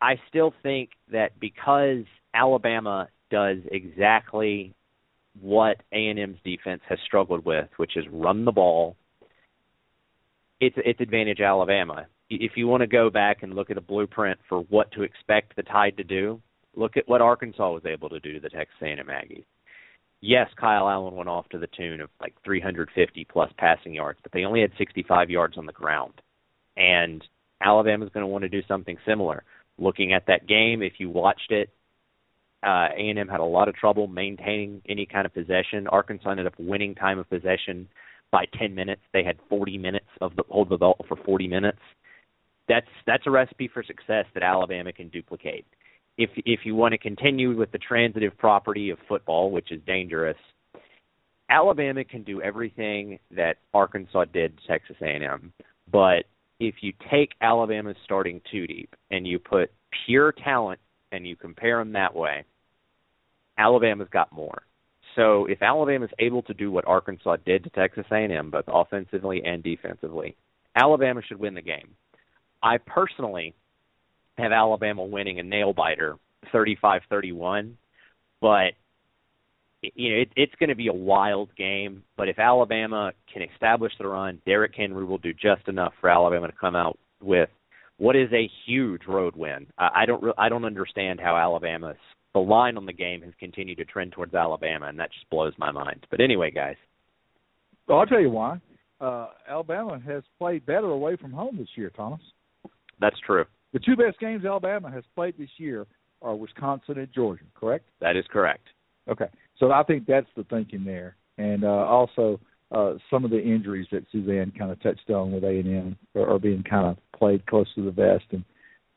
I 0.00 0.14
still 0.28 0.54
think 0.62 0.90
that 1.12 1.38
because 1.40 2.04
Alabama 2.34 3.08
does 3.30 3.58
exactly 3.70 4.74
what 5.40 5.76
A&M's 5.92 6.38
defense 6.44 6.82
has 6.88 6.98
struggled 7.04 7.44
with, 7.44 7.68
which 7.76 7.96
is 7.96 8.04
run 8.10 8.44
the 8.44 8.52
ball, 8.52 8.96
it's 10.60 10.76
it's 10.84 11.00
advantage 11.00 11.40
Alabama. 11.40 12.06
If 12.28 12.52
you 12.56 12.68
want 12.68 12.82
to 12.82 12.86
go 12.86 13.10
back 13.10 13.42
and 13.42 13.54
look 13.54 13.70
at 13.70 13.78
a 13.78 13.80
blueprint 13.80 14.38
for 14.48 14.60
what 14.60 14.90
to 14.92 15.02
expect 15.02 15.56
the 15.56 15.62
Tide 15.62 15.96
to 15.96 16.04
do, 16.04 16.40
look 16.76 16.96
at 16.96 17.08
what 17.08 17.20
Arkansas 17.20 17.72
was 17.72 17.86
able 17.86 18.08
to 18.08 18.20
do 18.20 18.34
to 18.34 18.40
the 18.40 18.48
Texas 18.48 18.76
A&M 18.82 19.06
Aggies. 19.06 19.44
Yes, 20.22 20.48
Kyle 20.56 20.88
Allen 20.88 21.14
went 21.14 21.28
off 21.28 21.48
to 21.50 21.58
the 21.58 21.66
tune 21.66 22.00
of 22.00 22.10
like 22.20 22.34
350 22.44 23.26
plus 23.30 23.50
passing 23.56 23.94
yards, 23.94 24.18
but 24.22 24.32
they 24.32 24.44
only 24.44 24.60
had 24.60 24.72
65 24.76 25.30
yards 25.30 25.56
on 25.56 25.66
the 25.66 25.72
ground. 25.72 26.20
And 26.76 27.24
Alabama's 27.62 28.10
going 28.12 28.22
to 28.24 28.26
want 28.26 28.42
to 28.42 28.48
do 28.48 28.60
something 28.68 28.96
similar. 29.06 29.44
Looking 29.78 30.12
at 30.12 30.26
that 30.26 30.46
game, 30.46 30.82
if 30.82 30.94
you 30.98 31.08
watched 31.08 31.50
it, 31.50 31.70
uh, 32.62 32.88
A&M 32.94 33.28
had 33.28 33.40
a 33.40 33.44
lot 33.44 33.68
of 33.68 33.74
trouble 33.74 34.06
maintaining 34.06 34.82
any 34.86 35.06
kind 35.06 35.24
of 35.24 35.32
possession. 35.32 35.86
Arkansas 35.88 36.30
ended 36.30 36.46
up 36.46 36.54
winning 36.58 36.94
time 36.94 37.18
of 37.18 37.28
possession 37.30 37.88
by 38.30 38.44
10 38.58 38.74
minutes. 38.74 39.00
They 39.12 39.24
had 39.24 39.38
40 39.48 39.78
minutes 39.78 40.06
of 40.20 40.36
the 40.36 40.44
hold 40.48 40.68
the 40.68 40.76
ball 40.76 40.96
for 41.08 41.16
40 41.16 41.48
minutes. 41.48 41.78
That's 42.68 42.86
that's 43.06 43.26
a 43.26 43.30
recipe 43.30 43.68
for 43.72 43.82
success 43.82 44.26
that 44.34 44.42
Alabama 44.42 44.92
can 44.92 45.08
duplicate. 45.08 45.64
If 46.18 46.30
if 46.36 46.60
you 46.64 46.74
want 46.74 46.92
to 46.92 46.98
continue 46.98 47.56
with 47.56 47.72
the 47.72 47.78
transitive 47.78 48.36
property 48.38 48.90
of 48.90 48.98
football, 49.08 49.50
which 49.50 49.72
is 49.72 49.80
dangerous, 49.86 50.36
Alabama 51.48 52.04
can 52.04 52.22
do 52.22 52.42
everything 52.42 53.18
that 53.34 53.56
Arkansas 53.74 54.26
did 54.26 54.56
to 54.58 54.66
Texas 54.66 54.96
A&M, 55.02 55.52
but 55.90 56.24
if 56.60 56.76
you 56.82 56.92
take 57.10 57.30
Alabama's 57.40 57.96
starting 58.04 58.40
two 58.50 58.66
deep 58.66 58.94
and 59.10 59.26
you 59.26 59.38
put 59.38 59.72
pure 60.06 60.32
talent 60.32 60.78
and 61.10 61.26
you 61.26 61.34
compare 61.34 61.78
them 61.78 61.92
that 61.92 62.14
way, 62.14 62.44
Alabama's 63.58 64.08
got 64.12 64.30
more. 64.30 64.62
So 65.16 65.46
if 65.46 65.62
Alabama's 65.62 66.10
able 66.18 66.42
to 66.42 66.54
do 66.54 66.70
what 66.70 66.86
Arkansas 66.86 67.36
did 67.44 67.64
to 67.64 67.70
Texas 67.70 68.06
A&M, 68.12 68.50
both 68.50 68.66
offensively 68.68 69.42
and 69.44 69.62
defensively, 69.62 70.36
Alabama 70.76 71.20
should 71.26 71.40
win 71.40 71.54
the 71.54 71.62
game. 71.62 71.96
I 72.62 72.78
personally 72.78 73.54
have 74.40 74.52
Alabama 74.52 75.04
winning 75.04 75.38
a 75.38 75.42
nail 75.42 75.72
biter, 75.72 76.16
35-31, 76.52 77.74
but 78.40 78.72
you 79.82 80.10
know 80.10 80.20
it, 80.20 80.28
it's 80.36 80.54
going 80.58 80.68
to 80.68 80.74
be 80.74 80.88
a 80.88 80.92
wild 80.92 81.54
game. 81.56 82.02
But 82.16 82.28
if 82.28 82.38
Alabama 82.38 83.12
can 83.32 83.42
establish 83.42 83.92
the 83.98 84.06
run, 84.06 84.40
Derrick 84.46 84.72
Henry 84.76 85.04
will 85.04 85.18
do 85.18 85.32
just 85.32 85.68
enough 85.68 85.92
for 86.00 86.10
Alabama 86.10 86.48
to 86.48 86.54
come 86.58 86.76
out 86.76 86.98
with 87.22 87.48
what 87.98 88.16
is 88.16 88.32
a 88.32 88.50
huge 88.66 89.02
road 89.06 89.36
win. 89.36 89.66
I, 89.78 90.02
I 90.02 90.06
don't 90.06 90.22
re- 90.22 90.32
I 90.38 90.48
don't 90.48 90.64
understand 90.64 91.20
how 91.20 91.36
Alabama's 91.36 91.96
the 92.32 92.40
line 92.40 92.76
on 92.76 92.86
the 92.86 92.92
game 92.92 93.22
has 93.22 93.32
continued 93.38 93.78
to 93.78 93.84
trend 93.84 94.12
towards 94.12 94.34
Alabama, 94.34 94.86
and 94.86 94.98
that 94.98 95.12
just 95.12 95.28
blows 95.30 95.52
my 95.58 95.72
mind. 95.72 96.06
But 96.10 96.20
anyway, 96.20 96.50
guys. 96.50 96.76
Well, 97.88 97.98
I'll 97.98 98.06
tell 98.06 98.20
you 98.20 98.30
why. 98.30 98.60
Uh, 99.00 99.28
Alabama 99.48 99.98
has 100.06 100.22
played 100.38 100.64
better 100.66 100.86
away 100.86 101.16
from 101.16 101.32
home 101.32 101.56
this 101.58 101.68
year, 101.74 101.90
Thomas. 101.90 102.20
That's 103.00 103.18
true. 103.26 103.46
The 103.72 103.78
two 103.78 103.96
best 103.96 104.18
games 104.18 104.44
Alabama 104.44 104.90
has 104.90 105.04
played 105.14 105.34
this 105.38 105.50
year 105.56 105.86
are 106.22 106.34
Wisconsin 106.34 106.98
and 106.98 107.08
Georgia, 107.14 107.44
correct? 107.54 107.86
That 108.00 108.16
is 108.16 108.24
correct. 108.30 108.66
Okay. 109.08 109.28
So 109.58 109.70
I 109.70 109.82
think 109.84 110.06
that's 110.06 110.26
the 110.36 110.44
thinking 110.44 110.84
there. 110.84 111.16
And 111.38 111.64
uh, 111.64 111.68
also 111.68 112.40
uh, 112.72 112.94
some 113.10 113.24
of 113.24 113.30
the 113.30 113.40
injuries 113.40 113.86
that 113.92 114.04
Suzanne 114.12 114.52
kind 114.58 114.70
of 114.70 114.82
touched 114.82 115.08
on 115.10 115.32
with 115.32 115.44
A&M 115.44 115.96
are, 116.14 116.34
are 116.34 116.38
being 116.38 116.62
kind 116.62 116.86
of 116.86 116.98
played 117.16 117.46
close 117.46 117.66
to 117.74 117.84
the 117.84 117.90
vest. 117.90 118.24
And 118.32 118.44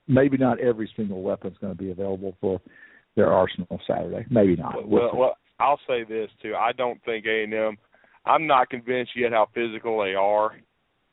maybe 0.07 0.37
not 0.37 0.59
every 0.59 0.91
single 0.95 1.21
weapon 1.21 1.51
is 1.51 1.57
going 1.59 1.75
to 1.75 1.81
be 1.81 1.91
available 1.91 2.35
for 2.41 2.59
their 3.15 3.31
arsenal 3.31 3.79
Saturday. 3.87 4.25
Maybe 4.29 4.55
not. 4.55 4.87
Well, 4.87 5.11
well, 5.13 5.37
I'll 5.59 5.79
say 5.87 6.03
this 6.03 6.29
too. 6.41 6.55
I 6.55 6.71
don't 6.71 7.03
think 7.05 7.25
A 7.25 7.43
and 7.43 7.53
M. 7.53 7.77
I'm 8.25 8.47
not 8.47 8.69
convinced 8.69 9.11
yet 9.15 9.31
how 9.31 9.49
physical 9.53 10.01
they 10.01 10.15
are. 10.15 10.55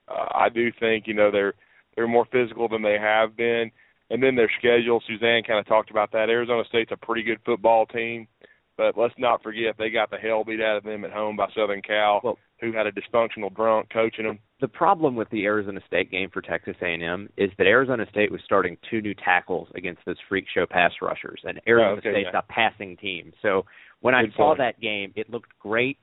Uh, 0.08 0.26
I 0.34 0.48
do 0.48 0.70
think 0.78 1.06
you 1.06 1.14
know 1.14 1.30
they're 1.30 1.54
they're 1.94 2.08
more 2.08 2.26
physical 2.30 2.68
than 2.68 2.82
they 2.82 2.98
have 3.00 3.36
been, 3.36 3.70
and 4.10 4.22
then 4.22 4.34
their 4.34 4.50
schedule. 4.58 5.02
Suzanne 5.06 5.42
kind 5.46 5.58
of 5.58 5.66
talked 5.66 5.90
about 5.90 6.12
that. 6.12 6.30
Arizona 6.30 6.62
State's 6.68 6.92
a 6.92 6.96
pretty 6.96 7.22
good 7.22 7.38
football 7.44 7.86
team, 7.86 8.26
but 8.76 8.96
let's 8.96 9.14
not 9.18 9.42
forget 9.42 9.74
they 9.78 9.90
got 9.90 10.10
the 10.10 10.16
hell 10.16 10.44
beat 10.44 10.60
out 10.60 10.76
of 10.76 10.84
them 10.84 11.04
at 11.04 11.12
home 11.12 11.36
by 11.36 11.46
Southern 11.54 11.82
Cal, 11.82 12.20
well, 12.22 12.38
who 12.60 12.72
had 12.72 12.86
a 12.86 12.92
dysfunctional 12.92 13.54
drunk 13.54 13.88
coaching 13.92 14.26
them 14.26 14.38
the 14.60 14.68
problem 14.68 15.16
with 15.16 15.28
the 15.30 15.44
Arizona 15.44 15.80
State 15.86 16.10
game 16.10 16.28
for 16.30 16.42
Texas 16.42 16.76
A&M 16.82 17.28
is 17.36 17.50
that 17.58 17.66
Arizona 17.66 18.04
State 18.10 18.30
was 18.30 18.40
starting 18.44 18.76
two 18.90 19.00
new 19.00 19.14
tackles 19.14 19.68
against 19.74 20.02
those 20.04 20.16
freak 20.28 20.44
show 20.54 20.66
pass 20.66 20.92
rushers, 21.00 21.40
and 21.44 21.60
Arizona 21.66 21.94
oh, 21.94 21.98
okay, 21.98 22.12
State's 22.12 22.30
yeah. 22.32 22.40
a 22.40 22.52
passing 22.52 22.96
team. 22.98 23.32
So 23.42 23.64
when 24.00 24.14
Good 24.14 24.32
I 24.32 24.36
saw 24.36 24.48
point. 24.48 24.58
that 24.58 24.80
game, 24.80 25.12
it 25.16 25.30
looked 25.30 25.58
great 25.58 25.98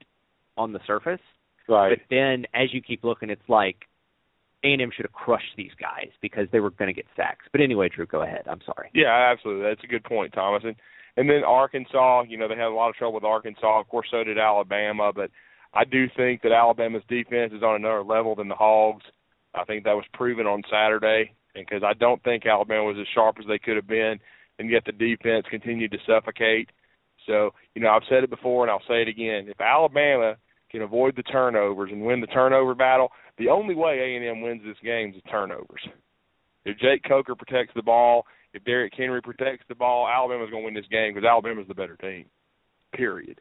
on 0.56 0.72
the 0.72 0.80
surface, 0.86 1.20
right? 1.68 1.90
But 1.90 2.14
then 2.14 2.46
as 2.54 2.72
you 2.72 2.82
keep 2.82 3.04
looking, 3.04 3.30
it's 3.30 3.48
like 3.48 3.76
A&M 4.64 4.90
should 4.94 5.06
have 5.06 5.12
crushed 5.12 5.56
these 5.56 5.70
guys 5.80 6.08
because 6.20 6.48
they 6.50 6.60
were 6.60 6.70
going 6.70 6.88
to 6.88 6.94
get 6.94 7.06
sacks. 7.16 7.46
But 7.52 7.60
anyway, 7.60 7.88
Drew, 7.88 8.06
go 8.06 8.22
ahead. 8.22 8.42
I'm 8.50 8.60
sorry. 8.66 8.90
Yeah, 8.94 9.30
absolutely. 9.32 9.64
That's 9.64 9.84
a 9.84 9.88
good 9.88 10.04
point, 10.04 10.32
Thomas. 10.32 10.62
And 10.64 10.76
and 11.16 11.28
then 11.28 11.42
Arkansas, 11.44 12.22
you 12.28 12.38
know, 12.38 12.46
they 12.46 12.54
had 12.54 12.66
a 12.66 12.70
lot 12.70 12.90
of 12.90 12.94
trouble 12.94 13.14
with 13.14 13.24
Arkansas. 13.24 13.80
Of 13.80 13.88
course, 13.88 14.06
so 14.10 14.22
did 14.22 14.38
Alabama, 14.38 15.12
but 15.12 15.30
I 15.74 15.84
do 15.84 16.06
think 16.16 16.42
that 16.42 16.52
Alabama's 16.52 17.02
defense 17.08 17.52
is 17.52 17.62
on 17.64 17.74
another 17.74 18.04
level 18.04 18.36
than 18.36 18.48
the 18.48 18.54
Hogs. 18.54 19.04
I 19.52 19.64
think 19.64 19.82
that 19.84 19.96
was 19.96 20.04
proven 20.12 20.46
on 20.46 20.62
Saturday, 20.70 21.32
because 21.54 21.82
I 21.84 21.94
don't 21.94 22.22
think 22.22 22.46
Alabama 22.46 22.84
was 22.84 22.98
as 23.00 23.06
sharp 23.12 23.36
as 23.40 23.46
they 23.48 23.58
could 23.58 23.74
have 23.74 23.88
been, 23.88 24.20
and 24.58 24.70
yet 24.70 24.84
the 24.86 24.92
defense 24.92 25.46
continued 25.50 25.90
to 25.90 25.98
suffocate. 26.06 26.70
So, 27.26 27.50
you 27.74 27.82
know, 27.82 27.90
I've 27.90 28.02
said 28.08 28.22
it 28.22 28.30
before, 28.30 28.64
and 28.64 28.70
I'll 28.70 28.86
say 28.88 29.02
it 29.02 29.08
again. 29.08 29.48
If 29.48 29.60
Alabama 29.60 30.36
can 30.70 30.82
avoid 30.82 31.16
the 31.16 31.22
turnovers 31.22 31.90
and 31.92 32.04
win 32.04 32.20
the 32.20 32.26
turnover 32.28 32.74
battle, 32.74 33.10
the 33.38 33.48
only 33.48 33.74
way 33.74 34.16
A&M 34.16 34.40
wins 34.40 34.62
this 34.64 34.76
game 34.82 35.14
is 35.16 35.22
turnovers. 35.30 35.86
If 36.64 36.78
Jake 36.78 37.02
Coker 37.08 37.34
protects 37.34 37.72
the 37.74 37.82
ball, 37.82 38.26
if 38.52 38.64
Derrick 38.64 38.92
Henry 38.96 39.22
protects 39.22 39.64
the 39.68 39.74
ball, 39.74 40.08
Alabama's 40.08 40.50
going 40.50 40.62
to 40.62 40.66
win 40.66 40.74
this 40.74 40.90
game 40.90 41.14
because 41.14 41.26
Alabama's 41.26 41.68
the 41.68 41.74
better 41.74 41.96
team. 41.96 42.26
Period. 42.92 43.40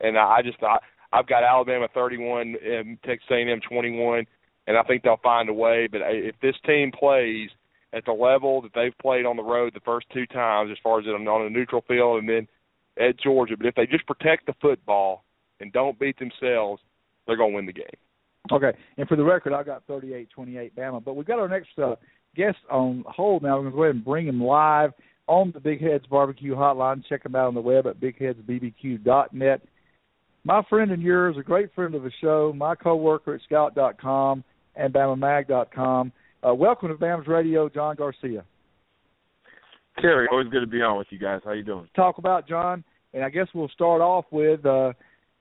And 0.00 0.16
I 0.16 0.40
just 0.42 0.62
I 0.62 0.78
I've 1.12 1.26
got 1.26 1.42
Alabama 1.42 1.88
31, 1.92 2.40
um, 2.40 2.56
and 2.62 3.02
Texas 3.02 3.28
A&M 3.30 3.60
21, 3.68 4.26
and 4.66 4.76
I 4.76 4.82
think 4.82 5.02
they'll 5.02 5.20
find 5.22 5.48
a 5.48 5.54
way. 5.54 5.88
But 5.90 6.02
uh, 6.02 6.10
if 6.10 6.34
this 6.42 6.54
team 6.66 6.92
plays 6.92 7.48
at 7.92 8.04
the 8.04 8.12
level 8.12 8.60
that 8.62 8.72
they've 8.74 8.96
played 9.00 9.24
on 9.24 9.36
the 9.36 9.42
road 9.42 9.72
the 9.74 9.80
first 9.80 10.06
two 10.12 10.26
times, 10.26 10.70
as 10.70 10.76
far 10.82 11.00
as 11.00 11.06
it 11.06 11.10
on 11.10 11.46
a 11.46 11.50
neutral 11.50 11.82
field 11.88 12.18
and 12.20 12.28
then 12.28 12.48
at 12.98 13.18
Georgia, 13.18 13.56
but 13.56 13.66
if 13.66 13.74
they 13.74 13.86
just 13.86 14.06
protect 14.06 14.46
the 14.46 14.54
football, 14.60 15.24
and 15.60 15.72
don't 15.72 15.98
beat 15.98 16.18
themselves, 16.18 16.82
they're 17.26 17.36
going 17.36 17.52
to 17.52 17.56
win 17.56 17.66
the 17.66 17.72
game. 17.72 17.86
Okay, 18.50 18.72
and 18.96 19.06
for 19.08 19.16
the 19.16 19.24
record, 19.24 19.52
I 19.52 19.62
got 19.62 19.86
38-28 19.86 20.72
Bama. 20.74 21.04
But 21.04 21.14
we've 21.14 21.26
got 21.26 21.38
our 21.38 21.48
next 21.48 21.78
uh, 21.78 21.96
guest 22.34 22.56
on 22.70 23.04
hold 23.06 23.42
now. 23.42 23.56
We're 23.56 23.62
going 23.62 23.72
to 23.72 23.76
go 23.76 23.82
ahead 23.84 23.94
and 23.96 24.04
bring 24.04 24.26
him 24.26 24.42
live 24.42 24.92
on 25.26 25.52
the 25.52 25.60
Big 25.60 25.82
Heads 25.82 26.06
Barbecue 26.06 26.54
Hotline. 26.54 27.04
Check 27.08 27.26
him 27.26 27.36
out 27.36 27.48
on 27.48 27.54
the 27.54 27.60
web 27.60 27.86
at 27.86 28.00
bigheadsbbq.net. 28.00 29.62
My 30.44 30.62
friend 30.70 30.90
and 30.92 31.02
yours, 31.02 31.36
a 31.38 31.42
great 31.42 31.74
friend 31.74 31.94
of 31.94 32.02
the 32.02 32.12
show, 32.22 32.54
my 32.56 32.74
coworker 32.74 33.34
at 33.34 33.42
Scout.com 33.42 34.42
and 34.76 34.94
BamaMag.com. 34.94 36.12
Uh, 36.46 36.54
welcome 36.54 36.88
to 36.88 36.94
BAMS 36.94 37.26
Radio, 37.26 37.68
John 37.68 37.96
Garcia. 37.96 38.44
Cary, 40.00 40.28
always 40.30 40.48
good 40.48 40.60
to 40.60 40.66
be 40.66 40.80
on 40.80 40.96
with 40.96 41.08
you 41.10 41.18
guys. 41.18 41.40
How 41.44 41.52
you 41.52 41.64
doing? 41.64 41.88
Talk 41.96 42.18
about 42.18 42.48
John, 42.48 42.84
and 43.12 43.24
I 43.24 43.30
guess 43.30 43.48
we'll 43.54 43.68
start 43.70 44.00
off 44.00 44.24
with 44.30 44.64
uh, 44.64 44.92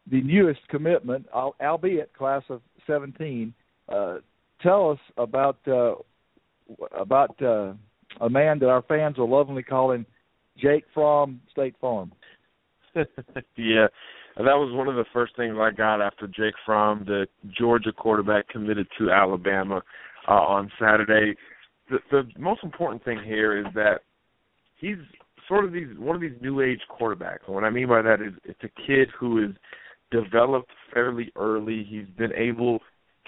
the 0.10 0.22
newest 0.22 0.62
commitment, 0.70 1.26
albeit 1.34 2.14
class 2.14 2.44
of 2.50 2.62
17. 2.86 3.54
Uh, 3.90 4.18
tell 4.62 4.92
us 4.92 5.00
about 5.18 5.58
uh, 5.68 5.96
about 6.98 7.42
uh, 7.42 7.74
a 8.22 8.30
man 8.30 8.60
that 8.60 8.70
our 8.70 8.82
fans 8.84 9.18
are 9.18 9.28
lovingly 9.28 9.64
calling 9.64 10.06
Jake 10.58 10.86
from 10.94 11.42
State 11.52 11.76
Farm. 11.80 12.12
yeah, 12.96 13.88
that 14.38 14.56
was 14.56 14.74
one 14.76 14.88
of 14.88 14.96
the 14.96 15.06
first 15.14 15.36
things 15.36 15.56
I 15.60 15.72
got 15.72 16.02
after 16.02 16.28
Jake 16.28 16.56
Fromm, 16.66 17.04
the 17.06 17.28
Georgia 17.58 17.92
quarterback, 17.92 18.48
committed 18.50 18.88
to 18.98 19.12
Alabama 19.12 19.82
uh, 20.28 20.32
on 20.32 20.72
Saturday. 20.80 21.36
The, 21.90 22.00
the 22.12 22.24
most 22.40 22.64
important 22.64 23.04
thing 23.06 23.20
here 23.24 23.58
is 23.58 23.66
that 23.76 24.02
he's 24.78 24.98
sort 25.48 25.66
of 25.66 25.72
these 25.72 25.88
one 25.98 26.16
of 26.16 26.22
these 26.22 26.40
new 26.42 26.62
age 26.62 26.82
quarterbacks. 27.00 27.46
And 27.46 27.56
what 27.56 27.64
I 27.64 27.70
mean 27.70 27.88
by 27.88 28.02
that 28.02 28.22
is 28.22 28.34
it's 28.44 28.64
a 28.64 28.88
kid 28.88 29.10
who 29.18 29.44
is 29.44 29.52
developed 30.12 30.72
fairly 30.94 31.32
early. 31.36 31.86
He's 31.88 32.08
been 32.18 32.34
able 32.34 32.80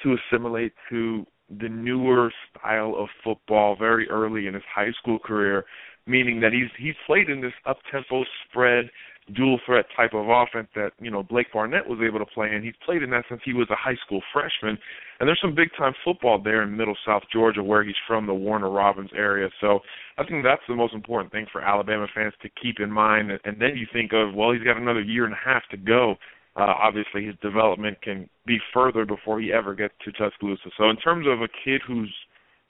to 0.03 0.15
assimilate 0.15 0.73
to 0.89 1.25
the 1.59 1.69
newer 1.69 2.31
style 2.49 2.95
of 2.97 3.07
football 3.23 3.75
very 3.75 4.07
early 4.09 4.47
in 4.47 4.53
his 4.53 4.63
high 4.73 4.91
school 5.01 5.19
career, 5.19 5.65
meaning 6.05 6.39
that 6.41 6.53
he's 6.53 6.69
he's 6.77 6.95
played 7.05 7.29
in 7.29 7.41
this 7.41 7.53
up 7.65 7.77
tempo 7.91 8.23
spread 8.47 8.89
dual 9.35 9.59
threat 9.65 9.85
type 9.95 10.13
of 10.13 10.27
offense 10.27 10.67
that 10.75 10.91
you 10.99 11.11
know 11.11 11.23
Blake 11.23 11.47
Barnett 11.53 11.87
was 11.87 11.99
able 12.05 12.19
to 12.19 12.25
play 12.25 12.53
in. 12.53 12.63
He's 12.63 12.73
played 12.85 13.03
in 13.03 13.09
that 13.11 13.25
since 13.29 13.41
he 13.43 13.53
was 13.53 13.67
a 13.69 13.75
high 13.75 13.97
school 14.05 14.21
freshman, 14.33 14.77
and 15.19 15.27
there's 15.27 15.39
some 15.41 15.55
big 15.55 15.69
time 15.77 15.93
football 16.03 16.41
there 16.41 16.63
in 16.63 16.75
Middle 16.75 16.97
South 17.05 17.23
Georgia 17.31 17.63
where 17.63 17.83
he's 17.83 17.95
from, 18.07 18.25
the 18.25 18.33
Warner 18.33 18.69
Robins 18.69 19.11
area. 19.15 19.49
So 19.61 19.79
I 20.17 20.23
think 20.23 20.43
that's 20.43 20.61
the 20.67 20.75
most 20.75 20.93
important 20.93 21.31
thing 21.31 21.45
for 21.51 21.61
Alabama 21.61 22.07
fans 22.13 22.33
to 22.41 22.49
keep 22.61 22.79
in 22.79 22.91
mind. 22.91 23.31
And 23.43 23.59
then 23.59 23.75
you 23.75 23.87
think 23.91 24.11
of 24.13 24.33
well, 24.33 24.51
he's 24.51 24.63
got 24.63 24.77
another 24.77 25.01
year 25.01 25.25
and 25.25 25.33
a 25.33 25.43
half 25.43 25.63
to 25.71 25.77
go. 25.77 26.15
Uh, 26.55 26.73
obviously, 26.81 27.25
his 27.25 27.35
development 27.41 28.01
can 28.01 28.29
be 28.45 28.57
further 28.73 29.05
before 29.05 29.39
he 29.39 29.53
ever 29.53 29.75
gets 29.75 29.93
to 30.03 30.11
Tuscaloosa. 30.11 30.69
So 30.77 30.89
in 30.89 30.97
terms 30.97 31.25
of 31.27 31.41
a 31.41 31.47
kid 31.63 31.81
who's 31.87 32.13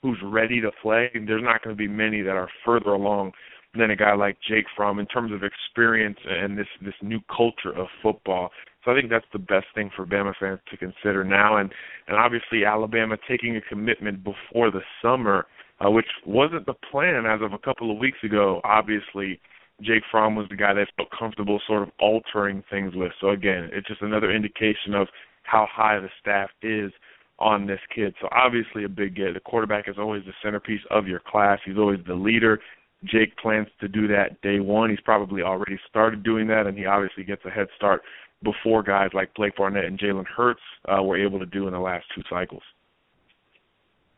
who's 0.02 0.18
ready 0.24 0.60
to 0.60 0.70
play, 0.82 1.10
there's 1.12 1.42
not 1.42 1.62
going 1.62 1.76
to 1.76 1.78
be 1.78 1.88
many 1.88 2.22
that 2.22 2.36
are 2.36 2.48
further 2.64 2.90
along 2.90 3.32
than 3.74 3.90
a 3.90 3.96
guy 3.96 4.14
like 4.14 4.36
Jake 4.48 4.64
Fromm 4.76 4.98
in 4.98 5.06
terms 5.06 5.32
of 5.32 5.42
experience 5.44 6.18
and 6.26 6.58
this 6.58 6.66
this 6.82 6.94
new 7.02 7.20
culture 7.34 7.76
of 7.76 7.86
football. 8.02 8.50
So 8.84 8.90
I 8.90 8.94
think 8.94 9.10
that's 9.10 9.26
the 9.32 9.38
best 9.38 9.66
thing 9.74 9.90
for 9.94 10.06
Bama 10.06 10.32
fans 10.40 10.60
to 10.70 10.76
consider 10.76 11.24
now, 11.24 11.56
and 11.56 11.72
and 12.08 12.16
obviously 12.16 12.64
Alabama 12.64 13.16
taking 13.28 13.56
a 13.56 13.60
commitment 13.60 14.24
before 14.24 14.70
the 14.70 14.80
summer, 15.02 15.46
uh, 15.84 15.90
which 15.90 16.06
wasn't 16.26 16.66
the 16.66 16.74
plan 16.90 17.26
as 17.26 17.40
of 17.42 17.52
a 17.52 17.58
couple 17.58 17.90
of 17.90 17.98
weeks 17.98 18.18
ago. 18.24 18.60
Obviously, 18.64 19.40
Jake 19.82 20.02
Fromm 20.10 20.36
was 20.36 20.46
the 20.48 20.56
guy 20.56 20.74
that 20.74 20.88
felt 20.96 21.08
comfortable 21.16 21.60
sort 21.66 21.82
of 21.82 21.90
altering 21.98 22.62
things 22.70 22.94
with. 22.94 23.12
So 23.20 23.30
again, 23.30 23.70
it's 23.72 23.88
just 23.88 24.02
another 24.02 24.30
indication 24.30 24.94
of 24.94 25.08
how 25.42 25.66
high 25.70 25.98
the 25.98 26.08
staff 26.20 26.50
is 26.62 26.92
on 27.38 27.66
this 27.66 27.80
kid. 27.94 28.14
So 28.20 28.28
obviously 28.32 28.84
a 28.84 28.88
big 28.88 29.16
get. 29.16 29.34
The 29.34 29.40
quarterback 29.40 29.88
is 29.88 29.96
always 29.98 30.24
the 30.24 30.32
centerpiece 30.42 30.82
of 30.90 31.06
your 31.06 31.20
class. 31.20 31.58
He's 31.64 31.78
always 31.78 32.00
the 32.06 32.14
leader. 32.14 32.60
Jake 33.04 33.36
plans 33.38 33.68
to 33.80 33.88
do 33.88 34.06
that 34.08 34.40
day 34.42 34.60
one. 34.60 34.90
He's 34.90 35.00
probably 35.00 35.42
already 35.42 35.78
started 35.88 36.22
doing 36.22 36.46
that, 36.48 36.66
and 36.66 36.76
he 36.76 36.84
obviously 36.84 37.24
gets 37.24 37.42
a 37.46 37.50
head 37.50 37.68
start 37.76 38.02
before 38.42 38.82
guys 38.82 39.10
like 39.14 39.34
Blake 39.34 39.56
Barnett 39.56 39.86
and 39.86 39.98
Jalen 39.98 40.26
Hurts 40.26 40.60
uh, 40.86 41.02
were 41.02 41.18
able 41.18 41.38
to 41.38 41.46
do 41.46 41.66
in 41.66 41.72
the 41.72 41.80
last 41.80 42.04
two 42.14 42.22
cycles. 42.28 42.62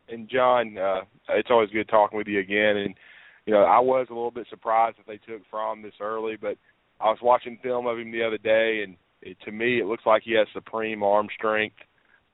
And 0.08 0.28
John, 0.28 0.76
uh, 0.76 1.02
it's 1.30 1.48
always 1.50 1.70
good 1.70 1.88
talking 1.88 2.18
with 2.18 2.26
you 2.26 2.40
again. 2.40 2.76
And 2.76 2.94
you 3.46 3.52
know, 3.52 3.62
I 3.62 3.80
was 3.80 4.06
a 4.10 4.14
little 4.14 4.30
bit 4.30 4.46
surprised 4.50 4.98
that 4.98 5.06
they 5.06 5.18
took 5.18 5.42
Fromm 5.50 5.82
this 5.82 5.94
early, 6.00 6.36
but 6.40 6.56
I 7.00 7.06
was 7.06 7.18
watching 7.22 7.58
film 7.62 7.86
of 7.86 7.98
him 7.98 8.12
the 8.12 8.22
other 8.22 8.38
day, 8.38 8.82
and 8.84 8.96
it, 9.20 9.36
to 9.44 9.52
me, 9.52 9.80
it 9.80 9.86
looks 9.86 10.06
like 10.06 10.22
he 10.24 10.32
has 10.34 10.46
supreme 10.52 11.02
arm 11.02 11.28
strength. 11.36 11.76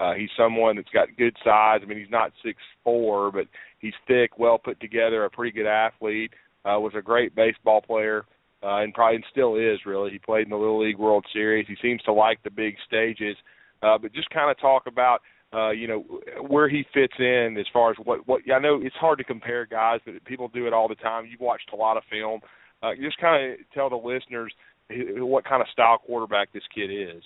Uh, 0.01 0.15
he's 0.15 0.31
someone 0.37 0.77
that's 0.77 0.91
got 0.91 1.09
good 1.17 1.37
size. 1.43 1.81
I 1.83 1.87
mean, 1.87 1.99
he's 1.99 2.11
not 2.11 2.33
six 2.45 2.59
four, 2.85 3.33
but 3.33 3.47
he's 3.79 3.95
thick, 4.07 4.39
well 4.39 4.59
put 4.59 4.81
together, 4.81 5.25
a 5.25 5.31
pretty 5.31 5.57
good 5.57 5.67
athlete. 5.67 6.33
Uh, 6.65 6.79
was 6.79 6.93
a 6.97 7.03
great 7.03 7.35
baseball 7.35 7.81
player, 7.81 8.25
uh, 8.63 8.79
and 8.79 8.93
probably 8.93 9.25
still 9.31 9.57
is 9.57 9.79
really. 9.87 10.11
He 10.11 10.19
played 10.19 10.45
in 10.45 10.51
the 10.51 10.57
Little 10.57 10.85
League 10.85 10.99
World 10.99 11.25
Series. 11.33 11.67
He 11.67 11.77
seems 11.81 12.03
to 12.03 12.13
like 12.13 12.43
the 12.43 12.51
big 12.51 12.75
stages. 12.87 13.37
Uh, 13.83 13.97
but 13.97 14.13
just 14.13 14.29
kind 14.31 14.51
of 14.51 14.59
talk 14.61 14.87
about 14.87 15.23
uh, 15.53 15.71
you 15.71 15.89
know 15.89 16.05
where 16.47 16.69
he 16.69 16.85
fits 16.93 17.15
in 17.19 17.57
as 17.59 17.67
far 17.73 17.91
as 17.91 17.97
what 18.05 18.27
what 18.27 18.43
I 18.55 18.59
know 18.59 18.81
it's 18.83 18.97
hard 18.97 19.19
to 19.19 19.25
compare 19.25 19.65
guys, 19.67 20.01
but 20.05 20.23
people 20.25 20.49
do 20.49 20.67
it 20.67 20.73
all 20.73 20.89
the 20.89 20.95
time. 20.97 21.27
You've 21.27 21.41
watched 21.41 21.71
a 21.73 21.77
lot 21.77 21.97
of 21.97 22.03
film. 22.11 22.41
Uh, 22.83 22.91
just 23.01 23.19
kind 23.19 23.53
of 23.53 23.59
tell 23.75 23.91
the 23.91 23.97
listeners 23.97 24.53
what 24.91 25.45
kind 25.45 25.63
of 25.63 25.69
style 25.73 25.99
quarterback 25.99 26.53
this 26.53 26.63
kid 26.75 26.91
is. 26.91 27.23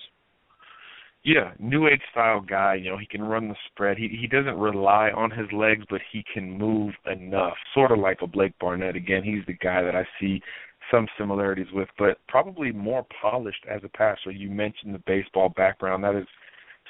Yeah, 1.23 1.51
new 1.57 1.87
age 1.87 2.01
style 2.11 2.41
guy. 2.41 2.75
You 2.75 2.91
know, 2.91 2.97
he 2.97 3.05
can 3.05 3.23
run 3.23 3.47
the 3.47 3.55
spread. 3.67 3.97
He 3.97 4.09
he 4.19 4.27
doesn't 4.27 4.57
rely 4.57 5.09
on 5.15 5.31
his 5.31 5.47
legs, 5.53 5.85
but 5.89 6.01
he 6.11 6.23
can 6.33 6.57
move 6.57 6.93
enough. 7.05 7.55
Sort 7.73 7.91
of 7.91 7.99
like 7.99 8.19
a 8.21 8.27
Blake 8.27 8.57
Barnett. 8.59 8.95
Again, 8.95 9.23
he's 9.23 9.45
the 9.47 9.53
guy 9.53 9.81
that 9.81 9.95
I 9.95 10.05
see 10.19 10.41
some 10.91 11.07
similarities 11.17 11.71
with, 11.73 11.87
but 11.97 12.17
probably 12.27 12.71
more 12.71 13.05
polished 13.21 13.65
as 13.69 13.81
a 13.83 13.89
passer. 13.89 14.31
You 14.31 14.49
mentioned 14.49 14.93
the 14.93 15.03
baseball 15.07 15.49
background. 15.49 16.03
That 16.03 16.15
is 16.15 16.27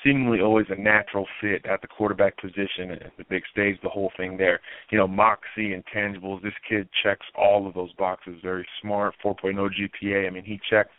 seemingly 0.04 0.42
always 0.42 0.68
a 0.70 0.76
natural 0.76 1.26
fit 1.40 1.66
at 1.66 1.82
the 1.82 1.88
quarterback 1.88 2.38
position 2.40 2.92
and 2.92 3.12
the 3.18 3.26
big 3.30 3.44
stage, 3.52 3.78
the 3.82 3.90
whole 3.90 4.12
thing 4.18 4.38
there. 4.38 4.60
You 4.92 4.98
know, 4.98 5.08
moxie 5.08 5.74
and 5.74 5.84
tangibles. 5.94 6.42
This 6.42 6.54
kid 6.68 6.88
checks 7.04 7.26
all 7.36 7.68
of 7.68 7.74
those 7.74 7.94
boxes. 7.94 8.40
Very 8.44 8.68
smart, 8.82 9.16
4.0 9.24 9.56
GPA. 9.56 10.28
I 10.28 10.30
mean, 10.30 10.44
he 10.44 10.60
checks 10.70 10.92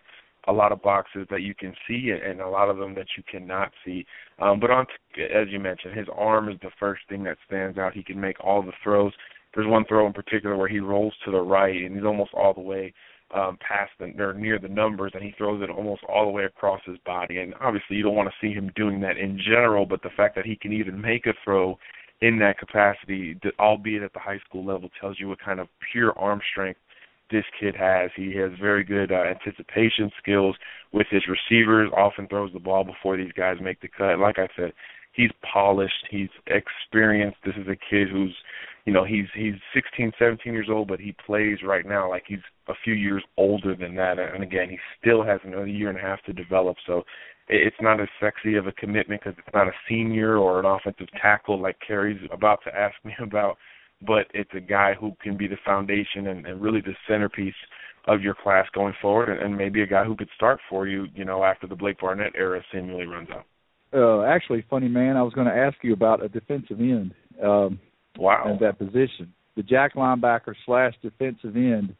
a 0.46 0.52
lot 0.52 0.72
of 0.72 0.82
boxes 0.82 1.26
that 1.30 1.42
you 1.42 1.54
can 1.54 1.74
see 1.88 2.10
and 2.10 2.40
a 2.40 2.48
lot 2.48 2.68
of 2.68 2.76
them 2.76 2.94
that 2.94 3.06
you 3.16 3.22
cannot 3.30 3.72
see. 3.84 4.04
Um, 4.38 4.60
but 4.60 4.70
on, 4.70 4.86
as 5.18 5.48
you 5.50 5.58
mentioned, 5.58 5.96
his 5.96 6.08
arm 6.14 6.48
is 6.48 6.56
the 6.60 6.70
first 6.78 7.02
thing 7.08 7.24
that 7.24 7.38
stands 7.46 7.78
out. 7.78 7.94
He 7.94 8.02
can 8.02 8.20
make 8.20 8.42
all 8.44 8.62
the 8.62 8.72
throws. 8.82 9.12
There's 9.54 9.68
one 9.68 9.84
throw 9.86 10.06
in 10.06 10.12
particular 10.12 10.56
where 10.56 10.68
he 10.68 10.80
rolls 10.80 11.14
to 11.24 11.30
the 11.30 11.40
right 11.40 11.74
and 11.74 11.94
he's 11.94 12.04
almost 12.04 12.34
all 12.34 12.52
the 12.52 12.60
way 12.60 12.92
um, 13.34 13.58
past 13.66 13.90
the 13.98 14.06
or 14.22 14.34
near 14.34 14.58
the 14.58 14.68
numbers, 14.68 15.12
and 15.14 15.22
he 15.22 15.34
throws 15.36 15.62
it 15.62 15.70
almost 15.70 16.02
all 16.08 16.24
the 16.24 16.30
way 16.30 16.44
across 16.44 16.80
his 16.86 16.98
body. 17.04 17.38
And 17.38 17.54
obviously, 17.60 17.96
you 17.96 18.02
don't 18.02 18.14
want 18.14 18.28
to 18.28 18.46
see 18.46 18.54
him 18.54 18.70
doing 18.76 19.00
that 19.00 19.16
in 19.16 19.38
general, 19.38 19.86
but 19.86 20.02
the 20.02 20.10
fact 20.16 20.36
that 20.36 20.46
he 20.46 20.56
can 20.56 20.72
even 20.72 21.00
make 21.00 21.26
a 21.26 21.34
throw 21.44 21.78
in 22.20 22.38
that 22.38 22.58
capacity, 22.58 23.38
albeit 23.58 24.02
at 24.02 24.12
the 24.12 24.20
high 24.20 24.38
school 24.48 24.64
level, 24.64 24.88
tells 25.00 25.18
you 25.18 25.28
what 25.28 25.40
kind 25.40 25.60
of 25.60 25.68
pure 25.92 26.16
arm 26.18 26.40
strength 26.52 26.78
this 27.30 27.44
kid 27.58 27.74
has. 27.74 28.10
He 28.14 28.34
has 28.36 28.50
very 28.60 28.84
good 28.84 29.10
uh, 29.10 29.24
anticipation 29.24 30.10
skills 30.22 30.56
with 30.92 31.06
his 31.10 31.22
receivers. 31.26 31.90
Often 31.96 32.28
throws 32.28 32.52
the 32.52 32.60
ball 32.60 32.84
before 32.84 33.16
these 33.16 33.32
guys 33.32 33.56
make 33.60 33.80
the 33.80 33.88
cut. 33.88 34.18
Like 34.18 34.38
I 34.38 34.48
said, 34.56 34.72
he's 35.12 35.30
polished. 35.52 36.06
He's 36.10 36.28
experienced. 36.46 37.38
This 37.44 37.56
is 37.56 37.66
a 37.66 37.76
kid 37.90 38.08
who's, 38.10 38.34
you 38.84 38.92
know, 38.92 39.04
he's 39.04 39.26
he's 39.34 39.54
16, 39.74 40.12
17 40.18 40.52
years 40.52 40.68
old, 40.70 40.88
but 40.88 41.00
he 41.00 41.14
plays 41.26 41.58
right 41.64 41.86
now 41.86 42.08
like 42.08 42.24
he's 42.26 42.44
a 42.68 42.74
few 42.84 42.94
years 42.94 43.24
older 43.36 43.74
than 43.74 43.94
that. 43.96 44.18
And 44.18 44.42
again, 44.42 44.68
he 44.68 44.78
still 45.00 45.22
has 45.22 45.40
another 45.44 45.66
year 45.66 45.88
and 45.88 45.98
a 45.98 46.02
half 46.02 46.22
to 46.24 46.32
develop. 46.32 46.76
So 46.86 47.02
it's 47.48 47.76
not 47.80 48.00
as 48.00 48.08
sexy 48.20 48.56
of 48.56 48.66
a 48.66 48.72
commitment 48.72 49.22
because 49.22 49.38
it's 49.38 49.54
not 49.54 49.68
a 49.68 49.72
senior 49.88 50.36
or 50.36 50.60
an 50.60 50.66
offensive 50.66 51.08
tackle 51.20 51.60
like 51.60 51.76
Cary's 51.86 52.20
about 52.32 52.60
to 52.64 52.74
ask 52.74 52.94
me 53.04 53.12
about 53.22 53.56
but 54.06 54.26
it's 54.34 54.50
a 54.54 54.60
guy 54.60 54.94
who 54.98 55.12
can 55.22 55.36
be 55.36 55.46
the 55.46 55.56
foundation 55.64 56.28
and, 56.28 56.46
and 56.46 56.60
really 56.60 56.80
the 56.80 56.94
centerpiece 57.08 57.54
of 58.06 58.20
your 58.20 58.34
class 58.34 58.66
going 58.74 58.94
forward, 59.00 59.30
and, 59.30 59.40
and 59.40 59.56
maybe 59.56 59.82
a 59.82 59.86
guy 59.86 60.04
who 60.04 60.16
could 60.16 60.28
start 60.36 60.60
for 60.68 60.86
you, 60.86 61.06
you 61.14 61.24
know, 61.24 61.42
after 61.42 61.66
the 61.66 61.76
Blake 61.76 61.98
Barnett 62.00 62.32
era 62.36 62.60
seemingly 62.72 63.06
runs 63.06 63.28
out. 63.30 63.46
Uh, 63.94 64.24
actually, 64.24 64.64
funny 64.68 64.88
man, 64.88 65.16
I 65.16 65.22
was 65.22 65.32
going 65.32 65.46
to 65.46 65.54
ask 65.54 65.76
you 65.82 65.92
about 65.92 66.22
a 66.22 66.28
defensive 66.28 66.80
end. 66.80 67.14
Um, 67.42 67.78
wow. 68.18 68.52
At 68.52 68.60
that 68.60 68.78
position, 68.78 69.32
the 69.56 69.62
jack 69.62 69.94
linebacker 69.94 70.54
slash 70.66 70.94
defensive 71.02 71.56
end, 71.56 71.94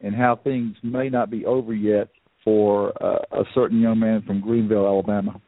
and 0.00 0.14
how 0.14 0.36
things 0.42 0.76
may 0.82 1.08
not 1.08 1.30
be 1.30 1.44
over 1.46 1.72
yet 1.74 2.08
for 2.44 2.92
uh, 3.02 3.18
a 3.32 3.44
certain 3.54 3.80
young 3.80 3.98
man 3.98 4.22
from 4.26 4.40
Greenville, 4.40 4.86
Alabama. 4.86 5.40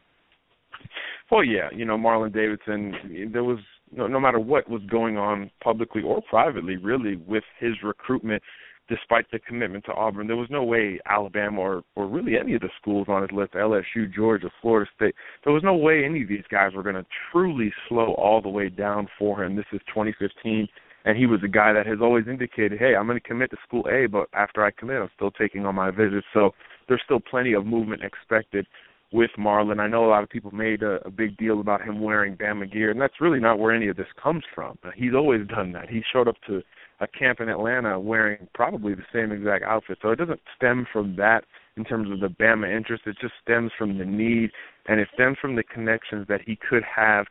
Well, 1.30 1.44
yeah, 1.44 1.68
you 1.74 1.84
know, 1.84 1.98
Marlon 1.98 2.32
Davidson. 2.32 3.30
There 3.32 3.44
was 3.44 3.58
no, 3.92 4.06
no 4.06 4.18
matter 4.18 4.40
what 4.40 4.68
was 4.68 4.82
going 4.90 5.16
on 5.18 5.50
publicly 5.62 6.02
or 6.02 6.22
privately, 6.22 6.76
really, 6.76 7.16
with 7.16 7.44
his 7.60 7.74
recruitment, 7.82 8.42
despite 8.88 9.30
the 9.30 9.38
commitment 9.38 9.84
to 9.84 9.92
Auburn. 9.92 10.26
There 10.26 10.36
was 10.36 10.50
no 10.50 10.64
way 10.64 10.98
Alabama 11.06 11.60
or 11.60 11.82
or 11.96 12.06
really 12.06 12.38
any 12.38 12.54
of 12.54 12.60
the 12.60 12.70
schools 12.80 13.06
on 13.08 13.22
his 13.22 13.32
list, 13.32 13.52
LSU, 13.52 14.12
Georgia, 14.14 14.50
Florida 14.60 14.90
State, 14.96 15.14
there 15.44 15.52
was 15.52 15.62
no 15.62 15.74
way 15.74 16.04
any 16.04 16.22
of 16.22 16.28
these 16.28 16.44
guys 16.50 16.72
were 16.74 16.82
going 16.82 16.94
to 16.94 17.06
truly 17.30 17.72
slow 17.88 18.14
all 18.14 18.40
the 18.40 18.48
way 18.48 18.68
down 18.68 19.08
for 19.18 19.44
him. 19.44 19.56
This 19.56 19.66
is 19.72 19.80
2015 19.88 20.68
and 21.04 21.16
he 21.16 21.26
was 21.26 21.40
a 21.44 21.48
guy 21.48 21.72
that 21.72 21.86
has 21.86 21.98
always 22.02 22.26
indicated, 22.26 22.78
"Hey, 22.78 22.94
I'm 22.94 23.06
going 23.06 23.20
to 23.20 23.26
commit 23.26 23.50
to 23.52 23.56
school 23.66 23.86
A, 23.88 24.06
but 24.06 24.28
after 24.34 24.64
I 24.64 24.70
commit, 24.70 25.00
I'm 25.00 25.10
still 25.14 25.30
taking 25.30 25.64
on 25.64 25.74
my 25.74 25.90
visits." 25.90 26.26
So 26.34 26.54
there's 26.86 27.02
still 27.04 27.20
plenty 27.20 27.54
of 27.54 27.64
movement 27.64 28.02
expected 28.02 28.66
with 29.12 29.30
Marlon. 29.38 29.80
I 29.80 29.86
know 29.86 30.04
a 30.04 30.10
lot 30.10 30.22
of 30.22 30.28
people 30.28 30.50
made 30.50 30.82
a, 30.82 31.06
a 31.06 31.10
big 31.10 31.36
deal 31.36 31.60
about 31.60 31.82
him 31.82 32.00
wearing 32.00 32.36
Bama 32.36 32.70
gear, 32.70 32.90
and 32.90 33.00
that's 33.00 33.20
really 33.20 33.40
not 33.40 33.58
where 33.58 33.74
any 33.74 33.88
of 33.88 33.96
this 33.96 34.08
comes 34.22 34.44
from. 34.54 34.78
He's 34.94 35.14
always 35.14 35.46
done 35.46 35.72
that. 35.72 35.88
He 35.88 36.02
showed 36.12 36.28
up 36.28 36.36
to 36.46 36.62
a 37.00 37.06
camp 37.06 37.40
in 37.40 37.48
Atlanta 37.48 37.98
wearing 37.98 38.48
probably 38.54 38.94
the 38.94 39.04
same 39.12 39.32
exact 39.32 39.64
outfit, 39.64 39.98
so 40.02 40.10
it 40.10 40.16
doesn't 40.16 40.40
stem 40.56 40.86
from 40.92 41.16
that 41.16 41.44
in 41.76 41.84
terms 41.84 42.10
of 42.10 42.20
the 42.20 42.28
Bama 42.28 42.74
interest. 42.74 43.04
It 43.06 43.16
just 43.20 43.34
stems 43.42 43.70
from 43.78 43.98
the 43.98 44.04
need, 44.04 44.50
and 44.86 45.00
it 45.00 45.08
stems 45.14 45.38
from 45.40 45.54
the 45.54 45.62
connections 45.62 46.26
that 46.28 46.40
he 46.44 46.58
could 46.68 46.82
have 46.84 47.26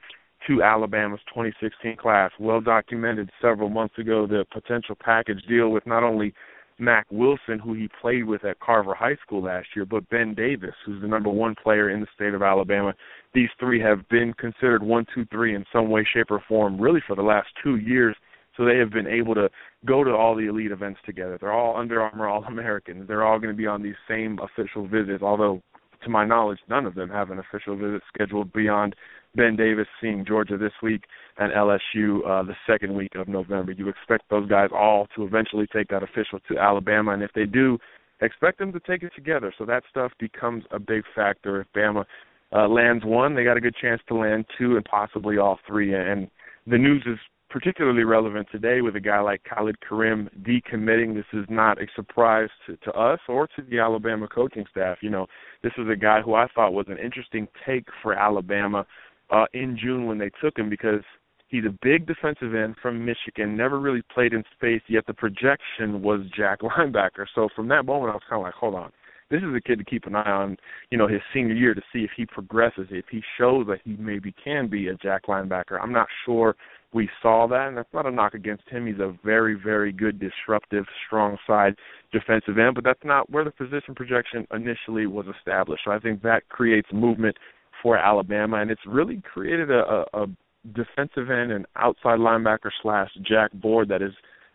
to 0.48 0.64
Alabama's 0.64 1.20
2016 1.28 1.98
class. 1.98 2.32
Well 2.40 2.62
documented 2.62 3.30
several 3.42 3.70
months 3.70 3.98
ago 3.98 4.26
the 4.26 4.46
potential 4.52 4.96
package 5.00 5.44
deal 5.48 5.70
with 5.70 5.86
not 5.86 6.04
only 6.04 6.34
Mack 6.80 7.08
Wilson, 7.10 7.60
who 7.60 7.74
he 7.74 7.90
played 8.02 8.26
with 8.26 8.46
at 8.46 8.60
Carver 8.60 8.94
High 8.94 9.18
School 9.26 9.44
last 9.44 9.68
year, 9.76 9.86
but 9.86 10.08
Ben 10.10 10.36
Davis, 10.36 10.76
who's 10.86 11.02
the 11.02 11.08
number 11.08 11.30
one 11.30 11.56
player 11.62 11.90
in 11.90 12.02
the 12.02 12.08
state 12.14 12.36
of 12.36 12.44
Alabama. 12.44 12.94
These 13.34 13.50
three 13.60 13.82
have 13.82 14.08
been 14.10 14.34
considered 14.34 14.84
one, 14.84 15.06
two, 15.14 15.26
three 15.26 15.56
in 15.56 15.66
some 15.74 15.90
way, 15.90 16.08
shape, 16.14 16.30
or 16.30 16.44
form, 16.48 16.80
really 16.80 17.02
for 17.06 17.16
the 17.16 17.24
last 17.24 17.48
two 17.64 17.78
years. 17.78 18.16
So 18.58 18.66
they 18.66 18.78
have 18.78 18.90
been 18.90 19.08
able 19.08 19.36
to 19.36 19.50
go 19.86 20.04
to 20.04 20.12
all 20.12 20.36
the 20.36 20.48
elite 20.48 20.72
events 20.72 21.00
together. 21.06 21.38
They're 21.40 21.54
all 21.54 21.78
Under 21.78 22.02
Armour 22.02 22.28
All 22.28 22.44
Americans. 22.48 23.08
They're 23.08 23.26
all 23.26 23.40
going 23.40 23.54
to 23.54 23.58
be 23.58 23.68
on 23.68 23.84
these 23.84 23.96
same 24.08 24.40
official 24.40 24.88
visits, 24.88 25.24
although 25.24 25.62
to 26.04 26.10
my 26.10 26.26
knowledge, 26.26 26.60
none 26.70 26.86
of 26.86 26.96
them 26.96 27.10
have 27.10 27.32
an 27.32 27.40
official 27.40 27.76
visit 27.76 28.02
scheduled 28.14 28.54
beyond 28.54 28.96
Ben 29.36 29.56
Davis 29.56 29.88
seeing 30.02 30.26
Georgia 30.26 30.58
this 30.58 30.72
week 30.82 31.04
and 31.38 31.52
LSU 31.52 32.20
uh, 32.28 32.44
the 32.44 32.56
second 32.68 32.96
week 32.96 33.16
of 33.16 33.28
November. 33.28 33.72
You 33.72 33.90
expect 33.90 34.24
those 34.30 34.50
guys 34.50 34.70
all 34.74 35.08
to 35.16 35.24
eventually 35.24 35.68
take 35.72 35.88
that 35.90 36.04
official 36.04 36.40
to 36.50 36.58
Alabama, 36.58 37.12
and 37.12 37.24
if 37.24 37.32
they 37.34 37.46
do, 37.46 37.78
expect 38.22 38.60
them 38.60 38.72
to 38.74 38.80
take 38.80 39.04
it 39.04 39.12
together. 39.16 39.54
So 39.58 39.66
that 39.66 39.84
stuff 39.90 40.12
becomes 40.20 40.64
a 40.72 40.80
big 40.80 41.04
factor. 41.16 41.62
If 41.62 41.68
Bama 41.76 42.06
uh, 42.52 42.68
lands 42.68 43.06
one, 43.06 43.36
they 43.36 43.44
got 43.44 43.58
a 43.58 43.62
good 43.62 43.76
chance 43.80 44.02
to 44.08 44.16
land 44.16 44.46
two 44.58 44.76
and 44.76 44.86
possibly 44.86 45.38
all 45.38 45.60
three. 45.68 45.94
And 45.94 46.30
the 46.66 46.78
news 46.78 47.04
is 47.06 47.18
particularly 47.50 48.04
relevant 48.04 48.48
today 48.52 48.82
with 48.82 48.96
a 48.96 49.00
guy 49.00 49.20
like 49.20 49.42
Khalid 49.44 49.78
Kareem 49.80 50.30
decommitting. 50.42 51.16
This 51.16 51.26
is 51.34 51.46
not 51.50 51.82
a 51.82 51.88
surprise 51.96 52.50
to, 52.66 52.78
to 52.78 52.92
us 52.92 53.20
or 53.28 53.48
to 53.48 53.62
the 53.70 53.80
Alabama 53.80 54.28
coaching 54.28 54.66
staff. 54.70 54.98
You 55.02 55.10
know, 55.10 55.28
this 55.64 55.72
is 55.78 55.88
a 55.90 55.96
guy 55.96 56.22
who 56.22 56.34
I 56.34 56.48
thought 56.54 56.74
was 56.74 56.88
an 56.90 56.98
interesting 56.98 57.48
take 57.66 57.88
for 58.02 58.14
Alabama 58.14 58.86
uh, 59.30 59.46
in 59.54 59.78
June 59.82 60.06
when 60.06 60.18
they 60.18 60.32
took 60.42 60.58
him 60.58 60.70
because 60.70 61.04
he's 61.48 61.66
a 61.66 61.76
big 61.82 62.06
defensive 62.06 62.54
end 62.54 62.76
from 62.82 63.06
Michigan, 63.06 63.56
never 63.56 63.80
really 63.80 64.04
played 64.14 64.34
in 64.34 64.44
space, 64.56 64.82
yet 64.88 65.06
the 65.08 65.14
projection 65.14 66.02
was 66.02 66.22
Jack 66.36 66.60
linebacker. 66.62 67.26
So 67.34 67.50
from 67.56 67.68
that 67.70 67.86
moment, 67.86 68.12
I 68.12 68.16
was 68.16 68.24
kind 68.30 68.42
of 68.42 68.46
like, 68.46 68.54
hold 68.54 68.76
on. 68.76 68.92
This 69.30 69.42
is 69.42 69.54
a 69.56 69.62
kid 69.62 69.80
to 69.80 69.86
keep 69.86 70.06
an 70.06 70.16
eye 70.16 70.32
on, 70.32 70.58
you 70.90 70.98
know, 70.98 71.08
his 71.08 71.22
senior 71.34 71.54
year 71.54 71.74
to 71.74 71.82
see 71.92 72.00
if 72.00 72.12
he 72.16 72.26
progresses, 72.26 72.88
if 72.92 73.06
he 73.12 73.22
shows 73.38 73.68
that 73.68 73.80
he 73.84 73.96
maybe 73.98 74.34
can 74.42 74.70
be 74.70 74.88
a 74.88 74.96
Jack 74.96 75.28
linebacker. 75.28 75.80
I'm 75.82 75.92
not 75.92 76.08
sure 76.26 76.56
we 76.94 77.10
saw 77.22 77.48
that, 77.48 77.68
and 77.68 77.78
that's 77.78 77.94
not 77.94 78.06
a 78.06 78.12
knock 78.12 78.34
against 78.34 78.68
him. 78.70 78.88
He's 78.88 79.00
a 79.00 79.14
very, 79.24 79.56
very 79.56 79.92
good, 79.92 80.20
disruptive, 80.20 80.86
strong 81.06 81.38
side 81.46 81.76
defensive 82.14 82.58
end, 82.58 82.76
but 82.76 82.84
that's 82.84 83.04
not 83.04 83.30
where 83.30 83.44
the 83.44 83.52
position 83.52 83.94
projection 83.94 84.48
initially 84.54 85.08
was 85.08 85.26
established. 85.38 85.84
So 85.86 85.92
I 85.92 86.00
think 86.00 86.22
that 86.22 86.48
creates 86.48 86.88
movement 86.94 87.36
for 87.84 87.98
Alabama, 87.98 88.58
and 88.58 88.72
it's 88.72 88.82
really 88.88 89.22
created 89.22 89.70
a, 89.70 90.06
a, 90.14 90.24
a 90.24 90.28
defensive 90.74 91.30
end 91.30 91.52
and 91.52 91.66
outside 91.76 92.20
linebacker 92.20 92.72
slash 92.82 93.10
jack 93.28 93.52
board 93.54 93.90
that 93.90 94.02
is 94.02 94.14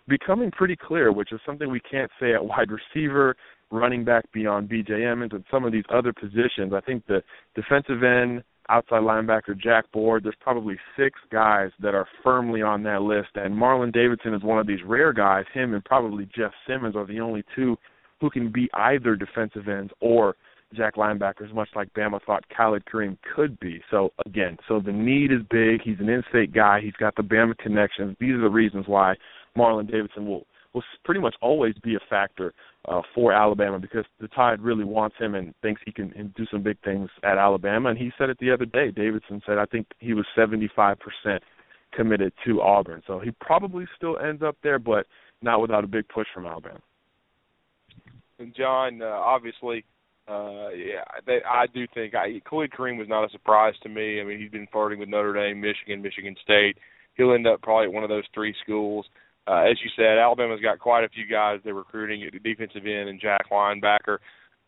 becoming 0.08 0.50
pretty 0.50 0.76
clear, 0.76 1.12
which 1.12 1.32
is 1.32 1.40
something 1.46 1.70
we 1.70 1.80
can't 1.80 2.10
say 2.18 2.34
at 2.34 2.44
wide 2.44 2.68
receiver, 2.70 3.36
running 3.72 4.04
back 4.04 4.30
beyond 4.32 4.68
B.J. 4.68 5.04
Emmons, 5.04 5.32
and 5.32 5.44
some 5.50 5.64
of 5.64 5.72
these 5.72 5.84
other 5.92 6.12
positions. 6.12 6.72
I 6.74 6.80
think 6.80 7.06
the 7.06 7.22
defensive 7.54 8.02
end, 8.04 8.44
outside 8.68 9.02
linebacker, 9.02 9.58
jack 9.60 9.90
board, 9.90 10.22
there's 10.22 10.36
probably 10.40 10.76
six 10.96 11.18
guys 11.32 11.70
that 11.80 11.94
are 11.94 12.06
firmly 12.22 12.62
on 12.62 12.82
that 12.84 13.02
list, 13.02 13.30
and 13.34 13.54
Marlon 13.54 13.92
Davidson 13.92 14.34
is 14.34 14.42
one 14.42 14.58
of 14.58 14.66
these 14.66 14.82
rare 14.86 15.12
guys. 15.12 15.44
Him 15.52 15.74
and 15.74 15.84
probably 15.84 16.28
Jeff 16.36 16.52
Simmons 16.68 16.94
are 16.94 17.06
the 17.06 17.20
only 17.20 17.42
two 17.56 17.76
who 18.20 18.30
can 18.30 18.52
be 18.52 18.70
either 18.74 19.16
defensive 19.16 19.68
ends 19.68 19.92
or– 20.00 20.36
Jack 20.74 20.96
linebackers, 20.96 21.52
much 21.52 21.68
like 21.74 21.92
Bama 21.94 22.18
thought 22.24 22.44
Khalid 22.56 22.84
Kareem 22.86 23.18
could 23.34 23.58
be. 23.60 23.82
So 23.90 24.10
again, 24.24 24.56
so 24.68 24.80
the 24.80 24.92
need 24.92 25.30
is 25.30 25.40
big. 25.50 25.82
He's 25.82 26.00
an 26.00 26.08
in-state 26.08 26.54
guy. 26.54 26.80
He's 26.82 26.94
got 26.94 27.14
the 27.14 27.22
Bama 27.22 27.56
connections. 27.58 28.16
These 28.18 28.34
are 28.34 28.40
the 28.40 28.48
reasons 28.48 28.86
why 28.88 29.14
Marlon 29.56 29.90
Davidson 29.90 30.26
will 30.26 30.46
will 30.74 30.82
pretty 31.04 31.20
much 31.20 31.34
always 31.40 31.74
be 31.82 31.94
a 31.94 32.00
factor 32.08 32.54
uh, 32.88 33.02
for 33.14 33.32
Alabama 33.32 33.78
because 33.78 34.04
the 34.20 34.28
Tide 34.28 34.60
really 34.60 34.84
wants 34.84 35.16
him 35.18 35.34
and 35.34 35.54
thinks 35.62 35.80
he 35.84 35.92
can 35.92 36.32
do 36.36 36.46
some 36.50 36.62
big 36.62 36.78
things 36.82 37.08
at 37.22 37.38
Alabama. 37.38 37.90
And 37.90 37.98
he 37.98 38.10
said 38.18 38.30
it 38.30 38.38
the 38.40 38.50
other 38.50 38.64
day. 38.64 38.90
Davidson 38.90 39.42
said 39.46 39.58
I 39.58 39.66
think 39.66 39.86
he 39.98 40.14
was 40.14 40.26
75% 40.36 40.96
committed 41.92 42.32
to 42.46 42.62
Auburn. 42.62 43.02
So 43.06 43.20
he 43.20 43.30
probably 43.40 43.86
still 43.96 44.18
ends 44.18 44.42
up 44.42 44.56
there, 44.62 44.78
but 44.78 45.06
not 45.42 45.60
without 45.60 45.84
a 45.84 45.88
big 45.88 46.08
push 46.08 46.26
from 46.32 46.46
Alabama. 46.46 46.80
And 48.38 48.54
John, 48.56 49.02
uh, 49.02 49.06
obviously, 49.06 49.84
uh, 50.28 50.70
yeah, 50.70 51.04
they, 51.26 51.38
I 51.48 51.66
do 51.72 51.86
think 51.94 52.14
I, 52.14 52.40
Khalid 52.48 52.70
Kareem 52.70 52.98
was 52.98 53.08
not 53.08 53.24
a 53.24 53.30
surprise 53.30 53.74
to 53.82 53.88
me. 53.88 54.20
I 54.20 54.24
mean, 54.24 54.40
he's 54.40 54.50
been 54.50 54.68
flirting 54.72 54.98
with 54.98 55.08
Notre 55.08 55.34
Dame, 55.34 55.60
Michigan, 55.60 56.00
Michigan 56.00 56.34
State. 56.42 56.76
He'll 57.14 57.34
end 57.34 57.46
up 57.46 57.60
probably 57.60 57.86
at 57.86 57.92
one 57.92 58.04
of 58.04 58.08
those 58.08 58.24
three 58.32 58.54
schools. 58.62 59.06
Uh, 59.46 59.64
as 59.70 59.76
you 59.82 59.90
said, 59.96 60.18
Alabama's 60.18 60.60
got 60.60 60.78
quite 60.78 61.04
a 61.04 61.08
few 61.08 61.26
guys 61.26 61.60
they're 61.64 61.74
recruiting 61.74 62.22
at 62.22 62.32
the 62.32 62.38
defensive 62.38 62.86
end 62.86 63.08
and 63.08 63.20
Jack 63.20 63.50
linebacker. 63.50 64.18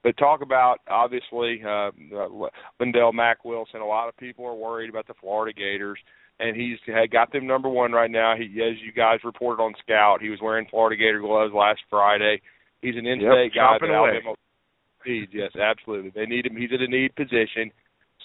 But 0.03 0.17
talk 0.19 0.43
about 0.43 0.81
obviously 0.89 1.63
uh, 1.65 1.89
uh, 1.89 2.49
Lyndell 2.81 3.15
Mack 3.15 3.45
Wilson. 3.45 3.81
A 3.81 3.87
lot 3.87 4.09
of 4.09 4.17
people 4.17 4.45
are 4.45 4.55
worried 4.55 4.91
about 4.91 5.07
the 5.07 5.15
Florida 5.21 5.59
Gators, 5.59 5.99
and 6.41 6.55
he's 6.55 6.77
had 6.87 7.11
got 7.11 7.33
them 7.33 7.47
number 7.47 7.71
one 7.71 7.93
right 7.93 8.11
now. 8.11 8.35
He, 8.37 8.45
as 8.61 8.77
you 8.85 8.93
guys 8.95 9.21
reported 9.25 9.63
on 9.63 9.73
Scout, 9.83 10.21
he 10.21 10.29
was 10.29 10.41
wearing 10.43 10.67
Florida 10.69 10.97
Gator 10.97 11.21
gloves 11.21 11.55
last 11.55 11.81
Friday. 11.89 12.43
He's 12.83 12.97
an 12.97 13.07
in-state 13.07 13.53
yep, 13.55 13.65
guy 13.65 13.77
that 13.81 13.91
Alabama 13.91 14.35
needs. 15.07 15.33
Yes, 15.33 15.53
absolutely. 15.57 16.13
They 16.15 16.27
need 16.27 16.47
him. 16.47 16.57
He's 16.57 16.71
in 16.71 16.83
a 16.83 16.89
need 16.89 17.15
position. 17.15 17.71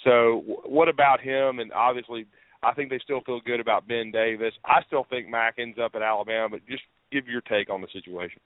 So, 0.03 0.43
what 0.65 0.89
about 0.89 1.21
him? 1.21 1.59
And 1.59 1.71
obviously, 1.71 2.25
I 2.63 2.73
think 2.73 2.89
they 2.89 2.99
still 2.99 3.21
feel 3.21 3.39
good 3.45 3.59
about 3.59 3.87
Ben 3.87 4.11
Davis. 4.11 4.53
I 4.65 4.81
still 4.87 5.05
think 5.09 5.29
Mack 5.29 5.55
ends 5.57 5.77
up 5.83 5.91
at 5.95 6.01
Alabama. 6.01 6.49
But 6.49 6.67
just 6.67 6.83
give 7.11 7.27
your 7.27 7.41
take 7.41 7.69
on 7.69 7.81
the 7.81 7.87
situation. 7.93 8.41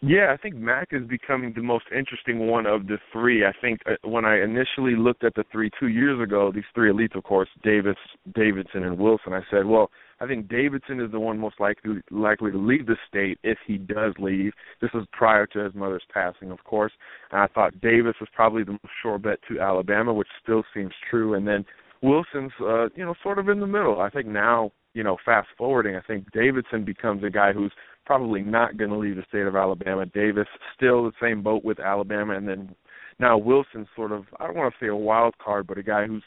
Yeah, 0.00 0.32
I 0.32 0.36
think 0.36 0.54
Mack 0.54 0.88
is 0.92 1.04
becoming 1.08 1.52
the 1.56 1.62
most 1.62 1.86
interesting 1.96 2.46
one 2.46 2.66
of 2.66 2.86
the 2.86 2.98
three. 3.12 3.44
I 3.44 3.52
think 3.60 3.80
uh, 3.84 3.94
when 4.08 4.24
I 4.24 4.40
initially 4.40 4.94
looked 4.94 5.24
at 5.24 5.34
the 5.34 5.44
three 5.50 5.70
two 5.80 5.88
years 5.88 6.22
ago, 6.22 6.52
these 6.54 6.62
three 6.72 6.92
elites, 6.92 7.16
of 7.16 7.24
course, 7.24 7.48
Davis, 7.64 7.96
Davidson, 8.32 8.84
and 8.84 8.96
Wilson, 8.96 9.32
I 9.32 9.40
said, 9.50 9.66
well, 9.66 9.90
I 10.20 10.28
think 10.28 10.48
Davidson 10.48 11.00
is 11.00 11.10
the 11.10 11.18
one 11.18 11.36
most 11.36 11.58
likely 11.58 12.00
likely 12.12 12.52
to 12.52 12.58
leave 12.58 12.86
the 12.86 12.96
state 13.08 13.40
if 13.42 13.58
he 13.66 13.76
does 13.76 14.14
leave. 14.20 14.52
This 14.80 14.92
was 14.94 15.04
prior 15.10 15.46
to 15.46 15.64
his 15.64 15.74
mother's 15.74 16.06
passing, 16.14 16.52
of 16.52 16.62
course. 16.62 16.92
And 17.32 17.40
I 17.40 17.48
thought 17.48 17.80
Davis 17.80 18.14
was 18.20 18.28
probably 18.32 18.62
the 18.62 18.78
sure 19.02 19.18
bet 19.18 19.40
to 19.48 19.58
Alabama, 19.58 20.14
which 20.14 20.28
still 20.40 20.62
seems 20.72 20.92
true. 21.10 21.34
And 21.34 21.46
then 21.46 21.64
Wilson's, 22.02 22.52
uh, 22.60 22.88
you 22.94 23.04
know, 23.04 23.14
sort 23.22 23.38
of 23.38 23.48
in 23.48 23.60
the 23.60 23.66
middle. 23.66 24.00
I 24.00 24.10
think 24.10 24.26
now, 24.26 24.72
you 24.94 25.02
know, 25.02 25.16
fast 25.24 25.48
forwarding, 25.56 25.96
I 25.96 26.00
think 26.00 26.30
Davidson 26.32 26.84
becomes 26.84 27.24
a 27.24 27.30
guy 27.30 27.52
who's 27.52 27.72
probably 28.06 28.40
not 28.40 28.76
going 28.76 28.90
to 28.90 28.96
leave 28.96 29.16
the 29.16 29.24
state 29.28 29.46
of 29.46 29.56
Alabama. 29.56 30.06
Davis 30.06 30.46
still 30.74 31.04
the 31.04 31.12
same 31.20 31.42
boat 31.42 31.64
with 31.64 31.78
Alabama, 31.78 32.36
and 32.36 32.48
then 32.48 32.74
now 33.18 33.36
Wilson 33.36 33.86
sort 33.94 34.12
of 34.12 34.24
I 34.38 34.46
don't 34.46 34.56
want 34.56 34.72
to 34.72 34.84
say 34.84 34.88
a 34.88 34.96
wild 34.96 35.34
card, 35.38 35.66
but 35.66 35.78
a 35.78 35.82
guy 35.82 36.06
who's 36.06 36.22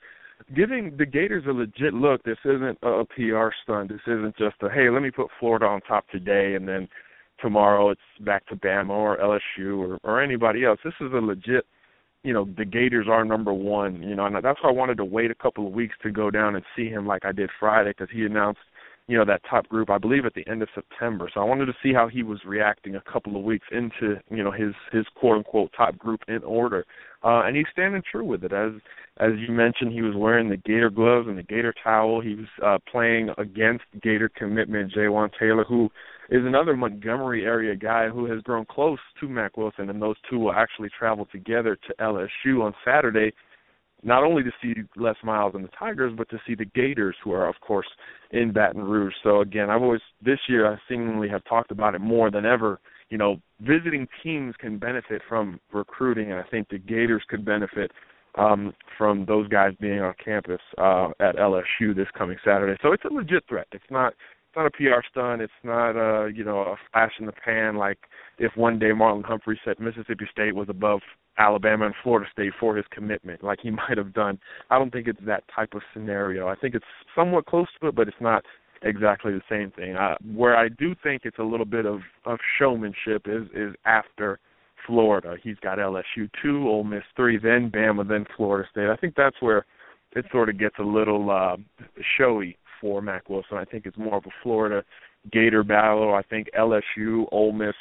giving 0.55 0.95
the 0.97 1.05
Gators 1.05 1.45
a 1.47 1.51
legit 1.51 1.93
look. 1.93 2.23
This 2.23 2.37
isn't 2.45 2.77
a 2.83 3.03
PR 3.05 3.49
stunt. 3.63 3.89
This 3.89 4.01
isn't 4.07 4.37
just 4.37 4.55
a 4.61 4.69
hey, 4.69 4.89
let 4.89 5.01
me 5.01 5.11
put 5.11 5.27
Florida 5.39 5.65
on 5.65 5.81
top 5.81 6.07
today 6.09 6.55
and 6.55 6.67
then 6.67 6.87
tomorrow 7.39 7.89
it's 7.89 8.01
back 8.21 8.45
to 8.47 8.55
Bama 8.55 8.89
or 8.89 9.17
LSU 9.17 9.77
or 9.79 9.99
or 10.03 10.21
anybody 10.21 10.65
else. 10.65 10.79
This 10.83 10.93
is 11.01 11.11
a 11.13 11.17
legit. 11.17 11.65
You 12.23 12.33
know, 12.33 12.47
the 12.57 12.65
Gators 12.65 13.07
are 13.09 13.25
number 13.25 13.53
one. 13.53 14.03
You 14.03 14.15
know, 14.15 14.25
and 14.25 14.35
that's 14.35 14.59
why 14.61 14.69
I 14.69 14.73
wanted 14.73 14.97
to 14.97 15.05
wait 15.05 15.31
a 15.31 15.35
couple 15.35 15.65
of 15.67 15.73
weeks 15.73 15.95
to 16.03 16.11
go 16.11 16.29
down 16.29 16.55
and 16.55 16.63
see 16.75 16.87
him 16.87 17.07
like 17.07 17.25
I 17.25 17.31
did 17.31 17.49
Friday 17.59 17.91
because 17.91 18.09
he 18.13 18.25
announced 18.25 18.59
you 19.07 19.17
know 19.17 19.25
that 19.25 19.41
top 19.49 19.67
group 19.67 19.89
I 19.89 19.97
believe 19.97 20.25
at 20.25 20.33
the 20.35 20.47
end 20.47 20.61
of 20.61 20.69
September. 20.73 21.29
So 21.33 21.41
I 21.41 21.43
wanted 21.43 21.65
to 21.65 21.73
see 21.83 21.93
how 21.93 22.07
he 22.07 22.23
was 22.23 22.39
reacting 22.45 22.95
a 22.95 23.01
couple 23.01 23.35
of 23.35 23.43
weeks 23.43 23.67
into 23.71 24.21
you 24.29 24.41
know 24.43 24.51
his 24.51 24.73
his 24.91 25.05
quote 25.15 25.37
unquote 25.37 25.71
top 25.75 25.97
group 25.97 26.21
in 26.29 26.41
order. 26.43 26.85
Uh 27.23 27.41
and 27.43 27.57
he's 27.57 27.65
standing 27.71 28.01
true 28.09 28.23
with 28.23 28.43
it 28.45 28.53
as 28.53 28.71
as 29.17 29.31
you 29.37 29.53
mentioned 29.53 29.91
he 29.91 30.01
was 30.01 30.15
wearing 30.15 30.49
the 30.49 30.55
Gator 30.57 30.89
gloves 30.89 31.27
and 31.27 31.37
the 31.37 31.43
Gator 31.43 31.73
towel. 31.83 32.21
He 32.21 32.35
was 32.35 32.47
uh 32.63 32.77
playing 32.89 33.31
against 33.37 33.83
Gator 34.01 34.29
commitment 34.29 34.93
Jaywan 34.93 35.31
Taylor 35.37 35.65
who 35.65 35.91
is 36.31 36.45
another 36.45 36.77
Montgomery 36.77 37.43
area 37.43 37.75
guy 37.75 38.07
who 38.07 38.25
has 38.25 38.41
grown 38.41 38.65
close 38.65 38.99
to 39.19 39.27
Mack 39.27 39.57
Wilson, 39.57 39.89
and 39.89 40.01
those 40.01 40.15
two 40.29 40.39
will 40.39 40.53
actually 40.53 40.89
travel 40.97 41.27
together 41.29 41.77
to 41.87 41.93
LSU 41.99 42.63
on 42.63 42.73
Saturday, 42.85 43.33
not 44.01 44.23
only 44.23 44.41
to 44.41 44.51
see 44.61 44.73
Les 44.95 45.15
Miles 45.25 45.53
and 45.55 45.63
the 45.65 45.69
Tigers, 45.77 46.13
but 46.17 46.29
to 46.29 46.39
see 46.47 46.55
the 46.55 46.65
Gators, 46.65 47.17
who 47.21 47.33
are 47.33 47.49
of 47.49 47.55
course 47.59 47.87
in 48.31 48.53
Baton 48.53 48.81
Rouge. 48.81 49.13
So 49.23 49.41
again, 49.41 49.69
I've 49.69 49.81
always 49.81 49.99
this 50.23 50.39
year 50.47 50.71
I 50.71 50.77
seemingly 50.87 51.27
have 51.27 51.43
talked 51.43 51.69
about 51.69 51.95
it 51.95 51.99
more 51.99 52.31
than 52.31 52.45
ever. 52.45 52.79
You 53.09 53.17
know, 53.17 53.41
visiting 53.59 54.07
teams 54.23 54.55
can 54.57 54.77
benefit 54.77 55.21
from 55.27 55.59
recruiting, 55.73 56.31
and 56.31 56.39
I 56.39 56.43
think 56.49 56.69
the 56.69 56.79
Gators 56.79 57.23
could 57.27 57.43
benefit 57.43 57.91
um, 58.35 58.73
from 58.97 59.25
those 59.25 59.49
guys 59.49 59.73
being 59.81 59.99
on 59.99 60.13
campus 60.23 60.61
uh, 60.77 61.09
at 61.19 61.35
LSU 61.35 61.93
this 61.93 62.07
coming 62.17 62.37
Saturday. 62.45 62.79
So 62.81 62.93
it's 62.93 63.03
a 63.03 63.13
legit 63.13 63.43
threat. 63.49 63.67
It's 63.73 63.83
not 63.89 64.13
it's 64.51 64.57
not 64.57 64.65
a 64.65 64.71
PR 64.71 65.01
stunt. 65.09 65.41
It's 65.41 65.53
not 65.63 65.91
a 65.91 66.29
you 66.31 66.43
know 66.43 66.59
a 66.59 66.75
flash 66.91 67.13
in 67.19 67.25
the 67.25 67.31
pan 67.31 67.77
like 67.77 67.97
if 68.37 68.51
one 68.55 68.79
day 68.79 68.87
Marlon 68.87 69.23
Humphrey 69.23 69.59
said 69.63 69.79
Mississippi 69.79 70.25
State 70.31 70.55
was 70.55 70.67
above 70.69 70.99
Alabama 71.37 71.85
and 71.85 71.95
Florida 72.03 72.29
State 72.31 72.51
for 72.59 72.75
his 72.75 72.85
commitment, 72.91 73.43
like 73.43 73.59
he 73.61 73.69
might 73.89 73.97
have 73.97 74.13
done. 74.13 74.39
I 74.69 74.77
don't 74.77 74.91
think 74.91 75.07
it's 75.07 75.19
that 75.25 75.43
type 75.55 75.73
of 75.73 75.81
scenario. 75.93 76.47
I 76.47 76.55
think 76.55 76.75
it's 76.75 76.85
somewhat 77.15 77.45
close 77.45 77.67
to 77.79 77.87
it, 77.87 77.95
but 77.95 78.07
it's 78.07 78.17
not 78.19 78.43
exactly 78.81 79.31
the 79.31 79.41
same 79.49 79.71
thing. 79.71 79.95
Uh, 79.95 80.15
where 80.33 80.57
I 80.57 80.67
do 80.67 80.95
think 81.01 81.21
it's 81.23 81.39
a 81.39 81.43
little 81.43 81.65
bit 81.65 81.85
of 81.85 82.01
of 82.25 82.39
showmanship 82.59 83.27
is 83.27 83.47
is 83.55 83.73
after 83.85 84.39
Florida. 84.85 85.35
He's 85.41 85.57
got 85.61 85.77
LSU 85.77 86.29
two, 86.41 86.67
Ole 86.67 86.83
Miss 86.83 87.03
three, 87.15 87.37
then 87.37 87.71
Bama, 87.71 88.05
then 88.05 88.25
Florida 88.35 88.67
State. 88.69 88.89
I 88.89 88.97
think 88.97 89.15
that's 89.15 89.37
where 89.39 89.65
it 90.13 90.25
sort 90.29 90.49
of 90.49 90.59
gets 90.59 90.75
a 90.77 90.83
little 90.83 91.31
uh, 91.31 91.55
showy 92.17 92.57
for 92.81 93.01
Mack 93.01 93.29
Wilson. 93.29 93.57
I 93.57 93.65
think 93.65 93.85
it's 93.85 93.97
more 93.97 94.17
of 94.17 94.25
a 94.25 94.31
Florida 94.43 94.83
Gator 95.31 95.63
battle. 95.63 96.13
I 96.13 96.23
think 96.23 96.47
LSU, 96.57 97.25
Ole 97.31 97.53
Miss, 97.53 97.75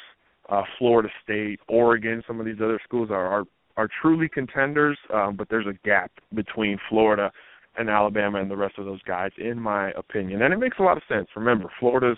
uh, 0.49 0.61
Florida 0.77 1.09
State, 1.23 1.59
Oregon, 1.67 2.23
some 2.27 2.39
of 2.39 2.45
these 2.45 2.61
other 2.63 2.79
schools 2.83 3.09
are 3.11 3.25
are, 3.25 3.43
are 3.77 3.89
truly 4.01 4.29
contenders, 4.29 4.97
um, 5.13 5.35
but 5.35 5.49
there's 5.49 5.67
a 5.67 5.87
gap 5.87 6.11
between 6.33 6.77
Florida 6.87 7.31
and 7.77 7.89
Alabama 7.89 8.39
and 8.39 8.51
the 8.51 8.57
rest 8.57 8.77
of 8.77 8.85
those 8.85 9.01
guys, 9.03 9.31
in 9.37 9.59
my 9.59 9.91
opinion. 9.91 10.41
And 10.41 10.53
it 10.53 10.57
makes 10.57 10.77
a 10.79 10.83
lot 10.83 10.97
of 10.97 11.03
sense. 11.07 11.27
Remember, 11.35 11.71
Florida's 11.79 12.17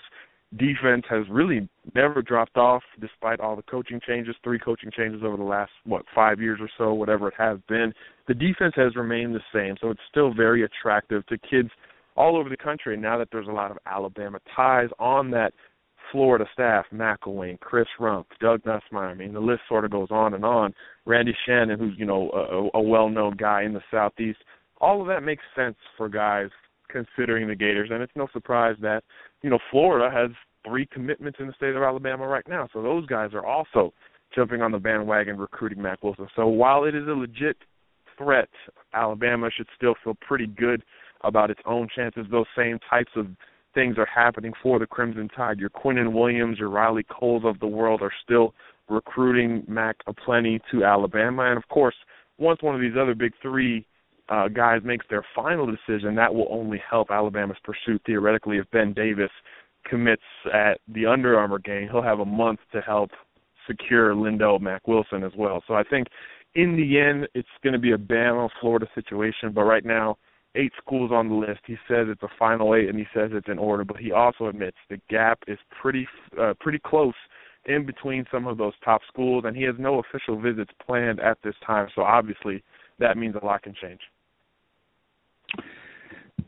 defense 0.57 1.03
has 1.10 1.23
really 1.30 1.68
never 1.95 2.22
dropped 2.22 2.57
off 2.57 2.84
despite 2.99 3.39
all 3.39 3.55
the 3.55 3.64
coaching 3.64 3.99
changes, 4.05 4.35
three 4.43 4.60
coaching 4.60 4.91
changes 4.95 5.22
over 5.23 5.38
the 5.38 5.43
last 5.43 5.72
what 5.85 6.03
five 6.14 6.39
years 6.39 6.60
or 6.61 6.69
so, 6.77 6.93
whatever 6.93 7.27
it 7.27 7.34
has 7.38 7.57
been. 7.68 7.93
The 8.27 8.34
defense 8.34 8.73
has 8.76 8.95
remained 8.95 9.35
the 9.35 9.41
same, 9.53 9.76
so 9.81 9.89
it's 9.89 10.01
still 10.10 10.34
very 10.34 10.64
attractive 10.64 11.26
to 11.27 11.38
kids 11.38 11.69
all 12.15 12.38
over 12.38 12.49
the 12.49 12.57
country. 12.57 12.98
Now 12.98 13.18
that 13.18 13.30
there's 13.31 13.48
a 13.48 13.52
lot 13.52 13.72
of 13.72 13.77
Alabama 13.85 14.40
ties 14.56 14.90
on 14.99 15.31
that 15.31 15.53
Florida 16.11 16.45
staff, 16.53 16.85
McElwain, 16.94 17.60
Chris 17.60 17.88
Rumph, 17.99 18.26
Doug 18.40 18.61
Nussmeier. 18.64 19.11
I 19.11 19.14
mean, 19.14 19.34
the 19.34 19.40
list 19.40 19.61
sort 19.68 19.85
of 19.85 19.91
goes 19.91 20.10
on 20.11 20.34
and 20.34 20.45
on. 20.45 20.73
Randy 21.06 21.35
Shannon, 21.45 21.80
who's 21.80 21.94
you 21.98 22.06
know 22.06 22.30
a, 22.73 22.77
a 22.77 22.81
well-known 22.81 23.35
guy 23.35 23.64
in 23.64 23.73
the 23.73 23.81
Southeast. 23.90 24.40
All 24.80 25.02
of 25.02 25.07
that 25.07 25.23
makes 25.23 25.44
sense 25.56 25.76
for 25.98 26.10
guys 26.10 26.49
considering 26.90 27.48
the 27.48 27.56
Gators, 27.56 27.90
and 27.91 28.03
it's 28.03 28.11
no 28.15 28.27
surprise 28.31 28.76
that 28.81 29.03
you 29.41 29.49
know 29.49 29.60
Florida 29.72 30.14
has 30.15 30.30
three 30.65 30.85
commitments 30.85 31.40
in 31.40 31.48
the 31.48 31.53
state 31.53 31.76
of 31.76 31.84
Alabama 31.84 32.27
right 32.27 32.48
now. 32.48 32.69
So 32.73 32.81
those 32.81 33.06
guys 33.07 33.31
are 33.34 33.45
also 33.45 33.94
jumping 34.35 34.61
on 34.61 34.72
the 34.72 34.80
bandwagon 34.80 35.38
recruiting 35.38 35.81
Mack 35.81 36.03
Wilson. 36.03 36.27
So 36.35 36.48
while 36.48 36.85
it 36.85 36.95
is 36.95 37.07
a 37.07 37.11
legit 37.11 37.57
threat, 38.18 38.49
Alabama 38.94 39.49
should 39.56 39.68
still 39.76 39.95
feel 40.03 40.15
pretty 40.22 40.48
good 40.48 40.84
about 41.23 41.49
its 41.49 41.61
own 41.65 41.87
chances. 41.95 42.25
Those 42.29 42.45
same 42.57 42.79
types 42.89 43.11
of 43.15 43.27
things 43.73 43.97
are 43.97 44.07
happening 44.13 44.53
for 44.61 44.79
the 44.79 44.85
Crimson 44.85 45.29
Tide. 45.35 45.59
Your 45.59 45.69
Quinnen 45.69 46.13
Williams, 46.13 46.59
your 46.59 46.69
Riley 46.69 47.05
Coles 47.09 47.43
of 47.45 47.59
the 47.59 47.67
world 47.67 48.01
are 48.01 48.13
still 48.23 48.53
recruiting 48.89 49.63
Mack 49.67 49.95
aplenty 50.07 50.59
to 50.71 50.83
Alabama. 50.83 51.43
And 51.43 51.57
of 51.57 51.67
course, 51.69 51.95
once 52.37 52.61
one 52.61 52.75
of 52.75 52.81
these 52.81 52.97
other 52.99 53.15
big 53.15 53.33
three 53.41 53.85
uh, 54.29 54.47
guys 54.47 54.81
makes 54.83 55.05
their 55.09 55.25
final 55.35 55.65
decision, 55.65 56.15
that 56.15 56.33
will 56.33 56.47
only 56.49 56.81
help 56.89 57.11
Alabama's 57.11 57.57
pursuit 57.63 58.01
theoretically. 58.05 58.57
If 58.57 58.69
Ben 58.71 58.93
Davis 58.93 59.31
commits 59.85 60.21
at 60.53 60.79
the 60.87 61.05
Under 61.05 61.37
Armour 61.37 61.59
game, 61.59 61.89
he'll 61.91 62.01
have 62.01 62.19
a 62.19 62.25
month 62.25 62.59
to 62.71 62.81
help 62.81 63.11
secure 63.67 64.13
Lyndell 64.13 64.59
Mack 64.61 64.87
Wilson 64.87 65.23
as 65.23 65.31
well. 65.37 65.63
So 65.67 65.73
I 65.73 65.83
think 65.83 66.07
in 66.55 66.75
the 66.75 66.99
end, 66.99 67.27
it's 67.33 67.47
going 67.63 67.73
to 67.73 67.79
be 67.79 67.93
a 67.93 67.97
Bama 67.97 68.49
Florida 68.61 68.87
situation. 68.93 69.51
But 69.53 69.63
right 69.63 69.85
now, 69.85 70.17
eight 70.55 70.71
schools 70.77 71.11
on 71.11 71.30
the 71.30 71.35
list. 71.35 71.61
He 71.65 71.77
says 71.88 72.07
it's 72.09 72.23
a 72.23 72.30
final 72.38 72.75
eight, 72.75 72.89
and 72.89 72.97
he 72.97 73.05
says 73.13 73.31
it's 73.34 73.47
in 73.47 73.57
order. 73.57 73.84
But 73.84 73.97
he 73.97 74.11
also 74.11 74.47
admits 74.47 74.77
the 74.89 74.99
gap 75.09 75.39
is 75.47 75.57
pretty 75.81 76.07
uh, 76.39 76.53
pretty 76.59 76.80
close 76.85 77.13
in 77.65 77.85
between 77.85 78.25
some 78.31 78.47
of 78.47 78.57
those 78.57 78.73
top 78.84 79.01
schools, 79.07 79.43
and 79.45 79.55
he 79.55 79.63
has 79.63 79.75
no 79.80 79.99
official 79.99 80.39
visits 80.39 80.71
planned 80.85 81.19
at 81.19 81.38
this 81.43 81.55
time. 81.65 81.88
So 81.95 82.01
obviously, 82.01 82.63
that 82.99 83.17
means 83.17 83.35
a 83.41 83.45
lot 83.45 83.63
can 83.63 83.73
change. 83.81 83.99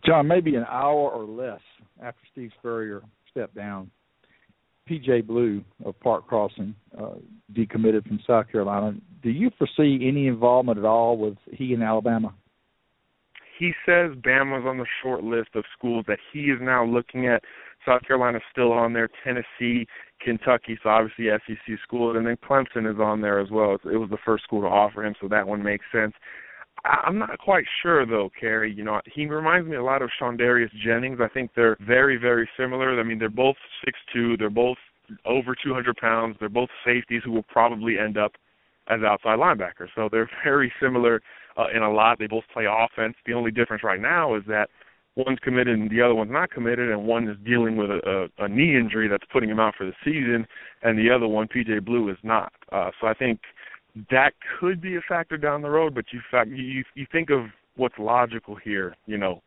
John, 0.06 0.28
maybe 0.28 0.56
an 0.56 0.66
hour 0.70 1.10
or 1.10 1.24
less 1.24 1.62
after 2.02 2.20
Steve 2.32 2.52
Spurrier 2.60 3.02
stepped 3.32 3.56
down, 3.56 3.90
PJ 4.90 5.26
Blue 5.26 5.64
of 5.84 6.00
Park 6.00 6.28
Crossing 6.28 6.76
uh, 7.00 7.16
decommitted 7.54 8.08
from 8.08 8.20
South 8.28 8.52
Carolina. 8.52 8.94
Do 9.24 9.30
you 9.30 9.50
foresee 9.58 10.08
any 10.08 10.28
involvement 10.28 10.78
at 10.78 10.86
all 10.86 11.18
with 11.18 11.38
he 11.52 11.74
in 11.74 11.82
Alabama? 11.82 12.34
He 13.58 13.74
says 13.86 14.12
Bama's 14.18 14.66
on 14.66 14.78
the 14.78 14.86
short 15.02 15.24
list 15.24 15.50
of 15.56 15.64
schools 15.78 16.06
that 16.08 16.20
he 16.32 16.46
is 16.46 16.60
now 16.62 16.86
looking 16.86 17.28
at. 17.28 17.44
South 17.86 18.02
Carolina's 18.08 18.42
still 18.52 18.72
on 18.72 18.94
there, 18.94 19.10
Tennessee, 19.24 19.86
Kentucky, 20.20 20.78
so 20.82 20.90
obviously 20.90 21.28
SEC 21.46 21.78
schools, 21.84 22.16
and 22.18 22.26
then 22.26 22.38
Clemson 22.38 22.92
is 22.92 23.00
on 23.00 23.22
there 23.22 23.40
as 23.40 23.52
well. 23.52 23.76
It 23.76 23.98
was 23.98 24.10
the 24.10 24.18
first 24.26 24.44
school 24.44 24.62
to 24.62 24.68
offer 24.68 25.06
him, 25.06 25.14
so 25.22 25.28
that 25.28 25.48
one 25.48 25.62
makes 25.62 25.86
sense. 25.92 26.14
I'm 26.84 27.18
not 27.18 27.38
quite 27.40 27.66
sure 27.82 28.06
though, 28.06 28.30
Cary. 28.40 28.72
You 28.72 28.84
know, 28.84 29.02
he 29.12 29.26
reminds 29.26 29.68
me 29.68 29.76
a 29.76 29.84
lot 29.84 30.02
of 30.02 30.10
Sha'Darius 30.20 30.72
Jennings. 30.84 31.20
I 31.22 31.28
think 31.28 31.52
they're 31.56 31.78
very, 31.80 32.18
very 32.18 32.50
similar. 32.58 33.00
I 33.00 33.04
mean, 33.04 33.18
they're 33.18 33.30
both 33.30 33.56
six 33.84 33.98
two. 34.14 34.38
They're 34.38 34.50
both 34.50 34.78
over 35.26 35.56
200 35.64 35.96
pounds. 35.98 36.36
They're 36.40 36.50
both 36.50 36.70
safeties 36.86 37.22
who 37.24 37.32
will 37.32 37.44
probably 37.44 37.98
end 37.98 38.18
up 38.18 38.34
as 38.88 39.02
outside 39.02 39.40
linebackers. 39.40 39.90
So 39.96 40.10
they're 40.12 40.30
very 40.44 40.72
similar 40.82 41.22
uh, 41.58 41.66
in 41.76 41.82
a 41.82 41.92
lot. 41.92 42.20
They 42.20 42.28
both 42.28 42.44
play 42.54 42.66
offense. 42.66 43.16
The 43.26 43.34
only 43.34 43.52
difference 43.52 43.84
right 43.84 44.00
now 44.00 44.36
is 44.36 44.44
that 44.48 44.70
one's 45.16 45.40
committed 45.40 45.80
and 45.80 45.90
the 45.90 46.02
other 46.02 46.16
one's 46.16 46.32
not 46.32 46.52
committed, 46.52 46.90
and 46.90 47.06
one 47.06 47.28
is 47.30 47.38
dealing 47.46 47.78
with 47.78 47.90
a, 47.90 48.30
a, 48.40 48.46
a 48.46 48.48
knee 48.50 48.76
injury 48.78 49.08
that's 49.08 49.24
putting 49.32 49.50
him 49.50 49.60
out 49.60 49.76
for 49.78 49.86
the 49.86 49.94
season, 50.04 50.46
and 50.84 50.98
the 50.98 51.10
other 51.10 51.28
one, 51.28 51.48
PJ 51.48 51.86
Blue, 51.86 52.10
is 52.10 52.18
not. 52.24 52.52
Uh, 52.72 52.92
so 53.00 53.08
I 53.08 53.14
think 53.14 53.40
that 54.12 54.34
could 54.60 54.82
be 54.82 54.96
a 54.96 55.02
factor 55.08 55.38
down 55.38 55.62
the 55.62 55.70
road. 55.70 55.96
But 55.96 56.06
you 56.12 56.20
fact 56.30 56.50
you 56.50 56.84
you 56.96 57.06
think 57.12 57.30
of 57.30 57.46
what's 57.78 57.96
logical 57.98 58.56
here. 58.56 58.96
You 59.06 59.18
know, 59.18 59.42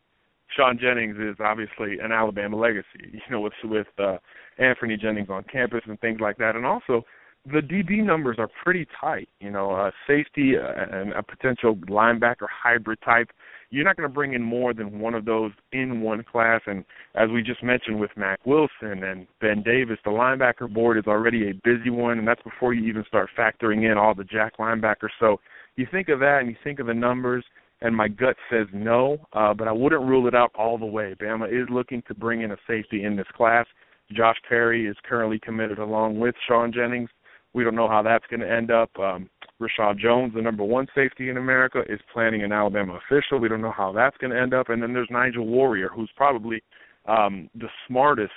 Sean 0.57 0.79
Jennings 0.79 1.17
is 1.19 1.37
obviously 1.41 1.99
an 1.99 2.13
Alabama 2.13 2.57
legacy. 2.57 2.87
You 3.13 3.21
know, 3.31 3.41
with 3.41 3.53
with 3.65 3.87
uh, 3.99 4.17
Anthony 4.59 4.97
Jennings 4.97 5.29
on 5.31 5.45
campus 5.45 5.83
and 5.87 6.01
things 6.01 6.21
like 6.21 6.39
that, 6.39 6.57
and 6.57 6.65
also 6.65 7.05
the 7.53 7.61
DB 7.61 8.05
numbers 8.05 8.37
are 8.39 8.49
pretty 8.63 8.87
tight. 9.01 9.29
You 9.41 9.51
know, 9.51 9.71
uh, 9.71 9.91
safety 10.07 10.55
uh, 10.57 10.97
and 10.97 11.13
a 11.13 11.23
potential 11.23 11.77
linebacker 11.77 12.47
hybrid 12.51 12.99
type. 13.05 13.31
You're 13.71 13.85
not 13.85 13.97
going 13.97 14.09
to 14.09 14.15
bring 14.15 14.33
in 14.33 14.43
more 14.43 14.73
than 14.73 14.99
one 14.99 15.15
of 15.15 15.25
those 15.25 15.53
in 15.73 16.01
one 16.01 16.25
class. 16.25 16.63
And 16.67 16.85
as 17.15 17.29
we 17.31 17.43
just 17.43 17.63
mentioned 17.63 18.01
with 18.01 18.11
Mack 18.17 18.41
Wilson 18.47 19.05
and 19.05 19.27
Ben 19.41 19.63
Davis, 19.63 19.99
the 20.05 20.11
linebacker 20.11 20.73
board 20.73 20.97
is 20.97 21.05
already 21.07 21.51
a 21.51 21.55
busy 21.65 21.91
one, 21.91 22.19
and 22.19 22.27
that's 22.27 22.43
before 22.43 22.73
you 22.73 22.89
even 22.89 23.05
start 23.07 23.29
factoring 23.39 23.91
in 23.91 23.99
all 23.99 24.15
the 24.15 24.25
jack 24.25 24.57
linebackers. 24.59 25.11
So 25.21 25.39
you 25.77 25.87
think 25.91 26.09
of 26.09 26.19
that 26.21 26.39
and 26.41 26.49
you 26.49 26.57
think 26.65 26.81
of 26.81 26.87
the 26.87 26.95
numbers, 26.95 27.45
and 27.83 27.95
my 27.95 28.09
gut 28.09 28.37
says 28.51 28.67
no, 28.73 29.19
uh, 29.35 29.53
but 29.53 29.69
I 29.69 29.73
wouldn't 29.73 30.03
rule 30.03 30.27
it 30.27 30.35
out 30.35 30.51
all 30.59 30.79
the 30.79 30.87
way. 30.87 31.15
Bama 31.21 31.49
is 31.49 31.69
looking 31.71 32.03
to 32.09 32.15
bring 32.15 32.43
in 32.43 32.53
a 32.53 32.57
safety 32.67 33.05
in 33.05 33.17
this 33.17 33.27
class. 33.37 33.67
Josh 34.13 34.37
Perry 34.49 34.87
is 34.87 34.97
currently 35.07 35.39
committed 35.39 35.79
along 35.79 36.19
with 36.19 36.35
Sean 36.47 36.73
Jennings. 36.73 37.11
We 37.55 37.65
don't 37.65 37.75
know 37.75 37.89
how 37.89 38.03
that's 38.03 38.27
going 38.31 38.41
to 38.41 38.51
end 38.51 38.71
up. 38.71 38.91
Um, 38.99 39.29
Reshad 39.61 39.99
Jones, 39.99 40.33
the 40.35 40.43
number 40.43 40.63
one 40.63 40.87
safety 40.95 41.31
in 41.31 41.37
America, 41.37 41.83
is 41.89 42.01
planning 42.13 42.43
an 42.43 42.53
Alabama 42.53 42.99
official. 43.05 43.39
We 43.39 43.49
don't 43.49 43.61
know 43.61 43.75
how 43.77 43.93
that's 43.93 44.17
going 44.19 44.33
to 44.33 44.41
end 44.41 44.55
up. 44.55 44.69
And 44.69 44.83
then 44.83 44.93
there's 44.93 45.09
Nigel 45.11 45.47
Warrior, 45.47 45.89
who's 45.89 46.11
probably 46.17 46.63
um, 47.07 47.51
the 47.55 47.69
smartest 47.87 48.33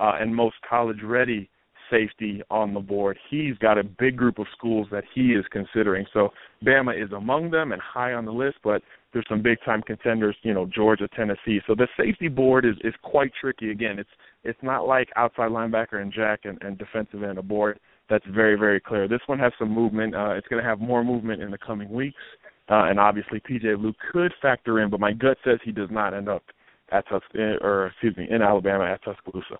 uh, 0.00 0.12
and 0.18 0.34
most 0.34 0.56
college 0.68 1.02
ready 1.02 1.50
safety 1.90 2.42
on 2.50 2.72
the 2.72 2.80
board. 2.80 3.18
He's 3.28 3.58
got 3.58 3.76
a 3.76 3.84
big 3.84 4.16
group 4.16 4.38
of 4.38 4.46
schools 4.56 4.88
that 4.90 5.04
he 5.14 5.32
is 5.32 5.44
considering. 5.50 6.06
So 6.14 6.30
Bama 6.64 7.00
is 7.02 7.12
among 7.12 7.50
them 7.50 7.72
and 7.72 7.82
high 7.82 8.14
on 8.14 8.24
the 8.24 8.32
list, 8.32 8.56
but 8.64 8.80
there's 9.12 9.26
some 9.28 9.42
big 9.42 9.58
time 9.62 9.82
contenders, 9.82 10.34
you 10.42 10.54
know, 10.54 10.64
Georgia, 10.64 11.06
Tennessee. 11.14 11.60
So 11.66 11.74
the 11.74 11.88
safety 11.98 12.28
board 12.28 12.64
is 12.64 12.76
is 12.82 12.94
quite 13.02 13.30
tricky. 13.38 13.70
Again, 13.70 13.98
it's 13.98 14.08
it's 14.42 14.58
not 14.62 14.86
like 14.86 15.08
outside 15.16 15.50
linebacker 15.50 16.00
and 16.00 16.10
jack 16.10 16.40
and, 16.44 16.56
and 16.62 16.78
defensive 16.78 17.22
end 17.22 17.36
a 17.36 17.42
board 17.42 17.78
that's 18.08 18.24
very 18.26 18.56
very 18.56 18.80
clear. 18.80 19.08
This 19.08 19.20
one 19.26 19.38
has 19.38 19.52
some 19.58 19.70
movement. 19.70 20.14
Uh, 20.14 20.30
it's 20.30 20.46
going 20.48 20.62
to 20.62 20.68
have 20.68 20.80
more 20.80 21.04
movement 21.04 21.42
in 21.42 21.50
the 21.50 21.58
coming 21.58 21.90
weeks, 21.90 22.20
uh, 22.68 22.84
and 22.84 22.98
obviously 22.98 23.40
PJ 23.40 23.76
Blue 23.78 23.94
could 24.12 24.32
factor 24.40 24.80
in, 24.80 24.90
but 24.90 25.00
my 25.00 25.12
gut 25.12 25.38
says 25.44 25.58
he 25.64 25.72
does 25.72 25.90
not 25.90 26.14
end 26.14 26.28
up 26.28 26.42
at 26.90 27.08
Tus- 27.08 27.22
or 27.62 27.86
excuse 27.86 28.16
me 28.16 28.26
in 28.30 28.42
Alabama 28.42 28.84
at 28.84 29.02
Tuscaloosa. 29.02 29.58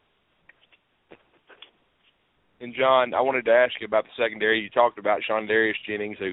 And 2.61 2.75
John, 2.79 3.13
I 3.13 3.21
wanted 3.21 3.45
to 3.47 3.51
ask 3.51 3.73
you 3.81 3.87
about 3.87 4.05
the 4.05 4.23
secondary. 4.23 4.61
You 4.61 4.71
talked 4.71 4.99
about 4.99 5.21
Sean 5.27 5.49
Darius 5.49 5.77
Jennings, 5.85 6.17
who 6.21 6.33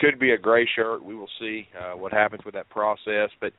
could 0.00 0.18
be 0.18 0.32
a 0.32 0.38
gray 0.38 0.68
shirt. 0.74 1.04
We 1.04 1.14
will 1.14 1.28
see 1.38 1.68
uh, 1.78 1.96
what 1.96 2.12
happens 2.12 2.44
with 2.44 2.54
that 2.54 2.68
process. 2.70 3.30
But 3.40 3.52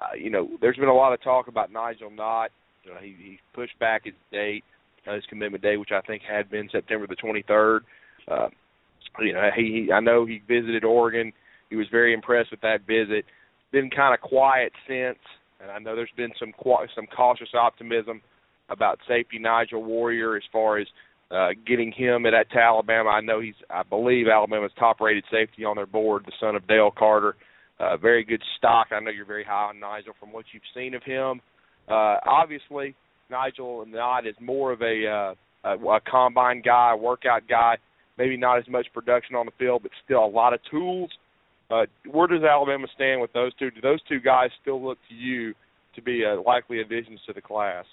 uh, 0.00 0.16
you 0.16 0.30
know, 0.30 0.48
there's 0.60 0.76
been 0.76 0.88
a 0.88 0.94
lot 0.94 1.12
of 1.12 1.22
talk 1.22 1.46
about 1.46 1.70
Nigel 1.70 2.10
Knott. 2.10 2.50
You 2.82 2.92
know, 2.92 3.00
he, 3.00 3.14
he 3.16 3.38
pushed 3.54 3.78
back 3.78 4.06
his 4.06 4.14
date, 4.32 4.64
uh, 5.06 5.14
his 5.14 5.24
commitment 5.28 5.62
date, 5.62 5.76
which 5.76 5.92
I 5.92 6.00
think 6.00 6.22
had 6.22 6.50
been 6.50 6.68
September 6.70 7.06
the 7.06 7.16
23rd. 7.16 7.80
Uh, 8.30 8.48
you 9.20 9.32
know, 9.32 9.50
he, 9.54 9.86
he 9.86 9.92
I 9.92 10.00
know 10.00 10.24
he 10.24 10.42
visited 10.46 10.84
Oregon. 10.84 11.32
He 11.70 11.76
was 11.76 11.86
very 11.90 12.14
impressed 12.14 12.50
with 12.50 12.60
that 12.60 12.86
visit. 12.86 13.24
Been 13.72 13.90
kind 13.90 14.14
of 14.14 14.20
quiet 14.20 14.72
since, 14.86 15.18
and 15.60 15.70
I 15.70 15.78
know 15.78 15.96
there's 15.96 16.10
been 16.16 16.32
some 16.38 16.52
some 16.94 17.06
cautious 17.06 17.48
optimism 17.54 18.20
about 18.68 18.98
safety 19.08 19.38
Nigel 19.38 19.82
Warrior 19.82 20.36
as 20.36 20.42
far 20.52 20.78
as 20.78 20.86
uh, 21.30 21.48
getting 21.66 21.92
him 21.92 22.26
at, 22.26 22.34
at 22.34 22.54
Alabama. 22.54 23.10
I 23.10 23.20
know 23.20 23.40
he's, 23.40 23.54
I 23.70 23.82
believe, 23.82 24.26
Alabama's 24.28 24.70
top-rated 24.78 25.24
safety 25.30 25.64
on 25.64 25.76
their 25.76 25.86
board, 25.86 26.24
the 26.26 26.32
son 26.38 26.56
of 26.56 26.66
Dale 26.68 26.90
Carter. 26.96 27.36
Uh, 27.80 27.96
very 27.96 28.22
good 28.22 28.42
stock. 28.58 28.88
I 28.92 29.00
know 29.00 29.10
you're 29.10 29.24
very 29.24 29.44
high 29.44 29.70
on 29.70 29.80
Nigel 29.80 30.12
from 30.20 30.32
what 30.32 30.44
you've 30.52 30.62
seen 30.74 30.94
of 30.94 31.02
him. 31.02 31.40
Uh, 31.88 32.16
obviously, 32.26 32.94
Nigel 33.30 33.84
Knott 33.86 34.26
is 34.26 34.34
more 34.40 34.72
of 34.72 34.82
a, 34.82 35.06
uh, 35.06 35.34
a 35.64 35.78
a 35.78 36.00
combine 36.00 36.62
guy, 36.64 36.94
workout 36.94 37.42
guy. 37.48 37.76
Maybe 38.18 38.36
not 38.36 38.58
as 38.58 38.68
much 38.68 38.86
production 38.92 39.34
on 39.36 39.46
the 39.46 39.52
field, 39.58 39.82
but 39.82 39.92
still 40.04 40.24
a 40.24 40.26
lot 40.26 40.52
of 40.52 40.60
tools. 40.70 41.10
Uh, 41.70 41.86
where 42.10 42.28
does 42.28 42.42
Alabama 42.42 42.86
stand 42.94 43.20
with 43.20 43.32
those 43.32 43.54
two? 43.54 43.70
Do 43.70 43.80
those 43.80 44.02
two 44.08 44.20
guys 44.20 44.50
still 44.60 44.82
look 44.84 44.98
to 45.08 45.14
you 45.14 45.54
to 45.94 46.02
be 46.02 46.24
uh, 46.24 46.42
likely 46.42 46.80
additions 46.80 47.20
to 47.26 47.32
the 47.32 47.40
class? 47.40 47.86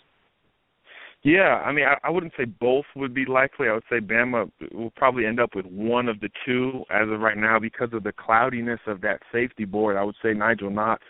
Yeah, 1.24 1.62
I 1.66 1.74
mean, 1.74 1.86
I, 1.86 1.96
I 2.08 2.10
wouldn't 2.12 2.34
say 2.38 2.46
both 2.46 2.86
would 2.96 3.14
be 3.14 3.26
likely. 3.26 3.68
I 3.68 3.74
would 3.74 3.84
say 3.90 4.00
Bama 4.00 4.50
will 4.74 4.92
probably 4.96 5.26
end 5.26 5.40
up 5.40 5.54
with 5.54 5.66
one 5.66 6.08
of 6.08 6.20
the 6.22 6.30
two 6.46 6.84
as 6.90 7.10
of 7.10 7.20
right 7.20 7.38
now 7.38 7.60
because 7.60 7.90
of 7.92 8.04
the 8.04 8.14
cloudiness 8.14 8.80
of 8.88 9.02
that 9.02 9.22
safety 9.32 9.66
board. 9.66 9.98
I 9.98 10.04
would 10.04 10.16
say 10.24 10.34
Nigel 10.34 10.70
Knott 10.70 11.02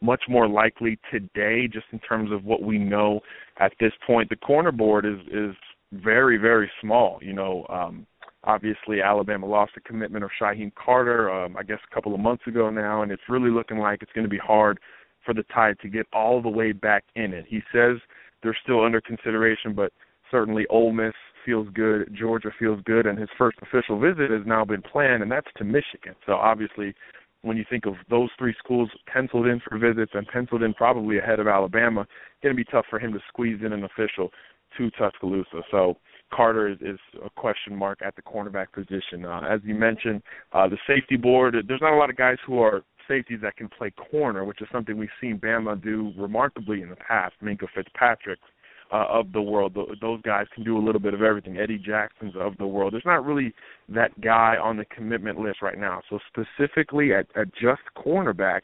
much 0.00 0.22
more 0.28 0.48
likely 0.48 0.98
today, 1.10 1.66
just 1.66 1.86
in 1.92 1.98
terms 2.00 2.30
of 2.32 2.44
what 2.44 2.62
we 2.62 2.78
know 2.78 3.20
at 3.58 3.72
this 3.80 3.92
point. 4.06 4.28
The 4.28 4.36
corner 4.36 4.72
board 4.72 5.04
is 5.04 5.18
is 5.32 5.54
very 5.92 6.36
very 6.36 6.70
small. 6.80 7.18
You 7.22 7.32
know, 7.32 7.66
um, 7.68 8.06
obviously 8.44 9.02
Alabama 9.02 9.46
lost 9.46 9.72
the 9.74 9.80
commitment 9.80 10.24
of 10.24 10.30
Shyheim 10.40 10.72
Carter, 10.74 11.30
um, 11.30 11.56
I 11.56 11.62
guess 11.62 11.78
a 11.90 11.94
couple 11.94 12.14
of 12.14 12.20
months 12.20 12.46
ago 12.46 12.70
now, 12.70 13.02
and 13.02 13.12
it's 13.12 13.22
really 13.28 13.50
looking 13.50 13.78
like 13.78 14.02
it's 14.02 14.12
going 14.12 14.24
to 14.24 14.30
be 14.30 14.38
hard 14.38 14.78
for 15.24 15.34
the 15.34 15.44
Tide 15.54 15.76
to 15.82 15.88
get 15.88 16.06
all 16.12 16.40
the 16.40 16.48
way 16.48 16.72
back 16.72 17.04
in 17.16 17.32
it. 17.34 17.44
He 17.48 17.60
says 17.72 17.98
they're 18.42 18.56
still 18.62 18.84
under 18.84 19.00
consideration, 19.00 19.74
but 19.74 19.92
certainly 20.30 20.66
Ole 20.70 20.92
Miss 20.92 21.14
feels 21.44 21.68
good, 21.74 22.14
Georgia 22.18 22.50
feels 22.58 22.80
good, 22.84 23.06
and 23.06 23.18
his 23.18 23.28
first 23.36 23.58
official 23.62 23.98
visit 23.98 24.30
has 24.30 24.42
now 24.46 24.64
been 24.64 24.82
planned, 24.82 25.22
and 25.22 25.30
that's 25.30 25.46
to 25.56 25.64
Michigan. 25.64 26.14
So 26.26 26.34
obviously, 26.34 26.94
when 27.42 27.56
you 27.56 27.64
think 27.70 27.86
of 27.86 27.94
those 28.10 28.30
three 28.38 28.54
schools 28.58 28.90
penciled 29.06 29.46
in 29.46 29.60
for 29.60 29.78
visits 29.78 30.12
and 30.14 30.26
penciled 30.26 30.62
in 30.62 30.74
probably 30.74 31.18
ahead 31.18 31.40
of 31.40 31.46
Alabama, 31.46 32.02
it's 32.02 32.42
going 32.42 32.54
to 32.54 32.56
be 32.56 32.64
tough 32.64 32.86
for 32.90 32.98
him 32.98 33.12
to 33.12 33.20
squeeze 33.28 33.60
in 33.64 33.72
an 33.72 33.84
official 33.84 34.30
to 34.76 34.90
Tuscaloosa. 34.90 35.62
So 35.70 35.96
Carter 36.32 36.68
is, 36.68 36.78
is 36.80 36.98
a 37.24 37.30
question 37.30 37.74
mark 37.74 38.00
at 38.04 38.14
the 38.16 38.22
cornerback 38.22 38.72
position. 38.72 39.24
Uh, 39.24 39.40
as 39.48 39.60
you 39.64 39.74
mentioned, 39.74 40.22
uh, 40.52 40.68
the 40.68 40.78
safety 40.86 41.16
board, 41.16 41.56
there's 41.66 41.80
not 41.80 41.92
a 41.92 41.96
lot 41.96 42.10
of 42.10 42.16
guys 42.16 42.36
who 42.46 42.58
are 42.60 42.82
safeties 43.08 43.40
that 43.42 43.56
can 43.56 43.68
play 43.68 43.90
corner, 44.10 44.44
which 44.44 44.60
is 44.60 44.68
something 44.70 44.98
we've 44.98 45.08
seen 45.20 45.38
Bama 45.38 45.82
do 45.82 46.12
remarkably 46.18 46.82
in 46.82 46.90
the 46.90 46.96
past. 46.96 47.34
Minkah 47.42 47.68
Fitzpatrick 47.74 48.38
uh, 48.92 49.06
of 49.08 49.32
the 49.32 49.42
world, 49.42 49.76
those 50.00 50.20
guys 50.22 50.46
can 50.54 50.64
do 50.64 50.78
a 50.78 50.84
little 50.84 51.00
bit 51.00 51.14
of 51.14 51.22
everything. 51.22 51.58
Eddie 51.58 51.78
Jackson's 51.78 52.34
of 52.38 52.56
the 52.58 52.66
world. 52.66 52.92
There's 52.92 53.04
not 53.04 53.24
really 53.24 53.54
that 53.88 54.18
guy 54.20 54.56
on 54.62 54.76
the 54.76 54.84
commitment 54.86 55.38
list 55.38 55.62
right 55.62 55.78
now. 55.78 56.02
So 56.08 56.18
specifically 56.28 57.12
at, 57.12 57.26
at 57.36 57.52
just 57.54 57.82
cornerback, 57.96 58.62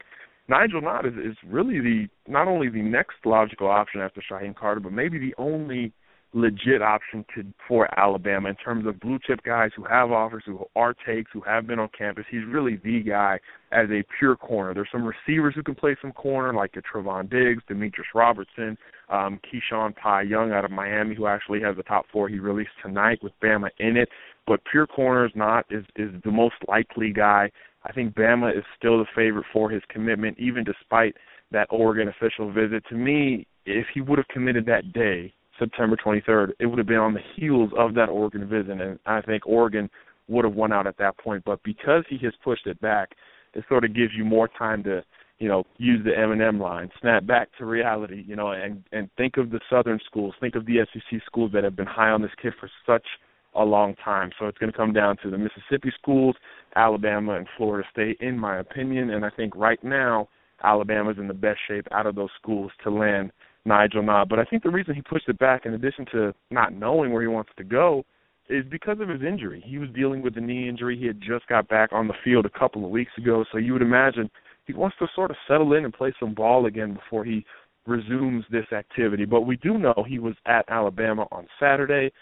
Nigel 0.48 0.82
Knott 0.82 1.06
is, 1.06 1.14
is 1.14 1.36
really 1.46 1.80
the 1.80 2.06
not 2.28 2.48
only 2.48 2.68
the 2.68 2.82
next 2.82 3.16
logical 3.24 3.68
option 3.68 4.00
after 4.00 4.22
Shyheim 4.30 4.54
Carter, 4.54 4.80
but 4.80 4.92
maybe 4.92 5.18
the 5.18 5.34
only 5.38 5.92
legit 6.34 6.82
option 6.82 7.24
to 7.34 7.44
for 7.66 7.88
Alabama 7.98 8.48
in 8.48 8.56
terms 8.56 8.86
of 8.86 8.98
blue 9.00 9.18
chip 9.24 9.42
guys 9.44 9.70
who 9.76 9.84
have 9.84 10.10
offers, 10.10 10.42
who 10.44 10.64
are 10.74 10.92
takes, 11.06 11.30
who 11.32 11.40
have 11.42 11.66
been 11.66 11.78
on 11.78 11.88
campus. 11.96 12.24
He's 12.30 12.44
really 12.46 12.80
the 12.82 13.00
guy 13.00 13.38
as 13.72 13.88
a 13.90 14.02
pure 14.18 14.36
corner. 14.36 14.74
There's 14.74 14.88
some 14.90 15.04
receivers 15.04 15.54
who 15.54 15.62
can 15.62 15.76
play 15.76 15.96
some 16.02 16.12
corner, 16.12 16.52
like 16.52 16.72
a 16.76 16.82
Trevon 16.82 17.30
Diggs, 17.30 17.62
Demetris 17.70 18.12
Robertson, 18.14 18.76
um, 19.08 19.40
Keyshawn 19.44 19.94
Pie 19.96 20.22
Young 20.22 20.52
out 20.52 20.64
of 20.64 20.70
Miami, 20.70 21.14
who 21.14 21.26
actually 21.26 21.60
has 21.60 21.76
the 21.76 21.82
top 21.82 22.06
four 22.12 22.28
he 22.28 22.38
released 22.38 22.70
tonight 22.82 23.22
with 23.22 23.32
Bama 23.42 23.68
in 23.78 23.96
it. 23.96 24.08
But 24.46 24.60
pure 24.70 24.86
corner 24.86 25.26
is 25.26 25.32
not 25.34 25.66
is 25.70 25.84
is 25.96 26.10
the 26.24 26.30
most 26.30 26.56
likely 26.68 27.12
guy. 27.12 27.50
I 27.84 27.92
think 27.92 28.14
Bama 28.14 28.56
is 28.56 28.64
still 28.78 28.98
the 28.98 29.06
favorite 29.14 29.46
for 29.52 29.70
his 29.70 29.82
commitment, 29.88 30.38
even 30.38 30.64
despite 30.64 31.14
that 31.52 31.68
Oregon 31.70 32.08
official 32.08 32.50
visit. 32.52 32.84
To 32.88 32.94
me, 32.94 33.46
if 33.66 33.86
he 33.92 34.00
would 34.00 34.18
have 34.18 34.28
committed 34.28 34.66
that 34.66 34.92
day, 34.92 35.32
September 35.58 35.96
23rd, 35.96 36.52
it 36.58 36.66
would 36.66 36.78
have 36.78 36.86
been 36.86 36.96
on 36.96 37.14
the 37.14 37.20
heels 37.36 37.70
of 37.78 37.94
that 37.94 38.08
Oregon 38.08 38.48
visit, 38.48 38.80
and 38.80 38.98
I 39.06 39.20
think 39.20 39.46
Oregon 39.46 39.88
would 40.28 40.44
have 40.44 40.54
won 40.54 40.72
out 40.72 40.86
at 40.86 40.96
that 40.98 41.16
point. 41.18 41.44
But 41.44 41.62
because 41.62 42.04
he 42.08 42.18
has 42.24 42.32
pushed 42.42 42.66
it 42.66 42.80
back, 42.80 43.10
it 43.54 43.64
sort 43.68 43.84
of 43.84 43.94
gives 43.94 44.12
you 44.16 44.24
more 44.24 44.48
time 44.48 44.82
to, 44.84 45.04
you 45.38 45.48
know, 45.48 45.64
use 45.78 46.04
the 46.04 46.10
Eminem 46.10 46.60
line, 46.60 46.90
snap 47.00 47.26
back 47.26 47.48
to 47.58 47.66
reality, 47.66 48.24
you 48.26 48.36
know, 48.36 48.52
and 48.52 48.84
and 48.92 49.08
think 49.16 49.36
of 49.36 49.50
the 49.50 49.60
Southern 49.68 50.00
schools, 50.06 50.34
think 50.40 50.54
of 50.54 50.66
the 50.66 50.86
SEC 50.92 51.20
schools 51.26 51.50
that 51.52 51.64
have 51.64 51.76
been 51.76 51.86
high 51.86 52.10
on 52.10 52.22
this 52.22 52.30
kid 52.40 52.52
for 52.60 52.70
such 52.86 53.06
a 53.54 53.64
long 53.64 53.94
time. 54.04 54.30
So 54.38 54.46
it's 54.46 54.58
going 54.58 54.70
to 54.70 54.76
come 54.76 54.92
down 54.92 55.16
to 55.22 55.30
the 55.30 55.38
Mississippi 55.38 55.92
schools, 56.00 56.36
Alabama, 56.76 57.36
and 57.36 57.46
Florida 57.56 57.86
State, 57.90 58.18
in 58.20 58.38
my 58.38 58.58
opinion. 58.58 59.10
And 59.10 59.24
I 59.24 59.30
think 59.30 59.54
right 59.54 59.82
now 59.82 60.28
Alabama's 60.62 61.18
in 61.18 61.28
the 61.28 61.34
best 61.34 61.58
shape 61.68 61.86
out 61.92 62.06
of 62.06 62.14
those 62.14 62.30
schools 62.40 62.72
to 62.82 62.90
land 62.90 63.30
Nigel 63.64 64.02
Knott. 64.02 64.28
But 64.28 64.38
I 64.38 64.44
think 64.44 64.62
the 64.62 64.70
reason 64.70 64.94
he 64.94 65.02
pushed 65.02 65.28
it 65.28 65.38
back, 65.38 65.66
in 65.66 65.74
addition 65.74 66.06
to 66.12 66.34
not 66.50 66.72
knowing 66.72 67.12
where 67.12 67.22
he 67.22 67.28
wants 67.28 67.50
to 67.56 67.64
go, 67.64 68.04
is 68.48 68.64
because 68.70 68.98
of 69.00 69.08
his 69.08 69.22
injury. 69.22 69.62
He 69.66 69.78
was 69.78 69.88
dealing 69.94 70.20
with 70.20 70.36
a 70.36 70.40
knee 70.40 70.68
injury. 70.68 70.98
He 70.98 71.06
had 71.06 71.20
just 71.20 71.46
got 71.48 71.68
back 71.68 71.90
on 71.92 72.08
the 72.08 72.14
field 72.22 72.44
a 72.44 72.58
couple 72.58 72.84
of 72.84 72.90
weeks 72.90 73.12
ago, 73.16 73.44
so 73.50 73.58
you 73.58 73.72
would 73.72 73.82
imagine 73.82 74.30
he 74.66 74.72
wants 74.72 74.96
to 74.98 75.06
sort 75.14 75.30
of 75.30 75.36
settle 75.48 75.74
in 75.74 75.84
and 75.84 75.92
play 75.92 76.12
some 76.18 76.34
ball 76.34 76.66
again 76.66 76.94
before 76.94 77.24
he 77.24 77.44
resumes 77.86 78.44
this 78.50 78.66
activity. 78.72 79.24
But 79.24 79.42
we 79.42 79.56
do 79.58 79.78
know 79.78 80.04
he 80.06 80.18
was 80.18 80.34
at 80.46 80.64
Alabama 80.68 81.26
on 81.30 81.46
Saturday. 81.60 82.12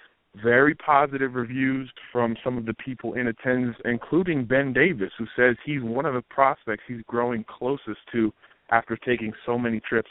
Very 0.42 0.74
positive 0.74 1.34
reviews 1.34 1.90
from 2.10 2.36
some 2.42 2.56
of 2.56 2.64
the 2.64 2.74
people 2.74 3.14
in 3.14 3.28
attendance, 3.28 3.76
including 3.84 4.44
Ben 4.44 4.72
Davis, 4.72 5.12
who 5.18 5.26
says 5.36 5.56
he's 5.64 5.82
one 5.82 6.06
of 6.06 6.14
the 6.14 6.22
prospects 6.22 6.82
he's 6.88 7.02
growing 7.06 7.44
closest 7.48 8.00
to 8.12 8.32
after 8.70 8.96
taking 8.96 9.32
so 9.44 9.58
many 9.58 9.78
trips 9.80 10.10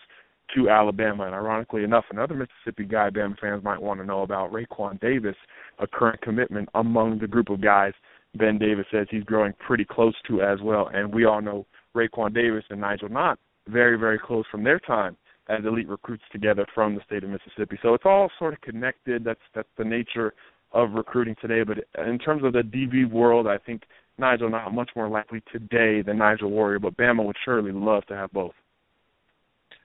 to 0.56 0.70
Alabama. 0.70 1.26
And 1.26 1.34
ironically 1.34 1.84
enough, 1.84 2.06
another 2.12 2.36
Mississippi 2.36 2.86
guy 2.86 3.10
Bama 3.10 3.40
fans 3.40 3.64
might 3.64 3.82
want 3.82 4.00
to 4.00 4.06
know 4.06 4.22
about, 4.22 4.52
Raekwon 4.52 5.02
Davis, 5.02 5.36
a 5.80 5.88
current 5.88 6.22
commitment 6.22 6.70
among 6.76 7.20
the 7.20 7.28
group 7.28 7.50
of 7.50 7.62
guys 7.62 7.94
Ben 8.36 8.58
Davis 8.58 8.86
says 8.92 9.08
he's 9.10 9.24
growing 9.24 9.54
pretty 9.66 9.86
close 9.86 10.16
to 10.28 10.42
as 10.42 10.60
well. 10.62 10.90
And 10.94 11.14
we 11.14 11.26
all 11.26 11.42
know 11.42 11.66
Raekwon 11.96 12.34
Davis 12.34 12.64
and 12.70 12.82
Nigel 12.82 13.10
Knott 13.10 13.40
very, 13.68 13.98
very 13.98 14.20
close 14.20 14.46
from 14.50 14.64
their 14.64 14.80
time 14.80 15.16
as 15.50 15.66
elite 15.66 15.88
recruits 15.88 16.24
together 16.32 16.66
from 16.74 16.96
the 16.96 17.02
state 17.06 17.24
of 17.24 17.30
Mississippi. 17.30 17.78
So 17.82 17.94
it's 17.94 18.06
all 18.06 18.30
sort 18.40 18.54
of 18.54 18.62
connected. 18.62 19.24
That's 19.24 19.40
that's 19.54 19.68
the 19.78 19.84
nature 19.84 20.34
of 20.72 20.94
recruiting 20.94 21.36
today. 21.42 21.64
But 21.64 21.80
in 22.06 22.20
terms 22.20 22.44
of 22.44 22.54
the 22.54 22.62
DB 22.62 23.10
world, 23.10 23.48
I 23.48 23.58
think 23.58 23.84
Nigel 24.18 24.50
Knott 24.50 24.74
much 24.74 24.92
more 24.96 25.10
likely 25.10 25.42
today 25.52 26.02
than 26.02 26.18
Nigel 26.18 26.50
Warrior, 26.50 26.80
but 26.80 26.98
Bama 26.98 27.26
would 27.26 27.36
surely 27.44 27.72
love 27.72 28.06
to 28.08 28.16
have 28.16 28.32
both. 28.32 28.54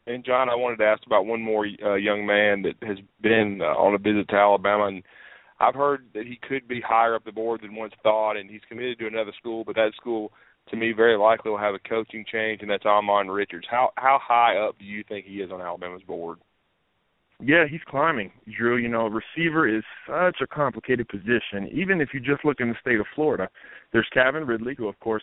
And 0.06 0.24
John, 0.24 0.48
I 0.48 0.54
wanted 0.54 0.76
to 0.76 0.84
ask 0.84 1.04
about 1.04 1.26
one 1.26 1.42
more 1.42 1.66
uh, 1.84 1.94
young 1.94 2.24
man 2.24 2.62
that 2.62 2.74
has 2.86 2.98
been 3.20 3.60
uh, 3.60 3.76
on 3.76 3.94
a 3.94 3.98
visit 3.98 4.28
to 4.28 4.36
Alabama, 4.36 4.84
and 4.84 5.02
I've 5.58 5.74
heard 5.74 6.06
that 6.14 6.26
he 6.26 6.38
could 6.48 6.68
be 6.68 6.80
higher 6.80 7.16
up 7.16 7.24
the 7.24 7.32
board 7.32 7.62
than 7.62 7.74
once 7.74 7.92
thought, 8.02 8.36
and 8.36 8.48
he's 8.48 8.60
committed 8.68 9.00
to 9.00 9.08
another 9.08 9.32
school, 9.36 9.64
but 9.64 9.74
that 9.74 9.92
school, 9.96 10.32
to 10.68 10.76
me, 10.76 10.92
very 10.92 11.16
likely 11.16 11.50
will 11.50 11.58
have 11.58 11.74
a 11.74 11.88
coaching 11.88 12.24
change, 12.30 12.62
and 12.62 12.70
that's 12.70 12.84
Ahmmon 12.84 13.34
Richards. 13.34 13.66
How 13.70 13.90
how 13.96 14.18
high 14.22 14.56
up 14.56 14.78
do 14.78 14.84
you 14.84 15.04
think 15.08 15.26
he 15.26 15.36
is 15.36 15.50
on 15.50 15.60
Alabama's 15.60 16.02
board? 16.02 16.38
Yeah, 17.40 17.66
he's 17.68 17.80
climbing. 17.86 18.32
Drew, 18.56 18.78
you 18.78 18.88
know, 18.88 19.08
receiver 19.08 19.68
is 19.68 19.84
such 20.06 20.38
a 20.40 20.46
complicated 20.46 21.06
position. 21.08 21.68
Even 21.70 22.00
if 22.00 22.08
you 22.14 22.20
just 22.20 22.44
look 22.44 22.60
in 22.60 22.68
the 22.68 22.76
state 22.80 22.98
of 22.98 23.06
Florida, 23.14 23.48
there's 23.92 24.08
Calvin 24.12 24.46
Ridley, 24.46 24.74
who 24.76 24.88
of 24.88 24.98
course 25.00 25.22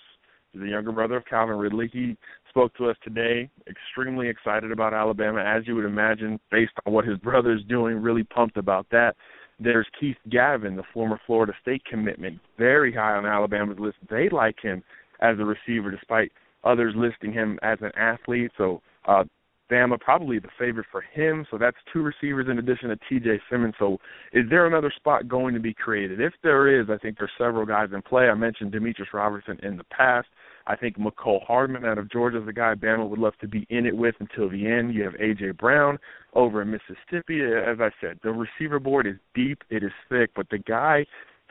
is 0.54 0.62
the 0.62 0.68
younger 0.68 0.92
brother 0.92 1.18
of 1.18 1.26
Calvin 1.26 1.58
Ridley. 1.58 1.90
He 1.92 2.16
spoke 2.50 2.76
to 2.76 2.90
us 2.90 2.96
today, 3.04 3.50
extremely 3.68 4.30
excited 4.30 4.72
about 4.72 4.94
Alabama, 4.94 5.42
as 5.42 5.66
you 5.66 5.76
would 5.76 5.86
imagine, 5.86 6.40
based 6.52 6.74
on 6.86 6.94
what 6.94 7.06
his 7.06 7.18
brother 7.18 7.52
is 7.52 7.64
doing, 7.68 7.98
really 7.98 8.24
pumped 8.24 8.58
about 8.58 8.86
that. 8.92 9.16
There's 9.60 9.88
Keith 10.00 10.18
Gavin, 10.30 10.76
the 10.76 10.84
former 10.94 11.20
Florida 11.26 11.54
State 11.62 11.84
commitment, 11.86 12.40
very 12.58 12.94
high 12.94 13.16
on 13.16 13.26
Alabama's 13.26 13.80
list. 13.80 13.98
They 14.10 14.30
like 14.30 14.60
him 14.62 14.84
as 15.24 15.40
a 15.40 15.46
receiver, 15.46 15.90
despite 15.90 16.32
others 16.64 16.94
listing 16.96 17.34
him 17.34 17.58
as 17.64 17.80
an 17.82 17.92
athlete. 17.98 18.52
So 18.58 18.82
uh, 19.08 19.24
Bama 19.72 20.00
probably 20.00 20.40
the 20.40 20.50
favorite 20.60 20.86
for 20.92 21.02
him. 21.02 21.46
So 21.50 21.58
that's 21.58 21.78
two 21.92 22.04
receivers 22.04 22.48
in 22.50 22.60
addition 22.60 22.90
to 22.90 22.98
T.J. 23.10 23.40
Simmons. 23.50 23.74
So 23.80 23.98
is 24.34 24.44
there 24.50 24.68
another 24.68 24.94
spot 24.96 25.28
going 25.28 25.54
to 25.54 25.60
be 25.60 25.74
created? 25.74 26.22
If 26.22 26.34
there 26.44 26.80
is, 26.80 26.88
I 26.90 26.98
think 26.98 27.18
there's 27.18 27.32
several 27.38 27.66
guys 27.66 27.90
in 27.94 28.02
play. 28.02 28.26
I 28.26 28.36
mentioned 28.36 28.74
Demetris 28.74 29.14
Robertson 29.14 29.58
in 29.64 29.78
the 29.78 29.86
past. 29.86 30.28
I 30.66 30.76
think 30.76 30.98
Mecole 30.98 31.46
Hardman 31.46 31.84
out 31.86 31.98
of 31.98 32.10
Georgia 32.10 32.42
is 32.42 32.48
a 32.48 32.54
guy 32.54 32.76
Bama 32.76 33.10
would 33.10 33.20
love 33.20 33.34
to 33.42 33.48
be 33.48 33.66
in 33.70 33.86
it 33.86 33.96
with 33.96 34.16
until 34.20 34.50
the 34.50 34.66
end. 34.68 34.94
You 34.94 35.04
have 35.04 35.16
A.J. 35.16 35.52
Brown 35.52 35.98
over 36.34 36.62
in 36.62 36.72
Mississippi. 36.72 37.42
As 37.44 37.80
I 37.82 37.90
said, 38.00 38.20
the 38.24 38.32
receiver 38.32 38.80
board 38.80 39.08
is 39.08 39.16
deep, 39.36 39.64
it 39.70 39.84
is 39.84 39.92
thick, 40.10 40.32
but 40.36 40.50
the 40.50 40.60
guy 40.60 41.06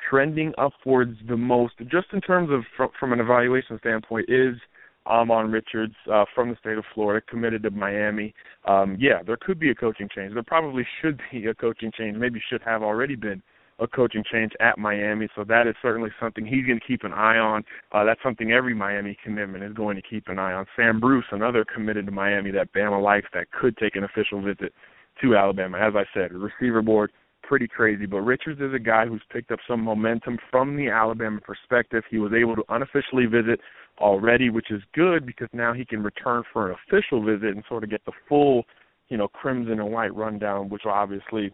trending 0.09 0.53
upwards 0.59 1.17
the 1.29 1.37
most, 1.37 1.75
just 1.91 2.09
in 2.13 2.21
terms 2.21 2.51
of 2.51 2.63
from, 2.77 2.91
from 2.99 3.13
an 3.13 3.21
evaluation 3.21 3.79
standpoint, 3.79 4.27
is– 4.29 4.57
Ahmmon 5.07 5.53
Richards 5.53 5.95
uh, 6.13 6.25
from 6.35 6.51
the 6.51 6.57
state 6.57 6.79
of 6.79 6.85
Florida, 6.95 7.25
committed 7.29 7.63
to 7.65 7.71
Miami. 7.71 8.35
Um, 8.67 8.97
yeah, 9.01 9.23
there 9.27 9.37
could 9.41 9.59
be 9.59 9.71
a 9.71 9.75
coaching 9.75 10.09
change. 10.15 10.35
There 10.35 10.43
probably 10.43 10.87
should 11.01 11.21
be 11.31 11.47
a 11.47 11.55
coaching 11.55 11.91
change. 11.97 12.17
Maybe 12.17 12.41
should 12.49 12.63
have 12.63 12.83
already 12.83 13.17
been 13.17 13.43
a 13.81 13.89
coaching 13.89 14.23
change 14.31 14.53
at 14.61 14.79
Miami. 14.79 15.29
So 15.35 15.45
that 15.45 15.67
is 15.67 15.75
certainly 15.83 16.11
something 16.21 16.47
he's 16.47 16.67
going 16.67 16.79
to 16.79 16.87
keep 16.87 17.03
an 17.03 17.13
eye 17.13 17.39
on. 17.39 17.65
Uh, 17.91 18.05
that's 18.05 18.23
something 18.23 18.53
every 18.53 18.75
Miami 18.75 19.17
commitment 19.25 19.65
is 19.65 19.73
going 19.73 19.97
to 19.97 20.03
keep 20.03 20.29
an 20.29 20.39
eye 20.39 20.53
on. 20.53 20.67
Sam 20.77 21.01
Bruce, 21.01 21.25
another 21.33 21.65
committed 21.65 22.07
to 22.07 22.13
Miami 22.13 22.53
that 22.53 22.73
Bama 22.73 23.03
likes, 23.03 23.27
that 23.35 23.51
could 23.51 23.77
take 23.79 23.97
an 23.97 24.05
official 24.05 24.41
visit 24.41 24.73
to 25.21 25.37
Alabama. 25.37 25.79
As 25.79 25.95
I 25.97 26.05
said, 26.15 26.33
receiver 26.33 26.81
board 26.81 27.11
pretty 27.53 27.69
crazy. 27.69 28.07
But 28.07 28.23
Richards 28.23 28.63
is 28.63 28.73
a 28.73 28.79
guy 28.79 29.05
who's 29.05 29.21
picked 29.31 29.53
up 29.53 29.59
some 29.69 29.85
momentum 29.85 30.39
from 30.51 30.75
the 30.75 30.89
Alabama 30.89 31.39
perspective. 31.39 32.03
He 32.11 32.17
was 32.17 32.33
able 32.33 32.57
to 32.57 32.65
unofficially 32.71 33.27
visit 33.27 33.61
already, 33.99 34.49
which 34.49 34.71
is 34.71 34.81
good 34.95 35.27
because 35.27 35.49
now 35.53 35.75
he 35.75 35.85
can 35.85 36.03
return 36.03 36.45
for 36.51 36.71
an 36.71 36.77
official 36.89 37.23
visit 37.23 37.55
and 37.55 37.63
sort 37.69 37.85
of 37.85 37.91
get 37.91 38.03
the 38.07 38.13
full, 38.27 38.65
you 39.11 39.19
know, 39.19 39.29
crimson 39.29 39.81
and 39.81 39.93
white 39.93 40.15
rundown, 40.17 40.71
which 40.71 40.85
will 40.87 40.93
obviously 40.93 41.53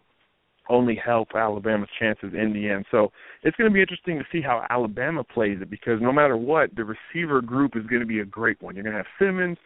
only 0.69 0.95
help 0.95 1.35
Alabama's 1.35 1.89
chances 1.99 2.31
in 2.33 2.53
the 2.53 2.69
end. 2.69 2.85
So 2.91 3.11
it's 3.43 3.57
going 3.57 3.69
to 3.69 3.73
be 3.73 3.81
interesting 3.81 4.19
to 4.19 4.25
see 4.31 4.41
how 4.41 4.65
Alabama 4.69 5.25
plays 5.25 5.57
it 5.61 5.69
because 5.69 5.99
no 6.01 6.13
matter 6.13 6.37
what, 6.37 6.73
the 6.77 6.85
receiver 6.85 7.41
group 7.41 7.75
is 7.75 7.85
going 7.87 7.99
to 7.99 8.07
be 8.07 8.21
a 8.21 8.25
great 8.25 8.61
one. 8.61 8.73
You're 8.73 8.85
going 8.85 8.95
to 8.95 9.03
have 9.03 9.19
Simmons, 9.19 9.57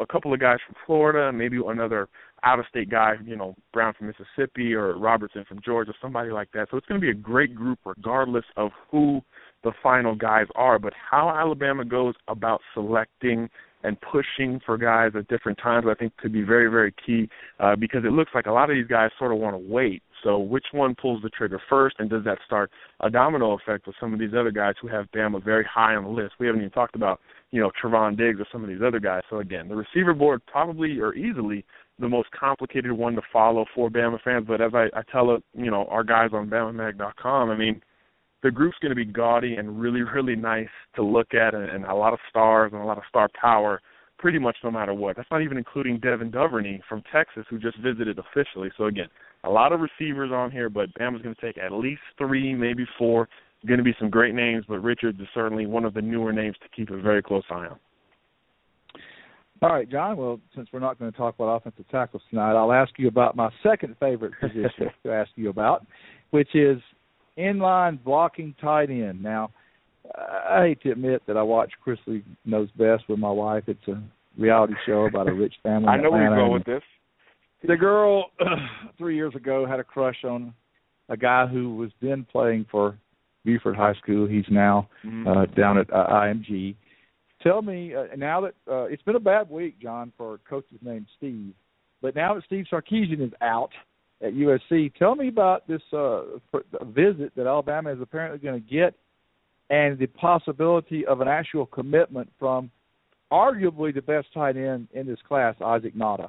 a 0.00 0.06
couple 0.06 0.32
of 0.32 0.40
guys 0.40 0.56
from 0.66 0.74
Florida, 0.86 1.30
maybe 1.36 1.60
another 1.62 2.08
out 2.44 2.58
of 2.58 2.66
state 2.68 2.90
guy, 2.90 3.14
you 3.24 3.36
know, 3.36 3.54
Brown 3.72 3.94
from 3.96 4.08
Mississippi 4.08 4.74
or 4.74 4.98
Robertson 4.98 5.44
from 5.48 5.60
Georgia, 5.64 5.92
somebody 6.00 6.30
like 6.30 6.50
that. 6.52 6.68
So 6.70 6.76
it's 6.76 6.86
going 6.86 7.00
to 7.00 7.04
be 7.04 7.10
a 7.10 7.14
great 7.14 7.54
group 7.54 7.78
regardless 7.84 8.44
of 8.56 8.70
who 8.90 9.22
the 9.62 9.72
final 9.82 10.14
guys 10.14 10.46
are. 10.54 10.78
But 10.78 10.92
how 11.10 11.30
Alabama 11.30 11.84
goes 11.84 12.14
about 12.28 12.60
selecting 12.74 13.48
and 13.84 13.96
pushing 14.00 14.60
for 14.64 14.78
guys 14.78 15.12
at 15.16 15.28
different 15.28 15.58
times, 15.58 15.86
I 15.88 15.94
think, 15.94 16.16
could 16.16 16.32
be 16.32 16.42
very, 16.42 16.70
very 16.70 16.94
key 17.04 17.28
uh, 17.58 17.76
because 17.76 18.04
it 18.04 18.12
looks 18.12 18.30
like 18.34 18.46
a 18.46 18.52
lot 18.52 18.70
of 18.70 18.76
these 18.76 18.86
guys 18.86 19.10
sort 19.18 19.32
of 19.32 19.38
want 19.38 19.54
to 19.54 19.72
wait. 19.72 20.02
So, 20.22 20.38
which 20.38 20.66
one 20.70 20.94
pulls 20.94 21.20
the 21.22 21.30
trigger 21.30 21.60
first, 21.68 21.96
and 21.98 22.08
does 22.08 22.22
that 22.24 22.38
start 22.46 22.70
a 23.00 23.10
domino 23.10 23.56
effect 23.56 23.88
with 23.88 23.96
some 24.00 24.12
of 24.12 24.20
these 24.20 24.34
other 24.38 24.52
guys 24.52 24.74
who 24.80 24.86
have 24.86 25.10
Bama 25.10 25.44
very 25.44 25.64
high 25.64 25.96
on 25.96 26.04
the 26.04 26.10
list? 26.10 26.34
We 26.38 26.46
haven't 26.46 26.60
even 26.60 26.70
talked 26.70 26.94
about, 26.94 27.20
you 27.50 27.60
know, 27.60 27.72
Trevon 27.82 28.16
Diggs 28.16 28.38
or 28.38 28.46
some 28.52 28.62
of 28.62 28.68
these 28.68 28.82
other 28.86 29.00
guys. 29.00 29.22
So, 29.30 29.38
again, 29.38 29.68
the 29.68 29.74
receiver 29.74 30.14
board 30.14 30.42
probably 30.46 31.00
or 31.00 31.14
easily 31.14 31.64
the 32.02 32.08
most 32.08 32.28
complicated 32.38 32.92
one 32.92 33.14
to 33.14 33.22
follow 33.32 33.64
for 33.74 33.88
Bama 33.88 34.20
fans. 34.22 34.44
But 34.46 34.60
as 34.60 34.72
I, 34.74 34.86
I 34.94 35.02
tell 35.10 35.34
it, 35.34 35.42
you 35.54 35.70
know, 35.70 35.86
our 35.86 36.04
guys 36.04 36.30
on 36.32 36.50
BamaMag.com, 36.50 37.48
I 37.48 37.56
mean, 37.56 37.80
the 38.42 38.50
group's 38.50 38.76
going 38.82 38.90
to 38.90 38.96
be 38.96 39.04
gaudy 39.04 39.54
and 39.54 39.80
really, 39.80 40.02
really 40.02 40.36
nice 40.36 40.68
to 40.96 41.02
look 41.02 41.32
at, 41.32 41.54
and, 41.54 41.64
and 41.64 41.84
a 41.86 41.94
lot 41.94 42.12
of 42.12 42.18
stars 42.28 42.72
and 42.74 42.82
a 42.82 42.84
lot 42.84 42.98
of 42.98 43.04
star 43.08 43.28
power, 43.40 43.80
pretty 44.18 44.38
much 44.38 44.56
no 44.64 44.70
matter 44.70 44.92
what. 44.92 45.16
That's 45.16 45.30
not 45.30 45.42
even 45.42 45.56
including 45.56 46.00
Devin 46.00 46.30
Duvernay 46.32 46.80
from 46.88 47.02
Texas, 47.12 47.44
who 47.48 47.58
just 47.58 47.78
visited 47.78 48.18
officially. 48.18 48.70
So 48.76 48.86
again, 48.86 49.08
a 49.44 49.50
lot 49.50 49.72
of 49.72 49.80
receivers 49.80 50.32
on 50.32 50.50
here, 50.50 50.68
but 50.68 50.92
Bama's 50.94 51.22
going 51.22 51.34
to 51.34 51.40
take 51.40 51.56
at 51.56 51.72
least 51.72 52.02
three, 52.18 52.54
maybe 52.54 52.84
four. 52.98 53.28
Going 53.64 53.78
to 53.78 53.84
be 53.84 53.94
some 54.00 54.10
great 54.10 54.34
names, 54.34 54.64
but 54.68 54.80
Richards 54.80 55.20
is 55.20 55.28
certainly 55.32 55.66
one 55.66 55.84
of 55.84 55.94
the 55.94 56.02
newer 56.02 56.32
names 56.32 56.56
to 56.62 56.68
keep 56.76 56.90
a 56.90 57.00
very 57.00 57.22
close 57.22 57.44
eye 57.48 57.68
on. 57.70 57.78
All 59.62 59.72
right, 59.72 59.88
John. 59.88 60.16
Well, 60.16 60.40
since 60.56 60.68
we're 60.72 60.80
not 60.80 60.98
going 60.98 61.12
to 61.12 61.16
talk 61.16 61.36
about 61.36 61.54
offensive 61.54 61.88
tackles 61.88 62.22
tonight, 62.30 62.56
I'll 62.56 62.72
ask 62.72 62.90
you 62.98 63.06
about 63.06 63.36
my 63.36 63.48
second 63.62 63.94
favorite 64.00 64.32
position 64.40 64.90
to 65.04 65.12
ask 65.12 65.30
you 65.36 65.50
about, 65.50 65.86
which 66.30 66.52
is 66.54 66.78
inline 67.38 68.02
blocking 68.02 68.56
tight 68.60 68.90
end. 68.90 69.22
Now, 69.22 69.50
I 70.16 70.66
hate 70.66 70.82
to 70.82 70.90
admit 70.90 71.22
that 71.28 71.36
I 71.36 71.42
watch 71.42 71.70
Chrisley 71.86 72.24
Knows 72.44 72.70
Best 72.76 73.04
with 73.08 73.20
my 73.20 73.30
wife. 73.30 73.62
It's 73.68 73.86
a 73.86 74.02
reality 74.36 74.74
show 74.84 75.06
about 75.06 75.28
a 75.28 75.32
rich 75.32 75.54
family. 75.62 75.88
I 75.90 75.96
know 75.96 76.10
where 76.10 76.28
you 76.28 76.34
go 76.34 76.52
with 76.52 76.64
this. 76.64 76.82
The 77.66 77.76
girl 77.76 78.30
three 78.98 79.14
years 79.14 79.36
ago 79.36 79.64
had 79.64 79.78
a 79.78 79.84
crush 79.84 80.24
on 80.24 80.52
a 81.08 81.16
guy 81.16 81.46
who 81.46 81.76
was 81.76 81.90
then 82.00 82.26
playing 82.32 82.66
for 82.68 82.98
Buford 83.44 83.76
High 83.76 83.94
School. 84.02 84.26
He's 84.26 84.44
now 84.50 84.88
mm-hmm. 85.04 85.28
uh, 85.28 85.46
down 85.54 85.78
at 85.78 85.92
uh, 85.92 86.08
IMG. 86.08 86.74
Tell 87.42 87.62
me 87.62 87.94
uh, 87.94 88.04
now 88.16 88.40
that 88.42 88.54
uh, 88.70 88.84
it's 88.84 89.02
been 89.02 89.16
a 89.16 89.20
bad 89.20 89.50
week, 89.50 89.80
John, 89.80 90.12
for 90.16 90.38
coaches 90.48 90.78
named 90.82 91.06
Steve. 91.16 91.54
But 92.00 92.14
now 92.14 92.34
that 92.34 92.44
Steve 92.44 92.66
Sarkisian 92.70 93.20
is 93.20 93.32
out, 93.40 93.70
at 94.22 94.34
USC. 94.34 94.94
Tell 94.94 95.14
me 95.14 95.28
about 95.28 95.66
this 95.66 95.82
uh, 95.92 96.22
visit 96.86 97.34
that 97.36 97.46
Alabama 97.46 97.92
is 97.92 98.00
apparently 98.00 98.38
going 98.38 98.62
to 98.62 98.70
get, 98.70 98.94
and 99.70 99.98
the 99.98 100.06
possibility 100.06 101.04
of 101.06 101.20
an 101.20 101.28
actual 101.28 101.66
commitment 101.66 102.30
from 102.38 102.70
arguably 103.32 103.94
the 103.94 104.02
best 104.02 104.28
tight 104.32 104.56
end 104.56 104.88
in 104.92 105.06
this 105.06 105.18
class, 105.26 105.54
Isaac 105.64 105.96
Nauta. 105.96 106.28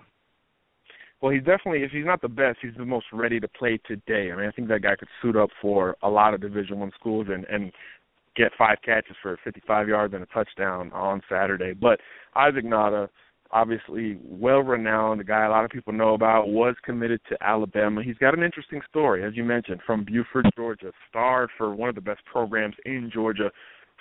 Well, 1.22 1.32
he's 1.32 1.44
definitely 1.44 1.84
if 1.84 1.92
he's 1.92 2.06
not 2.06 2.22
the 2.22 2.28
best, 2.28 2.60
he's 2.62 2.76
the 2.78 2.86
most 2.86 3.06
ready 3.14 3.40
to 3.40 3.48
play 3.48 3.80
today. 3.86 4.32
I 4.32 4.36
mean, 4.36 4.48
I 4.48 4.52
think 4.52 4.68
that 4.68 4.82
guy 4.82 4.96
could 4.96 5.08
suit 5.22 5.38
up 5.38 5.50
for 5.62 5.96
a 6.04 6.10
lot 6.10 6.34
of 6.34 6.42
Division 6.42 6.80
One 6.80 6.92
schools 7.00 7.28
and 7.30 7.46
and 7.46 7.72
get 8.36 8.52
five 8.58 8.78
catches 8.84 9.16
for 9.22 9.38
55 9.44 9.88
yards 9.88 10.14
and 10.14 10.24
a 10.24 10.28
touchdown 10.28 10.92
on 10.94 11.22
Saturday. 11.30 11.74
But 11.74 12.00
Isaac 12.36 12.66
Nauta 12.66 13.10
obviously 13.54 14.18
well 14.24 14.60
renowned, 14.60 15.22
a 15.22 15.24
guy 15.24 15.46
a 15.46 15.50
lot 15.50 15.64
of 15.64 15.70
people 15.70 15.94
know 15.94 16.16
about, 16.16 16.50
was 16.50 16.76
committed 16.84 17.22
to 17.30 17.38
Alabama. 17.42 18.04
He's 18.04 18.18
got 18.18 18.36
an 18.36 18.44
interesting 18.44 18.82
story, 18.90 19.24
as 19.24 19.38
you 19.38 19.44
mentioned, 19.44 19.82
from 19.86 20.04
Buford, 20.04 20.50
Georgia, 20.56 20.92
starred 21.08 21.50
for 21.58 21.74
one 21.74 21.88
of 21.88 21.96
the 21.96 22.02
best 22.02 22.22
programs 22.26 22.76
in 22.86 23.12
Georgia 23.14 23.52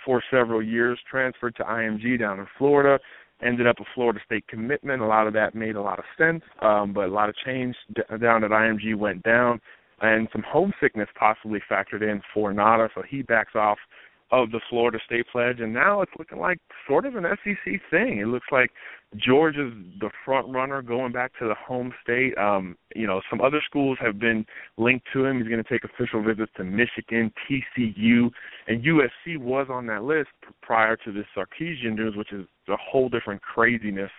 for 0.04 0.22
several 0.30 0.62
years, 0.62 0.98
transferred 1.08 1.54
to 1.56 1.62
IMG 1.62 2.18
down 2.18 2.40
in 2.40 2.46
Florida, 2.58 2.98
ended 3.42 3.66
up 3.66 3.76
a 3.78 3.84
Florida 3.94 4.20
State 4.24 4.46
commitment. 4.48 5.02
A 5.02 5.06
lot 5.06 5.26
of 5.26 5.32
that 5.34 5.54
made 5.54 5.76
a 5.76 5.82
lot 5.82 5.98
of 5.98 6.04
sense, 6.16 6.42
um, 6.60 6.92
but 6.92 7.04
a 7.04 7.12
lot 7.12 7.28
of 7.28 7.36
change 7.44 7.76
d- 7.94 8.02
down 8.20 8.44
at 8.44 8.50
IMG 8.50 8.96
went 8.96 9.22
down, 9.22 9.60
and 10.00 10.28
some 10.32 10.42
homesickness 10.46 11.08
possibly 11.18 11.60
factored 11.70 12.02
in 12.02 12.22
for 12.32 12.52
Nauta, 12.52 12.88
so 12.94 13.02
he 13.08 13.22
backs 13.22 13.54
off 13.54 13.78
of 14.32 14.50
the 14.50 14.60
Florida 14.70 14.98
State 15.04 15.26
pledge, 15.30 15.60
and 15.60 15.74
now 15.74 16.00
it's 16.00 16.12
looking 16.18 16.38
like 16.38 16.58
sort 16.88 17.04
of 17.04 17.16
an 17.16 17.24
SEC 17.44 17.80
thing. 17.90 18.18
It 18.18 18.26
looks 18.26 18.46
like 18.50 18.70
Georgia's 19.14 19.74
the 20.00 20.10
front 20.24 20.48
runner 20.48 20.80
going 20.80 21.12
back 21.12 21.32
to 21.38 21.46
the 21.46 21.54
home 21.54 21.92
state. 22.02 22.36
Um, 22.38 22.76
you 22.96 23.06
know, 23.06 23.20
some 23.28 23.42
other 23.42 23.60
schools 23.64 23.98
have 24.00 24.18
been 24.18 24.46
linked 24.78 25.06
to 25.12 25.26
him. 25.26 25.38
He's 25.38 25.48
going 25.48 25.62
to 25.62 25.68
take 25.68 25.84
official 25.84 26.22
visits 26.22 26.50
to 26.56 26.64
Michigan, 26.64 27.30
TCU, 27.46 28.30
and 28.68 28.82
USC 28.82 29.36
was 29.36 29.66
on 29.68 29.86
that 29.88 30.02
list 30.02 30.30
prior 30.62 30.96
to 30.96 31.12
this 31.12 31.26
Sarkisian 31.36 31.94
news, 31.94 32.16
which 32.16 32.32
is 32.32 32.46
a 32.68 32.76
whole 32.76 33.10
different 33.10 33.42
craziness 33.42 34.10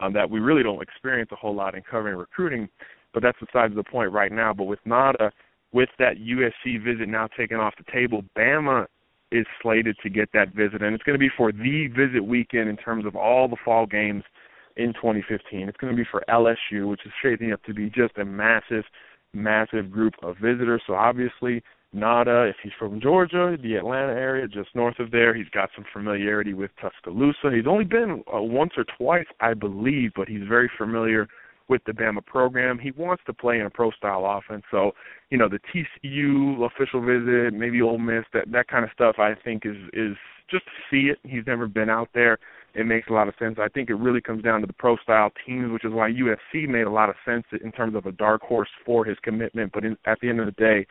um, 0.00 0.12
that 0.12 0.30
we 0.30 0.38
really 0.38 0.62
don't 0.62 0.80
experience 0.80 1.30
a 1.32 1.36
whole 1.36 1.54
lot 1.54 1.74
in 1.74 1.82
covering 1.82 2.16
recruiting. 2.16 2.68
But 3.12 3.24
that's 3.24 3.38
besides 3.40 3.74
the 3.74 3.82
point 3.82 4.12
right 4.12 4.30
now. 4.30 4.54
But 4.54 4.64
with 4.64 4.80
Nauta, 4.86 5.32
with 5.72 5.88
that 5.98 6.18
USC 6.18 6.84
visit 6.84 7.08
now 7.08 7.26
taken 7.36 7.56
off 7.56 7.74
the 7.76 7.90
table, 7.92 8.22
Bama 8.38 8.86
is 9.32 9.46
slated 9.62 9.96
to 10.02 10.10
get 10.10 10.28
that 10.32 10.54
visit, 10.54 10.82
and 10.82 10.94
it's 10.94 11.04
going 11.04 11.18
to 11.18 11.18
be 11.18 11.30
for 11.36 11.52
the 11.52 11.88
visit 11.88 12.24
weekend 12.24 12.68
in 12.68 12.76
terms 12.76 13.04
of 13.04 13.16
all 13.16 13.48
the 13.48 13.56
fall 13.64 13.86
games 13.86 14.22
in 14.76 14.92
2015. 14.94 15.68
It's 15.68 15.76
going 15.78 15.92
to 15.92 15.96
be 15.96 16.08
for 16.10 16.22
LSU, 16.28 16.88
which 16.88 17.04
is 17.04 17.12
shaping 17.22 17.52
up 17.52 17.62
to 17.64 17.74
be 17.74 17.90
just 17.90 18.16
a 18.18 18.24
massive, 18.24 18.84
massive 19.32 19.90
group 19.90 20.14
of 20.22 20.36
visitors. 20.36 20.82
So 20.86 20.94
obviously, 20.94 21.62
Nauta, 21.94 22.50
if 22.50 22.56
he's 22.62 22.72
from 22.78 23.00
Georgia, 23.00 23.56
the 23.60 23.76
Atlanta 23.76 24.12
area, 24.12 24.46
just 24.46 24.74
north 24.74 24.98
of 24.98 25.10
there, 25.10 25.34
he's 25.34 25.48
got 25.48 25.70
some 25.74 25.84
familiarity 25.92 26.52
with 26.52 26.70
Tuscaloosa. 26.80 27.50
He's 27.54 27.66
only 27.66 27.84
been 27.84 28.22
uh, 28.32 28.42
once 28.42 28.72
or 28.76 28.84
twice, 28.98 29.26
I 29.40 29.54
believe, 29.54 30.12
but 30.14 30.28
he's 30.28 30.46
very 30.46 30.70
familiar 30.76 31.26
with 31.68 31.82
the 31.84 31.92
Bama 31.92 32.24
program. 32.24 32.78
He 32.78 32.90
wants 32.92 33.22
to 33.26 33.32
play 33.32 33.58
in 33.58 33.66
a 33.66 33.70
pro 33.70 33.90
style 33.92 34.24
offense. 34.26 34.62
So, 34.70 34.92
you 35.30 35.38
know, 35.38 35.48
the 35.48 35.60
TCU 35.72 36.64
official 36.64 37.00
visit, 37.00 37.54
maybe 37.54 37.82
Ole 37.82 37.98
Miss, 37.98 38.24
that 38.32 38.50
that 38.52 38.68
kind 38.68 38.84
of 38.84 38.90
stuff 38.92 39.16
I 39.18 39.34
think 39.44 39.66
is 39.66 39.76
is 39.92 40.16
just 40.50 40.64
to 40.64 40.70
see 40.90 41.08
it. 41.08 41.18
He's 41.24 41.46
never 41.46 41.66
been 41.66 41.90
out 41.90 42.08
there. 42.14 42.38
It 42.74 42.84
makes 42.84 43.08
a 43.08 43.12
lot 43.12 43.26
of 43.26 43.34
sense. 43.38 43.56
I 43.58 43.68
think 43.68 43.88
it 43.88 43.94
really 43.94 44.20
comes 44.20 44.44
down 44.44 44.60
to 44.60 44.66
the 44.66 44.72
pro 44.72 44.96
style 44.98 45.30
teams, 45.46 45.72
which 45.72 45.84
is 45.84 45.92
why 45.92 46.10
USC 46.10 46.68
made 46.68 46.82
a 46.82 46.90
lot 46.90 47.08
of 47.08 47.16
sense 47.24 47.44
in 47.64 47.72
terms 47.72 47.96
of 47.96 48.06
a 48.06 48.12
dark 48.12 48.42
horse 48.42 48.68
for 48.84 49.04
his 49.04 49.16
commitment. 49.22 49.72
But 49.72 49.84
in, 49.84 49.96
at 50.04 50.18
the 50.20 50.28
end 50.28 50.40
of 50.40 50.46
the 50.46 50.52
day, 50.52 50.86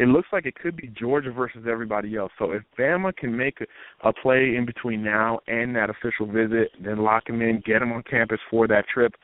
it 0.00 0.06
looks 0.06 0.28
like 0.32 0.46
it 0.46 0.54
could 0.54 0.76
be 0.76 0.88
Georgia 0.88 1.30
versus 1.30 1.66
everybody 1.70 2.16
else. 2.16 2.32
So 2.38 2.52
if 2.52 2.62
Bama 2.78 3.14
can 3.14 3.36
make 3.36 3.58
a, 3.60 4.08
a 4.08 4.12
play 4.12 4.56
in 4.56 4.64
between 4.66 5.04
now 5.04 5.40
and 5.46 5.76
that 5.76 5.90
official 5.90 6.26
visit, 6.26 6.70
then 6.82 6.98
lock 6.98 7.28
him 7.28 7.42
in, 7.42 7.62
get 7.64 7.82
him 7.82 7.92
on 7.92 8.02
campus 8.02 8.40
for 8.50 8.66
that 8.66 8.88
trip, 8.92 9.14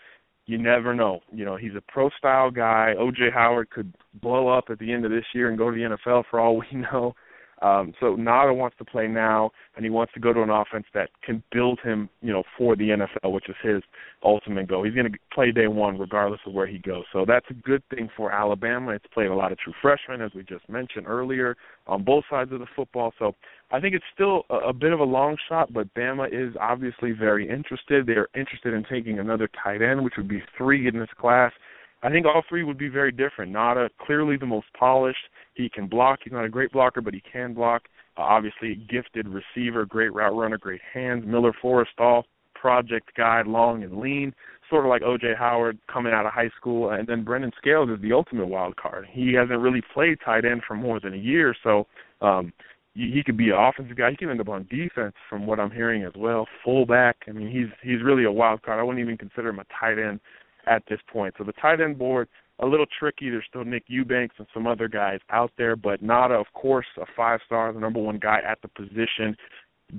you 0.47 0.59
never 0.59 0.95
know. 0.95 1.21
You 1.33 1.45
know, 1.45 1.57
he's 1.57 1.75
a 1.77 1.81
pro 1.81 2.09
style 2.17 2.51
guy. 2.51 2.95
OJ 2.99 3.33
Howard 3.33 3.71
could 3.71 3.93
blow 4.15 4.49
up 4.49 4.65
at 4.71 4.79
the 4.79 4.93
end 4.93 5.05
of 5.05 5.11
this 5.11 5.25
year 5.35 5.49
and 5.49 5.59
go 5.59 5.71
to 5.71 5.77
the 5.77 5.97
NFL 5.97 6.25
for 6.31 6.41
all 6.41 6.57
we 6.57 6.79
know. 6.93 7.15
Um, 7.63 7.95
so 8.01 8.17
Nauta 8.17 8.55
wants 8.55 8.77
to 8.79 8.85
play 8.85 9.09
now, 9.09 9.51
and 9.77 9.85
he 9.85 9.91
wants 9.91 10.13
to 10.13 10.21
go 10.21 10.33
to 10.33 10.43
an 10.43 10.51
offense 10.51 10.85
that 10.93 11.09
can 11.25 11.43
build 11.51 11.81
him, 11.83 12.11
you 12.21 12.33
know, 12.33 12.43
for 12.59 12.77
the 12.77 12.91
NFL, 12.91 13.33
which 13.33 13.49
is 13.49 13.57
his 13.63 13.83
ultimate 14.23 14.69
goal. 14.69 14.85
He's 14.85 14.95
going 14.95 15.11
to 15.11 15.19
play 15.33 15.53
day 15.53 15.67
one 15.67 15.99
regardless 15.99 16.41
of 16.47 16.53
where 16.53 16.67
he 16.67 16.79
goes. 16.79 17.05
So 17.13 17.25
that's 17.27 17.47
a 17.49 17.55
good 17.55 17.83
thing 17.89 18.11
for 18.15 18.31
Alabama. 18.31 18.93
It's 18.93 19.07
played 19.13 19.29
a 19.29 19.35
lot 19.35 19.53
of 19.53 19.59
true 19.59 19.73
freshmen, 19.81 20.21
as 20.21 20.33
we 20.35 20.43
just 20.43 20.69
mentioned 20.69 21.07
earlier, 21.07 21.57
on 21.87 22.05
both 22.05 22.25
sides 22.29 22.53
of 22.53 22.59
the 22.59 22.67
football. 22.77 23.13
So 23.19 23.35
I 23.71 23.81
think 23.81 23.95
it's 23.95 24.05
still 24.13 24.45
a, 24.51 24.69
a 24.69 24.73
bit 24.75 24.93
of 24.93 25.01
a 25.01 25.05
long 25.05 25.37
shot, 25.49 25.73
but 25.73 25.93
Bama 25.95 26.29
is 26.31 26.55
obviously 26.61 27.13
very 27.13 27.49
interested. 27.49 28.07
They're 28.07 28.29
interested 28.35 28.75
in 28.75 28.85
taking 28.85 29.19
another 29.19 29.49
tight 29.63 29.81
end, 29.81 30.05
which 30.05 30.15
would 30.19 30.29
be 30.29 30.43
three 30.59 30.89
in 30.89 30.99
this 30.99 31.09
class. 31.19 31.53
I 32.03 32.11
think 32.11 32.27
all 32.27 32.43
three 32.49 32.65
would 32.65 32.79
be 32.79 32.89
very 32.89 33.13
different. 33.13 33.53
Nauta, 33.53 33.89
clearly 34.05 34.37
the 34.37 34.47
most 34.47 34.67
polished. 34.79 35.17
He 35.57 35.69
can 35.69 35.87
block. 35.89 36.21
He's 36.23 36.33
not 36.33 36.45
a 36.45 36.49
great 36.49 36.71
blocker, 36.71 37.01
but 37.01 37.15
he 37.15 37.21
can 37.21 37.55
block. 37.55 37.83
Uh, 38.17 38.23
obviously, 38.23 38.77
gifted 38.89 39.27
receiver, 39.29 39.87
great 39.87 40.13
route 40.13 40.35
runner, 40.35 40.59
great 40.59 40.83
hands. 40.93 41.25
Miller 41.27 41.53
Forristall, 41.63 42.25
project 42.55 43.11
guy, 43.17 43.43
long 43.47 43.83
and 43.83 43.99
lean, 43.99 44.35
sort 44.69 44.85
of 44.85 44.91
like 44.91 45.03
O.J. 45.03 45.35
Howard 45.39 45.79
coming 45.93 46.13
out 46.13 46.27
of 46.27 46.33
high 46.33 46.51
school. 46.57 46.91
And 46.91 47.07
then 47.07 47.25
Brendan 47.25 47.53
Scales 47.57 47.89
is 47.91 48.01
the 48.03 48.13
ultimate 48.13 48.49
wild 48.49 48.77
card. 48.77 49.07
He 49.11 49.33
hasn't 49.33 49.59
really 49.59 49.83
played 49.95 50.19
tight 50.25 50.45
end 50.45 50.63
for 50.67 50.77
more 50.77 51.01
than 51.01 51.15
a 51.15 51.19
year, 51.19 51.55
so 51.63 51.87
um, 52.21 52.53
he 52.95 53.23
could 53.25 53.37
be 53.37 53.51
an 53.51 53.57
offensive 53.59 53.97
guy. 53.97 54.11
He 54.11 54.17
can 54.17 54.31
end 54.31 54.41
up 54.41 54.49
on 54.49 54.67
defense, 54.71 55.15
from 55.29 55.47
what 55.47 55.61
I'm 55.61 55.71
hearing 55.71 56.05
as 56.05 56.13
well. 56.17 56.47
Fullback. 56.65 57.17
I 57.29 57.33
mean, 57.33 57.51
he's 57.51 57.69
he's 57.83 58.03
really 58.03 58.25
a 58.25 58.33
wild 58.33 58.63
card. 58.63 58.81
I 58.81 58.83
wouldn't 58.83 59.03
even 59.03 59.19
consider 59.19 59.51
him 59.51 59.59
a 59.59 59.65
tight 59.79 59.99
end 59.99 60.21
at 60.67 60.83
this 60.89 61.01
point. 61.13 61.35
So 61.39 61.45
the 61.45 61.53
tight 61.53 61.81
end 61.81 61.99
board 61.99 62.29
a 62.61 62.67
little 62.67 62.87
tricky. 62.99 63.31
There's 63.31 63.45
still 63.49 63.65
Nick 63.65 63.85
Eubanks 63.89 64.37
and 64.39 64.47
some 64.55 64.67
other 64.67 64.89
guys 64.89 65.21
out 65.31 65.53
there, 65.59 65.77
but 65.77 66.03
Nauta, 66.03 66.41
of 66.41 66.47
course, 66.55 66.87
a 67.01 67.05
five 67.17 67.41
star, 67.47 67.73
the 67.73 67.81
number 67.81 68.01
one 68.01 68.19
guy 68.19 68.39
at 68.47 68.59
the 68.63 68.69
position. 68.69 69.37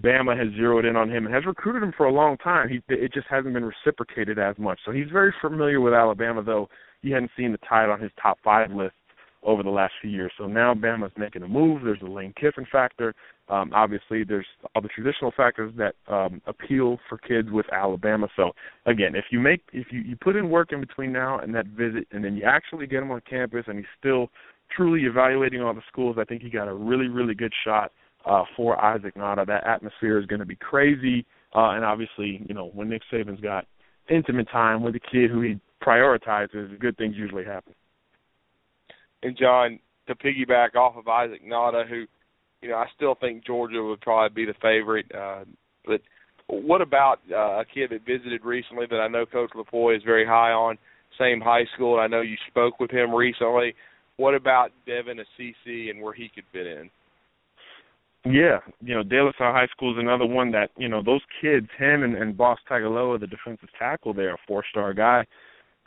Bama 0.02 0.38
has 0.38 0.54
zeroed 0.56 0.86
in 0.86 0.98
on 0.98 1.10
him 1.10 1.26
and 1.26 1.34
has 1.34 1.46
recruited 1.46 1.82
him 1.82 1.94
for 1.96 2.08
a 2.08 2.12
long 2.12 2.38
time. 2.38 2.68
He 2.68 2.82
it 2.90 3.14
just 3.14 3.28
hasn't 3.30 3.54
been 3.54 3.64
reciprocated 3.64 4.38
as 4.38 4.58
much. 4.58 4.80
So 4.86 4.92
he's 4.92 5.10
very 5.12 5.34
familiar 5.42 5.80
with 5.80 5.94
Alabama, 5.94 6.44
though 6.44 6.68
he 7.02 7.12
hadn't 7.12 7.32
seen 7.38 7.52
the 7.54 7.60
tide 7.60 7.90
on 7.90 8.02
his 8.02 8.12
top 8.22 8.38
five 8.44 8.72
list 8.72 8.96
over 9.44 9.64
the 9.64 9.70
last 9.70 9.94
few 10.02 10.10
years. 10.10 10.32
So 10.38 10.46
now 10.46 10.74
Bama's 10.74 11.14
making 11.18 11.44
a 11.44 11.48
move. 11.48 11.84
There's 11.84 12.02
a 12.02 12.06
Lane 12.06 12.34
Kiffin 12.40 12.66
factor. 12.70 13.14
Um, 13.50 13.72
obviously, 13.74 14.24
there's 14.24 14.46
all 14.76 14.82
the 14.82 14.90
traditional 14.90 15.32
factors 15.36 15.74
that 15.78 15.96
um, 16.14 16.42
appeal 16.48 16.98
for 17.08 17.18
kids 17.18 17.50
with 17.50 17.66
Alabama. 17.72 18.28
So 18.36 18.52
again, 18.86 19.16
if 19.16 19.26
you 19.32 19.40
make 19.40 19.62
if 19.72 19.88
you, 19.92 20.02
you 20.02 20.18
put 20.18 20.36
in 20.36 20.50
work 20.50 20.74
in 20.74 20.82
between 20.82 21.14
now 21.14 21.40
and 21.40 21.56
that 21.56 21.68
visit, 21.68 22.08
and 22.12 22.24
then 22.24 22.36
you 22.36 22.44
actually 22.44 22.88
get 22.88 23.02
him 23.02 23.12
on 23.12 23.22
campus, 23.30 23.64
and 23.68 23.78
he's 23.78 23.86
still 23.98 24.30
truly 24.76 25.04
evaluating 25.04 25.62
all 25.62 25.74
the 25.74 25.82
schools, 25.88 26.18
I 26.20 26.26
think 26.26 26.42
he 26.42 26.50
got 26.50 26.68
a 26.68 26.74
really 26.74 27.08
really 27.08 27.34
good 27.34 27.54
shot 27.64 27.94
uh, 28.26 28.44
for 28.56 28.84
Isaac 28.84 29.16
Nauta. 29.16 29.48
That 29.48 29.66
atmosphere 29.66 30.20
is 30.20 30.26
going 30.26 30.42
to 30.42 30.46
be 30.46 30.58
crazy, 30.58 31.26
uh, 31.56 31.72
and 31.72 31.86
obviously, 31.86 32.46
you 32.48 32.54
know, 32.54 32.72
when 32.74 32.90
Nick 32.90 33.04
Saban's 33.12 33.40
got 33.40 33.66
intimate 34.10 34.50
time 34.52 34.84
with 34.84 34.96
a 34.96 35.00
kid 35.00 35.32
who 35.32 35.42
he 35.42 35.60
prioritizes, 35.82 36.78
good 36.80 36.98
things 36.98 37.16
usually 37.16 37.46
happen. 37.46 37.74
And 39.24 39.38
John, 39.38 39.80
to 40.08 40.16
piggyback 40.16 40.76
off 40.76 40.96
of 40.98 41.08
Isaac 41.08 41.42
Nauta, 41.46 41.88
who 41.88 42.06
you 42.62 42.70
know, 42.70 42.76
I 42.76 42.86
still 42.96 43.16
think 43.16 43.46
Georgia 43.46 43.84
would 43.84 44.02
probably 44.02 44.46
be 44.46 44.52
the 44.52 44.58
favorite. 44.62 45.06
Uh, 45.14 45.46
but 45.86 46.02
what 46.48 46.82
about 46.82 47.20
uh, 47.32 47.60
a 47.60 47.66
kid 47.66 47.92
that 47.92 48.06
visited 48.06 48.44
recently 48.44 48.86
that 48.90 49.00
I 49.00 49.08
know 49.08 49.26
Coach 49.26 49.52
Lafleur 49.56 49.96
is 49.96 50.04
very 50.04 50.26
high 50.26 50.52
on, 50.52 50.78
same 51.20 51.42
high 51.42 51.66
school, 51.76 51.96
and 51.96 52.04
I 52.04 52.08
know 52.08 52.22
you 52.22 52.38
spoke 52.48 52.80
with 52.80 52.92
him 52.92 53.14
recently. 53.14 53.74
What 54.18 54.34
about 54.34 54.72
Devin 54.86 55.20
Asiasi 55.20 55.90
and 55.90 56.02
where 56.02 56.14
he 56.14 56.30
could 56.34 56.46
fit 56.52 56.68
in? 56.68 56.90
Yeah, 58.26 58.60
you 58.82 58.94
know, 58.94 59.04
De 59.04 59.24
La 59.24 59.32
Salle 59.38 59.54
High 59.54 59.68
School 59.68 59.94
is 59.94 60.00
another 60.00 60.26
one 60.26 60.52
that, 60.52 60.72
you 60.78 60.90
know, 60.90 61.02
those 61.02 61.22
kids, 61.42 61.68
him 61.78 62.04
and, 62.04 62.16
and 62.16 62.36
Boss 62.36 62.60
Tagaloa, 62.70 63.20
the 63.20 63.28
defensive 63.28 63.70
tackle 63.78 64.14
there, 64.14 64.34
a 64.34 64.38
four 64.48 64.66
star 64.70 64.94
guy, 64.94 65.26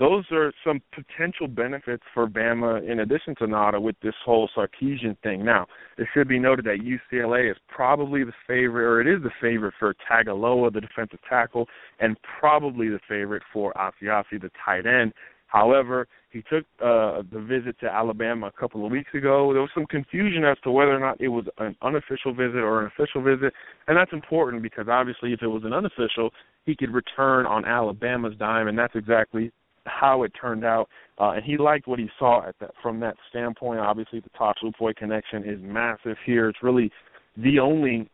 those 0.00 0.24
are 0.32 0.50
some 0.64 0.80
potential 0.94 1.46
benefits 1.46 2.02
for 2.14 2.26
Bama 2.26 2.90
in 2.90 3.00
addition 3.00 3.34
to 3.36 3.44
Nauta 3.44 3.80
with 3.80 3.96
this 4.02 4.14
whole 4.24 4.48
Sarkisian 4.56 5.16
thing. 5.22 5.44
Now, 5.44 5.66
it 5.98 6.08
should 6.14 6.26
be 6.26 6.38
noted 6.38 6.64
that 6.64 6.78
UCLA 6.80 7.50
is 7.50 7.56
probably 7.68 8.24
the 8.24 8.32
favorite, 8.48 8.86
or 8.86 9.02
it 9.02 9.06
is 9.06 9.22
the 9.22 9.30
favorite 9.42 9.74
for 9.78 9.94
Tagaloa, 10.10 10.72
the 10.72 10.80
defensive 10.80 11.18
tackle, 11.28 11.68
and 12.00 12.16
probably 12.40 12.88
the 12.88 12.98
favorite 13.06 13.42
for 13.52 13.74
Asiasi, 13.74 14.40
the 14.40 14.50
tight 14.64 14.86
end. 14.86 15.12
However, 15.48 16.08
he 16.30 16.42
took 16.42 16.64
uh, 16.82 17.22
the 17.30 17.44
visit 17.46 17.78
to 17.80 17.86
Alabama 17.86 18.46
a 18.46 18.52
couple 18.52 18.86
of 18.86 18.92
weeks 18.92 19.10
ago. 19.12 19.52
There 19.52 19.60
was 19.60 19.70
some 19.74 19.84
confusion 19.84 20.44
as 20.44 20.56
to 20.62 20.70
whether 20.70 20.94
or 20.94 21.00
not 21.00 21.20
it 21.20 21.28
was 21.28 21.44
an 21.58 21.76
unofficial 21.82 22.32
visit 22.32 22.58
or 22.58 22.80
an 22.80 22.86
official 22.86 23.20
visit, 23.20 23.52
and 23.86 23.98
that's 23.98 24.12
important 24.14 24.62
because 24.62 24.86
obviously, 24.88 25.34
if 25.34 25.42
it 25.42 25.48
was 25.48 25.64
an 25.64 25.74
unofficial, 25.74 26.30
he 26.64 26.74
could 26.74 26.94
return 26.94 27.44
on 27.44 27.66
Alabama's 27.66 28.36
dime, 28.38 28.68
and 28.68 28.78
that's 28.78 28.94
exactly 28.94 29.50
how 29.86 30.22
it 30.22 30.32
turned 30.40 30.64
out, 30.64 30.88
uh, 31.18 31.30
and 31.30 31.44
he 31.44 31.56
liked 31.56 31.86
what 31.86 31.98
he 31.98 32.08
saw 32.18 32.46
at 32.46 32.54
that 32.60 32.72
from 32.82 33.00
that 33.00 33.16
standpoint. 33.28 33.80
Obviously, 33.80 34.20
the 34.20 34.30
Tosh 34.36 34.56
Lupoi 34.62 34.94
connection 34.94 35.44
is 35.44 35.58
massive 35.60 36.16
here. 36.24 36.48
It's 36.48 36.62
really 36.62 36.90
the 37.36 37.58
only 37.58 38.08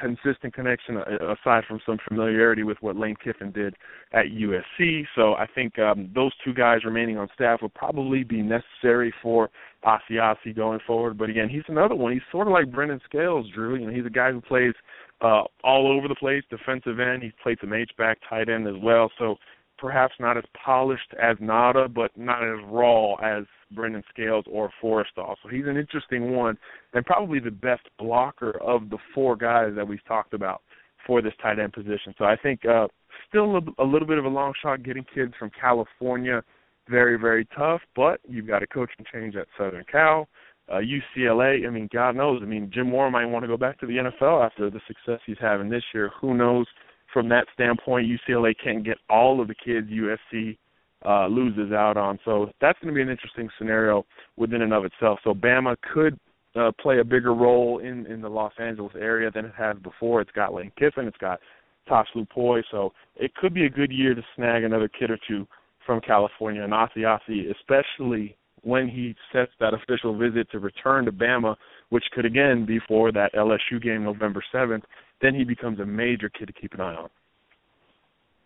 consistent 0.00 0.54
connection 0.54 0.96
uh, 0.96 1.34
aside 1.34 1.62
from 1.68 1.78
some 1.84 1.98
familiarity 2.08 2.62
with 2.62 2.78
what 2.80 2.96
Lane 2.96 3.16
Kiffin 3.22 3.52
did 3.52 3.74
at 4.12 4.26
USC. 4.26 5.04
So 5.14 5.34
I 5.34 5.46
think 5.54 5.78
um, 5.78 6.10
those 6.14 6.32
two 6.44 6.54
guys 6.54 6.84
remaining 6.84 7.18
on 7.18 7.28
staff 7.34 7.60
would 7.62 7.74
probably 7.74 8.24
be 8.24 8.42
necessary 8.42 9.12
for 9.22 9.50
Asiasi 9.84 10.56
going 10.56 10.80
forward. 10.86 11.18
But 11.18 11.28
again, 11.28 11.48
he's 11.48 11.62
another 11.68 11.94
one. 11.94 12.12
He's 12.12 12.22
sort 12.32 12.46
of 12.46 12.52
like 12.52 12.72
Brendan 12.72 13.00
Scales, 13.04 13.46
Drew. 13.54 13.76
You 13.76 13.86
know, 13.86 13.92
he's 13.92 14.06
a 14.06 14.10
guy 14.10 14.32
who 14.32 14.40
plays 14.40 14.74
uh, 15.20 15.42
all 15.62 15.92
over 15.92 16.08
the 16.08 16.14
place, 16.14 16.42
defensive 16.50 16.98
end. 16.98 17.22
He's 17.22 17.32
played 17.42 17.58
some 17.60 17.72
H 17.72 17.90
back, 17.98 18.18
tight 18.28 18.48
end 18.48 18.66
as 18.66 18.82
well. 18.82 19.10
So 19.18 19.36
perhaps 19.80 20.14
not 20.20 20.36
as 20.36 20.44
polished 20.64 21.14
as 21.20 21.36
Nauta, 21.38 21.92
but 21.92 22.10
not 22.16 22.42
as 22.42 22.58
raw 22.66 23.14
as 23.14 23.44
Brendan 23.72 24.02
Scales 24.12 24.44
or 24.50 24.70
Forristall. 24.82 25.36
So 25.42 25.48
he's 25.50 25.66
an 25.66 25.76
interesting 25.76 26.32
one, 26.32 26.58
and 26.92 27.04
probably 27.04 27.40
the 27.40 27.50
best 27.50 27.82
blocker 27.98 28.60
of 28.62 28.90
the 28.90 28.98
four 29.14 29.36
guys 29.36 29.72
that 29.76 29.86
we've 29.86 30.04
talked 30.06 30.34
about 30.34 30.62
for 31.06 31.22
this 31.22 31.32
tight 31.42 31.58
end 31.58 31.72
position. 31.72 32.14
So 32.18 32.24
I 32.24 32.36
think 32.36 32.64
uh, 32.66 32.88
still 33.28 33.56
a, 33.56 33.82
a 33.82 33.84
little 33.84 34.06
bit 34.06 34.18
of 34.18 34.24
a 34.24 34.28
long 34.28 34.52
shot 34.62 34.82
getting 34.82 35.04
kids 35.14 35.32
from 35.38 35.50
California. 35.58 36.42
Very, 36.88 37.18
very 37.18 37.46
tough, 37.56 37.80
but 37.96 38.20
you've 38.28 38.46
got 38.46 38.62
a 38.62 38.66
coaching 38.66 39.04
change 39.12 39.36
at 39.36 39.46
Southern 39.56 39.84
Cal. 39.90 40.28
Uh, 40.70 40.78
UCLA, 40.78 41.66
I 41.66 41.70
mean, 41.70 41.88
God 41.92 42.14
knows. 42.14 42.40
I 42.42 42.46
mean, 42.46 42.70
Jim 42.72 42.90
Mora 42.90 43.10
might 43.10 43.26
want 43.26 43.42
to 43.42 43.48
go 43.48 43.56
back 43.56 43.78
to 43.80 43.86
the 43.86 43.94
NFL 43.94 44.44
after 44.44 44.70
the 44.70 44.80
success 44.86 45.20
he's 45.26 45.36
having 45.40 45.68
this 45.68 45.82
year. 45.92 46.10
Who 46.20 46.34
knows? 46.34 46.66
From 47.12 47.28
that 47.30 47.46
standpoint, 47.54 48.08
UCLA 48.08 48.54
can't 48.62 48.84
get 48.84 48.98
all 49.08 49.40
of 49.40 49.48
the 49.48 49.54
kids 49.54 49.88
USC 49.88 50.56
uh, 51.04 51.26
loses 51.26 51.72
out 51.72 51.96
on. 51.96 52.18
So 52.24 52.50
that's 52.60 52.78
going 52.80 52.92
to 52.92 52.96
be 52.96 53.02
an 53.02 53.08
interesting 53.08 53.48
scenario 53.58 54.04
within 54.36 54.62
and 54.62 54.72
of 54.72 54.84
itself. 54.84 55.18
So 55.24 55.34
Bama 55.34 55.76
could 55.92 56.18
uh, 56.56 56.72
play 56.80 56.98
a 56.98 57.04
bigger 57.04 57.34
role 57.34 57.78
in 57.78 58.06
in 58.06 58.20
the 58.20 58.28
Los 58.28 58.52
Angeles 58.58 58.92
area 58.98 59.30
than 59.30 59.46
it 59.46 59.52
has 59.56 59.76
before. 59.78 60.20
It's 60.20 60.32
got 60.32 60.52
Lane 60.52 60.72
Kiffin, 60.78 61.06
it's 61.06 61.16
got 61.18 61.40
Tosh 61.88 62.08
Lupoi, 62.14 62.62
so 62.70 62.92
it 63.16 63.34
could 63.34 63.54
be 63.54 63.66
a 63.66 63.70
good 63.70 63.92
year 63.92 64.14
to 64.14 64.22
snag 64.36 64.64
another 64.64 64.88
kid 64.88 65.10
or 65.10 65.18
two 65.28 65.46
from 65.86 66.00
California. 66.00 66.62
And 66.62 66.72
Asiasi, 66.72 67.50
especially 67.50 68.36
when 68.62 68.88
he 68.88 69.14
sets 69.32 69.52
that 69.58 69.74
official 69.74 70.16
visit 70.18 70.50
to 70.50 70.58
return 70.58 71.04
to 71.06 71.12
Bama, 71.12 71.56
which 71.88 72.04
could 72.12 72.26
again 72.26 72.66
be 72.66 72.78
for 72.86 73.10
that 73.12 73.32
LSU 73.34 73.82
game 73.82 74.04
November 74.04 74.42
7th, 74.52 74.82
then 75.22 75.34
he 75.34 75.44
becomes 75.44 75.80
a 75.80 75.86
major 75.86 76.28
kid 76.28 76.46
to 76.46 76.52
keep 76.52 76.74
an 76.74 76.80
eye 76.80 76.94
on. 76.94 77.10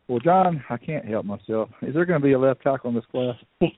Well, 0.09 0.21
John, 0.21 0.63
I 0.69 0.77
can't 0.77 1.07
help 1.07 1.25
myself. 1.25 1.71
Is 1.83 1.95
there 1.95 2.05
going 2.05 2.21
to 2.21 2.25
be 2.25 2.33
a 2.33 2.39
left 2.39 2.63
tackle 2.63 2.91
in 2.91 2.97
this 2.97 3.05
class? 3.11 3.37
you 3.61 3.71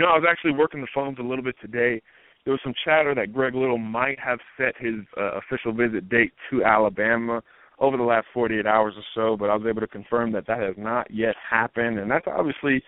know, 0.00 0.06
I 0.06 0.18
was 0.18 0.26
actually 0.28 0.52
working 0.52 0.80
the 0.80 0.86
phones 0.94 1.18
a 1.18 1.22
little 1.22 1.44
bit 1.44 1.56
today. 1.60 2.02
There 2.44 2.52
was 2.52 2.60
some 2.62 2.74
chatter 2.84 3.14
that 3.14 3.32
Greg 3.32 3.54
Little 3.54 3.78
might 3.78 4.18
have 4.20 4.38
set 4.58 4.74
his 4.78 4.96
uh, 5.16 5.38
official 5.38 5.72
visit 5.72 6.10
date 6.10 6.32
to 6.50 6.62
Alabama 6.62 7.42
over 7.78 7.96
the 7.96 8.02
last 8.02 8.26
48 8.34 8.66
hours 8.66 8.94
or 8.96 9.02
so, 9.14 9.36
but 9.36 9.48
I 9.48 9.56
was 9.56 9.66
able 9.66 9.80
to 9.80 9.86
confirm 9.86 10.30
that 10.32 10.46
that 10.46 10.60
has 10.60 10.74
not 10.76 11.10
yet 11.10 11.34
happened, 11.50 11.98
and 11.98 12.10
that's 12.10 12.26
obviously 12.26 12.82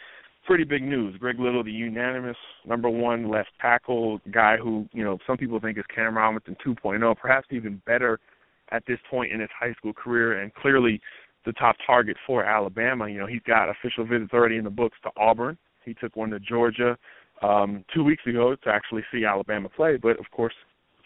pretty 0.47 0.65
big 0.65 0.83
news. 0.83 1.17
Greg 1.19 1.39
Little, 1.39 1.65
the 1.65 1.73
unanimous 1.73 2.37
number 2.67 2.89
one 2.89 3.29
left 3.29 3.51
tackle 3.61 4.21
guy 4.33 4.57
who, 4.57 4.89
you 4.93 5.05
know, 5.05 5.19
some 5.27 5.37
people 5.37 5.61
think 5.61 5.77
is 5.77 5.85
Cam 5.95 6.17
Robinson 6.17 6.57
2.0, 6.65 7.17
perhaps 7.17 7.49
even 7.51 7.83
better 7.87 8.19
at 8.71 8.83
this 8.87 8.99
point 9.11 9.33
in 9.33 9.41
his 9.41 9.51
high 9.59 9.73
school 9.75 9.93
career, 9.93 10.41
and 10.41 10.55
clearly 10.55 11.01
the 11.45 11.53
top 11.53 11.77
target 11.87 12.17
for 12.27 12.45
Alabama. 12.45 13.09
You 13.09 13.19
know, 13.19 13.27
he's 13.27 13.43
got 13.47 13.69
official 13.69 14.05
visits 14.05 14.33
already 14.33 14.57
in 14.57 14.65
the 14.65 14.71
books 14.71 14.97
to 15.03 15.11
Auburn. 15.17 15.59
He 15.85 15.95
took 15.95 16.17
one 16.17 16.31
to 16.31 16.41
Georgia 16.41 16.97
um, 17.43 17.85
two 17.95 18.03
weeks 18.03 18.23
ago 18.27 18.57
to 18.65 18.71
actually 18.71 19.03
see 19.13 19.25
Alabama 19.25 19.69
play, 19.69 19.97
but 19.97 20.19
of 20.19 20.31
course 20.31 20.55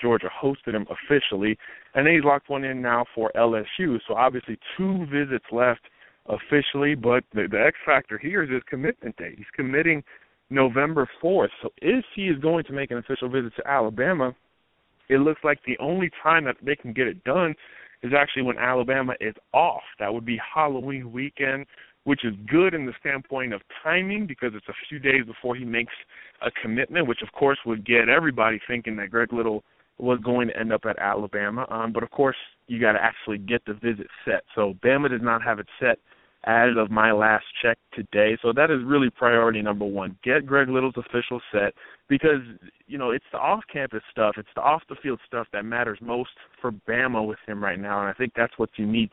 Georgia 0.00 0.30
hosted 0.42 0.74
him 0.74 0.86
officially, 0.88 1.58
and 1.94 2.06
then 2.06 2.14
he's 2.14 2.24
locked 2.24 2.48
one 2.48 2.64
in 2.64 2.80
now 2.80 3.04
for 3.14 3.30
LSU. 3.36 3.98
So 4.08 4.14
obviously 4.14 4.58
two 4.76 5.06
visits 5.06 5.44
left 5.52 5.82
officially, 6.30 6.94
but 6.94 7.24
the, 7.34 7.46
the 7.50 7.60
X 7.60 7.76
factor 7.84 8.18
here 8.18 8.42
is 8.42 8.50
his 8.50 8.62
commitment 8.68 9.16
date. 9.16 9.34
He's 9.36 9.46
committing 9.54 10.02
November 10.50 11.08
4th. 11.22 11.48
So 11.62 11.70
if 11.80 12.04
he 12.14 12.22
is 12.22 12.38
going 12.40 12.64
to 12.64 12.72
make 12.72 12.90
an 12.90 12.98
official 12.98 13.28
visit 13.28 13.52
to 13.56 13.68
Alabama, 13.68 14.34
it 15.08 15.18
looks 15.18 15.40
like 15.44 15.58
the 15.66 15.78
only 15.78 16.10
time 16.22 16.44
that 16.44 16.56
they 16.62 16.76
can 16.76 16.92
get 16.92 17.06
it 17.06 17.22
done 17.24 17.54
is 18.02 18.12
actually 18.16 18.42
when 18.42 18.58
Alabama 18.58 19.14
is 19.20 19.34
off. 19.52 19.82
That 19.98 20.12
would 20.12 20.24
be 20.24 20.38
Halloween 20.54 21.12
weekend, 21.12 21.66
which 22.04 22.24
is 22.24 22.32
good 22.48 22.74
in 22.74 22.86
the 22.86 22.92
standpoint 23.00 23.52
of 23.52 23.60
timing 23.82 24.26
because 24.26 24.52
it's 24.54 24.68
a 24.68 24.88
few 24.88 24.98
days 24.98 25.24
before 25.26 25.54
he 25.54 25.64
makes 25.64 25.92
a 26.42 26.50
commitment, 26.62 27.06
which 27.06 27.22
of 27.22 27.32
course 27.32 27.58
would 27.66 27.84
get 27.84 28.08
everybody 28.08 28.60
thinking 28.66 28.96
that 28.96 29.10
Greg 29.10 29.32
Little 29.32 29.62
was 29.98 30.18
going 30.24 30.48
to 30.48 30.58
end 30.58 30.72
up 30.72 30.86
at 30.88 30.98
Alabama. 30.98 31.66
Um, 31.68 31.92
but 31.92 32.02
of 32.02 32.10
course, 32.10 32.36
you 32.68 32.80
got 32.80 32.92
to 32.92 33.02
actually 33.02 33.36
get 33.36 33.62
the 33.66 33.74
visit 33.74 34.06
set. 34.24 34.44
So 34.54 34.74
Bama 34.82 35.10
does 35.10 35.20
not 35.22 35.42
have 35.42 35.58
it 35.58 35.66
set 35.78 35.98
as 36.44 36.70
of 36.78 36.90
my 36.90 37.12
last 37.12 37.44
check 37.62 37.78
today. 37.92 38.36
So 38.40 38.52
that 38.54 38.70
is 38.70 38.80
really 38.84 39.10
priority 39.10 39.60
number 39.60 39.84
one. 39.84 40.16
Get 40.24 40.46
Greg 40.46 40.68
Little's 40.68 40.96
official 40.96 41.40
set 41.52 41.74
because, 42.08 42.40
you 42.86 42.96
know, 42.96 43.10
it's 43.10 43.24
the 43.32 43.38
off 43.38 43.62
campus 43.70 44.02
stuff, 44.10 44.36
it's 44.38 44.48
the 44.54 44.62
off 44.62 44.82
the 44.88 44.96
field 45.02 45.20
stuff 45.26 45.46
that 45.52 45.64
matters 45.64 45.98
most 46.00 46.30
for 46.60 46.72
Bama 46.72 47.26
with 47.26 47.38
him 47.46 47.62
right 47.62 47.78
now. 47.78 48.00
And 48.00 48.08
I 48.08 48.14
think 48.14 48.32
that's 48.34 48.54
what's 48.56 48.78
unique 48.78 49.12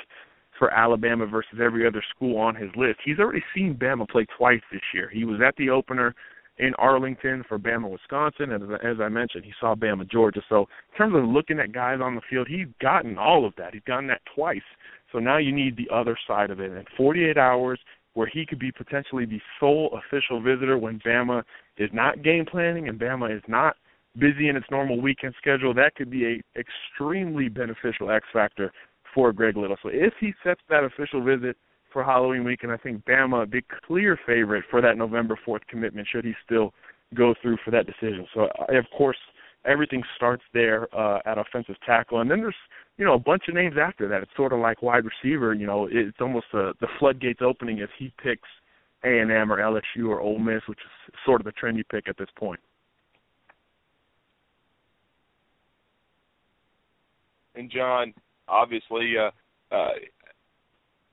for 0.58 0.72
Alabama 0.74 1.26
versus 1.26 1.60
every 1.62 1.86
other 1.86 2.04
school 2.16 2.38
on 2.38 2.56
his 2.56 2.70
list. 2.76 3.00
He's 3.04 3.20
already 3.20 3.44
seen 3.54 3.76
Bama 3.76 4.08
play 4.08 4.26
twice 4.38 4.62
this 4.72 4.82
year. 4.94 5.10
He 5.10 5.26
was 5.26 5.40
at 5.46 5.56
the 5.58 5.70
opener 5.70 6.16
in 6.60 6.74
Arlington 6.80 7.44
for 7.48 7.60
Bama, 7.60 7.90
Wisconsin, 7.90 8.54
and 8.54 8.74
as 8.74 9.00
I 9.00 9.10
mentioned, 9.10 9.46
he 9.46 9.54
saw 9.60 9.76
Bama, 9.76 10.10
Georgia. 10.10 10.42
So 10.50 10.62
in 10.92 10.98
terms 10.98 11.16
of 11.16 11.24
looking 11.24 11.60
at 11.60 11.72
guys 11.72 12.00
on 12.02 12.16
the 12.16 12.22
field, 12.30 12.48
he's 12.50 12.66
gotten 12.82 13.18
all 13.18 13.46
of 13.46 13.54
that. 13.58 13.74
He's 13.74 13.84
gotten 13.86 14.08
that 14.08 14.22
twice. 14.34 14.62
So 15.12 15.20
now 15.20 15.38
you 15.38 15.52
need 15.52 15.78
the 15.78 15.94
other 15.94 16.18
side 16.28 16.50
of 16.50 16.60
it. 16.60 16.72
And 16.72 16.86
48 16.98 17.38
hours 17.38 17.80
where 18.14 18.28
he 18.28 18.46
could 18.46 18.60
be 18.60 18.72
potentially 18.72 19.26
the 19.26 19.40
sole 19.60 19.98
official 19.98 20.42
visitor 20.42 20.78
when 20.78 21.00
Bama 21.00 21.44
is 21.78 21.90
not 21.94 22.24
game 22.24 22.46
planning 22.46 22.90
and 22.90 23.00
Bama 23.00 23.36
is 23.36 23.44
not 23.48 23.76
busy 24.18 24.50
in 24.50 24.56
its 24.56 24.66
normal 24.72 25.00
weekend 25.00 25.36
schedule, 25.38 25.74
that 25.76 25.94
could 25.96 26.10
be 26.10 26.26
a 26.26 26.60
extremely 26.60 27.48
beneficial 27.48 28.10
X 28.10 28.26
factor 28.34 28.72
for 29.14 29.32
Greg 29.32 29.56
Little. 29.56 29.78
So 29.84 29.90
if 29.94 30.14
he 30.20 30.34
sets 30.44 30.62
that 30.70 30.84
official 30.84 31.24
visit 31.24 31.58
for 31.94 32.04
Halloween 32.04 32.44
week, 32.44 32.64
and 32.64 32.72
I 32.72 32.78
think 32.78 33.06
Bama 33.06 33.44
a 33.44 33.46
big 33.46 33.66
clear 33.86 34.20
favorite 34.26 34.66
for 34.70 34.82
that 34.82 34.98
November 34.98 35.38
4th 35.48 35.66
commitment 35.70 36.08
should 36.12 36.26
he 36.26 36.34
still 36.44 36.74
go 37.14 37.34
through 37.42 37.58
for 37.64 37.72
that 37.72 37.86
decision. 37.86 38.28
So 38.34 38.48
I 38.68 38.76
of 38.76 38.86
course 38.98 39.18
everything 39.68 40.04
starts 40.16 40.44
there 40.54 40.88
uh, 40.98 41.20
at 41.26 41.38
offensive 41.38 41.76
tackle, 41.86 42.22
and 42.22 42.32
then 42.32 42.40
there's 42.40 42.56
you 42.98 43.06
know 43.06 43.14
a 43.14 43.20
bunch 43.20 43.44
of 43.48 43.54
names 43.54 43.76
after 43.80 44.08
that. 44.08 44.24
It's 44.24 44.32
sort 44.36 44.54
of 44.54 44.60
like 44.60 44.82
wide 44.82 45.04
receiver. 45.06 45.54
You 45.54 45.68
know, 45.68 45.88
it's 45.92 46.18
almost 46.20 46.48
a, 46.54 46.74
the 46.80 46.88
floodgates 47.00 47.42
opening 47.42 47.80
if 47.80 47.90
he 48.00 48.12
picks 48.24 48.48
A 49.04 49.20
and 49.20 49.32
M 49.32 49.52
or 49.52 49.58
LSU 49.58 50.08
or 50.08 50.22
Ole 50.22 50.40
Miss, 50.40 50.62
which 50.68 50.80
is 50.80 51.14
sort 51.26 51.42
of 51.42 51.46
the 51.46 51.52
trendy 51.52 51.84
pick 51.90 52.08
at 52.08 52.18
this 52.18 52.30
point. 52.38 52.60
And 57.56 57.72
John, 57.72 58.14
obviously, 58.48 59.16
uh, 59.18 59.76
uh, 59.76 59.90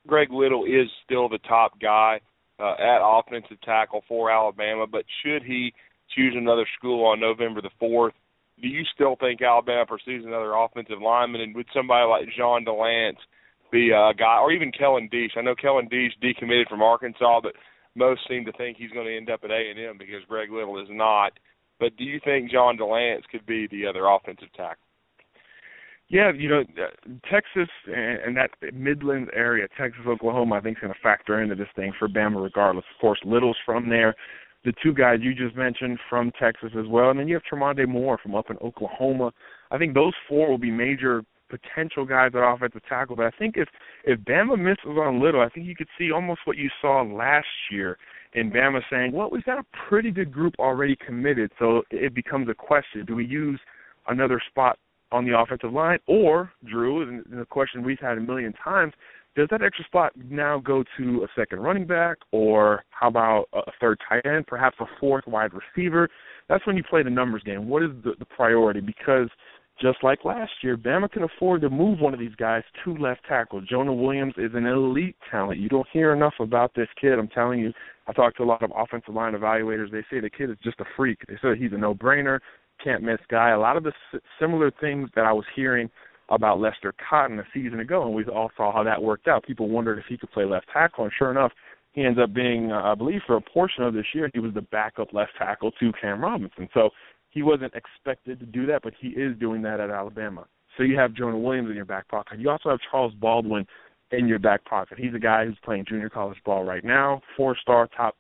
Greg 0.07 0.31
Little 0.31 0.65
is 0.65 0.89
still 1.05 1.29
the 1.29 1.39
top 1.39 1.81
guy 1.81 2.21
uh, 2.59 2.75
at 2.75 3.01
offensive 3.03 3.61
tackle 3.63 4.05
for 4.07 4.31
Alabama, 4.31 4.87
but 4.87 5.05
should 5.25 5.43
he 5.43 5.73
choose 6.15 6.35
another 6.37 6.67
school 6.79 7.07
on 7.07 7.19
November 7.19 7.63
the 7.63 7.71
4th, 7.81 8.13
do 8.61 8.69
you 8.69 8.83
still 8.95 9.17
think 9.19 9.43
Alabama 9.43 9.87
pursues 9.87 10.25
another 10.25 10.55
offensive 10.55 11.03
lineman? 11.03 11.41
And 11.41 11.55
would 11.55 11.67
somebody 11.75 12.07
like 12.07 12.35
Jean 12.37 12.65
Delance 12.65 13.19
be 13.73 13.91
a 13.91 14.13
guy, 14.15 14.39
or 14.39 14.53
even 14.53 14.73
Kellen 14.73 15.09
Diesch? 15.13 15.37
I 15.37 15.43
know 15.43 15.55
Kellen 15.55 15.89
Diesch 15.89 16.13
decommitted 16.23 16.69
from 16.69 16.83
Arkansas, 16.83 17.41
but 17.43 17.55
most 17.95 18.21
seem 18.29 18.45
to 18.45 18.53
think 18.53 18.77
he's 18.77 18.91
going 18.91 19.07
to 19.07 19.17
end 19.17 19.31
up 19.31 19.41
at 19.45 19.51
A 19.51 19.71
and 19.71 19.79
M 19.79 19.99
because 19.99 20.23
Greg 20.29 20.51
Little 20.51 20.81
is 20.81 20.89
not. 20.91 21.33
But 21.81 21.97
do 21.97 22.05
you 22.05 22.21
think 22.25 22.51
Jean 22.51 22.79
Delance 22.79 23.23
could 23.31 23.45
be 23.47 23.67
the 23.67 23.87
other 23.87 24.07
offensive 24.07 24.53
tackle? 24.57 24.85
Yeah, 26.09 26.33
you 26.37 26.49
know, 26.49 26.61
uh, 26.61 27.09
Texas 27.31 27.69
and 27.87 28.37
that 28.37 28.51
Midland 28.75 29.31
area, 29.35 29.67
Texas, 29.77 30.03
Oklahoma, 30.07 30.57
I 30.57 30.61
think 30.61 30.77
is 30.77 30.83
going 30.83 30.93
to 30.93 31.01
factor 31.03 31.43
into 31.43 31.55
this 31.55 31.69
thing 31.75 31.93
for 31.99 32.09
Bama 32.09 32.43
regardless. 32.43 32.85
Of 32.95 33.01
course, 33.01 33.19
Little's 33.25 33.57
from 33.65 33.89
there 33.89 34.15
the 34.65 34.73
two 34.83 34.95
guys 34.95 35.19
you 35.21 35.35
just 35.35 35.57
mentioned 35.57 35.99
from 36.09 36.33
Texas 36.41 36.71
as 36.79 36.87
well, 36.89 37.11
and 37.11 37.19
then 37.19 37.29
you 37.29 37.35
have 37.35 37.43
Tremonde 37.51 37.87
Moore 37.87 38.19
from 38.23 38.35
up 38.35 38.51
in 38.51 38.57
Oklahoma. 38.59 39.33
I 39.71 39.79
think 39.79 39.95
those 39.95 40.15
four 40.29 40.49
will 40.49 40.59
be 40.59 40.71
major 40.71 41.23
potential 41.49 42.05
guys 42.05 42.33
at 42.35 42.43
offensive 42.43 42.83
tackle. 42.89 43.17
But 43.17 43.27
I 43.27 43.31
think 43.39 43.57
if 43.57 43.69
if 44.05 44.19
Bama 44.21 44.59
misses 44.59 44.99
on 44.99 45.23
Little, 45.23 45.41
I 45.41 45.49
think 45.49 45.67
you 45.67 45.77
could 45.77 45.89
see 45.99 46.11
almost 46.11 46.41
what 46.45 46.57
you 46.57 46.69
saw 46.81 47.03
last 47.03 47.47
year 47.71 47.99
in 48.33 48.51
Bama 48.51 48.81
saying, 48.91 49.13
"Well, 49.13 49.31
we've 49.31 49.45
got 49.45 49.59
a 49.59 49.67
pretty 49.89 50.11
good 50.11 50.33
group 50.33 50.55
already 50.59 50.97
committed, 50.97 51.53
so 51.59 51.83
it 51.91 52.15
becomes 52.15 52.49
a 52.49 52.55
question: 52.55 53.05
Do 53.05 53.15
we 53.15 53.27
use 53.27 53.61
another 54.09 54.41
spot 54.49 54.79
on 55.13 55.25
the 55.25 55.39
offensive 55.39 55.73
line, 55.73 55.99
or 56.07 56.51
Drew? 56.65 57.03
And 57.03 57.25
the 57.31 57.47
question 57.47 57.83
we've 57.83 58.01
had 58.01 58.19
a 58.19 58.21
million 58.21 58.53
times: 58.55 58.95
does 59.37 59.49
that 59.51 59.63
extra 59.63 59.85
spot 59.85 60.13
now 60.17 60.59
go 60.59 60.85
to 60.97 61.25
a 61.25 61.29
second 61.37 61.61
running 61.61 61.87
back, 61.87 62.19
or 62.31 62.85
how 62.91 63.09
about 63.09 63.47
a 63.53 63.73
third 63.81 63.99
tight 64.09 64.25
end, 64.25 64.47
perhaps 64.47 64.77
a 64.81 64.87
fourth 65.01 65.27
wide 65.27 65.51
receiver? 65.53 66.09
That's 66.49 66.67
when 66.67 66.77
you 66.77 66.85
play 66.85 67.03
the 67.03 67.11
numbers 67.11 67.43
game. 67.43 67.69
What 67.69 67.83
is 67.83 67.91
the, 68.05 68.13
the 68.19 68.25
priority? 68.25 68.81
Because 68.81 69.29
just 69.83 69.99
like 70.05 70.25
last 70.25 70.53
year, 70.63 70.77
Bama 70.77 71.11
can 71.11 71.25
afford 71.25 71.63
to 71.63 71.71
move 71.71 71.99
one 71.99 72.15
of 72.15 72.21
these 72.21 72.35
guys 72.37 72.63
to 72.85 72.97
left 72.97 73.23
tackle. 73.29 73.61
Jonah 73.61 73.93
Williams 73.93 74.35
is 74.37 74.53
an 74.55 74.67
elite 74.67 75.17
talent. 75.31 75.59
You 75.59 75.69
don't 75.69 75.89
hear 75.93 76.13
enough 76.13 76.35
about 76.39 76.73
this 76.77 76.89
kid. 77.01 77.19
I'm 77.19 77.29
telling 77.29 77.59
you, 77.59 77.73
I 78.07 78.13
talked 78.13 78.37
to 78.37 78.45
a 78.45 78.47
lot 78.47 78.63
of 78.63 78.71
offensive 78.77 79.15
line 79.15 79.33
evaluators. 79.33 79.91
They 79.91 80.05
say 80.11 80.21
the 80.21 80.31
kid 80.31 80.51
is 80.51 80.57
just 80.63 80.79
a 80.79 80.85
freak. 80.97 81.19
They 81.27 81.35
say 81.43 81.59
he's 81.59 81.73
a 81.73 81.79
no-brainer, 81.79 82.39
can't 82.83 83.03
miss 83.03 83.19
guy. 83.29 83.51
A 83.51 83.59
lot 83.59 83.77
of 83.77 83.83
the 83.83 83.93
similar 84.39 84.71
things 84.81 85.09
that 85.17 85.25
I 85.25 85.33
was 85.33 85.47
hearing– 85.57 85.91
about 86.29 86.61
Lester 86.61 86.95
Cotton 87.09 87.39
a 87.39 87.45
season 87.53 87.81
ago, 87.81 88.05
and 88.05 88.15
we 88.15 88.25
all 88.25 88.51
saw 88.57 88.73
how 88.73 88.83
that 88.83 89.03
worked 89.03 89.29
out. 89.29 89.45
People 89.45 89.69
wondered 89.69 89.99
if 89.99 90.05
he 90.09 90.17
could 90.17 90.31
play 90.31 90.45
left 90.45 90.67
tackle, 90.73 91.05
and 91.05 91.13
sure 91.19 91.31
enough, 91.31 91.53
he 91.93 92.05
ends 92.05 92.19
up 92.19 92.35
being, 92.35 92.73
uh, 92.73 92.83
I 92.83 92.95
believe, 92.95 93.21
for 93.27 93.37
a 93.37 93.41
portion 93.41 93.85
of 93.85 93.95
this 93.95 94.07
year, 94.15 94.29
he 94.33 94.41
was 94.41 94.53
the 94.53 94.63
backup 94.63 95.13
left 95.13 95.33
tackle 95.39 95.71
to 95.73 95.93
Cam 96.01 96.21
Robinson. 96.21 96.69
So 96.75 96.91
he 97.31 97.43
wasn't 97.43 97.73
expected 97.75 98.41
to 98.41 98.47
do 98.47 98.67
that, 98.67 98.83
but 98.83 98.95
he 99.01 99.09
is 99.09 99.39
doing 99.39 99.63
that 99.63 99.81
at 99.81 99.91
Alabama. 99.91 100.47
So 100.77 100.83
you 100.83 100.99
have 100.99 101.15
Jonah 101.15 101.39
Williams 101.39 101.71
in 101.71 101.77
your 101.77 101.85
back 101.85 102.09
pocket. 102.09 102.41
You 102.41 102.51
also 102.51 102.71
have 102.71 102.81
Charles 102.91 103.15
Baldwin 103.15 103.67
in 104.11 104.27
your 104.27 104.41
back 104.41 104.65
pocket. 104.65 104.99
He's 104.99 105.15
a 105.15 105.21
guy 105.21 105.45
who's 105.45 105.59
playing 105.65 105.85
junior 105.89 106.11
college 106.11 106.39
ball 106.45 106.65
right 106.65 106.85
now, 106.85 107.23
four-star 107.37 107.89
top 107.97 108.17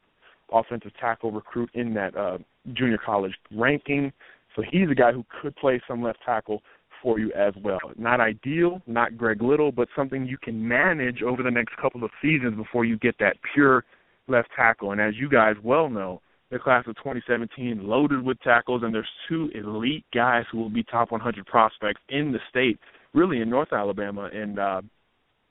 offensive 0.52 0.93
tackle 1.01 1.32
recruit 1.32 1.70
in 1.74 1.94
that 1.94 2.16
uh, 2.16 2.39
junior 2.74 2.98
college 2.98 3.35
ranking. 3.51 4.12
So 4.55 4.62
he's 4.68 4.89
a 4.89 4.94
guy 4.94 5.10
who 5.10 5.24
could 5.40 5.56
play 5.56 5.81
some 5.89 6.02
left 6.02 6.18
tackle 6.24 6.62
for 7.05 7.18
you 7.20 7.31
as 7.35 7.52
well. 7.62 7.78
Not 7.97 8.18
ideal, 8.18 8.81
not 8.86 9.16
Greg 9.16 9.43
Little, 9.43 9.70
but 9.70 9.89
something 9.94 10.26
you 10.26 10.39
can 10.39 10.66
manage 10.66 11.22
over 11.22 11.43
the 11.43 11.51
next 11.51 11.76
couple 11.76 12.02
of 12.02 12.10
seasons 12.20 12.56
before 12.56 12.86
you 12.86 12.98
get 12.98 13.14
that 13.20 13.36
pure 13.52 13.85
left 14.26 14.48
tackle. 14.56 14.90
And 14.93 15.01
as 15.01 15.14
you 15.16 15.28
guys 15.28 15.55
well 15.62 15.90
know, 15.90 16.22
the 16.51 16.59
class 16.59 16.85
of 16.86 16.97
2017 16.97 17.86
loaded 17.86 18.24
with 18.24 18.40
tackles, 18.40 18.82
and 18.82 18.94
there's 18.94 19.09
two 19.28 19.51
elite 19.55 20.05
guys 20.14 20.44
who 20.51 20.59
will 20.59 20.70
be 20.70 20.82
top 20.85 21.12
100 21.12 21.44
prospects 21.47 22.01
in 22.09 22.32
the 22.32 22.39
state, 22.48 22.78
really 23.12 23.40
in 23.40 23.51
North 23.51 23.72
Alabama, 23.72 24.31
and 24.32 24.59
uh, 24.59 24.81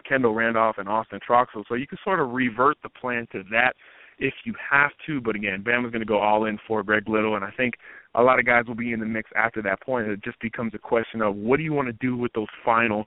Kendall 0.10 0.34
Randolph 0.34 0.78
and 0.80 0.90
Austin 0.90 1.20
Troxel. 1.28 1.64
So 1.68 1.76
you 1.76 1.88
can 1.88 2.00
sort 2.04 2.20
of 2.20 2.32
revert 2.32 2.78
the 2.82 2.90
plan 2.90 3.28
to 3.32 3.44
that 3.52 3.74
if 4.18 4.34
you 4.44 4.54
have 4.72 4.92
to. 5.06 5.22
But 5.22 5.36
again, 5.36 5.64
Bama's 5.64 5.92
going 5.92 6.02
to 6.02 6.06
go 6.06 6.20
all 6.20 6.46
in 6.46 6.58
for 6.68 6.84
Greg 6.84 7.08
Little, 7.08 7.36
and 7.36 7.46
I 7.46 7.52
think 7.52 7.76
a 8.16 8.22
lot 8.22 8.40
of 8.40 8.46
guys 8.46 8.66
will 8.68 8.76
be 8.76 8.94
in 8.94 9.00
the 9.00 9.06
mix 9.06 9.30
after 9.36 9.62
that 9.62 9.82
point. 9.82 10.08
It 10.08 10.24
just 10.24 10.40
becomes 10.40 10.74
a 10.74 10.80
question 10.80 11.22
of 11.22 11.36
what 11.36 11.58
do 11.58 11.64
you 11.64 11.74
want 11.74 11.88
to 11.88 11.94
do 11.94 12.16
with 12.16 12.32
those 12.34 12.48
final 12.64 13.06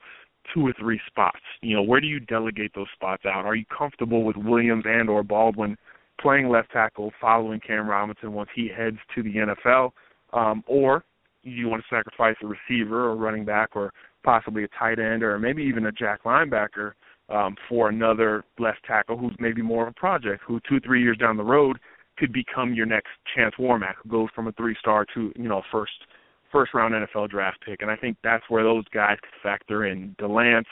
two 0.52 0.66
or 0.66 0.74
three 0.78 1.00
spots? 1.06 1.40
You 1.60 1.76
know, 1.76 1.82
where 1.82 2.00
do 2.00 2.06
you 2.06 2.20
delegate 2.20 2.72
those 2.74 2.88
spots 2.94 3.24
out? 3.24 3.44
Are 3.44 3.54
you 3.54 3.64
comfortable 3.66 4.24
with 4.24 4.36
Williams 4.36 4.84
and 4.86 5.08
or 5.08 5.22
Baldwin 5.22 5.76
playing 6.20 6.48
left 6.48 6.72
tackle 6.72 7.12
following 7.20 7.60
Cam 7.60 7.88
Robinson 7.88 8.32
once 8.32 8.50
he 8.54 8.68
heads 8.74 8.98
to 9.14 9.22
the 9.22 9.34
NFL? 9.34 9.90
Um, 10.32 10.64
or 10.66 11.04
do 11.44 11.50
you 11.50 11.68
want 11.68 11.82
to 11.82 11.94
sacrifice 11.94 12.36
a 12.42 12.46
receiver 12.46 13.04
or 13.08 13.16
running 13.16 13.44
back 13.44 13.70
or 13.74 13.92
possibly 14.24 14.64
a 14.64 14.68
tight 14.78 14.98
end 14.98 15.22
or 15.22 15.38
maybe 15.38 15.62
even 15.62 15.86
a 15.86 15.92
jack 15.92 16.24
linebacker 16.24 16.92
um, 17.28 17.56
for 17.68 17.88
another 17.88 18.44
left 18.58 18.78
tackle 18.86 19.16
who's 19.16 19.34
maybe 19.38 19.62
more 19.62 19.84
of 19.84 19.88
a 19.88 19.92
project, 19.92 20.42
who 20.46 20.60
two, 20.68 20.80
three 20.80 21.02
years 21.02 21.16
down 21.16 21.36
the 21.36 21.44
road– 21.44 21.78
could 22.16 22.32
become 22.32 22.74
your 22.74 22.86
next 22.86 23.08
Chance 23.34 23.54
Warmack, 23.58 23.94
who 24.02 24.08
goes 24.08 24.28
from 24.34 24.48
a 24.48 24.52
three 24.52 24.76
star 24.78 25.04
to 25.14 25.32
you 25.36 25.48
know 25.48 25.62
first 25.70 25.92
first 26.52 26.74
round 26.74 26.94
NFL 26.94 27.30
draft 27.30 27.58
pick, 27.64 27.82
and 27.82 27.90
I 27.90 27.96
think 27.96 28.16
that's 28.22 28.44
where 28.48 28.62
those 28.62 28.84
guys 28.92 29.18
could 29.20 29.40
factor 29.42 29.86
in. 29.86 30.14
Delance, 30.18 30.64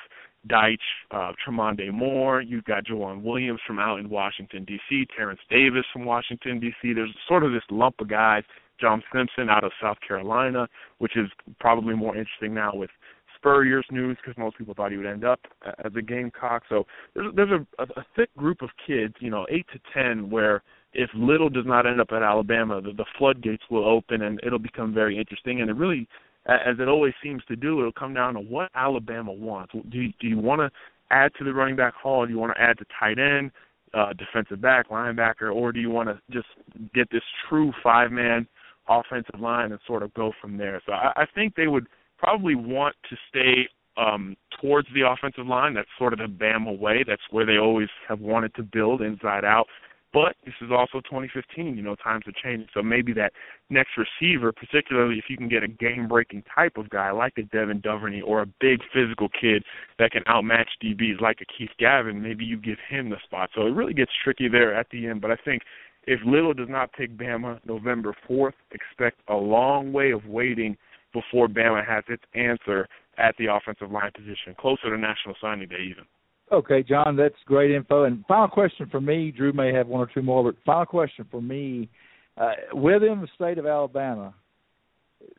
Diesch, 0.48 0.76
uh, 1.10 1.32
Tremonde 1.46 1.92
Moore. 1.92 2.40
You've 2.40 2.64
got 2.64 2.84
Joejuan 2.84 3.22
Williams 3.22 3.60
from 3.66 3.78
out 3.78 3.98
in 3.98 4.08
Washington 4.08 4.64
D.C., 4.64 5.06
Terrence 5.16 5.40
Davis 5.50 5.84
from 5.92 6.04
Washington 6.04 6.60
D.C. 6.60 6.92
There's 6.92 7.14
sort 7.28 7.44
of 7.44 7.52
this 7.52 7.62
lump 7.70 7.96
of 8.00 8.08
guys. 8.08 8.42
John 8.80 9.02
Simpson 9.12 9.48
out 9.48 9.62
of 9.62 9.70
South 9.80 9.98
Carolina, 10.06 10.68
which 10.98 11.16
is 11.16 11.28
probably 11.60 11.94
more 11.94 12.16
interesting 12.16 12.54
now 12.54 12.74
with 12.74 12.90
Spurrier's 13.36 13.86
news 13.90 14.16
because 14.20 14.36
most 14.36 14.58
people 14.58 14.74
thought 14.74 14.90
he 14.90 14.96
would 14.96 15.06
end 15.06 15.24
up 15.24 15.40
as 15.84 15.92
a 15.96 16.02
Gamecock. 16.02 16.62
So 16.68 16.86
there's 17.14 17.32
there's 17.34 17.60
a, 17.78 17.82
a 17.82 18.04
thick 18.16 18.34
group 18.36 18.62
of 18.62 18.70
kids, 18.86 19.14
you 19.20 19.30
know, 19.30 19.46
eight 19.50 19.66
to 19.72 19.80
ten, 19.92 20.28
where 20.30 20.62
if 20.94 21.10
Little 21.14 21.48
does 21.48 21.66
not 21.66 21.86
end 21.86 22.00
up 22.00 22.08
at 22.12 22.22
Alabama, 22.22 22.80
the, 22.80 22.92
the 22.92 23.04
floodgates 23.18 23.64
will 23.70 23.84
open 23.84 24.22
and 24.22 24.40
it'll 24.46 24.58
become 24.58 24.94
very 24.94 25.18
interesting. 25.18 25.60
And 25.60 25.68
it 25.68 25.74
really, 25.74 26.08
as 26.46 26.76
it 26.78 26.88
always 26.88 27.14
seems 27.22 27.42
to 27.48 27.56
do, 27.56 27.80
it'll 27.80 27.92
come 27.92 28.14
down 28.14 28.34
to 28.34 28.40
what 28.40 28.70
Alabama 28.74 29.32
wants. 29.32 29.72
Do 29.72 29.98
you, 29.98 30.12
do 30.20 30.28
you 30.28 30.38
want 30.38 30.60
to 30.60 30.70
add 31.10 31.32
to 31.38 31.44
the 31.44 31.52
running 31.52 31.76
back 31.76 31.94
hall? 31.94 32.24
Do 32.26 32.32
you 32.32 32.38
want 32.38 32.54
to 32.56 32.62
add 32.62 32.78
to 32.78 32.84
tight 32.98 33.18
end, 33.18 33.50
uh, 33.92 34.12
defensive 34.12 34.60
back, 34.60 34.88
linebacker, 34.88 35.54
or 35.54 35.72
do 35.72 35.80
you 35.80 35.90
want 35.90 36.08
to 36.08 36.20
just 36.30 36.48
get 36.94 37.10
this 37.10 37.22
true 37.48 37.72
five 37.82 38.10
man 38.10 38.46
offensive 38.88 39.40
line 39.40 39.72
and 39.72 39.80
sort 39.86 40.02
of 40.02 40.14
go 40.14 40.32
from 40.40 40.56
there? 40.56 40.80
So 40.86 40.92
I, 40.92 41.12
I 41.16 41.26
think 41.34 41.54
they 41.56 41.66
would 41.66 41.86
probably 42.18 42.54
want 42.54 42.94
to 43.10 43.16
stay 43.28 43.68
um, 43.96 44.36
towards 44.60 44.88
the 44.94 45.02
offensive 45.08 45.46
line. 45.46 45.74
That's 45.74 45.88
sort 45.98 46.12
of 46.12 46.18
the 46.18 46.26
Bama 46.26 46.78
way. 46.78 47.04
That's 47.06 47.22
where 47.30 47.46
they 47.46 47.58
always 47.58 47.88
have 48.08 48.20
wanted 48.20 48.54
to 48.56 48.62
build 48.62 49.02
inside 49.02 49.44
out. 49.44 49.66
But 50.14 50.36
this 50.44 50.54
is 50.62 50.70
also 50.70 51.00
2015. 51.00 51.76
You 51.76 51.82
know, 51.82 51.96
times 51.96 52.24
are 52.28 52.32
changing. 52.42 52.68
So 52.72 52.82
maybe 52.82 53.12
that 53.14 53.32
next 53.68 53.90
receiver, 53.98 54.52
particularly 54.52 55.18
if 55.18 55.24
you 55.28 55.36
can 55.36 55.48
get 55.48 55.64
a 55.64 55.68
game-breaking 55.68 56.44
type 56.54 56.76
of 56.76 56.88
guy 56.88 57.10
like 57.10 57.32
a 57.36 57.42
Devin 57.42 57.80
Duvernay 57.80 58.20
or 58.20 58.42
a 58.42 58.46
big 58.60 58.78
physical 58.94 59.28
kid 59.28 59.64
that 59.98 60.12
can 60.12 60.22
outmatch 60.28 60.68
DBs 60.82 61.20
like 61.20 61.38
a 61.40 61.58
Keith 61.58 61.72
Gavin, 61.80 62.22
maybe 62.22 62.44
you 62.44 62.56
give 62.56 62.78
him 62.88 63.10
the 63.10 63.16
spot. 63.24 63.50
So 63.56 63.66
it 63.66 63.74
really 63.74 63.92
gets 63.92 64.12
tricky 64.22 64.48
there 64.48 64.72
at 64.72 64.86
the 64.90 65.08
end. 65.08 65.20
But 65.20 65.32
I 65.32 65.36
think 65.44 65.62
if 66.06 66.20
Little 66.24 66.54
does 66.54 66.68
not 66.68 66.92
pick 66.92 67.16
Bama 67.16 67.58
November 67.66 68.14
4th, 68.30 68.52
expect 68.70 69.18
a 69.28 69.34
long 69.34 69.92
way 69.92 70.12
of 70.12 70.24
waiting 70.26 70.76
before 71.12 71.48
Bama 71.48 71.84
has 71.84 72.04
its 72.08 72.22
answer 72.34 72.88
at 73.18 73.34
the 73.38 73.46
offensive 73.46 73.90
line 73.90 74.10
position, 74.14 74.54
closer 74.58 74.90
to 74.90 74.98
National 74.98 75.34
Signing 75.40 75.68
Day 75.68 75.82
even. 75.90 76.04
Okay, 76.52 76.82
John, 76.82 77.16
that's 77.16 77.34
great 77.46 77.70
info. 77.70 78.04
And 78.04 78.24
final 78.26 78.48
question 78.48 78.88
for 78.90 79.00
me, 79.00 79.30
Drew 79.30 79.52
may 79.52 79.72
have 79.72 79.86
one 79.86 80.00
or 80.00 80.10
two 80.12 80.22
more, 80.22 80.44
but 80.44 80.62
final 80.64 80.86
question 80.86 81.26
for 81.30 81.40
me, 81.40 81.88
uh, 82.36 82.52
within 82.74 83.20
the 83.20 83.28
state 83.34 83.58
of 83.58 83.66
Alabama, 83.66 84.34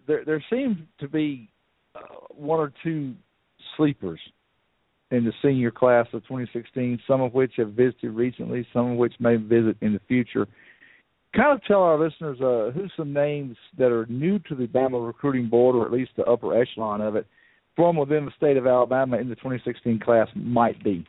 there 0.08 0.24
there 0.26 0.44
seems 0.50 0.78
to 1.00 1.08
be 1.08 1.50
uh, 1.96 2.00
one 2.30 2.60
or 2.60 2.74
two 2.84 3.14
sleepers 3.78 4.20
in 5.12 5.24
the 5.24 5.34
senior 5.42 5.72
class 5.72 6.08
of 6.14 6.24
2016, 6.24 7.00
some 7.08 7.22
of 7.22 7.34
which 7.34 7.54
have 7.58 7.74
visited 7.74 8.12
recently, 8.12 8.66
some 8.74 8.92
of 8.92 8.98
which 8.98 9.14
may 9.20 9.36
visit 9.36 9.78
in 9.82 9.94
the 9.94 10.02
future. 10.08 10.48
Kind 11.36 11.54
of 11.54 11.64
tell 11.66 11.84
our 11.84 12.00
listeners 12.00 12.40
uh, 12.42 12.72
who 12.74 12.88
some 12.98 13.14
names 13.14 13.58
that 13.78 13.92
are 13.92 14.06
new 14.08 14.40
to 14.40 14.56
the 14.56 14.68
Bama 14.68 15.06
recruiting 15.06 15.50
board, 15.50 15.76
or 15.76 15.86
at 15.86 15.92
least 15.92 16.12
the 16.18 16.24
upper 16.24 16.60
echelon 16.60 17.02
of 17.02 17.16
it, 17.16 17.28
from 17.76 17.98
within 17.98 18.26
the 18.26 18.32
state 18.38 18.58
of 18.58 18.68
Alabama 18.68 19.18
in 19.18 19.30
the 19.30 19.36
2016 19.36 20.00
class 20.00 20.28
might 20.36 20.82
be? 20.84 21.06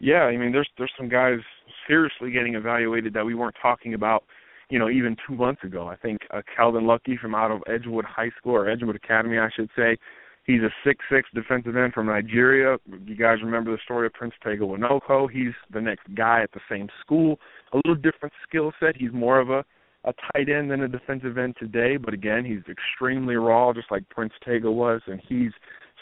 Yeah, 0.00 0.22
I 0.24 0.36
mean, 0.36 0.52
there's 0.52 0.68
there's 0.76 0.92
some 0.98 1.08
guys 1.08 1.38
seriously 1.86 2.30
getting 2.30 2.54
evaluated 2.54 3.14
that 3.14 3.24
we 3.24 3.34
weren't 3.34 3.56
talking 3.60 3.94
about, 3.94 4.24
you 4.68 4.78
know, 4.78 4.90
even 4.90 5.16
two 5.26 5.34
months 5.34 5.62
ago. 5.64 5.86
I 5.86 5.96
think 5.96 6.20
uh, 6.32 6.42
Calvin 6.54 6.86
Lucky 6.86 7.16
from 7.16 7.34
out 7.34 7.50
of 7.50 7.62
Edgewood 7.66 8.04
High 8.04 8.30
School 8.38 8.54
or 8.54 8.68
Edgewood 8.68 8.96
Academy, 8.96 9.38
I 9.38 9.48
should 9.54 9.70
say. 9.76 9.96
He's 10.44 10.60
a 10.60 10.68
six-six 10.84 11.30
defensive 11.34 11.74
end 11.74 11.94
from 11.94 12.06
Nigeria. 12.06 12.76
You 13.06 13.16
guys 13.16 13.38
remember 13.42 13.70
the 13.70 13.78
story 13.82 14.06
of 14.06 14.12
Prince 14.12 14.34
Tega 14.44 14.62
Wanogho. 14.62 15.30
He's 15.30 15.54
the 15.72 15.80
next 15.80 16.02
guy 16.14 16.42
at 16.42 16.52
the 16.52 16.60
same 16.70 16.88
school. 17.00 17.38
A 17.72 17.78
little 17.78 17.94
different 17.94 18.34
skill 18.46 18.72
set. 18.78 18.94
He's 18.94 19.12
more 19.12 19.40
of 19.40 19.48
a 19.48 19.64
a 20.04 20.12
tight 20.32 20.48
end 20.48 20.70
than 20.70 20.82
a 20.82 20.88
defensive 20.88 21.38
end 21.38 21.56
today, 21.58 21.96
but 21.96 22.14
again, 22.14 22.44
he's 22.44 22.62
extremely 22.70 23.36
raw, 23.36 23.72
just 23.72 23.90
like 23.90 24.08
Prince 24.08 24.32
Tega 24.44 24.70
was, 24.70 25.00
and 25.06 25.20
he's 25.28 25.52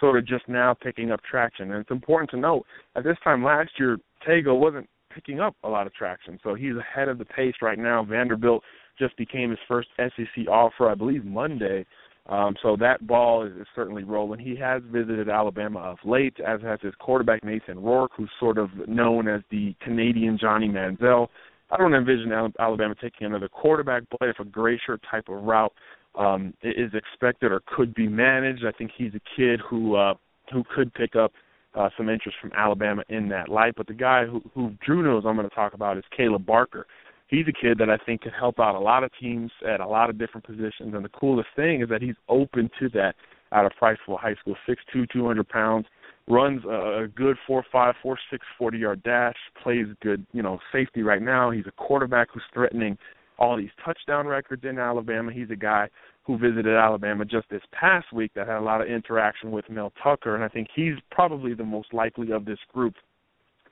sort 0.00 0.18
of 0.18 0.26
just 0.26 0.48
now 0.48 0.74
picking 0.74 1.12
up 1.12 1.20
traction. 1.22 1.70
And 1.70 1.80
it's 1.80 1.90
important 1.90 2.30
to 2.30 2.36
note 2.36 2.66
at 2.96 3.04
this 3.04 3.16
time 3.22 3.44
last 3.44 3.70
year, 3.78 3.98
Tega 4.26 4.54
wasn't 4.54 4.88
picking 5.14 5.40
up 5.40 5.54
a 5.62 5.68
lot 5.68 5.86
of 5.86 5.94
traction, 5.94 6.38
so 6.42 6.54
he's 6.54 6.74
ahead 6.76 7.08
of 7.08 7.18
the 7.18 7.24
pace 7.24 7.54
right 7.62 7.78
now. 7.78 8.04
Vanderbilt 8.04 8.62
just 8.98 9.16
became 9.16 9.50
his 9.50 9.58
first 9.68 9.88
SEC 9.98 10.48
offer, 10.50 10.88
I 10.88 10.94
believe, 10.94 11.24
Monday. 11.24 11.86
Um, 12.26 12.54
so 12.62 12.76
that 12.76 13.04
ball 13.06 13.44
is, 13.44 13.52
is 13.56 13.66
certainly 13.74 14.04
rolling. 14.04 14.38
He 14.38 14.54
has 14.56 14.82
visited 14.90 15.28
Alabama 15.28 15.80
of 15.80 15.98
late, 16.04 16.36
as 16.46 16.60
has 16.62 16.78
his 16.80 16.94
quarterback 17.00 17.42
Nathan 17.42 17.82
Rourke, 17.82 18.12
who's 18.16 18.30
sort 18.38 18.58
of 18.58 18.70
known 18.86 19.26
as 19.28 19.42
the 19.50 19.74
Canadian 19.80 20.38
Johnny 20.40 20.68
Manziel. 20.68 21.28
I 21.72 21.78
don't 21.78 21.94
envision 21.94 22.32
Alabama 22.58 22.94
taking 23.00 23.26
another 23.26 23.48
quarterback, 23.48 24.02
but 24.10 24.28
if 24.28 24.38
a 24.38 24.44
Gracier 24.44 24.98
type 25.10 25.28
of 25.28 25.42
route 25.42 25.72
um, 26.14 26.52
is 26.62 26.92
expected 26.92 27.50
or 27.50 27.62
could 27.66 27.94
be 27.94 28.06
managed, 28.06 28.64
I 28.66 28.72
think 28.72 28.90
he's 28.96 29.12
a 29.14 29.20
kid 29.36 29.58
who 29.68 29.96
uh, 29.96 30.14
who 30.52 30.62
could 30.74 30.92
pick 30.92 31.16
up 31.16 31.32
uh, 31.74 31.88
some 31.96 32.10
interest 32.10 32.36
from 32.42 32.52
Alabama 32.52 33.02
in 33.08 33.28
that 33.30 33.48
light. 33.48 33.72
But 33.74 33.86
the 33.86 33.94
guy 33.94 34.26
who, 34.26 34.42
who 34.54 34.74
Drew 34.84 35.02
knows 35.02 35.24
I'm 35.26 35.36
going 35.36 35.48
to 35.48 35.54
talk 35.54 35.72
about 35.72 35.96
is 35.96 36.04
Caleb 36.14 36.44
Barker. 36.44 36.86
He's 37.28 37.46
a 37.48 37.52
kid 37.52 37.78
that 37.78 37.88
I 37.88 37.96
think 37.96 38.20
could 38.20 38.34
help 38.38 38.60
out 38.60 38.74
a 38.74 38.78
lot 38.78 39.02
of 39.04 39.10
teams 39.18 39.50
at 39.66 39.80
a 39.80 39.86
lot 39.86 40.10
of 40.10 40.18
different 40.18 40.44
positions. 40.44 40.92
And 40.94 41.02
the 41.02 41.08
coolest 41.08 41.48
thing 41.56 41.80
is 41.80 41.88
that 41.88 42.02
he's 42.02 42.16
open 42.28 42.68
to 42.78 42.90
that 42.90 43.14
out 43.52 43.64
of 43.64 43.72
Priceville 43.80 44.20
High 44.20 44.34
School, 44.34 44.56
six 44.66 44.82
two, 44.92 45.06
two 45.06 45.26
hundred 45.26 45.48
pounds 45.48 45.86
runs 46.28 46.64
a, 46.64 47.02
a 47.02 47.08
good 47.08 47.36
four 47.46 47.64
five, 47.72 47.94
four 48.02 48.18
six, 48.30 48.44
forty 48.58 48.78
yard 48.78 49.02
dash, 49.02 49.36
plays 49.62 49.86
good, 50.02 50.24
you 50.32 50.42
know, 50.42 50.58
safety 50.72 51.02
right 51.02 51.22
now. 51.22 51.50
He's 51.50 51.66
a 51.66 51.72
quarterback 51.72 52.28
who's 52.32 52.42
threatening 52.52 52.96
all 53.38 53.56
these 53.56 53.70
touchdown 53.84 54.26
records 54.26 54.64
in 54.64 54.78
Alabama. 54.78 55.32
He's 55.32 55.50
a 55.50 55.56
guy 55.56 55.88
who 56.24 56.38
visited 56.38 56.74
Alabama 56.76 57.24
just 57.24 57.48
this 57.50 57.62
past 57.72 58.12
week 58.12 58.30
that 58.34 58.46
had 58.46 58.58
a 58.58 58.60
lot 58.60 58.80
of 58.80 58.88
interaction 58.88 59.50
with 59.50 59.68
Mel 59.68 59.92
Tucker, 60.02 60.36
and 60.36 60.44
I 60.44 60.48
think 60.48 60.68
he's 60.74 60.94
probably 61.10 61.54
the 61.54 61.64
most 61.64 61.92
likely 61.92 62.30
of 62.30 62.44
this 62.44 62.58
group 62.72 62.94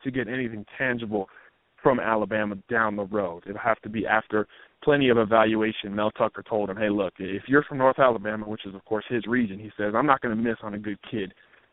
to 0.02 0.10
get 0.10 0.26
anything 0.26 0.64
tangible 0.76 1.28
from 1.80 2.00
Alabama 2.00 2.56
down 2.68 2.96
the 2.96 3.04
road. 3.04 3.44
It'll 3.46 3.60
have 3.60 3.80
to 3.82 3.88
be 3.88 4.06
after 4.06 4.48
plenty 4.82 5.08
of 5.08 5.18
evaluation. 5.18 5.94
Mel 5.94 6.10
Tucker 6.10 6.42
told 6.42 6.68
him, 6.68 6.76
"Hey, 6.76 6.90
look, 6.90 7.14
if 7.18 7.44
you're 7.46 7.62
from 7.62 7.78
North 7.78 7.98
Alabama, 7.98 8.48
which 8.48 8.66
is 8.66 8.74
of 8.74 8.84
course 8.84 9.04
his 9.08 9.26
region, 9.26 9.58
he 9.58 9.70
says 9.76 9.94
I'm 9.94 10.06
not 10.06 10.20
going 10.20 10.36
to 10.36 10.42
miss 10.42 10.58
on 10.62 10.74
a 10.74 10.78
good 10.78 10.98
kid 11.08 11.32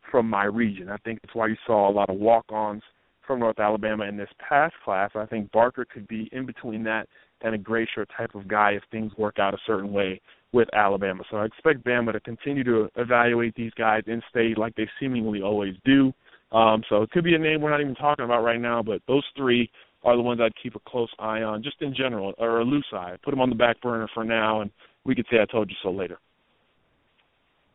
from 0.09 0.29
my 0.29 0.45
region. 0.45 0.89
I 0.89 0.97
think 0.97 1.19
that's 1.21 1.35
why 1.35 1.47
you 1.47 1.57
saw 1.65 1.89
a 1.89 1.91
lot 1.91 2.09
of 2.09 2.17
walk-ons 2.17 2.83
from 3.25 3.39
North 3.39 3.59
Alabama 3.59 4.05
in 4.05 4.17
this 4.17 4.29
past 4.47 4.73
class. 4.83 5.11
I 5.15 5.25
think 5.25 5.51
Barker 5.51 5.85
could 5.85 6.07
be 6.07 6.29
in 6.31 6.45
between 6.45 6.83
that 6.83 7.07
and 7.41 7.53
a 7.53 7.57
Gracier 7.57 8.05
type 8.17 8.33
of 8.35 8.47
guy 8.47 8.71
if 8.71 8.83
things 8.91 9.11
work 9.17 9.37
out 9.37 9.53
a 9.53 9.57
certain 9.67 9.91
way 9.91 10.21
with 10.53 10.69
Alabama. 10.73 11.23
So 11.29 11.37
I 11.37 11.45
expect 11.45 11.83
Bama 11.83 12.13
to 12.13 12.19
continue 12.19 12.63
to 12.63 12.89
evaluate 12.95 13.53
these 13.55 13.73
guys 13.77 14.03
in 14.07 14.21
state 14.29 14.57
like 14.57 14.75
they 14.75 14.87
seemingly 14.99 15.41
always 15.41 15.75
do. 15.83 16.13
Um, 16.51 16.81
so 16.87 17.01
it 17.01 17.11
could 17.11 17.25
be 17.25 17.35
a 17.35 17.39
name 17.39 17.61
we're 17.61 17.69
not 17.69 17.81
even 17.81 17.95
talking 17.95 18.23
about 18.25 18.43
right 18.43 18.61
now, 18.61 18.81
but 18.81 19.01
those 19.07 19.25
three 19.35 19.69
are 20.03 20.15
the 20.15 20.21
ones 20.21 20.39
I'd 20.41 20.53
keep 20.61 20.75
a 20.75 20.89
close 20.89 21.09
eye 21.19 21.41
on, 21.41 21.61
just 21.61 21.81
in 21.81 21.93
general, 21.93 22.33
or 22.37 22.59
a 22.59 22.63
loose 22.63 22.85
eye. 22.93 23.17
Put 23.23 23.31
them 23.31 23.41
on 23.41 23.49
the 23.49 23.55
back 23.55 23.81
burner 23.81 24.07
for 24.13 24.23
now, 24.23 24.61
and 24.61 24.71
we 25.03 25.15
could 25.15 25.25
say 25.29 25.37
I 25.41 25.51
told 25.51 25.69
you 25.69 25.75
so 25.83 25.91
later. 25.91 26.17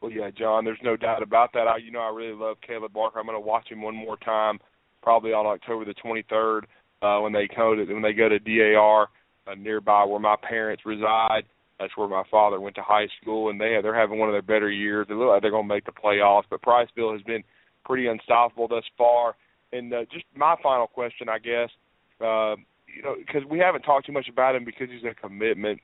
Well, 0.02 0.10
yeah, 0.10 0.30
John, 0.36 0.64
there's 0.64 0.80
no 0.82 0.96
doubt 0.96 1.22
about 1.22 1.52
that. 1.52 1.68
I, 1.68 1.76
you 1.76 1.92
know, 1.92 2.00
I 2.00 2.08
really 2.08 2.34
love 2.34 2.56
Caleb 2.66 2.92
Barker. 2.92 3.20
I'm 3.20 3.26
going 3.26 3.36
to 3.36 3.40
watch 3.40 3.68
him 3.70 3.82
one 3.82 3.94
more 3.94 4.16
time, 4.16 4.58
probably 5.00 5.32
on 5.32 5.46
October 5.46 5.84
the 5.84 5.94
23rd 5.94 6.62
uh, 7.02 7.20
when 7.22 7.32
they 7.32 7.48
go 7.56 7.76
to 7.76 7.84
when 7.84 8.02
they 8.02 8.12
go 8.12 8.28
to 8.28 8.40
DAR 8.40 9.08
uh, 9.46 9.54
nearby 9.54 10.04
where 10.04 10.18
my 10.18 10.34
parents 10.42 10.82
reside. 10.84 11.44
That's 11.78 11.96
where 11.96 12.08
my 12.08 12.24
father 12.32 12.60
went 12.60 12.74
to 12.76 12.82
high 12.82 13.06
school, 13.20 13.48
and 13.48 13.60
they 13.60 13.78
they're 13.80 13.98
having 13.98 14.18
one 14.18 14.28
of 14.28 14.34
their 14.34 14.42
better 14.42 14.70
years. 14.70 15.06
They 15.08 15.14
look 15.14 15.28
like 15.28 15.42
they're 15.42 15.52
going 15.52 15.68
to 15.68 15.74
make 15.74 15.86
the 15.86 15.92
playoffs, 15.92 16.44
but 16.50 16.62
Priceville 16.62 17.12
has 17.12 17.22
been 17.22 17.44
pretty 17.84 18.08
unstoppable 18.08 18.66
thus 18.66 18.84
far. 18.98 19.36
And 19.72 19.94
uh, 19.94 20.04
just 20.12 20.24
my 20.36 20.56
final 20.62 20.88
question, 20.88 21.28
I 21.28 21.38
guess, 21.38 21.70
uh, 22.20 22.56
you 22.92 23.02
know, 23.04 23.14
because 23.18 23.42
we 23.48 23.60
haven't 23.60 23.82
talked 23.82 24.06
too 24.06 24.12
much 24.12 24.28
about 24.28 24.56
him 24.56 24.64
because 24.64 24.88
he's 24.90 25.08
a 25.08 25.14
commitment 25.14 25.80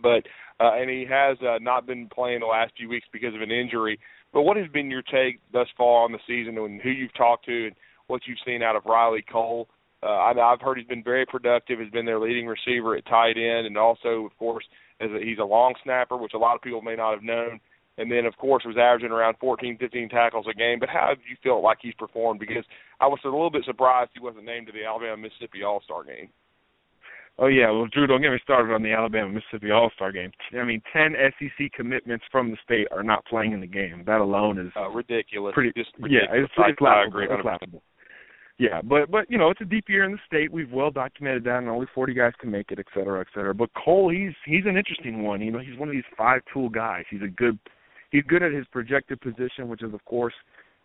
but 0.00 0.24
uh, 0.60 0.74
and 0.74 0.88
he 0.88 1.04
has 1.08 1.36
uh, 1.42 1.58
not 1.60 1.86
been 1.86 2.08
playing 2.08 2.40
the 2.40 2.46
last 2.46 2.72
few 2.76 2.88
weeks 2.88 3.06
because 3.12 3.34
of 3.34 3.42
an 3.42 3.50
injury. 3.50 3.98
But 4.32 4.42
what 4.42 4.56
has 4.56 4.68
been 4.68 4.90
your 4.90 5.02
take 5.02 5.40
thus 5.52 5.66
far 5.76 6.04
on 6.04 6.12
the 6.12 6.18
season, 6.26 6.56
and 6.58 6.80
who 6.80 6.90
you've 6.90 7.14
talked 7.14 7.46
to, 7.46 7.66
and 7.66 7.74
what 8.06 8.22
you've 8.26 8.38
seen 8.46 8.62
out 8.62 8.76
of 8.76 8.86
Riley 8.86 9.24
Cole? 9.30 9.68
Uh, 10.02 10.06
I, 10.06 10.52
I've 10.52 10.60
heard 10.60 10.78
he's 10.78 10.86
been 10.86 11.02
very 11.02 11.26
productive. 11.26 11.78
Has 11.80 11.90
been 11.90 12.06
their 12.06 12.20
leading 12.20 12.46
receiver 12.46 12.96
at 12.96 13.06
tight 13.06 13.36
end, 13.36 13.66
and 13.66 13.76
also, 13.76 14.24
of 14.24 14.36
course, 14.38 14.64
as 15.00 15.10
a, 15.10 15.24
he's 15.24 15.38
a 15.38 15.44
long 15.44 15.74
snapper, 15.82 16.16
which 16.16 16.34
a 16.34 16.38
lot 16.38 16.54
of 16.54 16.62
people 16.62 16.82
may 16.82 16.96
not 16.96 17.14
have 17.14 17.22
known. 17.22 17.60
And 17.98 18.10
then, 18.10 18.24
of 18.24 18.36
course, 18.38 18.64
was 18.64 18.78
averaging 18.78 19.10
around 19.10 19.36
14, 19.38 19.76
15 19.78 20.08
tackles 20.08 20.46
a 20.50 20.54
game. 20.54 20.78
But 20.80 20.88
how 20.88 21.08
have 21.10 21.18
you 21.28 21.36
felt 21.42 21.62
like 21.62 21.78
he's 21.82 21.94
performed? 21.94 22.40
Because 22.40 22.64
I 23.00 23.06
was 23.06 23.20
a 23.24 23.28
little 23.28 23.50
bit 23.50 23.64
surprised 23.66 24.12
he 24.14 24.20
wasn't 24.20 24.46
named 24.46 24.68
to 24.68 24.72
the 24.72 24.84
Alabama 24.84 25.18
Mississippi 25.18 25.62
All 25.62 25.82
Star 25.84 26.02
game. 26.02 26.30
Oh 27.38 27.46
yeah, 27.46 27.70
well 27.70 27.86
Drew, 27.90 28.06
don't 28.06 28.20
get 28.20 28.30
me 28.30 28.38
started 28.42 28.72
on 28.74 28.82
the 28.82 28.92
Alabama 28.92 29.30
Mississippi 29.30 29.70
All 29.70 29.90
Star 29.94 30.12
game. 30.12 30.30
I 30.58 30.64
mean, 30.64 30.82
ten 30.92 31.14
SEC 31.38 31.72
commitments 31.72 32.24
from 32.30 32.50
the 32.50 32.56
state 32.62 32.86
are 32.90 33.02
not 33.02 33.24
playing 33.26 33.52
in 33.52 33.60
the 33.60 33.66
game. 33.66 34.04
That 34.06 34.20
alone 34.20 34.58
is 34.58 34.70
uh, 34.76 34.90
ridiculous. 34.90 35.54
Pretty, 35.54 35.72
Just 35.76 35.90
ridiculous. 35.98 36.28
Yeah, 36.30 36.42
it's, 36.42 36.52
it's 36.56 36.80
laughable. 36.80 37.20
It's 37.20 37.44
laughable. 37.44 37.82
Yeah, 38.58 38.82
but 38.82 39.10
but 39.10 39.30
you 39.30 39.38
know 39.38 39.50
it's 39.50 39.60
a 39.60 39.64
deep 39.64 39.88
year 39.88 40.04
in 40.04 40.12
the 40.12 40.18
state. 40.26 40.52
We've 40.52 40.70
well 40.70 40.90
documented 40.90 41.44
that, 41.44 41.58
and 41.58 41.68
only 41.68 41.86
40 41.94 42.14
guys 42.14 42.32
can 42.38 42.50
make 42.50 42.70
it, 42.70 42.78
et 42.78 42.86
cetera, 42.94 43.20
et 43.20 43.26
cetera. 43.34 43.54
But 43.54 43.70
Cole, 43.74 44.10
he's 44.10 44.34
he's 44.44 44.66
an 44.66 44.76
interesting 44.76 45.22
one. 45.22 45.40
You 45.40 45.50
know, 45.50 45.58
he's 45.58 45.78
one 45.78 45.88
of 45.88 45.94
these 45.94 46.04
five 46.16 46.42
tool 46.52 46.68
guys. 46.68 47.04
He's 47.10 47.22
a 47.22 47.28
good 47.28 47.58
he's 48.10 48.24
good 48.28 48.42
at 48.42 48.52
his 48.52 48.66
projected 48.70 49.20
position, 49.20 49.68
which 49.68 49.82
is 49.82 49.94
of 49.94 50.04
course 50.04 50.34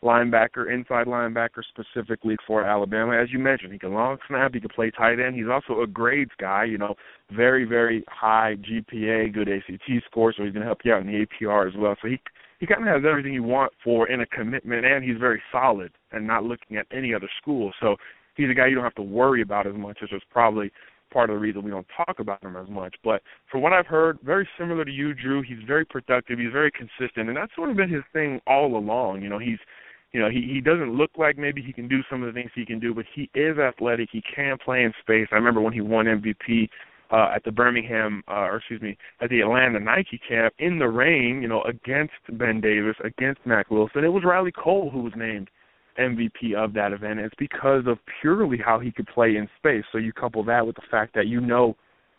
linebacker, 0.04 0.72
inside 0.72 1.08
linebacker 1.08 1.64
specifically 1.70 2.38
for 2.46 2.64
Alabama. 2.64 3.18
As 3.18 3.32
you 3.32 3.40
mentioned, 3.40 3.74
he 3.74 3.80
can 3.80 3.94
long 3.94 4.18
snap, 4.28 4.54
he 4.54 4.60
can 4.60 4.70
play 4.70 4.92
tight 4.92 5.20
end. 5.20 5.36
He's 5.36 5.50
also 5.52 5.82
a 5.82 5.88
grades 5.88 6.32
guy, 6.40 6.66
you 6.66 6.78
know, 6.78 6.96
very, 7.36 7.66
very 7.66 8.04
high 8.08 8.56
GPA, 8.62 9.34
good 9.34 9.50
ACT 9.50 9.90
score, 10.06 10.34
so 10.34 10.44
he's 10.44 10.54
going 10.54 10.62
to 10.62 10.68
help 10.68 10.80
you 10.84 10.94
out 10.94 11.02
in 11.02 11.08
the 11.08 11.26
APR 11.26 11.68
as 11.68 11.74
well. 11.78 11.96
So 12.02 12.08
he 12.08 12.20
he 12.60 12.66
kind 12.66 12.82
of 12.82 12.88
has 12.88 13.04
everything 13.08 13.34
you 13.34 13.44
want 13.44 13.72
for 13.84 14.10
in 14.10 14.22
a 14.22 14.26
commitment, 14.26 14.86
and 14.86 15.04
he's 15.04 15.18
very 15.20 15.42
solid 15.52 15.92
and 16.12 16.26
not 16.26 16.44
looking 16.44 16.78
at 16.78 16.88
any 16.92 17.14
other 17.14 17.30
school. 17.40 17.72
So 17.80 17.98
he's 18.36 18.50
a 18.50 18.54
guy 18.54 18.68
you 18.68 18.76
don't 18.76 18.84
have 18.84 18.96
to 18.96 19.04
worry 19.04 19.42
about 19.42 19.68
as 19.68 19.76
much, 19.76 20.00
which 20.02 20.14
is 20.14 20.24
probably 20.32 20.72
part 21.12 21.30
of 21.30 21.36
the 21.36 21.40
reason 21.40 21.64
we 21.64 21.72
don't 21.72 21.88
talk 21.96 22.20
about 22.20 22.44
him 22.44 22.56
as 22.56 22.68
much. 22.70 22.96
But 23.04 23.22
from 23.52 23.62
what 23.62 23.74
I've 23.74 23.86
heard, 23.86 24.18
very 24.24 24.48
similar 24.58 24.86
to 24.86 24.92
you, 24.92 25.14
Drew. 25.14 25.42
He's 25.42 25.64
very 25.66 25.86
productive. 25.86 26.40
He's 26.40 26.52
very 26.52 26.72
consistent, 26.72 27.28
and 27.30 27.38
that's 27.38 27.54
sort 27.56 27.70
of 27.70 27.78
been 27.78 27.92
his 27.92 28.04
thing 28.12 28.42
all 28.48 28.76
along. 28.76 29.22
You 29.22 29.30
know, 29.30 29.40
he's 29.40 29.60
you 30.18 30.24
know, 30.24 30.32
he 30.32 30.42
he 30.52 30.62
doesn't 30.62 30.98
look 30.98 31.12
like 31.16 31.38
maybe 31.38 31.62
he 31.62 31.72
can 31.72 31.88
do 31.88 32.00
some 32.10 32.24
of 32.24 32.34
the 32.34 32.34
things 32.34 32.50
he 32.56 32.66
can 32.66 32.80
do, 32.80 32.92
but 32.92 33.06
he 33.14 33.30
is 33.36 33.60
athletic. 33.60 34.10
He 34.12 34.24
can 34.36 34.58
play 34.58 34.82
in 34.82 34.92
space. 35.00 35.28
I 35.32 35.36
remember 35.36 35.62
when 35.62 35.74
he 35.74 35.82
won 35.82 36.06
MVP 36.06 36.70
uh, 37.12 37.36
at 37.36 37.44
the 37.44 37.52
Birmingham, 37.52 38.24
uh, 38.28 38.50
or 38.50 38.56
excuse 38.56 38.82
me, 38.82 38.98
at 39.22 39.30
the 39.30 39.42
Atlanta 39.42 39.80
Nike 39.80 40.20
camp 40.28 40.56
in 40.58 40.80
the 40.80 40.88
rain, 40.88 41.40
you 41.44 41.48
know, 41.48 41.62
against 41.66 42.16
Ben 42.32 42.60
Davis, 42.60 42.96
against 43.04 43.46
Mack 43.46 43.70
Wilson. 43.70 44.04
It 44.04 44.08
was 44.08 44.24
Riley 44.26 44.52
Cole 44.52 44.90
who 44.90 45.02
was 45.02 45.14
named 45.16 45.52
MVP 46.00 46.56
of 46.56 46.74
that 46.74 46.94
event. 46.94 47.20
It's 47.20 47.36
because 47.38 47.84
of 47.86 48.00
purely 48.20 48.58
how 48.58 48.80
he 48.80 48.92
could 48.92 49.06
play 49.06 49.36
in 49.36 49.48
space. 49.56 49.84
So 49.92 50.00
you 50.00 50.14
couple 50.14 50.44
that 50.46 50.66
with 50.66 50.78
the 50.78 50.88
fact 50.90 51.14
that 51.14 51.28
you 51.28 51.42
know 51.42 51.76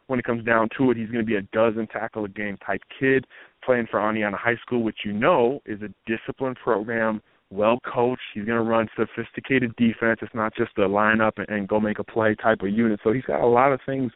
when 0.07 0.21
it 0.21 0.25
comes 0.25 0.45
down 0.45 0.69
to 0.79 0.93
it, 0.93 0.97
he's 0.97 1.11
going 1.11 1.25
to 1.25 1.27
be 1.27 1.35
a 1.35 1.43
dozen 1.53 1.89
tackle 1.89 2.27
a 2.27 2.29
game 2.29 2.59
type 2.65 2.81
kid 3.01 3.27
playing 3.65 3.89
for 3.91 4.09
Indiana 4.09 4.37
High 4.37 4.57
School, 4.65 4.85
which 4.85 4.99
you 5.05 5.13
know 5.13 5.61
is 5.67 5.81
a 5.83 5.93
disciplined 6.07 6.59
program 6.63 7.21
well 7.51 7.79
coached. 7.81 8.23
He's 8.35 8.45
going 8.45 8.63
to 8.63 8.69
run 8.69 8.89
sophisticated 8.97 9.75
defense. 9.77 10.21
It's 10.23 10.35
not 10.35 10.55
just 10.57 10.77
a 10.79 10.87
line 10.87 11.21
up 11.21 11.39
and, 11.39 11.49
and 11.49 11.69
go 11.69 11.81
make 11.81 11.99
a 11.99 12.05
play 12.05 12.35
type 12.35 12.63
of 12.63 12.69
unit. 12.69 13.01
So 13.03 13.13
he's 13.13 13.25
got 13.25 13.41
a 13.41 13.47
lot 13.47 13.73
of 13.73 13.81
things 13.87 14.13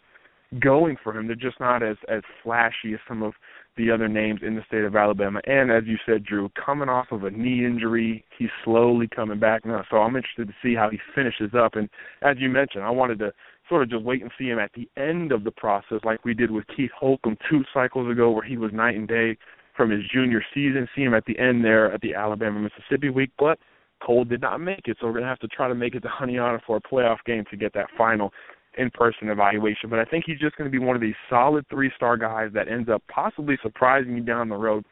going 0.60 0.96
for 1.02 1.16
him. 1.16 1.26
They're 1.26 1.36
just 1.36 1.60
not 1.60 1.82
as 1.82 1.96
as 2.08 2.22
flashy 2.42 2.94
as 2.94 3.00
some 3.08 3.22
of 3.22 3.32
the 3.76 3.90
other 3.90 4.06
names 4.06 4.40
in 4.42 4.54
the 4.54 4.62
state 4.66 4.84
of 4.84 4.94
Alabama. 4.96 5.40
And 5.46 5.70
as 5.70 5.84
you 5.86 5.96
said, 6.04 6.24
Drew, 6.24 6.50
coming 6.62 6.90
off 6.90 7.06
of 7.10 7.24
a 7.24 7.30
knee 7.30 7.64
injury, 7.64 8.22
he's 8.38 8.50
slowly 8.64 9.08
coming 9.08 9.40
back 9.40 9.64
now. 9.64 9.82
So 9.90 9.96
I'm 9.96 10.14
interested 10.14 10.48
to 10.48 10.54
see 10.62 10.74
how 10.74 10.90
he 10.90 10.98
finishes 11.14 11.52
up. 11.58 11.74
And 11.76 11.88
as 12.20 12.36
you 12.38 12.50
mentioned, 12.50 12.84
I 12.84 12.90
wanted 12.90 13.18
to 13.20 13.32
sort 13.68 13.82
of 13.82 13.90
just 13.90 14.04
wait 14.04 14.20
and 14.20 14.30
see 14.38 14.48
him 14.48 14.58
at 14.58 14.72
the 14.74 14.88
end 15.00 15.32
of 15.32 15.44
the 15.44 15.50
process, 15.50 16.00
like 16.04 16.22
we 16.24 16.34
did 16.34 16.50
with 16.50 16.64
Keith 16.76 16.90
Holcombe 16.98 17.38
two 17.48 17.62
cycles 17.72 18.10
ago, 18.12 18.30
where 18.30 18.44
he 18.44 18.58
was 18.58 18.72
night 18.74 18.96
and 18.96 19.08
day 19.08 19.38
from 19.82 19.90
his 19.90 20.02
junior 20.12 20.40
season. 20.54 20.88
See 20.94 21.02
him 21.02 21.12
at 21.12 21.24
the 21.26 21.36
end 21.40 21.64
there 21.64 21.92
at 21.92 22.00
the 22.02 22.14
Alabama 22.14 22.60
Mississippi 22.60 23.10
week, 23.10 23.32
but 23.36 23.58
Cole 24.00 24.24
did 24.24 24.40
not 24.40 24.60
make 24.60 24.82
it, 24.86 24.96
so 25.00 25.08
we're 25.08 25.14
gonna 25.14 25.26
have 25.26 25.40
to 25.40 25.48
try 25.48 25.66
to 25.66 25.74
make 25.74 25.96
it 25.96 26.00
to 26.00 26.08
Huniana 26.08 26.60
for 26.64 26.76
a 26.76 26.80
playoff 26.80 27.18
game 27.26 27.44
to 27.50 27.56
get 27.56 27.72
that 27.74 27.88
final 27.98 28.32
in-person 28.78 29.28
evaluation. 29.28 29.90
But 29.90 29.98
I 29.98 30.04
think 30.04 30.24
he's 30.24 30.38
just 30.38 30.56
going 30.56 30.70
to 30.70 30.72
be 30.72 30.82
one 30.82 30.96
of 30.96 31.02
these 31.02 31.16
solid 31.28 31.66
three-star 31.68 32.16
guys 32.16 32.50
that 32.54 32.68
ends 32.68 32.88
up 32.88 33.02
possibly 33.12 33.58
surprising 33.62 34.16
you 34.16 34.22
down 34.22 34.48
the 34.48 34.56
road, 34.56 34.84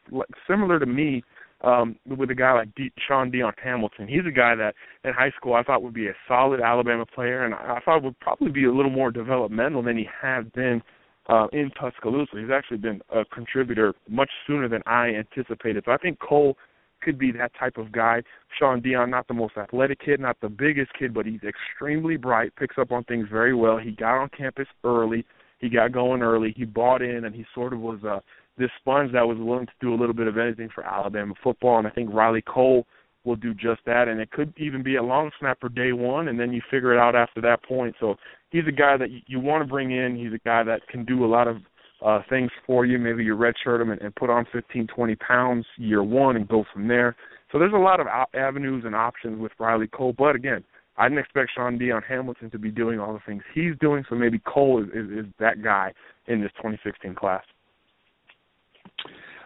similar 0.47 0.77
to 0.77 0.85
me 0.85 1.23
um, 1.63 1.95
with 2.05 2.29
a 2.29 2.35
guy 2.35 2.53
like 2.53 2.75
D- 2.75 2.91
Shaun 3.07 3.31
Dion 3.31 3.53
Hamilton. 3.63 4.07
He's 4.07 4.25
a 4.27 4.31
guy 4.31 4.53
that 4.55 4.75
in 5.03 5.13
high 5.13 5.31
school 5.31 5.55
I 5.55 5.63
thought 5.63 5.81
would 5.81 5.95
be 5.95 6.07
a 6.07 6.13
solid 6.27 6.61
Alabama 6.61 7.05
player, 7.07 7.43
and 7.43 7.55
I 7.55 7.79
thought 7.83 8.03
would 8.03 8.19
probably 8.19 8.51
be 8.51 8.65
a 8.65 8.73
little 8.73 8.91
more 8.91 9.09
developmental 9.09 9.81
than 9.81 9.97
he 9.97 10.07
has 10.21 10.45
been 10.53 10.83
uh, 11.31 11.47
in 11.53 11.71
Tuscaloosa. 11.79 12.37
He's 12.37 12.51
actually 12.53 12.77
been 12.77 13.01
a 13.09 13.23
contributor 13.25 13.93
much 14.09 14.29
sooner 14.45 14.67
than 14.67 14.81
I 14.85 15.07
anticipated. 15.07 15.83
So 15.85 15.91
I 15.91 15.97
think 15.97 16.19
Cole 16.19 16.57
could 17.01 17.17
be 17.17 17.31
that 17.31 17.51
type 17.57 17.77
of 17.77 17.91
guy. 17.91 18.21
Shaun 18.59 18.81
Dion, 18.81 19.09
not 19.09 19.27
the 19.27 19.33
most 19.33 19.57
athletic 19.57 20.01
kid, 20.01 20.19
not 20.19 20.37
the 20.41 20.49
biggest 20.49 20.91
kid, 20.99 21.13
but 21.13 21.25
he's 21.25 21.39
extremely 21.43 22.17
bright, 22.17 22.55
picks 22.57 22.77
up 22.77 22.91
on 22.91 23.03
things 23.05 23.27
very 23.31 23.55
well. 23.55 23.77
He 23.77 23.91
got 23.91 24.21
on 24.21 24.29
campus 24.37 24.67
early. 24.83 25.25
He 25.59 25.69
got 25.69 25.93
going 25.93 26.21
early. 26.21 26.53
He 26.55 26.65
bought 26.65 27.01
in, 27.01 27.25
and 27.25 27.33
he 27.33 27.45
sort 27.55 27.73
of 27.73 27.79
was 27.79 27.99
uh, 28.03 28.19
this 28.57 28.69
sponge 28.79 29.13
that 29.13 29.25
was 29.25 29.37
willing 29.39 29.67
to 29.67 29.73
do 29.79 29.93
a 29.93 29.97
little 29.97 30.13
bit 30.13 30.27
of 30.27 30.37
anything 30.37 30.69
for 30.73 30.83
Alabama 30.83 31.33
football. 31.41 31.77
And 31.77 31.87
I 31.87 31.91
think 31.91 32.13
Riley 32.13 32.43
Cole 32.45 32.85
will 33.23 33.35
do 33.35 33.53
just 33.53 33.81
that. 33.85 34.07
And 34.07 34.19
it 34.19 34.31
could 34.31 34.53
even 34.57 34.83
be 34.83 34.95
a 34.95 35.03
long 35.03 35.31
snapper 35.39 35.69
day 35.69 35.93
one, 35.93 36.27
and 36.27 36.39
then 36.39 36.51
you 36.51 36.61
figure 36.69 36.93
it 36.93 36.99
out 36.99 37.15
after 37.15 37.41
that 37.41 37.63
point. 37.63 37.95
So 37.99 38.15
he's 38.49 38.67
a 38.67 38.71
guy 38.71 38.97
that 38.97 39.09
you, 39.27 39.39
want 39.39 39.63
to 39.63 39.67
bring 39.67 39.91
in. 39.91 40.15
He's 40.15 40.33
a 40.33 40.43
guy 40.43 40.63
that 40.63 40.87
can 40.87 41.05
do 41.05 41.25
a 41.25 41.27
lot 41.27 41.47
of 41.47 41.57
uh, 42.05 42.21
things 42.29 42.49
for 42.65 42.85
you. 42.85 42.97
Maybe 42.97 43.23
you 43.23 43.35
redshirt 43.35 43.81
him 43.81 43.91
and, 43.91 44.01
and 44.01 44.15
put 44.15 44.29
on 44.29 44.45
15, 44.51 44.87
20 44.87 45.15
pounds 45.15 45.65
year 45.77 46.03
one 46.03 46.35
and 46.35 46.47
go 46.47 46.65
from 46.73 46.87
there. 46.87 47.15
So 47.51 47.59
there's 47.59 47.73
a 47.73 47.77
lot 47.77 47.99
of 47.99 48.07
avenues 48.33 48.83
and 48.85 48.95
options 48.95 49.39
with 49.39 49.51
Riley 49.59 49.87
Cole. 49.87 50.13
But 50.17 50.35
again, 50.35 50.63
I 50.97 51.07
didn't 51.07 51.19
expect 51.19 51.51
Shaun 51.55 51.77
Dion 51.77 52.01
Hamilton 52.07 52.49
to 52.51 52.59
be 52.59 52.71
doing 52.71 52.99
all 52.99 53.13
the 53.13 53.19
things 53.25 53.43
he's 53.53 53.73
doing. 53.79 54.03
So 54.09 54.15
maybe 54.15 54.39
Cole 54.39 54.83
is, 54.83 54.89
is, 54.89 55.25
is 55.25 55.25
that 55.39 55.63
guy 55.63 55.93
in 56.27 56.41
this 56.41 56.51
2016 56.57 57.15
class. 57.15 57.43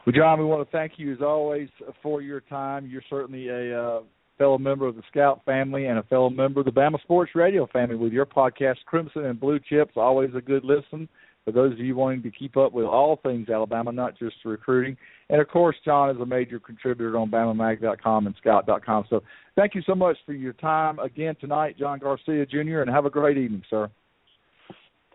Well, 0.05 0.13
John, 0.13 0.39
we 0.39 0.45
want 0.45 0.69
to 0.69 0.71
thank 0.71 0.93
you 0.97 1.11
as 1.13 1.21
always 1.21 1.67
for 2.03 2.21
your 2.21 2.41
time. 2.41 2.85
You're 2.85 3.01
certainly 3.09 3.47
a 3.47 3.81
uh, 3.81 3.99
fellow 4.37 4.59
member 4.59 4.85
of 4.85 4.95
the 4.95 5.01
Scout 5.09 5.41
family 5.45 5.85
and 5.85 5.97
a 5.97 6.03
fellow 6.03 6.29
member 6.29 6.59
of 6.59 6.67
the 6.67 6.71
Bama 6.71 7.01
Sports 7.01 7.31
Radio 7.33 7.67
family 7.73 7.95
with 7.95 8.13
your 8.13 8.27
podcast, 8.27 8.75
Crimson 8.85 9.25
and 9.25 9.39
Blue 9.39 9.59
Chips. 9.59 9.93
Always 9.95 10.29
a 10.35 10.41
good 10.41 10.63
listen 10.63 11.09
for 11.43 11.51
those 11.51 11.73
of 11.73 11.79
you 11.79 11.95
wanting 11.95 12.21
to 12.21 12.29
keep 12.29 12.55
up 12.55 12.71
with 12.71 12.85
all 12.85 13.19
things 13.23 13.49
Alabama, 13.49 13.91
not 13.91 14.17
just 14.17 14.35
recruiting. 14.45 14.95
And 15.29 15.41
of 15.41 15.47
course, 15.47 15.75
John 15.83 16.11
is 16.11 16.21
a 16.21 16.25
major 16.25 16.59
contributor 16.59 17.17
on 17.17 17.31
BamaMag.com 17.31 18.27
and 18.27 18.35
Scout.com. 18.39 19.05
So 19.09 19.23
thank 19.55 19.73
you 19.73 19.81
so 19.87 19.95
much 19.95 20.17
for 20.25 20.33
your 20.33 20.53
time 20.53 20.99
again 20.99 21.35
tonight, 21.41 21.77
John 21.79 21.97
Garcia 21.97 22.45
Jr., 22.45 22.81
and 22.81 22.89
have 22.91 23.05
a 23.05 23.09
great 23.09 23.39
evening, 23.39 23.63
sir. 23.71 23.89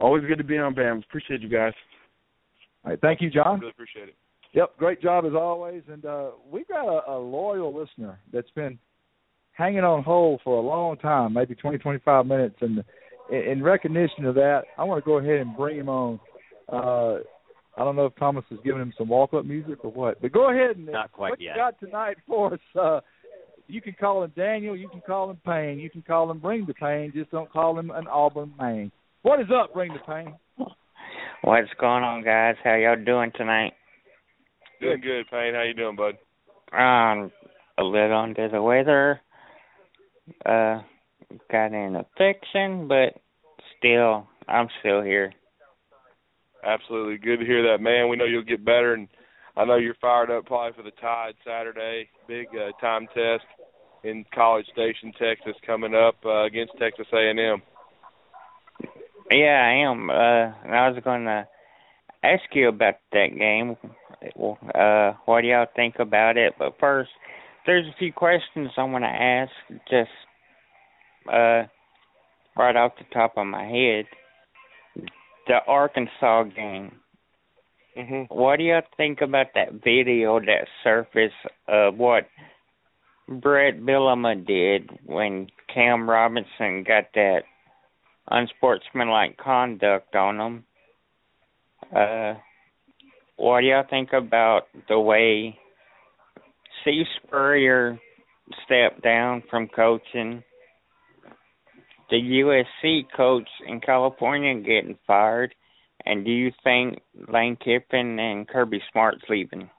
Always 0.01 0.25
good 0.25 0.39
to 0.39 0.45
be 0.45 0.59
on 0.59 0.75
BAM. 0.75 1.05
Appreciate 1.09 1.43
you 1.43 1.49
guys. 1.49 1.75
All 2.85 2.91
right, 2.91 3.01
thank 3.01 3.21
you, 3.21 3.31
John. 3.31 3.61
Really 3.61 3.71
appreciate 3.71 4.09
it. 4.09 4.15
Yep, 4.53 4.77
great 4.79 5.01
job 5.01 5.25
as 5.27 5.33
always. 5.35 5.83
And 5.89 6.05
uh, 6.05 6.31
we've 6.51 6.67
got 6.69 6.87
a, 6.87 7.13
a 7.13 7.19
loyal 7.19 7.77
listener 7.77 8.19
that's 8.33 8.51
been 8.51 8.79
hanging 9.53 9.85
on 9.85 10.03
hold 10.03 10.41
for 10.43 10.59
a 10.59 10.61
long 10.61 10.97
time, 10.97 11.35
maybe 11.35 11.55
20, 11.55 11.79
25 11.79 12.27
minutes. 12.27 12.57
And 12.61 12.83
in 13.31 13.63
recognition 13.63 14.25
of 14.25 14.35
that, 14.35 14.63
I 14.77 14.85
want 14.85 15.03
to 15.03 15.07
go 15.07 15.19
ahead 15.19 15.41
and 15.41 15.57
bring 15.57 15.77
him 15.77 15.89
on. 15.89 16.21
Uh, 16.69 17.21
I 17.77 17.85
don't 17.85 17.97
know 17.97 18.07
if 18.07 18.17
Thomas 18.17 18.45
is 18.51 18.59
giving 18.65 18.83
him 18.83 18.93
some 18.99 19.09
walk-up 19.09 19.45
music 19.45 19.85
or 19.85 19.93
what, 19.93 20.21
but 20.21 20.33
go 20.33 20.51
ahead 20.51 20.77
and 20.77 20.87
not 20.87 21.13
quite 21.13 21.31
what 21.31 21.41
yet. 21.41 21.55
you 21.55 21.57
got 21.57 21.79
tonight 21.79 22.17
for 22.27 22.55
us. 22.55 22.61
Uh, 22.79 23.01
you 23.69 23.81
can 23.81 23.95
call 23.99 24.25
him 24.25 24.33
Daniel. 24.37 24.77
You 24.77 24.89
can 24.89 25.01
call 25.01 25.31
him 25.31 25.39
Payne. 25.47 25.79
You 25.79 25.89
can 25.89 26.03
call 26.03 26.29
him 26.31 26.41
Bring 26.41 26.67
the 26.67 26.75
Pain. 26.75 27.13
Just 27.15 27.31
don't 27.31 27.51
call 27.51 27.79
him 27.79 27.91
an 27.91 28.09
Auburn 28.09 28.53
man. 28.59 28.91
What 29.23 29.41
is 29.41 29.47
up, 29.55 29.73
Bring 29.73 29.93
the 29.93 30.01
Pain? 30.01 30.35
What's 31.43 31.69
going 31.79 32.03
on, 32.03 32.25
guys? 32.25 32.57
How 32.65 32.75
y'all 32.75 33.03
doing 33.03 33.31
tonight? 33.37 33.73
Doing 34.81 35.01
good, 35.01 35.27
Payne. 35.31 35.55
How 35.55 35.63
you 35.63 35.75
doing, 35.75 35.97
bud? 35.97 36.17
Um, 36.73 37.31
a 37.77 37.83
little 37.83 38.17
under 38.17 38.49
the 38.49 38.63
weather. 38.63 39.21
Uh, 40.47 40.81
got 41.51 41.73
an 41.73 41.97
infection, 41.97 42.89
but 42.89 43.21
still, 43.77 44.27
I'm 44.49 44.69
still 44.81 45.03
here. 45.03 45.35
Absolutely, 46.65 47.19
good 47.19 47.41
to 47.41 47.47
hear 47.47 47.63
that, 47.71 47.83
man. 47.83 48.09
We 48.09 48.17
know 48.17 48.25
you'll 48.25 48.43
get 48.43 48.65
better, 48.65 48.95
and 48.95 49.09
I 49.57 49.67
know 49.67 49.77
you're 49.77 49.95
fired 50.01 50.31
up 50.31 50.47
probably 50.47 50.77
for 50.77 50.83
the 50.83 50.97
Tide 51.01 51.35
Saturday 51.45 52.09
big 52.27 52.47
uh, 52.55 52.73
time 52.81 53.07
test 53.15 53.45
in 54.05 54.25
College 54.35 54.67
Station, 54.73 55.13
Texas, 55.19 55.57
coming 55.67 55.95
up 55.95 56.17
uh, 56.25 56.45
against 56.45 56.73
Texas 56.79 57.07
A&M. 57.13 57.63
Yeah, 59.31 59.63
I 59.63 59.91
am. 59.91 60.09
Uh, 60.09 60.75
I 60.75 60.89
was 60.89 61.01
going 61.05 61.25
to 61.25 61.47
ask 62.23 62.43
you 62.53 62.69
about 62.69 62.95
that 63.13 63.29
game. 63.37 63.77
Uh, 64.75 65.13
what 65.25 65.43
do 65.43 65.49
y'all 65.49 65.67
think 65.75 65.97
about 65.99 66.37
it? 66.37 66.55
But 66.59 66.75
first, 66.79 67.11
there's 67.67 67.87
a 67.87 67.99
few 67.99 68.13
questions 68.13 68.71
I 68.77 68.85
want 68.85 69.05
to 69.05 69.09
ask. 69.09 69.53
Just 69.91 70.11
uh, 71.29 71.65
right 72.57 72.77
off 72.77 72.93
the 72.99 73.05
top 73.13 73.35
of 73.37 73.47
my 73.47 73.65
head, 73.65 74.05
the 75.47 75.59
Arkansas 75.67 76.45
game. 76.45 76.93
Mm-hmm. 77.97 78.35
What 78.35 78.57
do 78.57 78.65
y'all 78.65 78.83
think 78.97 79.21
about 79.21 79.47
that 79.55 79.83
video 79.85 80.39
that 80.41 80.69
surfaced 80.85 81.35
of 81.69 81.97
what 81.97 82.29
Bret 83.29 83.81
Bielema 83.81 84.47
did 84.47 84.91
when 85.05 85.49
Cam 85.73 86.09
Robinson 86.09 86.85
got 86.87 87.05
that 87.15 87.41
unsportsmanlike 88.29 89.37
conduct 89.39 90.15
on 90.15 90.39
him? 90.41 90.65
Uh, 91.95 92.35
what 93.37 93.61
do 93.61 93.67
y'all 93.67 93.85
think 93.89 94.13
about 94.13 94.63
the 94.89 94.99
way 94.99 95.59
Steve 96.83 97.07
Spurrier 97.17 97.99
stepped 98.65 99.03
down 99.03 99.43
from 99.51 99.69
coaching? 99.69 100.43
The 102.11 102.17
USC 102.17 103.03
coach 103.17 103.49
in 103.67 103.81
California 103.81 104.55
getting 104.61 104.99
fired, 105.07 105.55
and 106.05 106.25
do 106.25 106.31
you 106.31 106.51
think 106.65 107.01
Lane 107.33 107.57
Kiffin 107.57 108.19
and 108.19 108.49
Kirby 108.49 108.81
Smart's 108.91 109.23
leaving? 109.29 109.71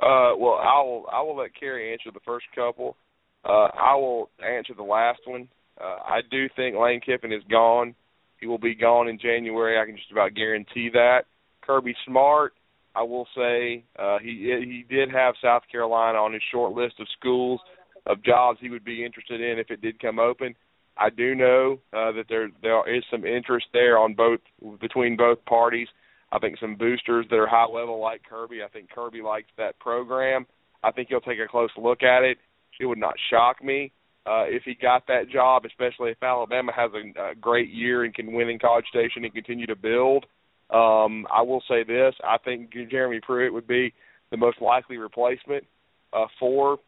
Uh, 0.00 0.34
well, 0.38 0.58
I 0.60 0.80
will 0.82 1.06
I 1.12 1.22
will 1.22 1.36
let 1.36 1.58
Cary 1.58 1.92
answer 1.92 2.10
the 2.12 2.20
first 2.24 2.46
couple. 2.54 2.96
Uh, 3.44 3.68
I 3.74 3.94
will 3.96 4.30
answer 4.44 4.74
the 4.76 4.82
last 4.82 5.20
one. 5.26 5.48
Uh, 5.80 5.96
I 6.04 6.20
do 6.30 6.48
think 6.54 6.76
Lane 6.76 7.00
Kiffin 7.00 7.32
is 7.32 7.42
gone. 7.50 7.94
He 8.40 8.46
will 8.46 8.58
be 8.58 8.74
gone 8.74 9.08
in 9.08 9.18
January. 9.18 9.80
I 9.80 9.86
can 9.86 9.96
just 9.96 10.12
about 10.12 10.34
guarantee 10.34 10.90
that. 10.92 11.22
Kirby 11.62 11.94
Smart, 12.06 12.54
I 12.94 13.02
will 13.02 13.26
say 13.36 13.84
uh, 13.98 14.18
he 14.20 14.54
he 14.60 14.84
did 14.88 15.10
have 15.10 15.34
South 15.42 15.62
Carolina 15.70 16.18
on 16.18 16.32
his 16.32 16.42
short 16.50 16.72
list 16.72 16.94
of 17.00 17.06
schools 17.18 17.60
of 18.06 18.22
jobs 18.24 18.58
he 18.60 18.70
would 18.70 18.84
be 18.84 19.04
interested 19.04 19.40
in 19.40 19.58
if 19.58 19.70
it 19.70 19.82
did 19.82 20.00
come 20.00 20.18
open. 20.18 20.54
I 20.96 21.10
do 21.10 21.34
know 21.34 21.78
uh, 21.92 22.12
that 22.12 22.24
there 22.28 22.48
there 22.62 22.96
is 22.96 23.04
some 23.10 23.24
interest 23.24 23.66
there 23.72 23.98
on 23.98 24.14
both 24.14 24.40
between 24.80 25.16
both 25.16 25.44
parties. 25.44 25.88
I 26.32 26.38
think 26.38 26.58
some 26.58 26.76
boosters 26.76 27.26
that 27.30 27.36
are 27.36 27.46
high 27.46 27.66
level 27.66 28.00
like 28.00 28.22
Kirby. 28.28 28.62
I 28.62 28.68
think 28.68 28.90
Kirby 28.90 29.22
likes 29.22 29.48
that 29.56 29.78
program. 29.78 30.46
I 30.82 30.90
think 30.92 31.08
he'll 31.08 31.20
take 31.20 31.38
a 31.38 31.48
close 31.48 31.70
look 31.76 32.02
at 32.02 32.22
it. 32.22 32.38
It 32.80 32.86
would 32.86 32.98
not 32.98 33.14
shock 33.30 33.62
me 33.62 33.92
uh, 34.28 34.44
if 34.46 34.62
he 34.64 34.74
got 34.74 35.06
that 35.06 35.30
job, 35.32 35.64
especially 35.64 36.10
if 36.10 36.22
Alabama 36.22 36.72
has 36.74 36.90
a, 36.92 37.30
a 37.30 37.34
great 37.34 37.70
year 37.70 38.04
and 38.04 38.14
can 38.14 38.32
win 38.32 38.50
in 38.50 38.58
College 38.58 38.84
Station 38.90 39.24
and 39.24 39.32
continue 39.32 39.66
to 39.66 39.76
build. 39.76 40.26
Um, 40.70 41.26
I 41.34 41.40
will 41.42 41.62
say 41.66 41.82
this: 41.82 42.14
I 42.22 42.36
think 42.44 42.72
Jeremy 42.90 43.20
Pruitt 43.22 43.54
would 43.54 43.66
be 43.66 43.94
the 44.30 44.36
most 44.36 44.60
likely 44.60 44.98
replacement 44.98 45.64
uh, 46.12 46.26
for 46.38 46.78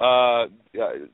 uh, 0.00 0.44
uh, 0.44 0.48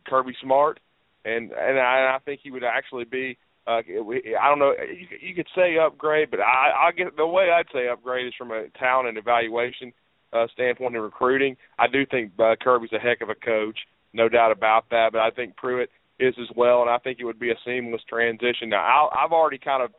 Kirby 0.06 0.36
Smart, 0.40 0.78
and 1.24 1.51
and 1.51 1.81
I, 1.81 2.16
I 2.16 2.18
think 2.24 2.40
he 2.44 2.52
would 2.52 2.64
actually 2.64 3.05
be. 3.05 3.36
Uh, 3.66 3.81
I 3.81 4.48
don't 4.48 4.59
know. 4.60 4.72
You, 4.72 5.06
you 5.20 5.35
could 5.35 5.48
say 5.55 5.78
upgrade, 5.78 6.31
but 6.31 6.40
I, 6.40 6.89
I 6.89 6.93
get 6.93 7.16
the 7.16 7.27
way 7.27 7.51
I'd 7.51 7.66
say 7.72 7.89
upgrade 7.89 8.27
is 8.27 8.35
from 8.39 8.52
a 8.52 8.68
talent 8.78 9.09
and 9.09 9.18
evaluation 9.18 9.93
uh, 10.32 10.47
standpoint 10.52 10.94
in 10.94 11.02
recruiting. 11.02 11.56
I 11.78 11.86
do 11.89 12.06
think 12.06 12.32
uh, 12.39 12.55
Kirby's 12.60 12.93
a 12.93 12.98
heck 12.98 13.20
of 13.20 13.31
a 13.31 13.35
coach, 13.35 13.78
no 14.12 14.28
doubt 14.28 14.53
about 14.53 14.91
that. 14.91 15.11
But 15.12 15.20
I 15.20 15.31
think 15.31 15.57
Pruitt 15.57 15.91
is 16.19 16.35
as 16.41 16.49
well, 16.55 16.82
and 16.82 16.91
I 16.91 16.99
think 16.99 17.19
it 17.20 17.24
would 17.24 17.39
be 17.39 17.51
a 17.51 17.59
seamless 17.65 18.03
transition. 18.09 18.69
Now, 18.69 18.85
I'll, 18.85 19.11
I've 19.24 19.32
already 19.32 19.59
kind 19.59 19.82
of 19.82 19.91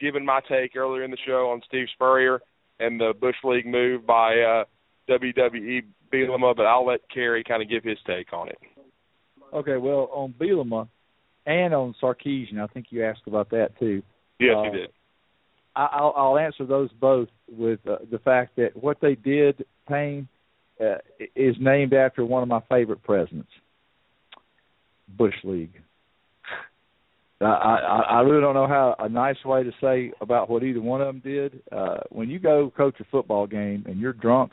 given 0.00 0.24
my 0.24 0.40
take 0.48 0.76
earlier 0.76 1.04
in 1.04 1.10
the 1.10 1.16
show 1.26 1.50
on 1.50 1.62
Steve 1.66 1.86
Spurrier 1.94 2.40
and 2.78 3.00
the 3.00 3.12
Bush 3.18 3.36
League 3.44 3.66
move 3.66 4.06
by 4.06 4.40
uh, 4.40 4.64
WWE 5.08 5.82
Bielema, 6.12 6.56
but 6.56 6.66
I'll 6.66 6.86
let 6.86 7.00
Cary 7.12 7.44
kind 7.44 7.62
of 7.62 7.68
give 7.68 7.84
his 7.84 7.98
take 8.06 8.32
on 8.32 8.48
it. 8.48 8.58
Okay, 9.52 9.76
well, 9.76 10.08
on 10.12 10.34
Bielema 10.38 10.88
and 11.46 11.74
on 11.74 11.94
Sarkisian, 12.02 12.58
I 12.60 12.66
think 12.68 12.86
you 12.90 13.04
asked 13.04 13.26
about 13.26 13.50
that 13.50 13.78
too. 13.78 14.02
Yes, 14.38 14.54
uh, 14.56 14.62
he 14.64 14.70
did. 14.70 14.90
I'll, 15.76 16.12
I'll 16.16 16.38
answer 16.38 16.66
those 16.66 16.90
both 17.00 17.28
with 17.48 17.80
uh, 17.86 17.96
the 18.10 18.18
fact 18.18 18.56
that 18.56 18.76
what 18.76 19.00
they 19.00 19.14
did, 19.14 19.64
Payne, 19.88 20.28
uh, 20.80 20.98
is 21.36 21.56
named 21.60 21.92
after 21.92 22.24
one 22.24 22.42
of 22.42 22.48
my 22.48 22.60
favorite 22.68 23.02
presidents, 23.02 23.50
Bush 25.08 25.34
League. 25.44 25.80
I, 27.40 27.44
I, 27.46 28.00
I 28.08 28.20
really 28.20 28.42
don't 28.42 28.54
know 28.54 28.66
how 28.66 28.96
a 28.98 29.08
nice 29.08 29.42
way 29.44 29.62
to 29.62 29.72
say 29.80 30.12
about 30.20 30.50
what 30.50 30.62
either 30.62 30.80
one 30.80 31.00
of 31.00 31.06
them 31.06 31.20
did. 31.24 31.62
Uh, 31.72 31.98
when 32.10 32.28
you 32.28 32.38
go 32.38 32.72
coach 32.76 32.96
a 33.00 33.04
football 33.04 33.46
game 33.46 33.84
and 33.86 33.98
you're 33.98 34.12
drunk, 34.12 34.52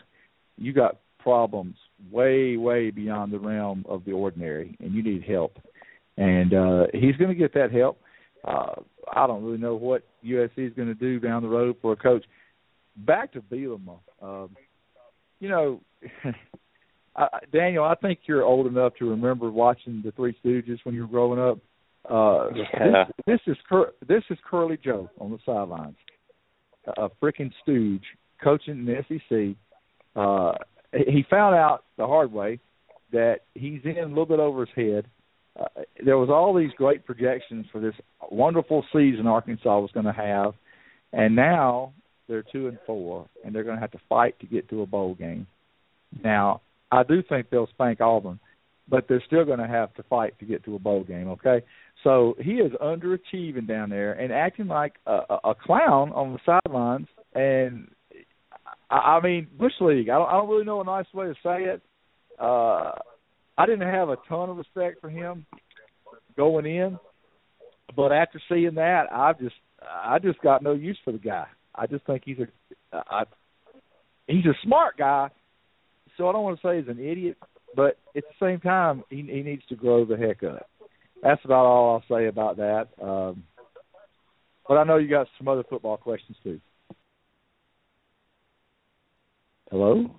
you 0.57 0.73
got 0.73 0.97
problems 1.19 1.75
way, 2.11 2.55
way 2.55 2.89
beyond 2.89 3.33
the 3.33 3.39
realm 3.39 3.85
of 3.89 4.05
the 4.05 4.13
ordinary, 4.13 4.77
and 4.79 4.93
you 4.93 5.03
need 5.03 5.23
help. 5.23 5.57
And 6.17 6.53
uh, 6.53 6.83
he's 6.93 7.15
going 7.17 7.29
to 7.29 7.35
get 7.35 7.53
that 7.53 7.71
help. 7.71 7.99
Uh, 8.45 8.75
I 9.13 9.27
don't 9.27 9.43
really 9.43 9.57
know 9.57 9.75
what 9.75 10.03
USC 10.25 10.57
is 10.57 10.73
going 10.73 10.87
to 10.87 10.93
do 10.93 11.19
down 11.19 11.43
the 11.43 11.49
road 11.49 11.75
for 11.81 11.93
a 11.93 11.97
coach. 11.97 12.23
Back 12.95 13.33
to 13.33 13.41
Bielema. 13.41 13.99
Um, 14.21 14.55
you 15.39 15.49
know, 15.49 15.81
I, 17.15 17.27
Daniel, 17.51 17.84
I 17.84 17.95
think 17.95 18.19
you're 18.26 18.43
old 18.43 18.68
enough 18.68 18.93
to 18.99 19.09
remember 19.09 19.49
watching 19.51 20.01
the 20.05 20.11
Three 20.11 20.35
Stooges 20.43 20.77
when 20.84 20.93
you 20.95 21.01
were 21.01 21.07
growing 21.07 21.39
up. 21.39 21.57
Uh, 22.09 22.49
Yeah. 22.55 23.05
this, 23.26 23.39
this 23.45 23.53
is 23.53 23.57
Cur- 23.68 23.93
this 24.07 24.23
is 24.30 24.38
Curly 24.49 24.77
Joe 24.84 25.09
on 25.19 25.31
the 25.31 25.39
sidelines, 25.45 25.97
a 26.97 27.09
freaking 27.22 27.51
stooge 27.64 28.03
coaching 28.43 28.80
in 28.80 28.85
the 28.85 29.03
SEC. 29.07 29.55
Uh, 30.15 30.53
he 30.93 31.26
found 31.30 31.55
out 31.55 31.84
the 31.97 32.07
hard 32.07 32.31
way 32.31 32.59
that 33.11 33.39
he's 33.55 33.81
in 33.84 33.97
a 33.97 34.05
little 34.07 34.26
bit 34.26 34.39
over 34.39 34.65
his 34.65 34.76
head. 34.76 35.07
Uh, 35.59 35.81
there 36.05 36.18
was 36.18 36.30
all 36.30 36.53
these 36.53 36.72
great 36.77 37.03
projections 37.05 37.65
for 37.72 37.81
this 37.81 37.95
wonderful 38.30 38.85
season 38.93 39.26
Arkansas 39.27 39.80
was 39.80 39.91
going 39.91 40.05
to 40.05 40.14
have, 40.14 40.53
and 41.14 41.35
now 41.35 41.93
they're 42.27 42.43
two 42.43 42.67
and 42.67 42.77
four, 42.85 43.27
and 43.43 43.53
they're 43.53 43.63
going 43.63 43.77
to 43.77 43.81
have 43.81 43.91
to 43.91 44.01
fight 44.09 44.39
to 44.39 44.45
get 44.45 44.69
to 44.69 44.81
a 44.81 44.85
bowl 44.85 45.15
game. 45.15 45.47
Now, 46.23 46.61
I 46.91 47.03
do 47.03 47.21
think 47.27 47.49
they'll 47.49 47.67
spank 47.67 48.01
Auburn, 48.01 48.39
but 48.89 49.07
they're 49.07 49.23
still 49.25 49.45
going 49.45 49.59
to 49.59 49.67
have 49.67 49.93
to 49.95 50.03
fight 50.03 50.37
to 50.39 50.45
get 50.45 50.63
to 50.65 50.75
a 50.75 50.79
bowl 50.79 51.03
game. 51.03 51.29
Okay, 51.29 51.63
so 52.03 52.35
he 52.39 52.53
is 52.53 52.71
underachieving 52.73 53.67
down 53.67 53.89
there 53.89 54.13
and 54.13 54.31
acting 54.31 54.67
like 54.67 54.93
a, 55.05 55.19
a, 55.43 55.55
clown 55.55 56.11
on 56.13 56.33
the 56.33 56.39
sidelines. 56.65 57.07
And 57.33 57.89
I, 58.89 58.95
I 58.95 59.21
mean, 59.21 59.47
Bush 59.57 59.73
League. 59.81 60.09
I 60.09 60.17
don't, 60.17 60.29
I 60.29 60.33
don't 60.33 60.49
really 60.49 60.65
know 60.65 60.81
a 60.81 60.85
nice 60.85 61.05
way 61.13 61.27
to 61.27 61.33
say 61.43 61.63
it. 61.63 61.81
Uh, 62.39 62.91
I 63.57 63.65
didn't 63.65 63.89
have 63.89 64.09
a 64.09 64.17
ton 64.29 64.49
of 64.49 64.57
respect 64.57 65.01
for 65.01 65.09
him 65.09 65.45
going 66.35 66.65
in, 66.65 66.99
but 67.95 68.11
after 68.11 68.39
seeing 68.47 68.75
that, 68.75 69.11
I 69.11 69.33
just 69.33 69.55
I 69.81 70.19
just 70.19 70.39
got 70.41 70.61
no 70.61 70.73
use 70.73 70.97
for 71.03 71.11
the 71.11 71.17
guy. 71.17 71.47
I 71.77 71.87
just 71.87 72.05
think 72.05 72.23
he's 72.25 72.37
a 72.39 72.47
I, 72.93 73.23
he's 74.27 74.45
a 74.45 74.55
smart 74.63 74.97
guy. 74.97 75.29
So 76.17 76.27
I 76.27 76.31
don't 76.31 76.43
want 76.43 76.59
to 76.59 76.67
say 76.67 76.79
he's 76.79 76.89
an 76.89 76.99
idiot, 77.03 77.37
but 77.75 77.97
at 78.15 78.23
the 78.23 78.45
same 78.45 78.59
time, 78.59 79.03
he 79.09 79.17
he 79.17 79.43
needs 79.43 79.63
to 79.69 79.75
grow 79.75 80.05
the 80.05 80.17
heck 80.17 80.43
up. 80.43 80.69
That's 81.21 81.43
about 81.45 81.65
all 81.65 81.93
I'll 81.95 82.17
say 82.17 82.27
about 82.27 82.57
that. 82.57 82.87
Um, 83.01 83.43
but 84.67 84.77
I 84.77 84.83
know 84.83 84.97
you 84.97 85.09
got 85.09 85.27
some 85.37 85.47
other 85.47 85.63
football 85.69 85.97
questions 85.97 86.37
too. 86.43 86.59
Hello. 89.69 90.09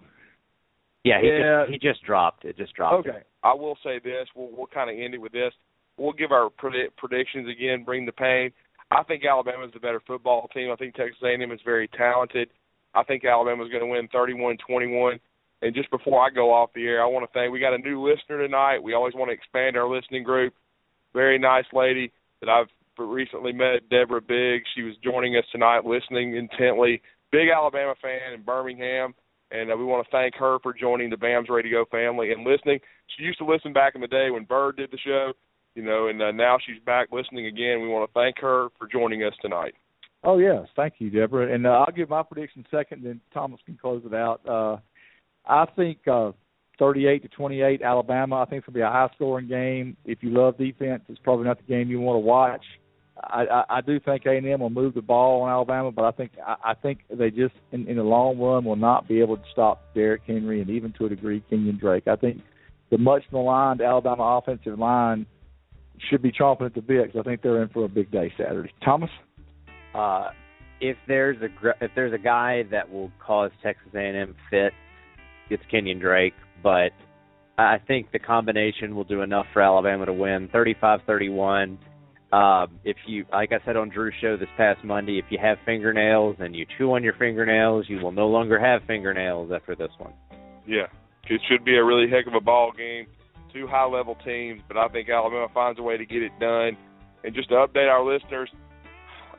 Yeah, 1.05 1.21
he 1.21 1.29
Yeah. 1.29 1.65
just 1.65 1.73
he 1.73 1.79
just 1.79 2.03
dropped. 2.05 2.45
It 2.45 2.57
just 2.57 2.75
dropped. 2.75 3.07
Okay. 3.09 3.23
I 3.43 3.55
will 3.55 3.79
say 3.83 3.99
this. 3.99 4.29
We'll 4.35 4.51
we'll 4.57 4.67
kind 4.67 4.91
of 4.91 4.97
end 4.97 5.15
it 5.15 5.21
with 5.21 5.33
this. 5.33 5.53
We'll 5.97 6.13
give 6.13 6.33
our 6.33 6.49
predi- 6.51 6.95
predictions 6.97 7.49
again. 7.49 7.83
Bring 7.85 8.07
the 8.07 8.13
pain. 8.13 8.53
I 8.91 9.03
think 9.03 9.25
Alabama's 9.25 9.73
the 9.75 9.81
better 9.81 10.01
football 10.07 10.49
team. 10.49 10.71
I 10.73 10.77
think 10.77 10.95
Texas 10.95 11.23
A&M 11.23 11.53
is 11.53 11.61
very 11.65 11.89
talented. 11.89 12.49
I 12.95 13.03
think 13.05 13.25
Alabama's 13.25 13.71
going 13.71 13.85
to 13.85 13.87
win 13.87 14.09
31-21. 14.09 15.19
And 15.61 15.75
just 15.75 15.91
before 15.91 16.25
I 16.25 16.31
go 16.31 16.53
off 16.53 16.71
the 16.75 16.87
air, 16.87 17.03
I 17.03 17.07
want 17.07 17.31
to 17.31 17.39
thank 17.39 17.53
we 17.53 17.61
got 17.61 17.75
a 17.75 17.79
new 17.79 18.03
listener 18.03 18.39
tonight. 18.39 18.83
We 18.83 18.95
always 18.95 19.15
want 19.15 19.29
to 19.29 19.35
expand 19.35 19.77
our 19.77 19.89
listening 19.89 20.23
group. 20.23 20.55
Very 21.13 21.39
nice 21.39 21.65
lady 21.73 22.13
that 22.41 22.49
I've 22.49 22.69
recently 22.99 23.53
met, 23.53 23.89
Deborah 23.91 24.21
Biggs. 24.21 24.65
She 24.75 24.83
was 24.83 24.95
joining 25.03 25.37
us 25.37 25.45
tonight, 25.53 25.85
listening 25.85 26.37
intently. 26.37 27.03
Big 27.31 27.49
Alabama 27.55 27.95
fan 28.01 28.33
in 28.35 28.43
Birmingham, 28.43 29.15
and 29.51 29.71
uh, 29.71 29.77
we 29.77 29.85
want 29.85 30.05
to 30.07 30.11
thank 30.11 30.35
her 30.37 30.59
for 30.63 30.73
joining 30.73 31.11
the 31.11 31.17
BAMS 31.17 31.49
Radio 31.49 31.85
family 31.91 32.33
and 32.33 32.45
listening. 32.45 32.81
She 33.17 33.25
used 33.25 33.39
to 33.39 33.45
listen 33.45 33.73
back 33.73 33.95
in 33.95 34.01
the 34.01 34.07
day 34.07 34.31
when 34.31 34.45
Bird 34.45 34.77
did 34.77 34.91
the 34.91 34.99
show, 34.99 35.33
you 35.79 35.85
know, 35.85 36.09
and 36.09 36.21
uh, 36.21 36.33
now 36.33 36.59
she's 36.67 36.83
back 36.85 37.07
listening 37.13 37.47
again. 37.47 37.81
We 37.81 37.87
want 37.87 38.11
to 38.11 38.13
thank 38.13 38.41
her 38.41 38.67
for 38.77 38.89
joining 38.89 39.23
us 39.23 39.33
tonight. 39.41 39.75
Oh 40.25 40.39
yes, 40.39 40.67
thank 40.75 40.95
you, 40.99 41.09
Deborah. 41.09 41.55
And 41.55 41.69
uh, 41.69 41.85
I'll 41.87 41.95
give 41.95 42.11
my 42.11 42.25
prediction 42.25 42.67
second, 42.69 43.05
then 43.05 43.21
Thomas 43.33 43.61
can 43.65 43.79
close 43.81 44.03
it 44.05 44.13
out. 44.13 44.41
Uh, 44.45 44.79
I 45.47 45.67
think 45.77 45.99
uh, 46.09 46.33
38 46.81 47.23
to 47.23 47.29
28, 47.29 47.83
Alabama. 47.83 48.43
I 48.43 48.47
think 48.47 48.59
it's 48.59 48.67
gonna 48.67 48.75
be 48.75 48.81
a 48.81 48.91
high 48.91 49.07
scoring 49.15 49.47
game. 49.47 49.97
If 50.05 50.19
you 50.21 50.31
love 50.31 50.59
defense, 50.59 51.03
it's 51.09 51.21
probably 51.21 51.45
not 51.45 51.59
the 51.59 51.73
game 51.73 51.89
you 51.89 52.01
want 52.01 52.17
to 52.17 52.27
watch. 52.27 52.65
I, 53.23 53.45
I, 53.45 53.79
I 53.79 53.81
do 53.81 54.01
think 54.01 54.27
A&M 54.27 54.59
will 54.59 54.71
move 54.71 54.95
the 54.95 55.03
ball 55.03 55.43
on 55.43 55.51
Alabama, 55.51 55.93
but 55.93 56.05
I 56.07 56.11
think 56.11 56.33
I, 56.45 56.57
I 56.71 56.75
think 56.75 57.05
they 57.09 57.31
just 57.31 57.55
in, 57.71 57.87
in 57.87 57.99
the 57.99 58.03
long 58.03 58.37
run 58.37 58.65
will 58.65 58.75
not 58.75 59.07
be 59.07 59.21
able 59.21 59.37
to 59.37 59.45
stop 59.53 59.95
Derrick 59.95 60.23
Henry 60.27 60.61
and 60.61 60.71
even 60.71 60.93
to 60.95 61.07
a 61.07 61.09
degree 61.09 61.41
Kenyon 61.49 61.79
Drake. 61.79 62.09
I 62.09 62.17
think 62.17 62.43
the 62.91 62.99
much 62.99 63.23
maligned 63.31 63.81
Alabama 63.81 64.41
offensive 64.43 64.77
line 64.77 65.25
should 66.11 66.23
be 66.23 66.33
chomping 66.33 66.67
at 66.67 66.75
the 66.75 66.81
bit 66.81 67.07
because 67.07 67.21
I 67.21 67.29
think 67.29 67.43
they're 67.43 67.63
in 67.63 67.69
for 67.69 67.85
a 67.85 67.89
big 67.89 68.11
day 68.11 68.33
Saturday. 68.37 68.73
Thomas. 68.85 69.11
Uh, 69.95 70.31
if 70.81 70.97
there's 71.07 71.37
a 71.43 71.49
gr- 71.49 71.79
if 71.81 71.91
there's 71.95 72.13
a 72.13 72.19
guy 72.19 72.65
that 72.71 72.91
will 72.91 73.11
cause 73.25 73.51
Texas 73.63 73.89
A&M 73.95 74.35
fit, 74.51 74.73
it's 75.51 75.63
Kenyon 75.71 75.99
Drake. 75.99 76.35
But 76.63 76.91
I 77.57 77.79
think 77.87 78.13
the 78.13 78.19
combination 78.19 78.95
will 78.95 79.05
do 79.05 79.23
enough 79.23 79.47
for 79.53 79.63
Alabama 79.63 80.07
to 80.07 80.13
win 80.13 80.49
35-31. 80.49 81.79
Um, 82.31 82.79
if 82.85 82.97
you, 83.07 83.25
like 83.33 83.53
I 83.53 83.65
said 83.65 83.77
on 83.77 83.89
Drew's 83.89 84.15
show 84.21 84.37
this 84.37 84.49
past 84.57 84.85
Monday, 84.85 85.19
if 85.19 85.25
you 85.31 85.39
have 85.43 85.57
fingernails 85.65 86.37
and 86.41 86.55
you 86.55 86.67
chew 86.77 86.93
on 86.93 87.03
your 87.03 87.15
fingernails, 87.15 87.87
you 87.89 87.99
will 88.01 88.13
no 88.13 88.29
longer 88.29 88.61
have 88.61 88.83
fingernails 88.87 89.51
after 89.51 89.75
this 89.75 89.91
one. 89.99 90.13
Yeah, 90.67 90.87
it 91.29 91.41
should 91.49 91.65
be 91.65 91.77
a 91.77 91.85
really 91.85 92.09
heck 92.11 92.27
of 92.27 92.35
a 92.35 92.41
ball 92.41 92.71
game. 92.77 93.07
Two 93.53 93.67
high 93.67 93.87
level 93.87 94.17
teams, 94.25 94.61
but 94.69 94.77
I 94.77 94.89
think 94.89 95.09
Alabama 95.09 95.49
finds 95.53 95.79
a 95.79 95.83
way 95.83 95.97
to 95.97 96.05
get 96.07 96.23
it 96.23 96.33
done. 96.39 96.77
And 97.25 97.35
just 97.35 97.49
to 97.49 97.57
update 97.57 97.91
our 97.91 98.05
listeners, 98.05 98.51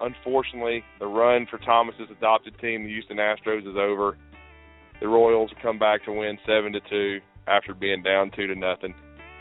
unfortunately, 0.01 0.83
the 0.99 1.05
run 1.07 1.47
for 1.49 1.59
Thomas's 1.59 2.09
adopted 2.11 2.57
team, 2.59 2.83
the 2.83 2.89
Houston 2.89 3.17
Astros, 3.17 3.61
is 3.61 3.77
over. 3.77 4.17
the 4.99 5.07
Royals 5.07 5.51
come 5.61 5.79
back 5.79 6.03
to 6.05 6.11
win 6.11 6.37
seven 6.45 6.73
to 6.73 6.79
two 6.89 7.19
after 7.47 7.73
being 7.73 8.03
down 8.03 8.31
two 8.35 8.47
to 8.47 8.55
nothing. 8.55 8.93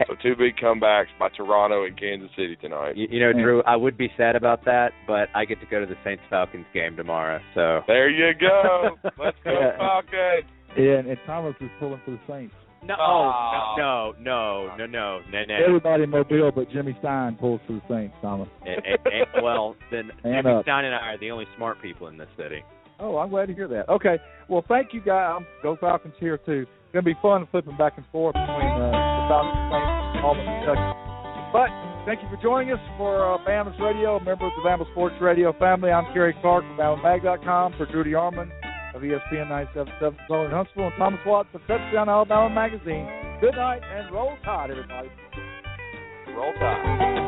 So 0.06 0.14
two 0.22 0.36
big 0.36 0.56
comebacks 0.56 1.06
by 1.18 1.28
Toronto 1.30 1.84
and 1.84 1.98
Kansas 1.98 2.30
City 2.36 2.56
tonight. 2.60 2.96
You, 2.96 3.08
you 3.10 3.18
know, 3.20 3.32
Drew, 3.32 3.62
I 3.64 3.74
would 3.74 3.98
be 3.98 4.08
sad 4.16 4.36
about 4.36 4.64
that, 4.64 4.92
but 5.08 5.28
I 5.34 5.44
get 5.44 5.58
to 5.60 5.66
go 5.66 5.80
to 5.80 5.86
the 5.86 5.96
Saints 6.04 6.22
Falcons 6.30 6.66
game 6.72 6.94
tomorrow. 6.96 7.40
So 7.54 7.80
there 7.88 8.08
you 8.08 8.32
go. 8.38 8.90
Let's 9.18 9.36
go 9.42 9.72
Falcons. 9.76 10.44
Yeah, 10.76 10.98
and, 10.98 11.08
and 11.08 11.18
Thomas 11.26 11.56
is 11.60 11.68
pulling 11.80 12.00
for 12.04 12.12
the 12.12 12.20
Saints. 12.28 12.54
No, 12.84 12.94
oh, 12.98 13.74
no, 13.76 14.14
no, 14.20 14.76
no, 14.76 14.86
no, 14.86 15.20
no, 15.30 15.44
no. 15.44 15.54
Everybody 15.66 16.04
in 16.04 16.10
Mobile 16.10 16.52
but 16.54 16.70
Jimmy 16.70 16.96
Stein 17.00 17.36
pulls 17.36 17.60
for 17.66 17.74
the 17.74 17.82
Saints, 17.88 18.14
Thomas. 18.22 18.48
and, 18.64 18.76
and, 18.86 18.98
and, 19.04 19.42
well, 19.42 19.74
then 19.90 20.10
And 20.24 20.44
Jimmy 20.44 20.54
up. 20.56 20.62
Stein 20.62 20.84
and 20.84 20.94
I 20.94 21.12
are 21.14 21.18
the 21.18 21.30
only 21.30 21.46
smart 21.56 21.82
people 21.82 22.06
in 22.08 22.16
this 22.16 22.28
city. 22.36 22.62
Oh, 23.00 23.18
I'm 23.18 23.30
glad 23.30 23.46
to 23.46 23.54
hear 23.54 23.68
that. 23.68 23.88
Okay, 23.88 24.18
well, 24.48 24.64
thank 24.68 24.92
you, 24.92 25.00
guys. 25.00 25.36
I'm 25.38 25.46
Go 25.62 25.76
Falcons 25.80 26.14
here 26.18 26.38
too. 26.38 26.66
It's 26.66 26.92
gonna 26.92 27.02
be 27.02 27.14
fun 27.20 27.46
flipping 27.50 27.76
back 27.76 27.94
and 27.96 28.06
forth 28.10 28.34
between 28.34 28.72
uh, 28.74 28.90
the 28.90 29.26
Falcons 29.28 29.58
and 29.58 29.70
Saints, 29.70 30.24
Auburn, 30.24 30.46
Kentucky. 30.46 31.08
But 31.52 31.68
thank 32.06 32.22
you 32.22 32.28
for 32.28 32.42
joining 32.42 32.72
us 32.72 32.80
for 32.96 33.34
uh, 33.34 33.38
BAMS 33.46 33.78
Radio, 33.80 34.16
a 34.16 34.24
member 34.24 34.46
of 34.46 34.52
the 34.56 34.68
Bama 34.68 34.90
Sports 34.92 35.14
Radio 35.20 35.52
family. 35.58 35.90
I'm 35.90 36.12
Cary 36.12 36.34
Clark 36.40 36.64
from 36.64 36.76
BamaMag.com 36.76 37.74
for 37.78 37.86
Judy 37.86 38.12
Arman 38.12 38.50
of 38.98 39.04
ESPN 39.04 39.48
977 39.48 40.18
Southern 40.28 40.50
Huntsville 40.50 40.86
and 40.86 40.94
Thomas 40.98 41.20
Watts 41.24 41.48
of 41.54 41.60
Touchdown 41.68 42.08
Alabama 42.08 42.50
Magazine. 42.52 43.06
Good 43.40 43.54
night 43.54 43.80
and 43.82 44.12
roll 44.12 44.36
tide, 44.44 44.70
everybody. 44.70 45.08
Roll 46.34 46.52
Tide. 46.54 47.27